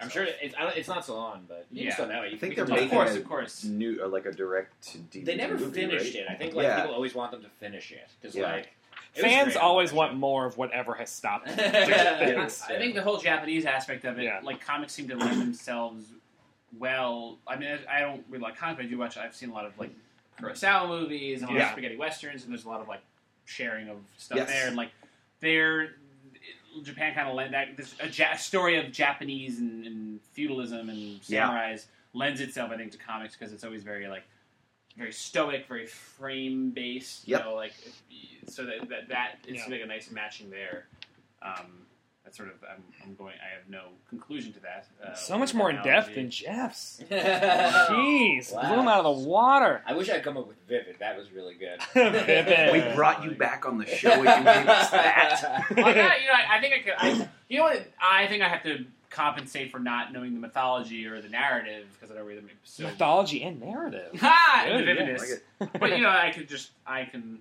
not. 0.00 0.02
I'm 0.02 0.08
just 0.08 0.14
dating 0.14 0.24
I'm 0.24 0.26
myself. 0.26 0.38
sure 0.38 0.46
it's, 0.46 0.54
I 0.56 0.60
don't- 0.62 0.76
it's 0.76 0.88
not 0.88 1.04
so 1.06 1.14
long, 1.16 1.44
but 1.48 1.66
you 1.70 1.82
Yeah. 1.84 1.86
just 1.90 1.98
don't 1.98 2.08
know. 2.08 2.22
You 2.22 2.36
I 2.36 2.38
think 2.38 2.50
we 2.50 2.54
they're 2.56 2.64
can 2.64 2.74
Of 2.74 2.80
making 2.80 2.88
course, 2.90 3.14
a 3.14 3.18
of 3.18 3.24
course. 3.24 3.64
new 3.64 4.02
or 4.02 4.08
like 4.08 4.26
a 4.26 4.32
direct 4.32 4.82
to 4.92 4.98
DVD. 4.98 5.24
They 5.24 5.36
never 5.36 5.54
movie, 5.58 5.80
finished 5.80 6.14
right? 6.14 6.22
it. 6.22 6.30
I 6.30 6.34
think 6.34 6.54
like 6.54 6.64
Yeah. 6.64 6.80
people 6.80 6.94
always 6.94 7.14
want 7.14 7.30
them 7.32 7.42
to 7.42 7.48
finish 7.48 7.92
it 7.92 8.08
because 8.20 8.34
Yeah. 8.36 8.52
like 8.52 8.72
it 9.14 9.22
was 9.22 9.32
fans 9.32 9.44
great. 9.52 9.56
always 9.62 9.92
want 9.92 10.14
more 10.14 10.46
of 10.46 10.56
whatever 10.56 10.94
has 10.94 11.10
stopped 11.10 11.46
them. 11.46 11.58
Yeah. 11.88 12.48
I 12.68 12.78
think 12.78 12.94
the 12.94 13.02
whole 13.02 13.18
Japanese 13.18 13.64
aspect 13.66 14.04
of 14.04 14.18
it, 14.18 14.24
Yeah. 14.24 14.40
like 14.42 14.60
comics 14.60 14.92
seem 14.92 15.08
to 15.08 15.16
lend 15.16 15.40
themselves 15.40 16.06
well. 16.78 17.38
I 17.46 17.56
mean, 17.56 17.78
I 17.88 17.98
I 17.98 18.00
don't 18.00 18.24
really 18.28 18.42
like 18.42 18.56
comics, 18.56 18.76
but 18.78 18.86
I 18.86 18.88
do 18.88 18.98
watch. 18.98 19.16
I've 19.16 19.34
seen 19.34 19.50
a 19.50 19.54
lot 19.54 19.66
of 19.66 19.78
like 19.78 19.90
Kurosawa 20.40 20.88
movies 20.88 21.42
and 21.42 21.50
a 21.50 21.52
lot 21.52 21.58
Yeah. 21.60 21.66
of 21.66 21.72
spaghetti 21.72 21.96
westerns, 21.96 22.42
and 22.44 22.52
there's 22.52 22.64
a 22.64 22.68
lot 22.68 22.80
of 22.80 22.88
like 22.88 23.02
sharing 23.44 23.88
of 23.88 23.98
stuff 24.18 24.38
Yes. 24.38 24.48
there, 24.48 24.66
and 24.66 24.76
like 24.76 24.90
they're 25.40 25.94
Japan 26.82 27.14
kind 27.14 27.28
of 27.28 27.34
lend 27.34 27.54
that 27.54 27.76
this 27.76 27.94
a 28.00 28.08
ja- 28.08 28.36
story 28.36 28.76
of 28.78 28.90
Japanese 28.92 29.58
and, 29.58 29.86
and 29.86 30.20
feudalism 30.32 30.88
and 30.88 31.20
Yeah. 31.28 31.48
samurais 31.48 31.86
lends 32.12 32.40
itself, 32.40 32.70
I 32.70 32.76
think, 32.76 32.92
to 32.92 32.98
comics 32.98 33.36
because 33.36 33.52
it's 33.52 33.64
always 33.64 33.82
very 33.82 34.08
like 34.08 34.24
very 34.96 35.12
stoic, 35.12 35.66
very 35.66 35.86
frame 35.86 36.70
based. 36.70 37.26
Yep. 37.26 37.40
You 37.40 37.46
know, 37.46 37.54
like 37.54 37.72
so 38.48 38.64
that 38.64 38.88
that, 38.88 39.08
that 39.08 39.36
is 39.46 39.56
Yeah. 39.56 39.66
like 39.72 39.82
a 39.82 39.86
nice 39.86 40.10
matching 40.10 40.50
there. 40.50 40.86
Um, 41.42 41.86
that's 42.34 42.36
sort 42.36 42.48
of 42.50 42.56
I'm, 42.68 42.82
I'm 43.04 43.14
going. 43.14 43.34
I 43.40 43.54
have 43.58 43.68
no 43.68 43.90
conclusion 44.08 44.52
to 44.54 44.60
that. 44.60 44.86
Uh, 45.02 45.14
so 45.14 45.38
much 45.38 45.54
more 45.54 45.70
in 45.70 45.82
depth 45.82 46.14
than 46.14 46.30
Jeff's. 46.30 47.02
Jeez, 47.10 48.52
Wow. 48.52 48.68
blew 48.68 48.80
him 48.80 48.88
out 48.88 49.04
of 49.04 49.16
the 49.22 49.28
water. 49.28 49.82
I 49.86 49.94
wish 49.94 50.10
I'd 50.10 50.22
come 50.22 50.36
up 50.36 50.46
with 50.48 50.56
vivid. 50.68 50.96
That 51.00 51.16
was 51.16 51.30
really 51.32 51.54
good. 51.54 51.80
Vivid. 51.94 52.72
We 52.72 52.94
brought 52.94 53.24
you 53.24 53.32
back 53.32 53.66
on 53.66 53.78
the 53.78 53.86
show 53.86 54.10
and 54.10 54.18
you 54.20 54.24
gave 54.26 54.68
us 54.68 54.90
that. 54.90 55.64
Well, 55.76 55.94
yeah, 55.94 56.12
you 56.20 56.26
know, 56.26 56.34
I, 56.34 56.56
I 56.58 56.60
think 56.60 56.74
I 56.74 56.78
could. 56.80 56.94
I, 56.98 57.28
you 57.48 57.58
know 57.58 57.64
what? 57.64 57.86
I 58.00 58.26
think 58.26 58.42
I 58.42 58.48
have 58.48 58.62
to 58.64 58.84
compensate 59.10 59.70
for 59.70 59.78
not 59.78 60.12
knowing 60.12 60.34
the 60.34 60.40
mythology 60.40 61.06
or 61.06 61.20
the 61.20 61.28
narrative 61.28 61.86
because 61.94 62.10
I 62.10 62.18
don't 62.18 62.26
read 62.26 62.38
them. 62.38 62.50
So, 62.64 62.84
Mythology 62.84 63.42
and 63.44 63.60
narrative. 63.60 64.18
ha! 64.20 64.64
Good, 64.66 64.72
the 64.74 64.78
yeah, 64.80 64.94
vividness. 64.94 65.32
like 65.60 65.80
but 65.80 65.90
you 65.96 66.02
know, 66.02 66.10
I 66.10 66.32
could 66.34 66.48
just. 66.48 66.70
I 66.86 67.04
can. 67.04 67.38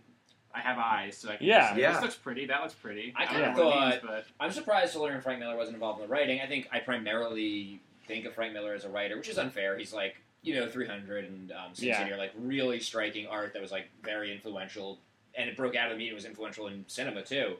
I 0.56 0.60
have 0.60 0.78
eyes, 0.78 1.18
so 1.18 1.30
I 1.32 1.38
can. 1.38 1.48
Yeah. 1.48 1.68
just 1.70 1.78
Yeah. 1.80 1.92
This 1.94 2.02
looks 2.02 2.16
pretty. 2.16 2.46
That 2.46 2.62
looks 2.62 2.76
pretty. 2.76 3.14
I 3.16 3.26
don't 3.26 3.34
kinda 3.34 3.48
know 3.48 3.88
it 3.88 4.02
thought- 4.02 4.04
means, 4.14 4.26
I'm 4.40 4.52
surprised 4.52 4.94
to 4.94 5.02
learn 5.02 5.20
Frank 5.22 5.40
Miller 5.40 5.56
wasn't 5.58 5.76
involved 5.76 6.02
in 6.02 6.08
the 6.08 6.12
writing. 6.14 6.42
I 6.42 6.46
think 6.48 6.68
I 6.72 6.80
primarily 6.80 7.80
think 8.08 8.26
of 8.26 8.34
Frank 8.36 8.54
Miller 8.54 8.74
as 8.74 8.86
a 8.86 8.90
writer, 8.90 9.18
which 9.18 9.30
is 9.30 9.38
unfair. 9.38 9.78
He's 9.78 9.94
like, 9.94 10.18
you 10.44 10.54
know, 10.56 10.68
300 10.70 11.26
and 11.26 11.52
um, 11.54 11.74
Sin 11.74 11.88
Yeah. 11.88 12.00
City 12.00 12.12
are 12.12 12.18
like 12.18 12.32
really 12.38 12.80
striking 12.80 13.28
art 13.28 13.54
that 13.54 13.62
was 13.62 13.72
like 13.72 13.88
very 14.04 14.32
influential, 14.32 15.00
and 15.36 15.50
it 15.50 15.56
broke 15.58 15.76
out 15.76 15.88
of 15.88 15.94
the 15.94 15.98
medium. 15.98 16.14
It 16.14 16.16
was 16.16 16.26
influential 16.26 16.68
in 16.68 16.86
cinema 16.88 17.24
too, 17.24 17.56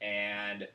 and 0.00 0.66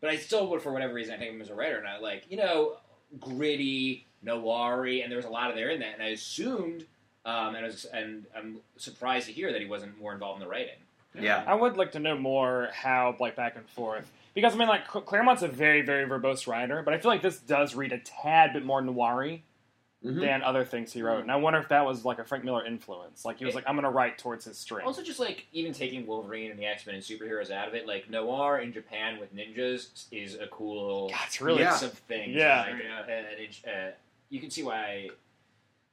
but 0.00 0.10
I 0.10 0.16
still 0.16 0.48
would, 0.48 0.60
for 0.62 0.72
whatever 0.72 0.92
reason, 0.94 1.14
I 1.14 1.18
think 1.18 1.28
of 1.30 1.34
him 1.36 1.42
as 1.42 1.50
a 1.50 1.54
writer, 1.54 1.76
and 1.78 1.86
I 1.86 1.98
like, 1.98 2.24
you 2.28 2.36
know, 2.36 2.78
gritty, 3.20 4.06
noir 4.22 4.84
and 4.86 5.10
there 5.10 5.16
was 5.16 5.24
a 5.26 5.30
lot 5.30 5.50
of 5.50 5.56
there 5.56 5.70
in 5.70 5.78
that, 5.80 5.94
and 5.94 6.02
I 6.02 6.08
assumed, 6.08 6.86
um, 7.24 7.54
and 7.54 7.58
I 7.58 7.62
was, 7.68 7.84
and 7.84 8.26
I'm 8.36 8.58
surprised 8.76 9.26
to 9.26 9.32
hear 9.32 9.52
that 9.52 9.60
he 9.60 9.66
wasn't 9.68 9.96
more 10.00 10.12
involved 10.12 10.40
in 10.42 10.48
the 10.48 10.50
writing. 10.50 10.74
Yeah. 11.18 11.44
I 11.46 11.54
would 11.54 11.76
like 11.76 11.92
to 11.92 11.98
know 11.98 12.16
more 12.16 12.68
how 12.72 13.16
like 13.20 13.36
back 13.36 13.56
and 13.56 13.68
forth 13.70 14.10
because 14.34 14.54
I 14.54 14.56
mean 14.56 14.68
like 14.68 14.90
Cl- 14.90 15.02
Claremont's 15.04 15.42
a 15.42 15.48
very 15.48 15.82
very 15.82 16.06
verbose 16.08 16.46
writer, 16.46 16.82
but 16.82 16.94
I 16.94 16.98
feel 16.98 17.10
like 17.10 17.22
this 17.22 17.38
does 17.38 17.74
read 17.74 17.92
a 17.92 17.98
tad 17.98 18.52
bit 18.54 18.64
more 18.64 18.80
noiry 18.82 19.42
Mhm. 20.04 20.20
than 20.20 20.42
other 20.42 20.64
things 20.64 20.92
he 20.92 21.00
wrote, 21.00 21.20
and 21.20 21.30
I 21.30 21.36
wonder 21.36 21.60
if 21.60 21.68
that 21.68 21.84
was 21.86 22.04
like 22.04 22.18
a 22.18 22.24
Frank 22.24 22.42
Miller 22.42 22.66
influence. 22.66 23.24
Like 23.24 23.38
he 23.38 23.44
was 23.44 23.54
like, 23.54 23.62
I'm 23.68 23.76
gonna 23.76 23.88
write 23.90 24.18
towards 24.18 24.44
his 24.44 24.58
strength. 24.58 24.84
Also, 24.84 25.00
just 25.00 25.20
like 25.20 25.46
even 25.52 25.72
taking 25.72 26.06
Wolverine 26.08 26.50
and 26.50 26.58
the 26.58 26.66
X 26.66 26.86
Men 26.86 26.96
and 26.96 27.04
superheroes 27.04 27.52
out 27.52 27.68
of 27.68 27.74
it, 27.74 27.86
like 27.86 28.10
noir 28.10 28.58
in 28.58 28.72
Japan 28.72 29.20
with 29.20 29.32
ninjas 29.32 30.06
is 30.10 30.34
a 30.34 30.48
cool 30.48 31.08
God, 31.10 31.20
it's 31.26 31.40
really 31.40 31.60
Yeah. 31.62 31.68
mix 31.70 31.82
of 31.82 31.92
things. 31.92 32.34
Yeah. 32.34 32.62
like, 32.68 32.82
Yeah. 32.82 32.98
uh, 32.98 33.02
and 33.04 33.26
it- 33.38 33.60
uh, 33.68 33.90
you 34.28 34.40
can 34.40 34.50
see 34.50 34.64
why 34.64 35.10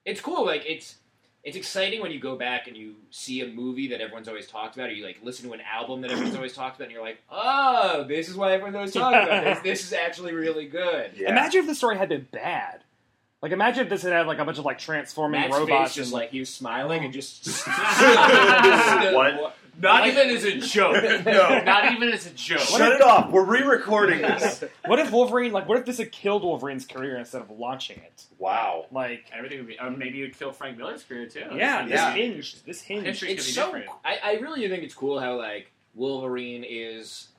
it's 0.05 0.21
cool. 0.21 0.43
Like 0.43 0.63
it's 0.65 0.95
it's 1.43 1.55
exciting 1.55 2.01
when 2.01 2.11
you 2.11 2.19
go 2.19 2.35
back 2.35 2.67
and 2.67 2.75
you 2.75 2.95
see 3.11 3.41
a 3.41 3.47
movie 3.47 3.87
that 3.87 4.01
everyone's 4.01 4.27
always 4.27 4.47
talked 4.47 4.75
about, 4.75 4.89
or 4.89 4.93
you 4.93 5.05
like 5.05 5.19
listen 5.23 5.47
to 5.47 5.53
an 5.53 5.61
album 5.61 6.01
that 6.01 6.11
everyone's 6.11 6.35
always 6.35 6.53
talked 6.53 6.75
about, 6.75 6.85
and 6.85 6.93
you're 6.93 7.03
like, 7.03 7.19
oh, 7.31 8.03
this 8.07 8.27
is 8.27 8.35
why 8.35 8.53
everyone's 8.53 8.75
always 8.75 8.93
talking 8.93 9.23
about 9.27 9.43
this. 9.43 9.59
This 9.59 9.83
is 9.85 9.93
actually 9.93 10.33
really 10.33 10.67
good. 10.67 11.11
Yeah. 11.15 11.29
Imagine 11.29 11.61
if 11.61 11.67
the 11.67 11.75
story 11.75 11.97
had 11.97 12.09
been 12.09 12.27
bad. 12.31 12.83
Like 13.41 13.53
imagine 13.53 13.83
if 13.83 13.89
this 13.89 14.01
had 14.01 14.11
had 14.11 14.27
like 14.27 14.39
a 14.39 14.45
bunch 14.45 14.57
of 14.57 14.65
like 14.65 14.79
transforming 14.79 15.39
Matt's 15.39 15.57
robots 15.57 15.91
face 15.91 15.95
just 15.95 16.11
and 16.11 16.19
like 16.19 16.31
he 16.31 16.39
was 16.39 16.49
smiling 16.49 17.05
and 17.05 17.13
just 17.13 17.45
What? 19.13 19.55
Not 19.81 20.01
Like- 20.01 20.11
even 20.13 20.29
as 20.35 20.43
a 20.43 20.57
joke. 20.57 21.03
No. 21.25 21.63
Not 21.63 21.91
even 21.93 22.09
as 22.09 22.25
a 22.25 22.31
joke. 22.31 22.59
Shut 22.59 22.91
it 22.91 23.01
off. 23.01 23.31
We're 23.31 23.45
re-recording 23.45 24.21
this. 24.21 24.63
what 24.85 24.99
if 24.99 25.11
Wolverine 25.11 25.51
like 25.51 25.67
what 25.67 25.77
if 25.77 25.85
this 25.85 25.97
had 25.97 26.11
killed 26.11 26.43
Wolverine's 26.43 26.85
career 26.85 27.17
instead 27.17 27.41
of 27.41 27.49
launching 27.51 27.97
it? 27.97 28.25
Wow. 28.37 28.85
Like 28.91 29.25
Everything 29.33 29.59
would 29.59 29.67
be. 29.67 29.79
Or 29.79 29.89
maybe 29.91 30.19
it 30.19 30.23
would 30.23 30.37
kill 30.37 30.51
Frank 30.51 30.77
Miller's 30.77 31.03
career 31.03 31.27
too. 31.27 31.45
yeah, 31.55 31.83
this 31.83 31.91
Yeah. 31.93 32.13
hinged. 32.13 32.65
This 32.65 32.81
hinged. 32.81 33.05
History- 33.05 33.31
it's 33.31 33.45
be 33.45 33.51
so. 33.53 33.65
different. 33.65 33.85
I, 34.03 34.17
I 34.23 34.33
really 34.39 34.61
do 34.61 34.69
think 34.69 34.83
it's 34.83 34.93
cool 34.95 35.19
how 35.19 35.37
like 35.37 35.71
Wolverine 35.95 36.63
is 36.67 37.29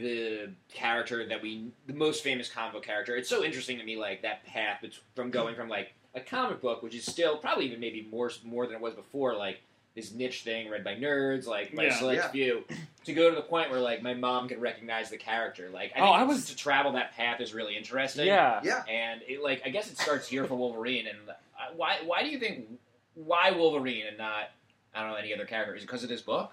the 0.00 0.50
character 0.72 1.26
that 1.26 1.42
we 1.42 1.70
the 1.86 1.92
most 1.94 2.22
famous 2.22 2.48
comic 2.50 2.72
book 2.74 2.84
character. 2.84 3.16
It's 3.16 3.28
so 3.28 3.42
interesting 3.44 3.78
to 3.78 3.84
me 3.84 3.96
like 3.96 4.22
that 4.22 4.44
path 4.46 4.84
from 5.16 5.30
going 5.30 5.54
from 5.56 5.68
like 5.68 5.92
a 6.14 6.20
comic 6.20 6.60
book, 6.60 6.82
which 6.82 6.94
is 6.94 7.04
still 7.04 7.36
probably 7.38 7.66
even 7.66 7.80
maybe 7.80 8.06
more 8.10 8.30
more 8.44 8.66
than 8.66 8.76
it 8.76 8.80
was 8.82 8.94
before, 8.94 9.34
like 9.36 9.60
this 9.94 10.12
niche 10.12 10.42
thing 10.42 10.70
read 10.70 10.82
by 10.84 10.94
nerds, 10.94 11.46
like 11.46 11.74
by 11.74 11.84
Yeah. 11.84 11.94
select 11.98 12.22
Yeah. 12.22 12.30
few, 12.30 12.64
to 13.04 13.12
go 13.12 13.28
to 13.28 13.36
the 13.36 13.42
point 13.42 13.70
where 13.70 13.80
like 13.80 14.02
my 14.02 14.14
mom 14.14 14.48
can 14.48 14.58
recognize 14.60 15.10
the 15.10 15.18
character. 15.18 15.68
Like 15.68 15.92
I 15.96 16.00
Oh, 16.00 16.12
I 16.12 16.22
was- 16.22 16.46
to 16.46 16.56
travel 16.56 16.92
that 16.92 17.12
path 17.12 17.40
is 17.40 17.52
really 17.52 17.76
interesting. 17.76 18.26
Yeah. 18.26 18.60
Yeah. 18.64 18.84
and 18.88 19.20
it 19.28 19.42
like 19.42 19.62
I 19.64 19.68
guess 19.70 19.90
it 19.90 19.98
starts 19.98 20.26
here 20.28 20.44
for 20.46 20.54
Wolverine. 20.54 21.06
And 21.06 21.18
uh, 21.28 21.34
why 21.76 21.98
why 22.04 22.22
do 22.22 22.30
you 22.30 22.38
think 22.38 22.66
why 23.14 23.50
Wolverine 23.50 24.06
and 24.06 24.16
not 24.18 24.50
I 24.94 25.00
don't 25.02 25.10
know 25.10 25.16
any 25.16 25.34
other 25.34 25.44
character? 25.46 25.74
Is 25.74 25.82
it 25.82 25.86
because 25.86 26.02
of 26.02 26.08
this 26.08 26.22
book? 26.22 26.52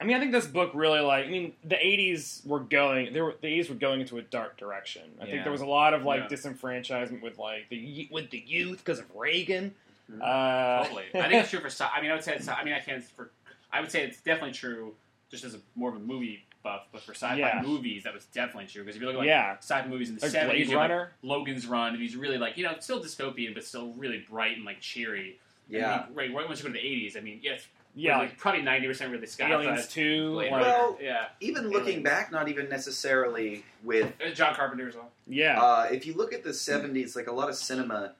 I 0.00 0.04
mean, 0.04 0.16
I 0.16 0.20
think 0.20 0.32
this 0.32 0.46
book 0.48 0.72
really 0.74 0.98
like. 0.98 1.26
I 1.26 1.28
mean, 1.28 1.52
the 1.62 1.76
'80s 1.76 2.44
were 2.44 2.58
going. 2.58 3.12
There 3.12 3.24
were 3.24 3.36
the 3.40 3.46
'80s 3.46 3.68
were 3.68 3.76
going 3.76 4.00
into 4.00 4.18
a 4.18 4.22
dark 4.22 4.56
direction. 4.56 5.02
I 5.20 5.26
think 5.26 5.44
there 5.44 5.52
was 5.52 5.60
a 5.60 5.66
lot 5.66 5.94
of 5.94 6.02
like 6.04 6.22
Yeah. 6.28 6.36
disenfranchisement 6.36 7.22
with 7.22 7.38
like 7.38 7.68
the 7.68 8.08
with 8.10 8.30
the 8.30 8.38
youth 8.44 8.78
because 8.78 8.98
of 8.98 9.06
Reagan. 9.14 9.74
Mhm. 10.12 10.20
Uh, 10.22 10.82
Totally. 10.84 11.04
I 11.14 11.28
think 11.28 11.34
it's 11.42 11.50
true 11.50 11.60
for. 11.60 11.68
sci- 11.68 11.88
I 11.94 12.00
mean, 12.02 12.10
I 12.10 12.14
would 12.14 12.24
say. 12.24 12.34
It's, 12.36 12.48
I 12.48 12.62
mean, 12.64 12.74
I 12.74 12.80
can't. 12.80 13.02
For 13.02 13.30
I 13.72 13.80
would 13.80 13.90
say 13.90 14.04
it's 14.04 14.20
definitely 14.20 14.52
true. 14.52 14.94
Just 15.30 15.44
as 15.44 15.54
a 15.54 15.58
more 15.76 15.88
of 15.88 15.96
a 15.96 15.98
movie 15.98 16.44
buff, 16.62 16.82
but 16.92 17.00
for 17.02 17.12
sci-fi 17.14 17.36
Yeah. 17.38 17.62
movies, 17.64 18.04
that 18.04 18.12
was 18.12 18.26
definitely 18.26 18.66
true. 18.66 18.82
Because 18.84 18.96
if 18.96 19.00
you 19.02 19.08
look 19.08 19.14
at 19.16 19.20
like, 19.20 19.26
yeah, 19.28 19.56
sci-fi 19.58 19.86
movies 19.88 20.10
in 20.10 20.16
the 20.16 20.28
seventies, 20.28 20.66
Blade 20.68 20.76
Runner. 20.76 21.12
Logan's 21.22 21.66
Run, 21.66 21.98
these 21.98 22.14
really 22.14 22.36
like 22.38 22.56
you 22.58 22.64
know 22.64 22.74
still 22.80 23.02
dystopian, 23.02 23.54
but 23.54 23.64
still 23.64 23.92
really 23.94 24.24
bright 24.28 24.56
and 24.56 24.64
like 24.66 24.80
cheery. 24.80 25.38
Yeah. 25.68 26.04
And, 26.06 26.14
right. 26.16 26.34
Right 26.34 26.46
once 26.46 26.58
you 26.60 26.64
go 26.68 26.74
to 26.74 26.78
the 26.78 26.86
eighties, 26.86 27.16
I 27.16 27.20
mean, 27.20 27.40
yes, 27.42 27.66
Yeah, 27.94 28.16
really- 28.20 28.32
probably 28.36 28.60
ninety 28.62 28.86
percent 28.88 29.10
really 29.10 29.26
sci-fi. 29.26 29.50
Aliens 29.50 29.88
Two. 29.88 30.32
Blade 30.32 30.52
Well, 30.52 30.98
yeah, 31.00 31.28
even 31.40 31.70
looking 31.70 32.02
back, 32.02 32.30
not 32.30 32.48
even 32.48 32.68
necessarily 32.68 33.64
with. 33.82 34.12
Uh, 34.24 34.30
John 34.32 34.54
Carpenter 34.54 34.88
as 34.88 34.94
well. 34.94 35.10
yeah, 35.26 35.60
Uh, 35.60 35.88
if 35.90 36.04
you 36.06 36.12
look 36.14 36.32
at 36.34 36.44
the 36.44 36.50
'70s, 36.52 37.16
like 37.16 37.26
a 37.26 37.32
lot 37.32 37.48
of 37.48 37.54
cinema 37.56 38.12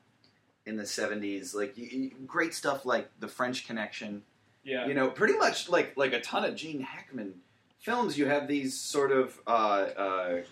in 0.67 0.77
the 0.77 0.85
'70s, 0.85 1.55
like 1.55 1.77
you, 1.77 1.87
you- 1.87 2.11
great 2.27 2.55
stuff 2.55 2.85
like 2.87 3.09
The 3.21 3.29
French 3.29 3.67
Connection. 3.67 4.23
Yeah. 4.65 4.87
You 4.87 4.95
know, 4.95 5.11
pretty 5.11 5.37
much 5.37 5.69
like 5.69 5.97
like 5.97 6.13
a 6.13 6.21
ton 6.21 6.45
of 6.45 6.55
Gene 6.55 6.81
Hackman 6.81 7.35
films. 7.81 8.17
You 8.17 8.27
have 8.27 8.47
these 8.47 8.79
sort 8.79 9.11
of 9.11 9.41
uh, 9.47 9.51
uh, 9.51 10.43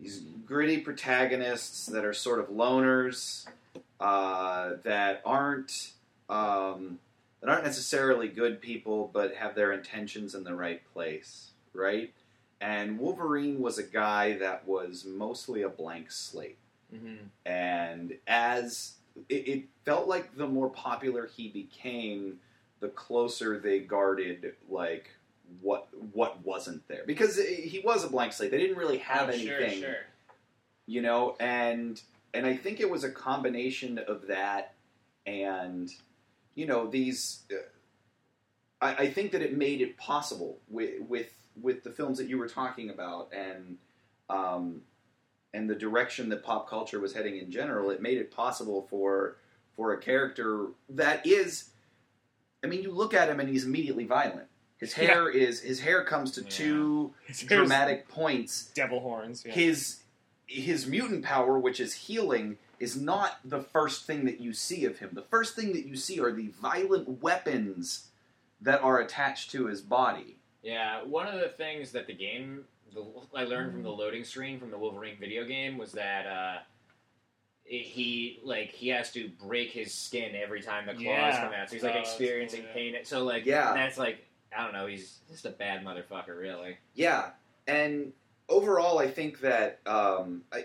these 0.00 0.22
gritty 0.44 0.78
protagonists 0.78 1.86
that 1.86 2.04
are 2.04 2.12
sort 2.12 2.40
of 2.40 2.48
loners 2.48 3.46
uh, 4.00 4.72
that 4.82 5.22
aren't 5.24 5.92
um, 6.28 6.98
that 7.40 7.48
aren't 7.50 7.64
necessarily 7.64 8.28
good 8.28 8.60
people, 8.60 9.10
but 9.12 9.34
have 9.36 9.54
their 9.54 9.72
intentions 9.72 10.34
in 10.34 10.42
the 10.44 10.54
right 10.54 10.82
place, 10.92 11.50
right? 11.72 12.12
And 12.60 12.98
Wolverine 12.98 13.60
was 13.60 13.78
a 13.78 13.82
guy 13.82 14.36
that 14.38 14.66
was 14.66 15.04
mostly 15.04 15.62
a 15.62 15.68
blank 15.68 16.10
slate 16.10 16.56
Mm-hmm. 16.96 17.16
and 17.44 18.14
as 18.26 18.94
it, 19.28 19.48
it 19.48 19.64
felt 19.84 20.08
like 20.08 20.36
the 20.36 20.46
more 20.46 20.68
popular 20.70 21.26
he 21.26 21.48
became 21.48 22.38
the 22.80 22.88
closer 22.88 23.58
they 23.58 23.80
guarded 23.80 24.54
like 24.68 25.10
what 25.60 25.88
what 26.12 26.44
wasn't 26.44 26.86
there 26.88 27.04
because 27.06 27.36
he 27.38 27.80
was 27.84 28.04
a 28.04 28.08
blank 28.08 28.32
slate 28.32 28.50
they 28.50 28.58
didn't 28.58 28.76
really 28.78 28.98
have 28.98 29.28
Oh, 29.28 29.32
anything 29.32 29.80
Sure, 29.80 29.90
sure. 29.90 29.96
you 30.86 31.02
know 31.02 31.36
and 31.40 32.00
and 32.34 32.44
i 32.46 32.56
think 32.56 32.80
it 32.80 32.90
was 32.90 33.04
a 33.04 33.10
combination 33.10 33.98
of 33.98 34.26
that 34.26 34.74
and 35.26 35.90
you 36.54 36.66
know 36.66 36.86
these 36.88 37.42
uh, 37.52 37.56
I, 38.80 38.94
I 39.04 39.10
think 39.10 39.32
that 39.32 39.42
it 39.42 39.56
made 39.56 39.80
it 39.80 39.96
possible 39.96 40.58
with 40.68 41.00
with 41.08 41.32
with 41.60 41.82
the 41.84 41.90
films 41.90 42.18
that 42.18 42.28
you 42.28 42.36
were 42.38 42.48
talking 42.48 42.90
about 42.90 43.30
and 43.32 43.78
um, 44.28 44.82
and 45.56 45.68
the 45.70 45.74
direction 45.74 46.28
that 46.28 46.42
pop 46.44 46.68
culture 46.68 47.00
was 47.00 47.12
heading 47.14 47.38
in 47.38 47.50
general 47.50 47.90
it 47.90 48.00
made 48.02 48.18
it 48.18 48.30
possible 48.30 48.86
for 48.90 49.36
for 49.76 49.92
a 49.92 49.98
character 50.00 50.66
that 50.88 51.26
is 51.26 51.70
i 52.62 52.66
mean 52.66 52.82
you 52.82 52.90
look 52.90 53.14
at 53.14 53.28
him 53.28 53.40
and 53.40 53.48
he's 53.48 53.64
immediately 53.64 54.04
violent 54.04 54.46
his 54.78 54.92
hair 54.92 55.28
is 55.30 55.60
his 55.60 55.80
hair 55.80 56.04
comes 56.04 56.30
to 56.32 56.42
Yeah. 56.42 56.48
two 56.50 57.14
Here's 57.26 57.42
dramatic 57.42 58.08
points 58.08 58.70
devil 58.74 59.00
horns. 59.00 59.44
Yeah. 59.46 59.52
his 59.52 60.02
his 60.48 60.86
mutant 60.86 61.24
power, 61.24 61.58
which 61.58 61.80
is 61.80 61.92
healing, 61.92 62.56
is 62.78 62.94
not 62.94 63.38
the 63.44 63.60
first 63.60 64.04
thing 64.06 64.26
that 64.26 64.38
you 64.40 64.52
see 64.52 64.84
of 64.84 64.98
him. 65.00 65.10
The 65.12 65.22
first 65.22 65.56
thing 65.56 65.72
that 65.72 65.86
you 65.86 65.96
see 65.96 66.20
are 66.20 66.30
the 66.30 66.52
violent 66.62 67.20
weapons 67.20 68.10
that 68.60 68.80
are 68.80 69.00
attached 69.00 69.50
to 69.52 69.66
his 69.66 69.80
body. 69.80 70.36
Yeah, 70.62 71.02
one 71.02 71.26
of 71.26 71.40
the 71.40 71.48
things 71.48 71.90
that 71.92 72.06
the 72.06 72.14
game 72.14 72.64
the, 72.96 73.38
I 73.38 73.44
learned 73.44 73.72
from 73.72 73.82
the 73.82 73.90
loading 73.90 74.24
screen 74.24 74.58
from 74.58 74.70
the 74.70 74.78
Wolverine 74.78 75.16
video 75.20 75.44
game 75.44 75.78
was 75.78 75.92
that 75.92 76.26
uh, 76.26 76.58
it- 77.64 77.82
he 77.84 78.40
like 78.44 78.70
he 78.70 78.88
has 78.88 79.12
to 79.12 79.28
break 79.46 79.70
his 79.70 79.92
skin 79.94 80.34
every 80.34 80.62
time 80.62 80.86
the 80.86 80.92
claws 80.92 81.04
Yeah. 81.04 81.40
come 81.44 81.52
out, 81.52 81.68
so 81.68 81.74
he's 81.76 81.82
like 81.82 81.92
Oh, 81.92 81.96
that's 81.98 82.10
experiencing 82.10 82.60
cool, 82.62 82.82
yeah. 82.82 82.92
pain. 82.92 83.04
So 83.04 83.24
like, 83.24 83.44
Yeah. 83.46 83.72
that's 83.74 83.98
like 83.98 84.24
I 84.56 84.62
don't 84.64 84.72
know, 84.72 84.86
he's 84.86 85.18
just 85.30 85.44
a 85.44 85.50
bad 85.50 85.84
motherfucker, 85.84 86.38
really. 86.38 86.78
Yeah, 86.94 87.30
and 87.66 88.12
overall, 88.48 88.98
I 88.98 89.08
think 89.10 89.40
that 89.40 89.80
um, 89.86 90.42
I, 90.52 90.64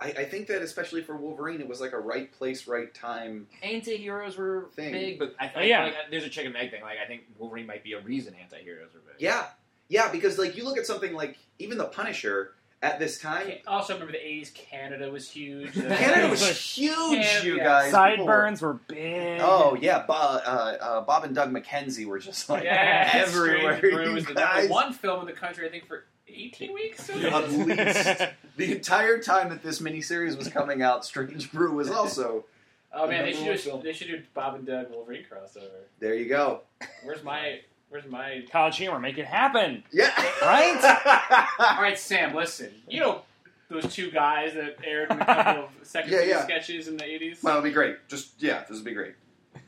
I, 0.00 0.06
I 0.08 0.24
think 0.24 0.48
that 0.48 0.62
especially 0.62 1.02
for 1.02 1.16
Wolverine, 1.16 1.60
it 1.60 1.68
was 1.68 1.80
like 1.80 1.92
a 1.92 1.98
right 2.00 2.32
place, 2.32 2.66
right 2.66 2.92
time. 2.92 3.46
Anti-heroes 3.62 4.36
were 4.36 4.70
Thing. 4.74 4.92
big, 4.92 5.18
but 5.20 5.36
I 5.38 5.52
Oh, 5.54 5.60
yeah. 5.60 5.84
like, 5.84 5.94
there's 6.10 6.24
a 6.24 6.30
chicken 6.30 6.56
egg 6.56 6.70
thing. 6.72 6.82
Like 6.82 6.98
I 7.04 7.06
think 7.06 7.22
Wolverine 7.38 7.66
might 7.66 7.84
be 7.84 7.92
a 7.92 8.00
reason 8.00 8.34
anti-heroes 8.34 8.88
are 8.94 9.00
big. 9.00 9.20
Yeah, 9.20 9.46
yeah, 9.92 10.10
because 10.10 10.38
like 10.38 10.56
you 10.56 10.64
look 10.64 10.78
at 10.78 10.86
something 10.86 11.12
like 11.14 11.36
even 11.58 11.76
the 11.78 11.84
Punisher 11.84 12.54
at 12.82 12.98
this 12.98 13.20
time. 13.20 13.46
Ca- 13.46 13.62
Also, 13.66 13.92
remember 13.92 14.12
the 14.12 14.18
'80s. 14.18 14.52
Canada 14.54 15.10
was 15.10 15.30
huge. 15.30 15.72
Canada 15.74 16.28
was 16.28 16.42
Like, 16.42 16.52
huge, 16.56 17.18
Yeah, 17.18 17.42
you 17.42 17.56
yeah. 17.58 17.64
guys. 17.64 17.84
People 17.86 17.98
were- 18.26 18.30
Sideburns 18.32 18.62
were 18.62 18.74
big. 18.88 19.40
Oh 19.42 19.76
yeah, 19.80 20.04
Bo- 20.06 20.14
uh, 20.14 20.76
uh, 20.80 21.00
Bob 21.02 21.24
and 21.24 21.34
Doug 21.34 21.52
McKenzie 21.52 22.06
were 22.06 22.18
just 22.18 22.48
like 22.48 22.64
yeah, 22.64 23.10
everywhere. 23.14 23.76
Strange 23.76 23.94
Brew 23.94 24.08
you 24.08 24.14
was 24.14 24.24
the 24.26 24.34
guys. 24.34 24.60
number 24.68 24.72
one 24.74 24.92
film 24.94 25.20
in 25.20 25.26
the 25.26 25.32
country, 25.32 25.66
I 25.68 25.70
think, 25.70 25.86
for 25.86 26.06
18 26.28 26.72
weeks. 26.72 27.10
or 27.10 27.12
At 27.26 27.50
least 27.52 28.22
the 28.56 28.72
entire 28.72 29.18
time 29.20 29.50
that 29.50 29.62
this 29.62 29.80
miniseries 29.80 30.36
was 30.36 30.48
coming 30.48 30.80
out, 30.82 31.04
Strange 31.04 31.52
Brew 31.52 31.72
was 31.72 31.90
also 31.90 32.46
Oh 32.94 33.06
man, 33.06 33.24
they 33.24 33.32
The 33.32 33.36
should 33.38 33.46
number 33.46 33.62
do 33.62 33.70
one 33.70 33.82
they 33.84 33.92
should 33.92 34.08
do 34.08 34.22
Bob 34.34 34.54
and 34.56 34.66
Doug 34.66 34.90
Wolverine 34.90 35.24
crossover. 35.30 35.70
there. 36.00 36.14
You 36.14 36.28
go. 36.28 36.62
Where's 37.04 37.22
my 37.22 37.60
Where's 37.92 38.06
my? 38.06 38.42
College 38.50 38.78
humor, 38.78 38.98
make 38.98 39.18
it 39.18 39.26
happen. 39.26 39.84
Yeah. 39.92 40.10
Right? 40.40 41.46
All 41.76 41.82
right, 41.82 41.98
Sam. 41.98 42.34
Listen, 42.34 42.70
you 42.88 43.00
know 43.00 43.20
those 43.68 43.92
two 43.92 44.10
guys 44.10 44.54
that 44.54 44.76
aired 44.82 45.10
in 45.10 45.20
a 45.20 45.24
couple 45.26 45.64
of 45.64 45.70
second 45.82 46.10
Yeah, 46.12 46.22
yeah. 46.22 46.42
sketches 46.44 46.88
in 46.88 46.96
the 46.96 47.04
80s. 47.04 47.42
well, 47.42 47.58
it'll 47.58 47.64
be 47.68 47.70
great. 47.70 47.96
Just 48.08 48.42
yeah, 48.42 48.60
this 48.66 48.78
would 48.78 48.84
be 48.86 48.94
great. 48.94 49.12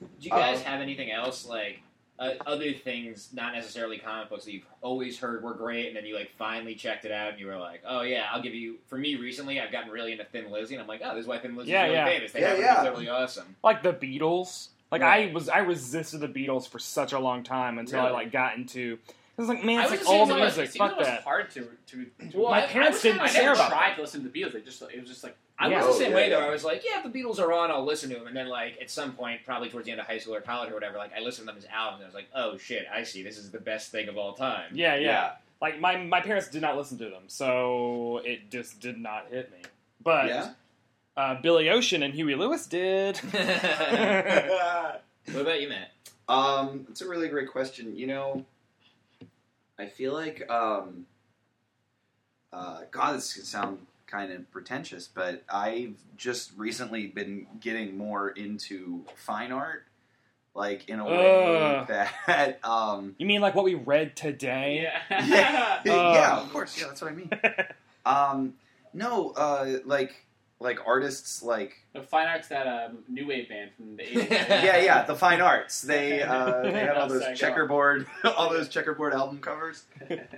Do 0.01 0.07
you 0.21 0.31
guys 0.31 0.61
Uh, 0.61 0.65
have 0.65 0.81
anything 0.81 1.11
else 1.11 1.47
like 1.47 1.81
uh, 2.19 2.31
other 2.47 2.73
things, 2.73 3.29
not 3.35 3.53
necessarily 3.55 3.99
comic 3.99 4.31
books 4.31 4.45
that 4.47 4.53
you've 4.53 4.65
always 4.81 5.19
heard 5.19 5.43
were 5.43 5.53
great, 5.53 5.89
and 5.89 5.97
then 5.97 6.07
you 6.07 6.15
like 6.15 6.31
finally 6.39 6.75
checked 6.75 7.05
it 7.05 7.13
out, 7.13 7.33
and 7.33 7.41
you 7.41 7.47
were 7.47 7.59
like, 7.59 7.83
oh 7.87 8.01
yeah, 8.03 8.25
I'll 8.33 8.41
give 8.41 8.55
you. 8.55 8.77
For 8.87 8.97
me, 8.97 9.17
recently, 9.17 9.61
I've 9.61 9.71
gotten 9.73 9.91
really 9.91 10.13
into 10.13 10.25
Thin 10.25 10.51
Lizzy, 10.51 10.77
and 10.77 10.81
I'm 10.83 10.89
like, 10.89 11.03
oh, 11.05 11.15
this 11.15 11.23
is 11.25 11.29
why 11.29 11.39
Thin 11.41 11.57
Lizzy 11.57 11.73
Yeah, 11.73 11.83
really 11.83 11.95
yeah. 11.95 12.05
famous. 12.07 12.33
They 12.33 12.41
Yeah, 12.41 12.47
happen 12.49 12.63
to 12.63 12.67
yeah. 12.67 12.81
be 12.83 12.87
totally 12.89 13.09
awesome. 13.11 13.57
like 13.63 13.83
the 13.83 13.93
Beatles. 13.93 14.69
Like 14.95 15.03
Right. 15.03 15.31
I 15.31 15.33
was, 15.35 15.49
I 15.49 15.59
resisted 15.59 16.21
the 16.21 16.29
Beatles 16.29 16.69
for 16.69 16.79
such 16.79 17.13
a 17.13 17.19
long 17.19 17.43
time 17.43 17.79
until 17.79 17.99
I 18.01 18.11
like 18.11 18.31
got 18.31 18.57
into. 18.57 18.97
I 19.37 19.43
was 19.43 19.49
like, 19.49 19.65
man, 19.65 19.81
it's 19.81 19.91
like 19.91 19.99
the 20.01 20.07
same 20.07 20.21
all 20.21 20.27
the 20.27 20.35
way. 20.35 20.41
It 20.43 20.43
music. 20.45 20.71
seemed 20.71 20.79
Fuck 20.79 20.93
it 20.93 20.99
was 20.99 21.07
that. 21.09 21.23
hard 21.25 21.51
to 21.51 21.69
to. 21.89 22.07
Well, 22.33 22.53
My 22.53 22.63
I- 22.63 22.67
parents 22.67 23.01
I 23.01 23.03
didn't 23.03 23.21
I 23.21 23.23
was- 23.25 23.33
care 23.33 23.43
never 23.43 23.55
about 23.55 23.71
tried 23.71 23.95
to 23.97 24.01
listen 24.03 24.23
to 24.23 24.29
the 24.29 24.41
Beatles. 24.41 24.55
It 24.55 24.65
just 24.65 24.81
it 24.83 25.01
was 25.01 25.09
just 25.11 25.25
like 25.25 25.37
I 25.59 25.69
Yeah. 25.69 25.85
was 25.85 25.99
the 25.99 26.05
same 26.05 26.13
Oh, 26.13 26.17
way 26.17 26.29
though. 26.31 26.39
yeah. 26.39 26.47
I 26.47 26.51
was 26.51 26.63
like, 26.65 26.85
yeah, 26.85 26.99
if 27.05 27.13
the 27.13 27.19
Beatles 27.19 27.41
are 27.41 27.53
on, 27.53 27.73
I'll 27.73 27.85
listen 27.85 28.11
to 28.11 28.15
them. 28.17 28.29
And 28.29 28.37
then 28.37 28.47
like 28.49 28.79
at 28.81 28.89
some 28.91 29.13
point, 29.15 29.41
probably 29.45 29.69
towards 29.71 29.87
the 29.87 29.91
end 29.93 30.01
of 30.01 30.07
high 30.07 30.19
school 30.19 30.37
or 30.37 30.41
college 30.41 30.71
or 30.71 30.75
whatever, 30.75 30.97
like 30.99 31.11
I 31.17 31.21
listened 31.21 31.49
to 31.49 31.53
them 31.55 31.59
as 31.59 31.67
albums, 31.75 32.03
and 32.03 32.05
I 32.05 32.09
was 32.09 32.15
like, 32.15 32.29
oh 32.37 32.57
shit, 32.57 32.87
I 32.95 33.03
see. 33.03 33.25
This 33.25 33.37
is 33.37 33.51
the 33.51 33.59
best 33.59 33.91
thing 33.91 34.09
of 34.09 34.17
all 34.17 34.35
time. 34.35 34.71
Yeah, 34.75 34.95
yeah, 34.95 35.33
Like 35.61 35.81
my 35.81 35.97
my 35.97 36.21
parents 36.21 36.47
did 36.49 36.63
not 36.63 36.77
listen 36.77 36.99
to 36.99 37.07
them, 37.11 37.25
so 37.27 38.21
it 38.25 38.51
just 38.51 38.79
did 38.79 38.99
not 38.99 39.27
hit 39.31 39.51
me. 39.51 39.59
But 40.01 40.27
Yeah. 40.29 40.51
Uh, 41.17 41.41
Billy 41.41 41.69
Ocean 41.71 42.03
and 42.03 42.15
Huey 42.15 42.35
Lewis 42.35 42.67
did. 42.67 43.17
what 43.33 45.03
about 45.33 45.61
you, 45.61 45.69
Matt? 45.69 45.91
Um, 46.29 46.87
it's 46.91 47.01
a 47.03 47.09
really 47.09 47.29
great 47.29 47.51
question. 47.51 47.97
You 47.97 48.07
know, 48.07 48.45
I 49.79 49.87
feel 49.87 50.13
like, 50.13 50.49
um, 50.51 51.07
uh, 52.53 52.81
God, 52.91 53.17
this 53.17 53.35
could 53.35 53.45
sound 53.47 53.79
kind 54.07 54.33
of 54.33 54.51
pretentious, 54.51 55.09
but 55.09 55.43
I've 55.53 55.97
just 56.17 56.53
recently 56.57 57.07
been 57.07 57.47
getting 57.61 57.97
more 57.97 58.31
into 58.31 59.05
fine 59.17 59.53
art, 59.53 59.85
like 60.55 60.89
in 60.89 61.01
a 61.01 61.05
way 61.05 61.79
Ugh. 61.81 61.89
that, 61.89 62.61
um, 62.65 63.15
You 63.19 63.27
mean 63.27 63.41
like 63.41 63.55
what 63.55 63.65
we 63.65 63.75
read 63.75 64.15
today? 64.17 64.89
yeah. 65.11 65.21
yeah, 65.29 65.81
yeah, 65.85 66.41
of 66.41 66.53
course, 66.53 66.79
yeah, 66.81 66.87
that's 66.89 67.03
what 67.03 67.11
I 67.13 67.15
mean. 67.15 67.31
Um, 68.07 68.55
no, 68.93 69.31
uh, 69.31 69.79
like, 69.85 70.25
like 70.61 70.79
artists 70.87 71.43
like 71.43 71.85
The 71.93 72.01
Fine 72.01 72.29
Arts, 72.29 72.49
that 72.49 72.67
um, 72.67 72.99
new 73.09 73.27
wave 73.27 73.49
band 73.49 73.71
from 73.77 73.97
the 73.97 74.03
80s. 74.05 74.31
yeah, 74.31 74.79
yeah, 74.79 75.03
the 75.05 75.15
fine 75.17 75.41
arts. 75.41 75.83
They 75.83 76.23
uh, 76.23 76.63
they 76.63 76.73
had 76.73 76.97
all 76.97 77.09
those 77.09 77.23
Psycho. 77.23 77.35
checkerboard, 77.35 78.07
all 78.37 78.51
those 78.51 78.69
checkerboard 78.69 79.13
album 79.15 79.41
covers. 79.41 79.85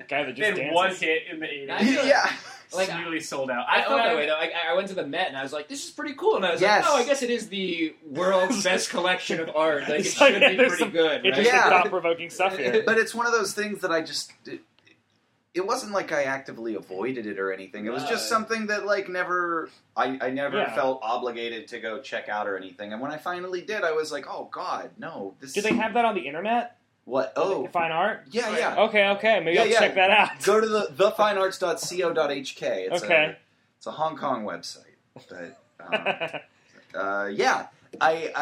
Guy 0.09 0.25
that 0.25 0.35
just 0.35 0.59
had 0.59 0.73
one 0.73 0.95
hit 0.95 1.23
in 1.31 1.39
the 1.41 1.47
80s. 1.47 1.79
Feel 1.81 1.97
like- 1.97 2.07
yeah, 2.07 2.33
Like, 2.75 2.89
Like, 2.89 3.05
really 3.05 3.21
sold 3.21 3.51
out. 3.51 3.67
I 3.71 3.83
felt 3.83 3.95
when 3.95 4.05
that 4.09 4.17
way 4.17 4.27
though. 4.27 4.35
I, 4.35 4.51
I 4.71 4.75
went 4.75 4.89
to 4.89 4.95
the 4.95 5.07
Met 5.07 5.29
and 5.29 5.37
I 5.37 5.43
was 5.45 5.53
like, 5.53 5.69
"This 5.69 5.85
is 5.85 5.91
pretty 5.93 6.15
cool," 6.15 6.35
and 6.37 6.45
I 6.45 6.51
was 6.53 6.61
Yes. 6.61 6.85
like, 6.85 6.93
"Oh, 6.93 6.97
I 6.97 7.05
guess 7.05 7.23
it 7.23 7.31
is 7.31 7.49
the 7.49 7.95
world's 8.11 8.65
best 8.65 8.91
collection 8.91 9.39
of 9.39 9.51
art. 9.55 9.83
Like 9.83 10.01
it 10.01 10.07
It's 10.07 10.21
like, 10.21 10.33
should 10.35 10.41
be 10.51 10.57
pretty 10.57 10.77
some 10.77 10.91
good." 10.91 11.07
Right? 11.23 11.27
Interesting, 11.27 11.55
Yeah. 11.55 11.69
thought-provoking 11.71 12.31
stuff 12.31 12.57
here. 12.59 12.83
but 12.85 12.99
it's 12.99 13.15
one 13.15 13.27
of 13.27 13.33
those 13.33 13.53
things 13.55 13.83
that 13.83 13.93
I 13.93 14.01
just. 14.03 14.33
It, 14.47 14.61
it 15.57 15.67
wasn't 15.67 15.93
like 15.93 16.13
I 16.13 16.25
actively 16.25 16.75
avoided 16.77 17.27
it 17.27 17.39
or 17.41 17.53
anything. 17.53 17.87
It 17.87 17.91
was 17.93 18.05
just 18.05 18.29
something 18.29 18.67
that 18.69 18.87
like 18.87 19.09
never 19.09 19.69
I, 19.97 20.19
I 20.21 20.31
never 20.31 20.59
Yeah. 20.59 20.75
felt 20.75 21.01
obligated 21.03 21.67
to 21.69 21.81
go 21.81 22.01
check 22.01 22.29
out 22.29 22.47
or 22.47 22.57
anything. 22.57 22.93
And 22.93 23.01
when 23.03 23.11
I 23.11 23.17
finally 23.17 23.63
did, 23.63 23.83
I 23.83 23.93
was 23.93 24.13
like, 24.13 24.27
"Oh 24.29 24.49
God, 24.53 24.91
no! 24.99 25.35
This 25.41 25.55
Do 25.55 25.63
they 25.63 25.75
have 25.75 25.95
that 25.95 26.05
on 26.05 26.15
the 26.15 26.21
internet? 26.29 26.77
what? 27.05 27.33
Oh, 27.37 27.67
Fine 27.69 27.93
art. 27.93 28.25
yeah, 28.31 28.57
yeah. 28.59 28.77
Okay, 28.85 29.09
okay. 29.11 29.41
Maybe 29.41 29.55
Yeah, 29.55 29.63
I'll 29.63 29.69
yeah. 29.69 29.79
check 29.81 29.95
that 29.95 30.11
out. 30.11 30.43
Go 30.45 30.61
to 30.61 30.67
the 30.67 30.87
thefinearts.co.hk. 30.95 32.63
It's 32.63 33.03
Okay. 33.05 33.15
a 33.25 33.37
it's 33.79 33.87
a 33.87 33.91
Hong 33.93 34.17
Kong 34.17 34.45
website, 34.45 34.97
but. 35.29 35.59
Um, 35.79 36.41
uh, 37.01 37.27
yeah, 37.33 37.67
I 38.01 38.33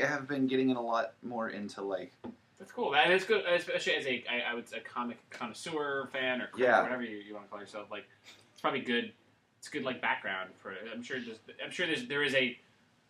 I 0.00 0.06
have 0.06 0.26
been 0.28 0.46
getting 0.46 0.70
in 0.70 0.76
a 0.76 0.80
lot 0.82 1.12
more 1.22 1.48
into 1.50 1.82
like 1.82 2.12
That's 2.58 2.72
cool. 2.72 2.94
And 2.96 3.12
it's 3.12 3.24
good, 3.24 3.44
especially 3.46 3.94
as 3.94 4.06
a, 4.06 4.24
I, 4.28 4.50
I 4.50 4.54
would 4.54 4.68
say, 4.68 4.78
a 4.78 4.80
comic 4.80 5.18
connoisseur 5.30 6.08
fan 6.12 6.40
or 6.42 6.48
Yeah. 6.56 6.82
whatever 6.82 7.02
you, 7.02 7.18
you 7.18 7.34
want 7.34 7.46
to 7.46 7.50
call 7.50 7.60
yourself. 7.60 7.86
Like, 7.90 8.04
it's 8.52 8.60
probably 8.60 8.80
good. 8.80 9.12
It's 9.58 9.68
good, 9.68 9.84
like 9.84 10.00
background 10.00 10.50
for. 10.58 10.74
I'm 10.92 11.02
sure. 11.02 11.18
There's, 11.20 11.38
I'm 11.64 11.70
sure 11.70 11.86
there's 11.86 12.06
there 12.06 12.22
is 12.22 12.34
a 12.34 12.56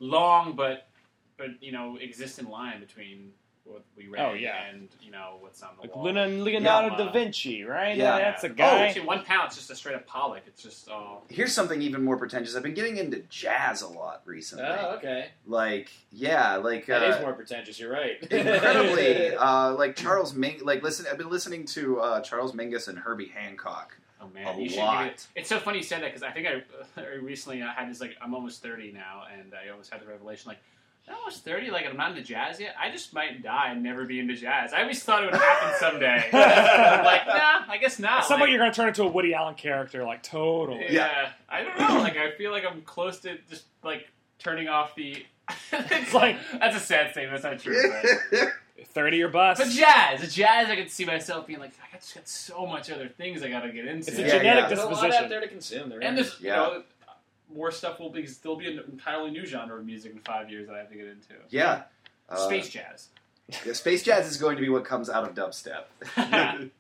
long 0.01 0.55
but 0.57 0.89
but 1.37 1.49
you 1.63 1.73
know 1.73 1.99
existent 2.03 2.49
line 2.51 2.81
between 2.81 3.33
what 3.69 3.83
we 3.97 4.09
read 4.09 4.21
Oh, 4.25 4.33
yeah. 4.33 4.65
and 4.71 4.89
you 5.03 5.11
know 5.11 5.37
what's 5.41 5.63
on 5.63 5.71
the 5.77 5.83
like 5.83 5.95
wall. 5.95 6.05
Leonardo, 6.07 6.37
Leonardo 6.43 6.89
Yeah. 6.99 7.05
da 7.05 7.13
Vinci, 7.13 7.65
right? 7.65 7.97
Yeah. 7.97 8.19
that's 8.19 8.45
a 8.45 8.49
Oh, 8.51 8.55
guy. 8.55 8.87
actually, 8.87 9.07
one 9.07 9.25
pound. 9.25 9.47
It's 9.49 9.57
just 9.57 9.71
a 9.71 9.75
straight 9.77 9.95
up 9.95 10.07
Pollock. 10.07 10.43
It's 10.47 10.63
just 10.63 10.89
all. 10.89 11.25
here's 11.29 11.53
something 11.53 11.81
even 11.83 12.05
more 12.05 12.17
pretentious. 12.17 12.57
I've 12.57 12.63
been 12.63 12.75
getting 12.75 12.97
into 12.97 13.19
jazz 13.29 13.83
a 13.83 13.89
lot 13.89 14.23
recently. 14.25 14.65
Oh, 14.67 14.95
okay. 14.97 15.29
Like 15.47 15.91
yeah, 16.13 16.57
like 16.57 16.87
That 16.87 17.03
uh, 17.03 17.15
is 17.17 17.21
more 17.21 17.33
pretentious. 17.35 17.79
You're 17.79 17.93
right. 17.93 18.17
incredibly 18.31 19.35
uh, 19.37 19.75
like 19.75 19.97
Charles 19.97 20.35
Ming. 20.35 20.61
Like 20.63 20.83
listen, 20.83 21.07
I've 21.11 21.19
been 21.19 21.31
listening 21.31 21.65
to 21.67 22.01
uh, 22.01 22.21
Charles 22.21 22.53
Mingus 22.53 22.89
and 22.89 22.99
Herbie 22.99 23.29
Hancock. 23.29 23.97
Oh 24.21 24.29
man, 24.35 24.49
A 24.49 24.61
you 24.61 24.69
should 24.69 24.79
lot. 24.81 25.05
give 25.05 25.13
it- 25.13 25.27
It's 25.37 25.49
so 25.49 25.59
funny 25.61 25.79
you 25.79 25.85
said 25.85 26.03
that 26.03 26.07
because 26.07 26.25
I 26.25 26.33
think 26.33 26.49
I, 26.49 26.63
I 27.01 27.15
recently 27.23 27.63
I 27.63 27.73
had 27.73 27.89
this 27.89 28.01
like 28.01 28.17
I'm 28.21 28.35
almost 28.35 28.63
30 28.63 28.91
now, 28.93 29.23
and 29.33 29.53
I 29.55 29.71
almost 29.71 29.93
had 29.93 30.01
the 30.03 30.07
revelation 30.07 30.49
like. 30.49 30.59
I'm 31.09 31.15
almost 31.17 31.45
30, 31.45 31.71
like 31.71 31.87
I'm 31.87 31.97
not 31.97 32.11
into 32.11 32.23
jazz 32.23 32.61
yet. 32.61 32.75
I 32.81 32.91
just 32.91 33.13
might 33.15 33.43
die 33.43 33.71
and 33.73 33.83
never 33.83 34.05
be 34.05 34.19
into 34.21 34.35
jazz. 34.35 34.73
I 34.73 34.83
always 34.83 35.03
thought 35.03 35.23
it 35.25 35.31
would 35.33 35.41
happen 35.41 35.75
someday. 35.79 36.29
I'm 36.33 37.05
like, 37.05 37.27
nah, 37.27 37.65
I 37.73 37.79
guess 37.81 37.99
not. 37.99 38.19
At 38.21 38.25
some 38.27 38.39
point, 38.39 38.43
Like, 38.43 38.51
you're 38.51 38.59
going 38.59 38.71
to 38.73 38.77
turn 38.77 38.89
into 38.89 39.03
a 39.05 39.09
Woody 39.09 39.35
Allen 39.35 39.55
character, 39.55 40.05
like 40.05 40.23
totally. 40.23 40.87
yeah. 40.91 41.31
I 41.49 41.63
don't 41.63 41.79
know. 41.79 41.99
Like, 42.01 42.17
I 42.17 42.33
feel 42.33 42.51
like 42.53 42.65
I'm 42.65 42.83
close 42.83 43.21
to 43.21 43.39
just 43.49 43.65
like 43.83 44.09
turning 44.39 44.69
off 44.69 44.95
the. 44.95 45.25
it's 45.73 46.13
like- 46.15 46.37
that's 46.59 46.77
a 46.77 46.81
sad 46.81 47.15
thing. 47.15 47.29
That's 47.31 47.45
not 47.45 47.59
true. 47.59 47.81
But, 48.31 48.49
Thirty 48.95 49.21
or 49.23 49.29
bust. 49.29 49.61
but 49.61 49.71
jazz, 49.71 50.35
jazz, 50.35 50.69
I 50.69 50.77
can 50.77 50.89
see 50.89 51.05
myself 51.05 51.47
being 51.49 51.59
like, 51.59 51.73
I 51.93 51.97
just 51.97 52.15
got 52.15 52.29
so 52.29 52.65
much 52.67 52.91
other 52.91 53.09
things 53.09 53.43
I 53.43 53.49
got 53.51 53.63
to 53.63 53.73
get 53.73 53.87
into. 53.87 54.09
It's 54.11 54.19
a 54.19 54.23
Yeah, 54.23 54.29
genetic 54.39 54.45
yeah. 54.63 54.67
There's 54.69 54.79
a 54.81 54.85
lot 54.85 54.91
disposition. 54.93 55.25
out 55.25 55.29
there 55.31 55.41
to 55.41 55.49
consume. 55.49 55.89
There 55.91 56.03
and 56.03 56.19
is. 56.19 56.29
there's 56.31 56.41
you 56.41 56.49
Yeah. 56.49 56.57
know 56.57 56.83
more 57.55 57.71
stuff 57.71 57.99
will 57.99 58.11
be 58.11 58.27
still 58.27 58.57
be 58.57 58.67
an 58.67 58.81
entirely 58.91 59.31
new 59.31 59.47
genre 59.47 59.79
of 59.79 59.85
music 59.87 60.13
in 60.13 60.19
five 60.21 60.51
years 60.51 60.67
that 60.69 60.75
I 60.75 60.79
have 60.79 60.91
to 60.91 60.97
get 60.97 61.07
into. 61.07 61.35
yeah, 61.51 61.83
uh, 62.29 62.37
Space 62.37 62.69
jazz. 62.69 63.09
yeah, 63.67 63.73
space 63.73 64.03
jazz 64.03 64.27
is 64.31 64.37
going 64.37 64.57
to 64.57 64.63
be 64.63 64.69
what 64.69 64.85
comes 64.85 65.09
out 65.09 65.25
of 65.29 65.35
dubstep. 65.35 65.85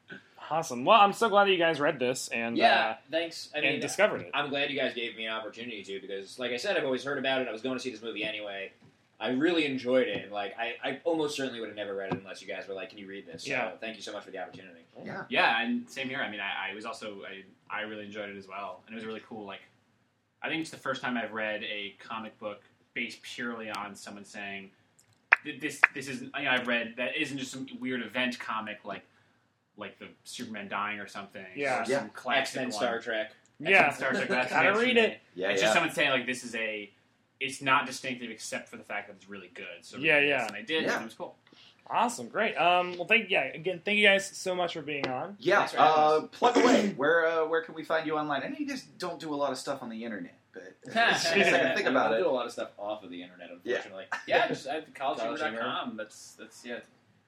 Awesome. 0.50 0.84
Well, 0.84 0.98
I'm 0.98 1.12
so 1.12 1.28
glad 1.28 1.44
that 1.46 1.52
you 1.52 1.58
guys 1.58 1.78
read 1.78 1.98
this 1.98 2.28
and 2.28 2.56
yeah. 2.56 2.96
Thanks. 3.10 3.50
I 3.54 3.58
uh, 3.58 3.62
mean, 3.62 3.72
and 3.74 3.82
discovered 3.82 4.22
it. 4.22 4.30
I'm 4.32 4.48
glad 4.48 4.70
you 4.70 4.78
guys 4.78 4.94
gave 4.94 5.16
me 5.16 5.26
an 5.26 5.32
opportunity 5.32 5.82
to 5.82 6.00
because, 6.00 6.38
like 6.38 6.52
I 6.52 6.56
said, 6.56 6.76
I've 6.76 6.84
always 6.84 7.04
heard 7.04 7.18
about 7.18 7.42
it. 7.42 7.48
I 7.48 7.52
was 7.52 7.60
going 7.60 7.76
to 7.76 7.82
see 7.82 7.90
this 7.90 8.02
movie 8.02 8.24
anyway. 8.24 8.72
I 9.20 9.30
really 9.30 9.66
enjoyed 9.66 10.06
it, 10.06 10.22
and 10.22 10.32
like 10.32 10.54
I, 10.58 10.74
I 10.82 11.00
almost 11.04 11.36
certainly 11.36 11.60
would 11.60 11.68
have 11.68 11.76
never 11.76 11.94
read 11.94 12.12
it 12.12 12.18
unless 12.20 12.40
you 12.40 12.46
guys 12.48 12.68
were 12.68 12.74
like, 12.74 12.90
"Can 12.90 12.98
you 12.98 13.08
read 13.08 13.26
this?" 13.26 13.42
So, 13.44 13.50
Yeah. 13.50 13.72
thank 13.80 13.96
you 13.96 14.02
so 14.02 14.12
much 14.12 14.24
for 14.24 14.30
the 14.30 14.38
opportunity. 14.38 14.80
yeah, 15.04 15.24
Yeah, 15.28 15.60
and 15.60 15.90
same 15.90 16.08
here. 16.08 16.20
I 16.20 16.30
mean, 16.30 16.40
I, 16.40 16.70
I 16.70 16.74
was 16.74 16.84
also 16.86 17.18
I, 17.28 17.42
I 17.68 17.82
really 17.82 18.06
enjoyed 18.06 18.30
it 18.30 18.36
as 18.36 18.46
well, 18.46 18.80
and 18.86 18.94
it 18.94 18.96
was 18.96 19.04
really 19.04 19.22
cool. 19.28 19.44
Like, 19.44 19.60
I 20.43 20.48
think 20.48 20.60
it's 20.62 20.70
the 20.70 20.77
first 20.77 21.02
time 21.02 21.16
I've 21.16 21.32
read 21.32 21.62
a 21.65 21.94
comic 21.98 22.39
book 22.39 22.62
based 22.94 23.23
purely 23.23 23.70
on 23.70 23.94
someone 23.94 24.24
saying 24.24 24.70
this. 25.60 25.81
This 25.94 26.09
is 26.09 26.23
you 26.23 26.44
know, 26.44 26.51
I've 26.51 26.66
read 26.66 26.94
that 26.97 27.16
isn't 27.16 27.39
just 27.39 27.51
some 27.52 27.66
weird 27.81 28.02
event 28.02 28.39
comic 28.39 28.85
like 28.85 29.05
like 29.77 29.98
the 29.98 30.06
Superman 30.24 30.69
dying 30.69 30.98
or 30.98 31.06
something. 31.06 31.44
Yeah. 31.55 31.82
or 31.82 31.85
some 31.85 31.93
Yeah. 31.93 31.98
X 32.05 32.10
classic 32.15 32.56
Men, 32.56 32.65
one. 32.70 32.73
Star 32.73 32.98
Trek. 33.01 33.27
X-Men, 33.60 33.73
Yeah. 33.73 33.90
Star 33.93 34.12
Trek. 34.12 34.28
That's 34.28 34.51
Gotta 34.52 34.78
read 34.78 34.97
it. 34.97 35.20
yeah, 35.35 35.51
it's 35.51 35.60
yeah. 35.60 35.66
just 35.66 35.74
someone 35.74 35.93
saying 35.93 36.10
like 36.10 36.27
this 36.27 36.44
is 36.44 36.55
a 36.55 36.90
it's 37.40 37.62
not 37.62 37.86
distinctive 37.86 38.31
except 38.31 38.69
for 38.69 38.77
the 38.77 38.82
fact 38.82 39.06
that 39.09 39.15
it's 39.16 39.28
really 39.28 39.51
good. 39.55 39.82
So 39.82 39.97
Yeah, 39.98 40.19
yeah. 40.19 40.47
and 40.47 40.56
I 40.56 40.62
did, 40.62 40.82
Yeah. 40.85 40.94
and 40.94 41.02
it 41.02 41.05
was 41.05 41.15
cool. 41.15 41.36
Awesome. 41.90 42.28
Great. 42.28 42.55
Um. 42.56 42.97
Well, 42.98 43.06
thank 43.06 43.31
yeah. 43.31 43.44
Again, 43.44 43.81
thank 43.85 43.98
you 43.98 44.06
guys 44.06 44.27
so 44.36 44.55
much 44.55 44.74
for 44.74 44.82
being 44.82 45.06
on. 45.09 45.36
Yeah, 45.39 45.59
Thanks 45.59 45.73
for 45.73 45.78
having 45.78 45.94
uh, 45.94 46.20
plug 46.28 46.56
away. 46.56 46.89
Where 46.97 47.27
uh, 47.27 47.47
where 47.47 47.62
can 47.62 47.74
we 47.74 47.85
find 47.85 48.06
you 48.06 48.16
online? 48.19 48.43
I 48.43 48.48
know 48.48 48.56
you 48.59 48.66
guys 48.66 48.82
don't 48.98 49.19
do 49.20 49.32
a 49.32 49.36
lot 49.36 49.52
of 49.52 49.59
stuff 49.59 49.82
on 49.82 49.89
the 49.89 50.05
internet. 50.05 50.35
but 50.52 50.62
think 50.93 51.86
about 51.86 52.12
I 52.12 52.16
it. 52.16 52.20
do 52.23 52.28
a 52.28 52.31
lot 52.31 52.47
of 52.47 52.52
stuff 52.52 52.70
off 52.78 53.02
of 53.05 53.10
the 53.10 53.23
internet, 53.23 53.51
unfortunately. 53.51 54.05
Yeah, 54.27 54.48
just 54.48 54.66
at 54.66 54.94
College 54.94 55.19
collegehumor.com. 55.20 55.97
That's 55.97 56.32
that's 56.39 56.65
yeah. 56.65 56.78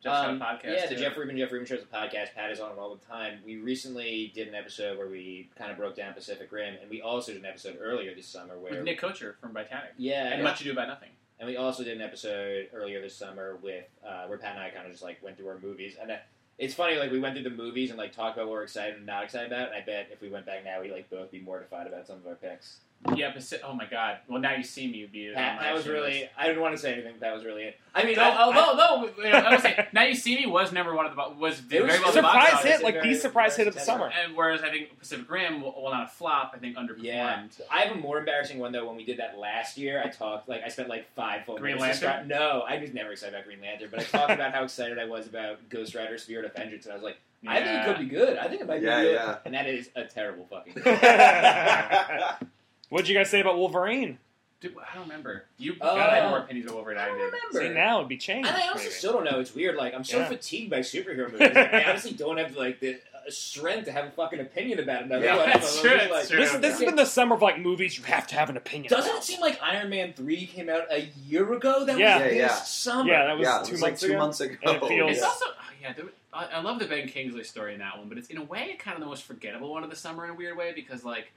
Jeff's 0.02 0.16
Um, 0.28 0.38
got 0.38 0.64
a 0.64 0.66
podcast. 0.66 0.74
yeah, 0.76 0.86
the. 0.86 0.94
Jeff 0.96 1.16
Rubin 1.18 1.36
Jeff 1.36 1.52
Rubin 1.52 1.66
Show's 1.66 1.82
a 1.82 1.94
podcast. 1.94 2.34
Pat 2.34 2.50
is 2.50 2.58
on 2.58 2.72
it 2.72 2.78
all 2.78 2.94
the 2.94 3.04
time. 3.06 3.38
We 3.44 3.56
recently 3.56 4.32
did 4.34 4.48
an 4.48 4.54
episode 4.54 4.96
where 4.96 5.08
we 5.08 5.50
kind 5.58 5.70
of 5.70 5.76
broke 5.76 5.94
down 5.94 6.14
Pacific 6.14 6.50
Rim, 6.50 6.76
and 6.80 6.88
we 6.90 7.02
also 7.02 7.32
did 7.32 7.42
an 7.42 7.46
episode 7.46 7.76
earlier 7.80 8.14
this 8.14 8.26
summer 8.26 8.58
where 8.58 8.72
with 8.76 8.84
Nick 8.84 8.98
Kocher 8.98 9.34
from 9.42 9.52
BriTANick. 9.52 9.92
yeah, 9.98 10.28
And 10.32 10.42
Much 10.42 10.62
Ado 10.62 10.72
About 10.72 10.88
Nothing. 10.88 11.10
And 11.40 11.48
we 11.48 11.56
also 11.56 11.82
did 11.82 11.96
an 11.96 12.02
episode 12.02 12.68
earlier 12.74 13.00
this 13.00 13.16
summer 13.16 13.58
with 13.62 13.86
uh, 14.06 14.26
where 14.26 14.36
Pat 14.36 14.56
and 14.56 14.62
I 14.62 14.68
kind 14.68 14.84
of 14.84 14.92
just 14.92 15.02
like 15.02 15.22
went 15.22 15.38
through 15.38 15.48
our 15.48 15.58
movies, 15.58 15.96
and 16.00 16.10
uh, 16.10 16.16
it's 16.58 16.74
funny 16.74 16.96
like 16.96 17.10
we 17.10 17.18
went 17.18 17.34
through 17.34 17.44
the 17.44 17.56
movies 17.56 17.88
and 17.88 17.98
like 17.98 18.12
talked 18.12 18.36
about 18.36 18.46
what 18.46 18.52
we're 18.52 18.62
excited 18.62 18.96
and 18.96 19.06
not 19.06 19.24
excited 19.24 19.50
about. 19.50 19.68
And 19.68 19.74
I 19.74 19.80
bet 19.80 20.10
if 20.12 20.20
we 20.20 20.28
went 20.28 20.44
back 20.44 20.66
now, 20.66 20.82
we'd 20.82 20.92
like 20.92 21.08
both 21.08 21.30
be 21.30 21.40
mortified 21.40 21.86
about 21.86 22.06
some 22.06 22.16
of 22.16 22.26
our 22.26 22.34
picks. 22.34 22.80
Yeah, 23.16 23.30
Pacific, 23.32 23.64
oh 23.66 23.72
my 23.72 23.86
god. 23.86 24.18
Well, 24.28 24.40
now 24.42 24.54
you 24.54 24.62
see 24.62 24.86
me. 24.86 25.00
Would 25.00 25.10
be 25.12 25.32
Pat, 25.34 25.56
on 25.58 25.62
that 25.64 25.72
was 25.74 25.88
really. 25.88 26.28
I 26.36 26.46
didn't 26.46 26.60
want 26.60 26.74
to 26.76 26.80
say 26.80 26.92
anything. 26.92 27.12
but 27.14 27.20
That 27.20 27.34
was 27.34 27.46
really 27.46 27.62
it. 27.62 27.78
I 27.94 28.04
mean, 28.04 28.14
No, 28.16 28.22
I, 28.24 28.44
oh, 28.44 28.50
I, 28.50 28.56
although, 28.58 29.10
though, 29.16 29.24
I 29.26 29.50
would 29.52 29.60
say, 29.62 29.88
Now 29.94 30.02
You 30.02 30.14
See 30.14 30.36
Me 30.36 30.44
was 30.46 30.70
number 30.70 30.94
one 30.94 31.06
of 31.06 31.12
the 31.12 31.16
bo- 31.16 31.30
was 31.38 31.60
It 31.60 31.82
was 31.82 31.88
very 31.96 31.98
well 31.98 32.04
a 32.04 32.08
at 32.08 32.14
the 32.14 32.22
box 32.22 32.46
Surprise 32.50 32.64
hit, 32.64 32.82
like 32.84 32.94
the 32.96 33.00
very- 33.00 33.14
surprise 33.14 33.56
hit 33.56 33.68
of 33.68 33.74
the 33.74 33.80
summer. 33.80 34.10
And 34.22 34.36
whereas 34.36 34.60
I 34.62 34.68
think 34.70 34.98
Pacific 34.98 35.30
Rim, 35.30 35.62
while 35.62 35.90
not 35.90 36.04
a 36.04 36.10
flop, 36.10 36.52
I 36.54 36.58
think 36.58 36.76
underperformed. 36.76 37.02
Yeah, 37.04 37.42
I 37.70 37.80
have 37.80 37.96
a 37.96 37.98
more 37.98 38.18
embarrassing 38.18 38.58
one 38.58 38.70
though. 38.70 38.86
When 38.86 38.96
we 38.96 39.04
did 39.06 39.16
that 39.18 39.38
last 39.38 39.78
year, 39.78 40.02
I 40.04 40.08
talked 40.10 40.46
like 40.46 40.62
I 40.62 40.68
spent 40.68 40.90
like 40.90 41.06
five 41.14 41.46
full 41.46 41.56
Green 41.56 41.78
minutes. 41.78 42.02
Lantern? 42.02 42.26
descri- 42.28 42.38
No, 42.38 42.60
I 42.68 42.78
was 42.78 42.92
never 42.92 43.12
excited 43.12 43.34
about 43.34 43.46
Green 43.46 43.62
Lantern, 43.62 43.88
but 43.90 44.00
I 44.00 44.04
talked 44.04 44.30
about 44.32 44.52
how 44.52 44.62
excited 44.64 44.98
I 44.98 45.06
was 45.06 45.26
about 45.26 45.66
Ghost 45.70 45.94
Rider: 45.94 46.18
Spirit 46.18 46.44
of 46.44 46.54
Vengeance, 46.54 46.84
and 46.84 46.92
I 46.92 46.96
was 46.96 47.02
like, 47.02 47.16
I 47.48 47.62
think 47.62 47.80
it 47.80 47.84
could 47.86 47.98
be 48.10 48.14
good. 48.14 48.36
I 48.36 48.46
think 48.48 48.60
it 48.60 48.66
might 48.66 48.82
Yeah, 48.82 48.98
be 49.00 49.06
good. 49.06 49.14
yeah. 49.14 49.36
And 49.46 49.54
that 49.54 49.66
is 49.66 49.88
a 49.96 50.04
terrible 50.04 50.46
fucking. 50.50 50.74
What'd 52.90 53.08
you 53.08 53.14
guys 53.16 53.30
say 53.30 53.40
about 53.40 53.56
Wolverine? 53.56 54.18
Dude, 54.60 54.74
I 54.76 54.94
don't 54.94 55.04
remember. 55.04 55.46
You 55.56 55.74
Oh. 55.80 55.96
had 55.98 56.28
more 56.28 56.40
opinions 56.40 56.68
of 56.68 56.74
Wolverine 56.74 56.98
I 56.98 57.06
don't 57.06 57.16
did. 57.16 57.24
remember. 57.24 57.60
See, 57.60 57.68
now 57.70 57.96
it'd 57.98 58.08
be 58.10 58.18
changed. 58.18 58.46
And 58.46 58.56
I 58.58 58.66
also 58.68 58.78
maybe. 58.80 58.90
still 58.90 59.12
don't 59.14 59.24
know. 59.24 59.40
It's 59.40 59.54
weird. 59.54 59.76
Like 59.76 59.94
I'm 59.94 60.04
so 60.04 60.18
Yeah. 60.18 60.28
fatigued 60.28 60.70
by 60.70 60.80
superhero 60.80 61.26
movies. 61.32 61.54
Like, 61.54 61.56
I 61.72 61.84
honestly 61.84 62.12
don't 62.12 62.36
have 62.36 62.54
like 62.56 62.78
the 62.80 62.96
uh, 63.14 63.30
strength 63.30 63.86
to 63.86 63.92
have 63.92 64.04
a 64.06 64.10
fucking 64.10 64.38
opinion 64.40 64.78
about 64.80 65.04
it. 65.04 65.22
Yeah, 65.22 65.36
that's 65.36 65.80
true, 65.80 65.90
that's 65.90 66.28
true. 66.28 66.38
This, 66.40 66.52
this 66.56 66.72
has 66.72 66.80
been 66.80 66.96
the 66.96 67.06
summer 67.06 67.36
of 67.36 67.40
like 67.42 67.58
movies 67.58 67.96
you 67.96 68.04
have 68.04 68.26
to 68.26 68.34
have 68.34 68.50
an 68.50 68.58
opinion. 68.58 68.90
Doesn't 68.90 69.08
about. 69.10 69.22
it 69.22 69.24
seem 69.24 69.40
like 69.40 69.58
Iron 69.62 69.88
Man 69.88 70.12
three 70.12 70.44
came 70.46 70.68
out 70.68 70.82
a 70.90 71.08
year 71.26 71.50
ago? 71.54 71.86
That 71.86 71.96
Yeah. 71.96 72.16
was 72.16 72.24
Yeah, 72.24 72.28
this 72.28 72.36
yeah. 72.36 72.48
summer. 72.48 73.10
Yeah, 73.12 73.26
that 73.26 73.38
was 73.38 73.44
yeah, 73.46 73.60
it 73.60 73.64
two 73.64 73.72
was 73.72 73.82
like 73.82 73.98
two 73.98 74.18
months 74.18 74.40
ago. 74.40 74.56
And 74.62 74.76
it 74.76 74.86
feels- 74.88 75.10
It's 75.12 75.20
Yeah. 75.20 75.26
also, 75.26 75.46
oh, 75.48 75.54
yeah, 75.80 75.92
there, 75.94 76.04
I, 76.34 76.44
I 76.46 76.60
love 76.60 76.78
the 76.78 76.84
Ben 76.86 77.08
Kingsley 77.08 77.44
story 77.44 77.72
in 77.72 77.78
that 77.80 77.96
one, 77.96 78.10
but 78.10 78.18
it's 78.18 78.28
in 78.28 78.36
a 78.36 78.44
way 78.44 78.76
kind 78.78 78.94
of 78.96 79.00
the 79.00 79.06
most 79.08 79.22
forgettable 79.24 79.70
one 79.70 79.84
of 79.84 79.90
the 79.90 79.96
summer 79.96 80.24
in 80.24 80.32
a 80.32 80.34
weird 80.34 80.56
way 80.58 80.72
because, 80.74 81.02
like, 81.02 81.32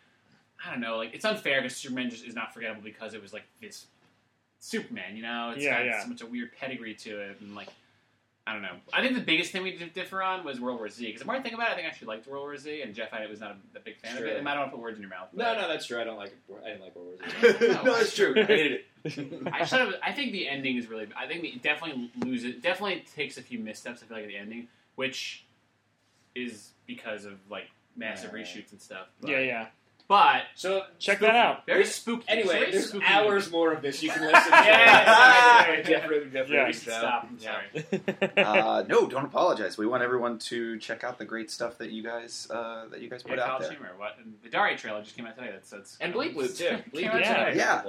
I 0.65 0.71
don't 0.71 0.79
know, 0.81 0.97
like 0.97 1.13
it's 1.13 1.25
unfair 1.25 1.61
because 1.61 1.77
Superman 1.77 2.09
just 2.09 2.25
is 2.25 2.35
not 2.35 2.53
forgettable 2.53 2.81
because 2.83 3.13
it 3.13 3.21
was 3.21 3.33
like 3.33 3.43
this 3.61 3.85
Superman, 4.59 5.15
you 5.15 5.21
know? 5.21 5.51
It's 5.55 5.63
Yeah, 5.63 5.77
got 5.79 5.85
yeah. 5.85 6.01
so 6.03 6.07
much 6.09 6.21
a 6.21 6.25
weird 6.25 6.51
pedigree 6.57 6.95
to 6.95 7.19
it, 7.19 7.37
and 7.41 7.53
like, 7.55 7.67
I 8.47 8.53
don't 8.53 8.61
know. 8.61 8.75
I 8.93 9.01
think 9.01 9.15
the 9.15 9.21
biggest 9.21 9.51
thing 9.51 9.63
we 9.63 9.75
did 9.77 9.93
differ 9.93 10.21
on 10.21 10.43
was 10.45 10.59
World 10.59 10.77
War 10.79 10.89
Z 10.89 11.05
because 11.05 11.19
the 11.19 11.25
more 11.25 11.35
I 11.35 11.41
think 11.41 11.53
about 11.55 11.69
it, 11.69 11.71
I 11.71 11.75
think 11.75 11.85
I 11.85 11.89
actually 11.89 12.07
liked 12.07 12.27
World 12.27 12.43
War 12.43 12.57
Z, 12.57 12.81
and 12.81 12.93
Jeff 12.93 13.13
I 13.13 13.25
was 13.27 13.39
not 13.41 13.51
a, 13.75 13.77
a 13.77 13.81
big 13.81 13.97
fan 13.97 14.15
Sure. 14.17 14.25
of 14.25 14.31
it. 14.33 14.37
And 14.39 14.47
I 14.47 14.51
don't 14.53 14.61
want 14.61 14.71
to 14.71 14.75
put 14.77 14.83
words 14.83 14.97
in 14.97 15.01
your 15.01 15.09
mouth. 15.09 15.29
No, 15.33 15.43
but- 15.45 15.61
no, 15.61 15.67
that's 15.69 15.85
true. 15.85 15.99
I 15.99 16.03
don't 16.03 16.17
like 16.17 16.29
it. 16.29 16.55
I 16.63 16.67
didn't 16.69 16.81
like 16.81 16.95
World 16.95 17.19
War 17.41 17.51
Z. 17.59 17.67
no, 17.83 17.83
that's 17.95 18.15
true. 18.15 18.33
I 18.37 18.43
hated 18.43 18.71
it. 19.05 19.47
I 19.53 19.65
should 19.65 19.79
have. 19.79 19.93
I 20.03 20.11
think 20.13 20.31
the 20.33 20.47
ending 20.47 20.77
is 20.77 20.87
really. 20.87 21.07
I 21.17 21.25
think 21.27 21.43
it 21.45 21.61
definitely 21.61 22.09
loses. 22.25 22.61
Definitely 22.61 23.03
takes 23.15 23.37
a 23.37 23.41
few 23.41 23.59
missteps. 23.59 24.01
I 24.03 24.05
feel 24.07 24.17
like 24.17 24.23
at 24.25 24.29
the 24.29 24.37
ending, 24.37 24.67
which 24.95 25.45
is 26.35 26.71
because 26.87 27.25
of 27.25 27.33
like 27.49 27.69
massive 27.95 28.31
Right. 28.33 28.43
reshoots 28.45 28.71
and 28.71 28.81
stuff. 28.81 29.07
But, 29.21 29.31
Yeah, 29.31 29.39
yeah. 29.39 29.67
But 30.07 30.43
So 30.55 30.83
check 30.99 31.17
spooky. 31.17 31.31
that 31.31 31.35
out. 31.37 31.65
Very 31.65 31.85
spooky. 31.85 32.25
Anyway, 32.27 32.59
Very 32.59 32.71
there's 32.71 32.89
spooky. 32.89 33.05
hours 33.05 33.49
more 33.49 33.71
of 33.71 33.81
this 33.81 34.03
you 34.03 34.09
can 34.09 34.21
listen 34.21 34.51
to. 34.51 34.57
Yeah. 34.63 35.81
definitely, 35.81 36.17
Rubin, 36.19 36.31
Jeff 36.33 36.49
Yeah. 36.49 36.71
Stop. 36.71 37.27
I'm 37.29 37.39
sorry. 37.39 38.37
uh, 38.37 38.83
no, 38.87 39.07
don't 39.07 39.25
apologize. 39.25 39.77
We 39.77 39.87
want 39.87 40.03
everyone 40.03 40.37
to 40.39 40.77
check 40.79 41.03
out 41.03 41.17
the 41.17 41.25
great 41.25 41.49
stuff 41.49 41.77
that 41.79 41.91
you 41.91 42.03
guys 42.03 42.47
uh, 42.51 42.85
that 42.91 43.01
you 43.01 43.09
guys 43.09 43.23
put 43.23 43.37
Yeah, 43.37 43.43
out 43.43 43.47
College 43.61 43.69
there. 43.69 43.77
Humor. 43.77 43.91
What? 43.97 44.17
And 44.19 44.33
the 44.43 44.49
Daria 44.49 44.77
trailer 44.77 45.01
just 45.01 45.15
came 45.15 45.25
out 45.25 45.35
today. 45.37 45.49
That's 45.51 45.69
that's 45.69 45.97
And 46.01 46.13
Bleep 46.13 46.35
Bloop 46.35 46.57
too. 46.57 46.65
Bleep 46.93 47.09
Came 47.11 47.19
Yeah. 47.21 47.53
Yeah. 47.53 47.81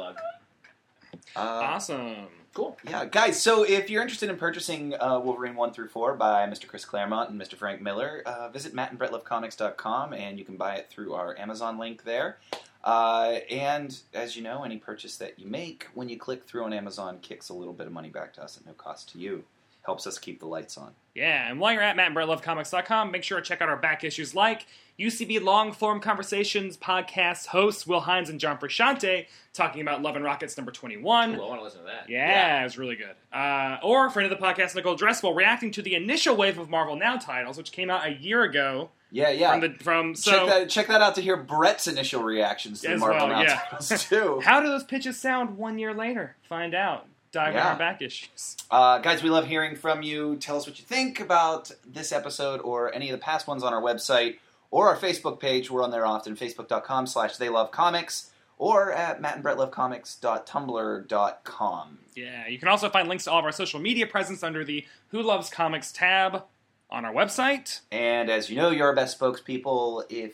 Uh, 1.36 1.40
awesome. 1.40 2.26
Cool. 2.54 2.76
Yeah, 2.88 3.04
guys. 3.04 3.42
So 3.42 3.64
if 3.64 3.90
you're 3.90 4.00
interested 4.00 4.30
in 4.30 4.36
purchasing 4.36 4.94
uh, 5.00 5.18
Wolverine 5.18 5.56
one 5.56 5.72
through 5.72 5.88
four 5.88 6.14
by 6.14 6.46
Mr. 6.46 6.68
Chris 6.68 6.84
Claremont 6.84 7.30
and 7.30 7.40
Mr. 7.40 7.56
Frank 7.56 7.82
Miller, 7.82 8.22
uh, 8.24 8.48
visit 8.48 8.72
mattandbrettlovecomics.com 8.74 10.12
and 10.12 10.38
you 10.38 10.44
can 10.44 10.56
buy 10.56 10.76
it 10.76 10.88
through 10.88 11.14
our 11.14 11.36
Amazon 11.36 11.78
link 11.78 12.04
there. 12.04 12.38
Uh, 12.84 13.38
and 13.50 13.98
as 14.12 14.36
you 14.36 14.42
know, 14.42 14.62
any 14.62 14.76
purchase 14.76 15.16
that 15.16 15.36
you 15.36 15.46
make 15.48 15.88
when 15.94 16.08
you 16.08 16.16
click 16.16 16.44
through 16.46 16.62
on 16.62 16.72
Amazon 16.72 17.18
kicks 17.22 17.48
a 17.48 17.54
little 17.54 17.72
bit 17.72 17.88
of 17.88 17.92
money 17.92 18.08
back 18.08 18.32
to 18.34 18.42
us 18.42 18.56
at 18.56 18.64
no 18.64 18.72
cost 18.74 19.10
to 19.10 19.18
you. 19.18 19.42
Helps 19.82 20.06
us 20.06 20.16
keep 20.18 20.38
the 20.38 20.46
lights 20.46 20.78
on. 20.78 20.92
Yeah, 21.14 21.50
and 21.50 21.58
while 21.58 21.72
you're 21.72 21.82
at 21.82 21.96
mattandbrettlovecomics.com, 21.96 23.10
make 23.10 23.24
sure 23.24 23.40
to 23.40 23.44
check 23.44 23.62
out 23.62 23.68
our 23.68 23.76
back 23.76 24.04
issues 24.04 24.34
like 24.34 24.66
UCB 24.98 25.42
Long 25.42 25.72
Form 25.72 25.98
Conversations 26.00 26.76
podcast 26.76 27.46
hosts 27.46 27.84
Will 27.86 28.00
Hines 28.00 28.30
and 28.30 28.38
John 28.38 28.58
Frusciante 28.58 29.26
talking 29.52 29.82
about 29.82 30.02
Love 30.02 30.14
and 30.14 30.24
Rockets 30.24 30.56
number 30.56 30.70
21. 30.70 31.34
Cool, 31.34 31.44
I 31.44 31.48
want 31.48 31.60
to 31.60 31.64
listen 31.64 31.80
to 31.80 31.86
that. 31.86 32.08
Yeah, 32.08 32.60
it 32.60 32.64
was 32.64 32.78
really 32.78 32.94
good. 32.94 33.14
Uh, 33.32 33.78
or 33.82 34.08
friend 34.10 34.30
of 34.30 34.38
the 34.38 34.44
podcast, 34.44 34.76
Nicole 34.76 34.96
Dresswell, 34.96 35.34
reacting 35.34 35.72
to 35.72 35.82
the 35.82 35.96
initial 35.96 36.36
wave 36.36 36.58
of 36.58 36.70
Marvel 36.70 36.94
Now 36.94 37.16
titles, 37.16 37.56
which 37.56 37.72
came 37.72 37.90
out 37.90 38.06
a 38.06 38.12
year 38.12 38.44
ago. 38.44 38.90
Yeah, 39.10 39.30
yeah. 39.30 39.50
From 39.52 39.60
the 39.60 39.74
from 39.82 40.14
so 40.14 40.30
check 40.32 40.46
that 40.48 40.68
check 40.70 40.86
that 40.88 41.00
out 41.02 41.14
to 41.16 41.20
hear 41.20 41.36
Brett's 41.36 41.86
initial 41.88 42.22
reactions 42.22 42.80
to 42.82 42.96
Marvel 42.96 43.18
well, 43.18 43.28
Now 43.28 43.42
yeah. 43.42 43.60
titles 43.70 44.04
too. 44.08 44.40
how 44.44 44.60
do 44.60 44.68
those 44.68 44.84
pitches 44.84 45.20
sound 45.20 45.56
one 45.56 45.78
year 45.78 45.92
later? 45.94 46.36
Find 46.48 46.74
out. 46.74 47.06
Dive 47.32 47.48
in 47.50 47.54
Yeah. 47.56 47.70
our 47.72 47.76
back 47.76 48.00
issues. 48.00 48.56
Uh, 48.70 48.98
guys, 48.98 49.22
we 49.24 49.28
love 49.30 49.46
hearing 49.48 49.74
from 49.74 50.02
you. 50.04 50.36
Tell 50.36 50.56
us 50.56 50.68
what 50.68 50.78
you 50.78 50.84
think 50.84 51.18
about 51.18 51.72
this 51.84 52.12
episode 52.12 52.60
or 52.60 52.94
any 52.94 53.10
of 53.10 53.12
the 53.18 53.22
past 53.24 53.48
ones 53.48 53.64
on 53.64 53.74
our 53.74 53.82
website 53.82 54.36
or 54.74 54.88
our 54.88 54.96
Facebook 54.96 55.38
page. 55.38 55.70
We're 55.70 55.84
on 55.84 55.92
there 55.92 56.04
often, 56.04 56.34
facebook.com 56.34 57.06
slash 57.06 57.36
they 57.36 57.48
love 57.48 57.70
comics 57.70 58.32
or 58.58 58.92
at 58.92 59.22
mattandbrettlovecomics.tumblr.com. 59.22 61.98
Yeah, 62.16 62.48
you 62.48 62.58
can 62.58 62.66
also 62.66 62.90
find 62.90 63.08
links 63.08 63.22
to 63.24 63.30
all 63.30 63.38
of 63.38 63.44
our 63.44 63.52
social 63.52 63.78
media 63.78 64.08
presence 64.08 64.42
under 64.42 64.64
the 64.64 64.84
Who 65.08 65.22
Loves 65.22 65.48
Comics 65.48 65.92
tab 65.92 66.42
on 66.90 67.04
our 67.04 67.14
website. 67.14 67.82
And 67.92 68.28
as 68.28 68.50
you 68.50 68.56
know, 68.56 68.70
you're 68.70 68.88
our 68.88 68.96
best 68.96 69.16
spokespeople. 69.16 70.06
If 70.10 70.32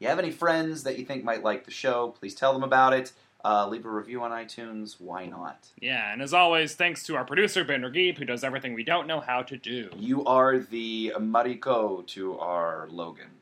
you 0.00 0.08
have 0.08 0.18
any 0.18 0.32
friends 0.32 0.82
that 0.82 0.98
you 0.98 1.06
think 1.06 1.24
might 1.24 1.42
like 1.42 1.64
the 1.64 1.70
show, 1.70 2.14
please 2.18 2.34
tell 2.34 2.52
them 2.52 2.64
about 2.64 2.92
it. 2.92 3.12
Uh, 3.42 3.66
leave 3.68 3.86
a 3.86 3.90
review 3.90 4.22
on 4.22 4.32
iTunes. 4.32 5.00
Why 5.00 5.24
not? 5.24 5.68
Yeah, 5.80 6.12
and 6.12 6.20
as 6.20 6.34
always, 6.34 6.74
thanks 6.74 7.04
to 7.04 7.16
our 7.16 7.24
producer, 7.24 7.64
Ben 7.64 7.80
Regeeb, 7.80 8.18
who 8.18 8.26
does 8.26 8.44
everything 8.44 8.74
we 8.74 8.84
don't 8.84 9.06
know 9.06 9.20
how 9.20 9.40
to 9.44 9.56
do. 9.56 9.88
You 9.96 10.26
are 10.26 10.58
the 10.58 11.14
Mariko 11.16 12.06
to 12.08 12.38
our 12.38 12.86
Logan. 12.90 13.37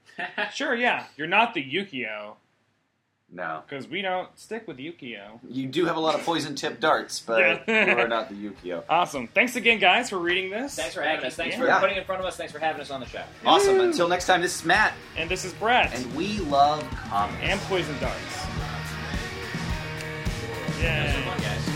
Sure, 0.55 0.74
yeah, 0.74 1.05
you're 1.16 1.26
not 1.26 1.52
the 1.55 1.62
Yukio, 1.62 2.34
No. 3.32 3.62
because 3.68 3.86
we 3.88 4.01
don't 4.02 4.28
stick 4.38 4.66
with 4.66 4.78
Yukio. 4.78 5.40
You 5.48 5.66
do 5.66 5.84
have 5.86 5.97
a 5.97 6.01
lot 6.01 6.14
of 6.14 6.22
poison 6.24 6.55
tipped 6.55 6.80
darts, 6.80 7.20
but 7.20 7.64
Yeah. 7.68 7.93
you 7.94 7.98
are 7.98 8.09
not 8.09 8.28
the 8.28 8.34
Yukio. 8.34 8.82
Awesome. 8.88 9.28
Thanks 9.28 9.56
again, 9.56 9.78
guys, 9.78 10.09
for 10.10 10.18
reading 10.18 10.51
this. 10.51 10.74
Thanks 10.76 10.94
for 10.94 11.02
having 11.02 11.24
us. 11.26 11.34
Thanks 11.36 11.56
for 11.56 11.66
Yeah. 11.66 11.78
putting 11.80 11.97
it 11.97 12.01
in 12.01 12.05
front 12.06 12.20
of 12.20 12.26
us. 12.26 12.36
Thanks 12.36 12.52
for 12.52 12.59
having 12.59 12.80
us 12.80 12.90
on 12.90 13.01
the 13.01 13.06
show. 13.06 13.22
Awesome. 13.44 13.76
Woo. 13.78 13.82
Until 13.84 14.09
next 14.09 14.26
time, 14.26 14.40
this 14.40 14.55
is 14.60 14.64
Matt, 14.64 14.94
And 15.16 15.28
this 15.28 15.44
is 15.44 15.52
Brett. 15.55 15.94
and 15.94 16.14
we 16.16 16.38
love 16.40 16.82
comics. 17.09 17.43
and 17.43 17.60
Poison 17.62 17.94
Darts. 18.01 18.47
Yeah. 20.80 21.76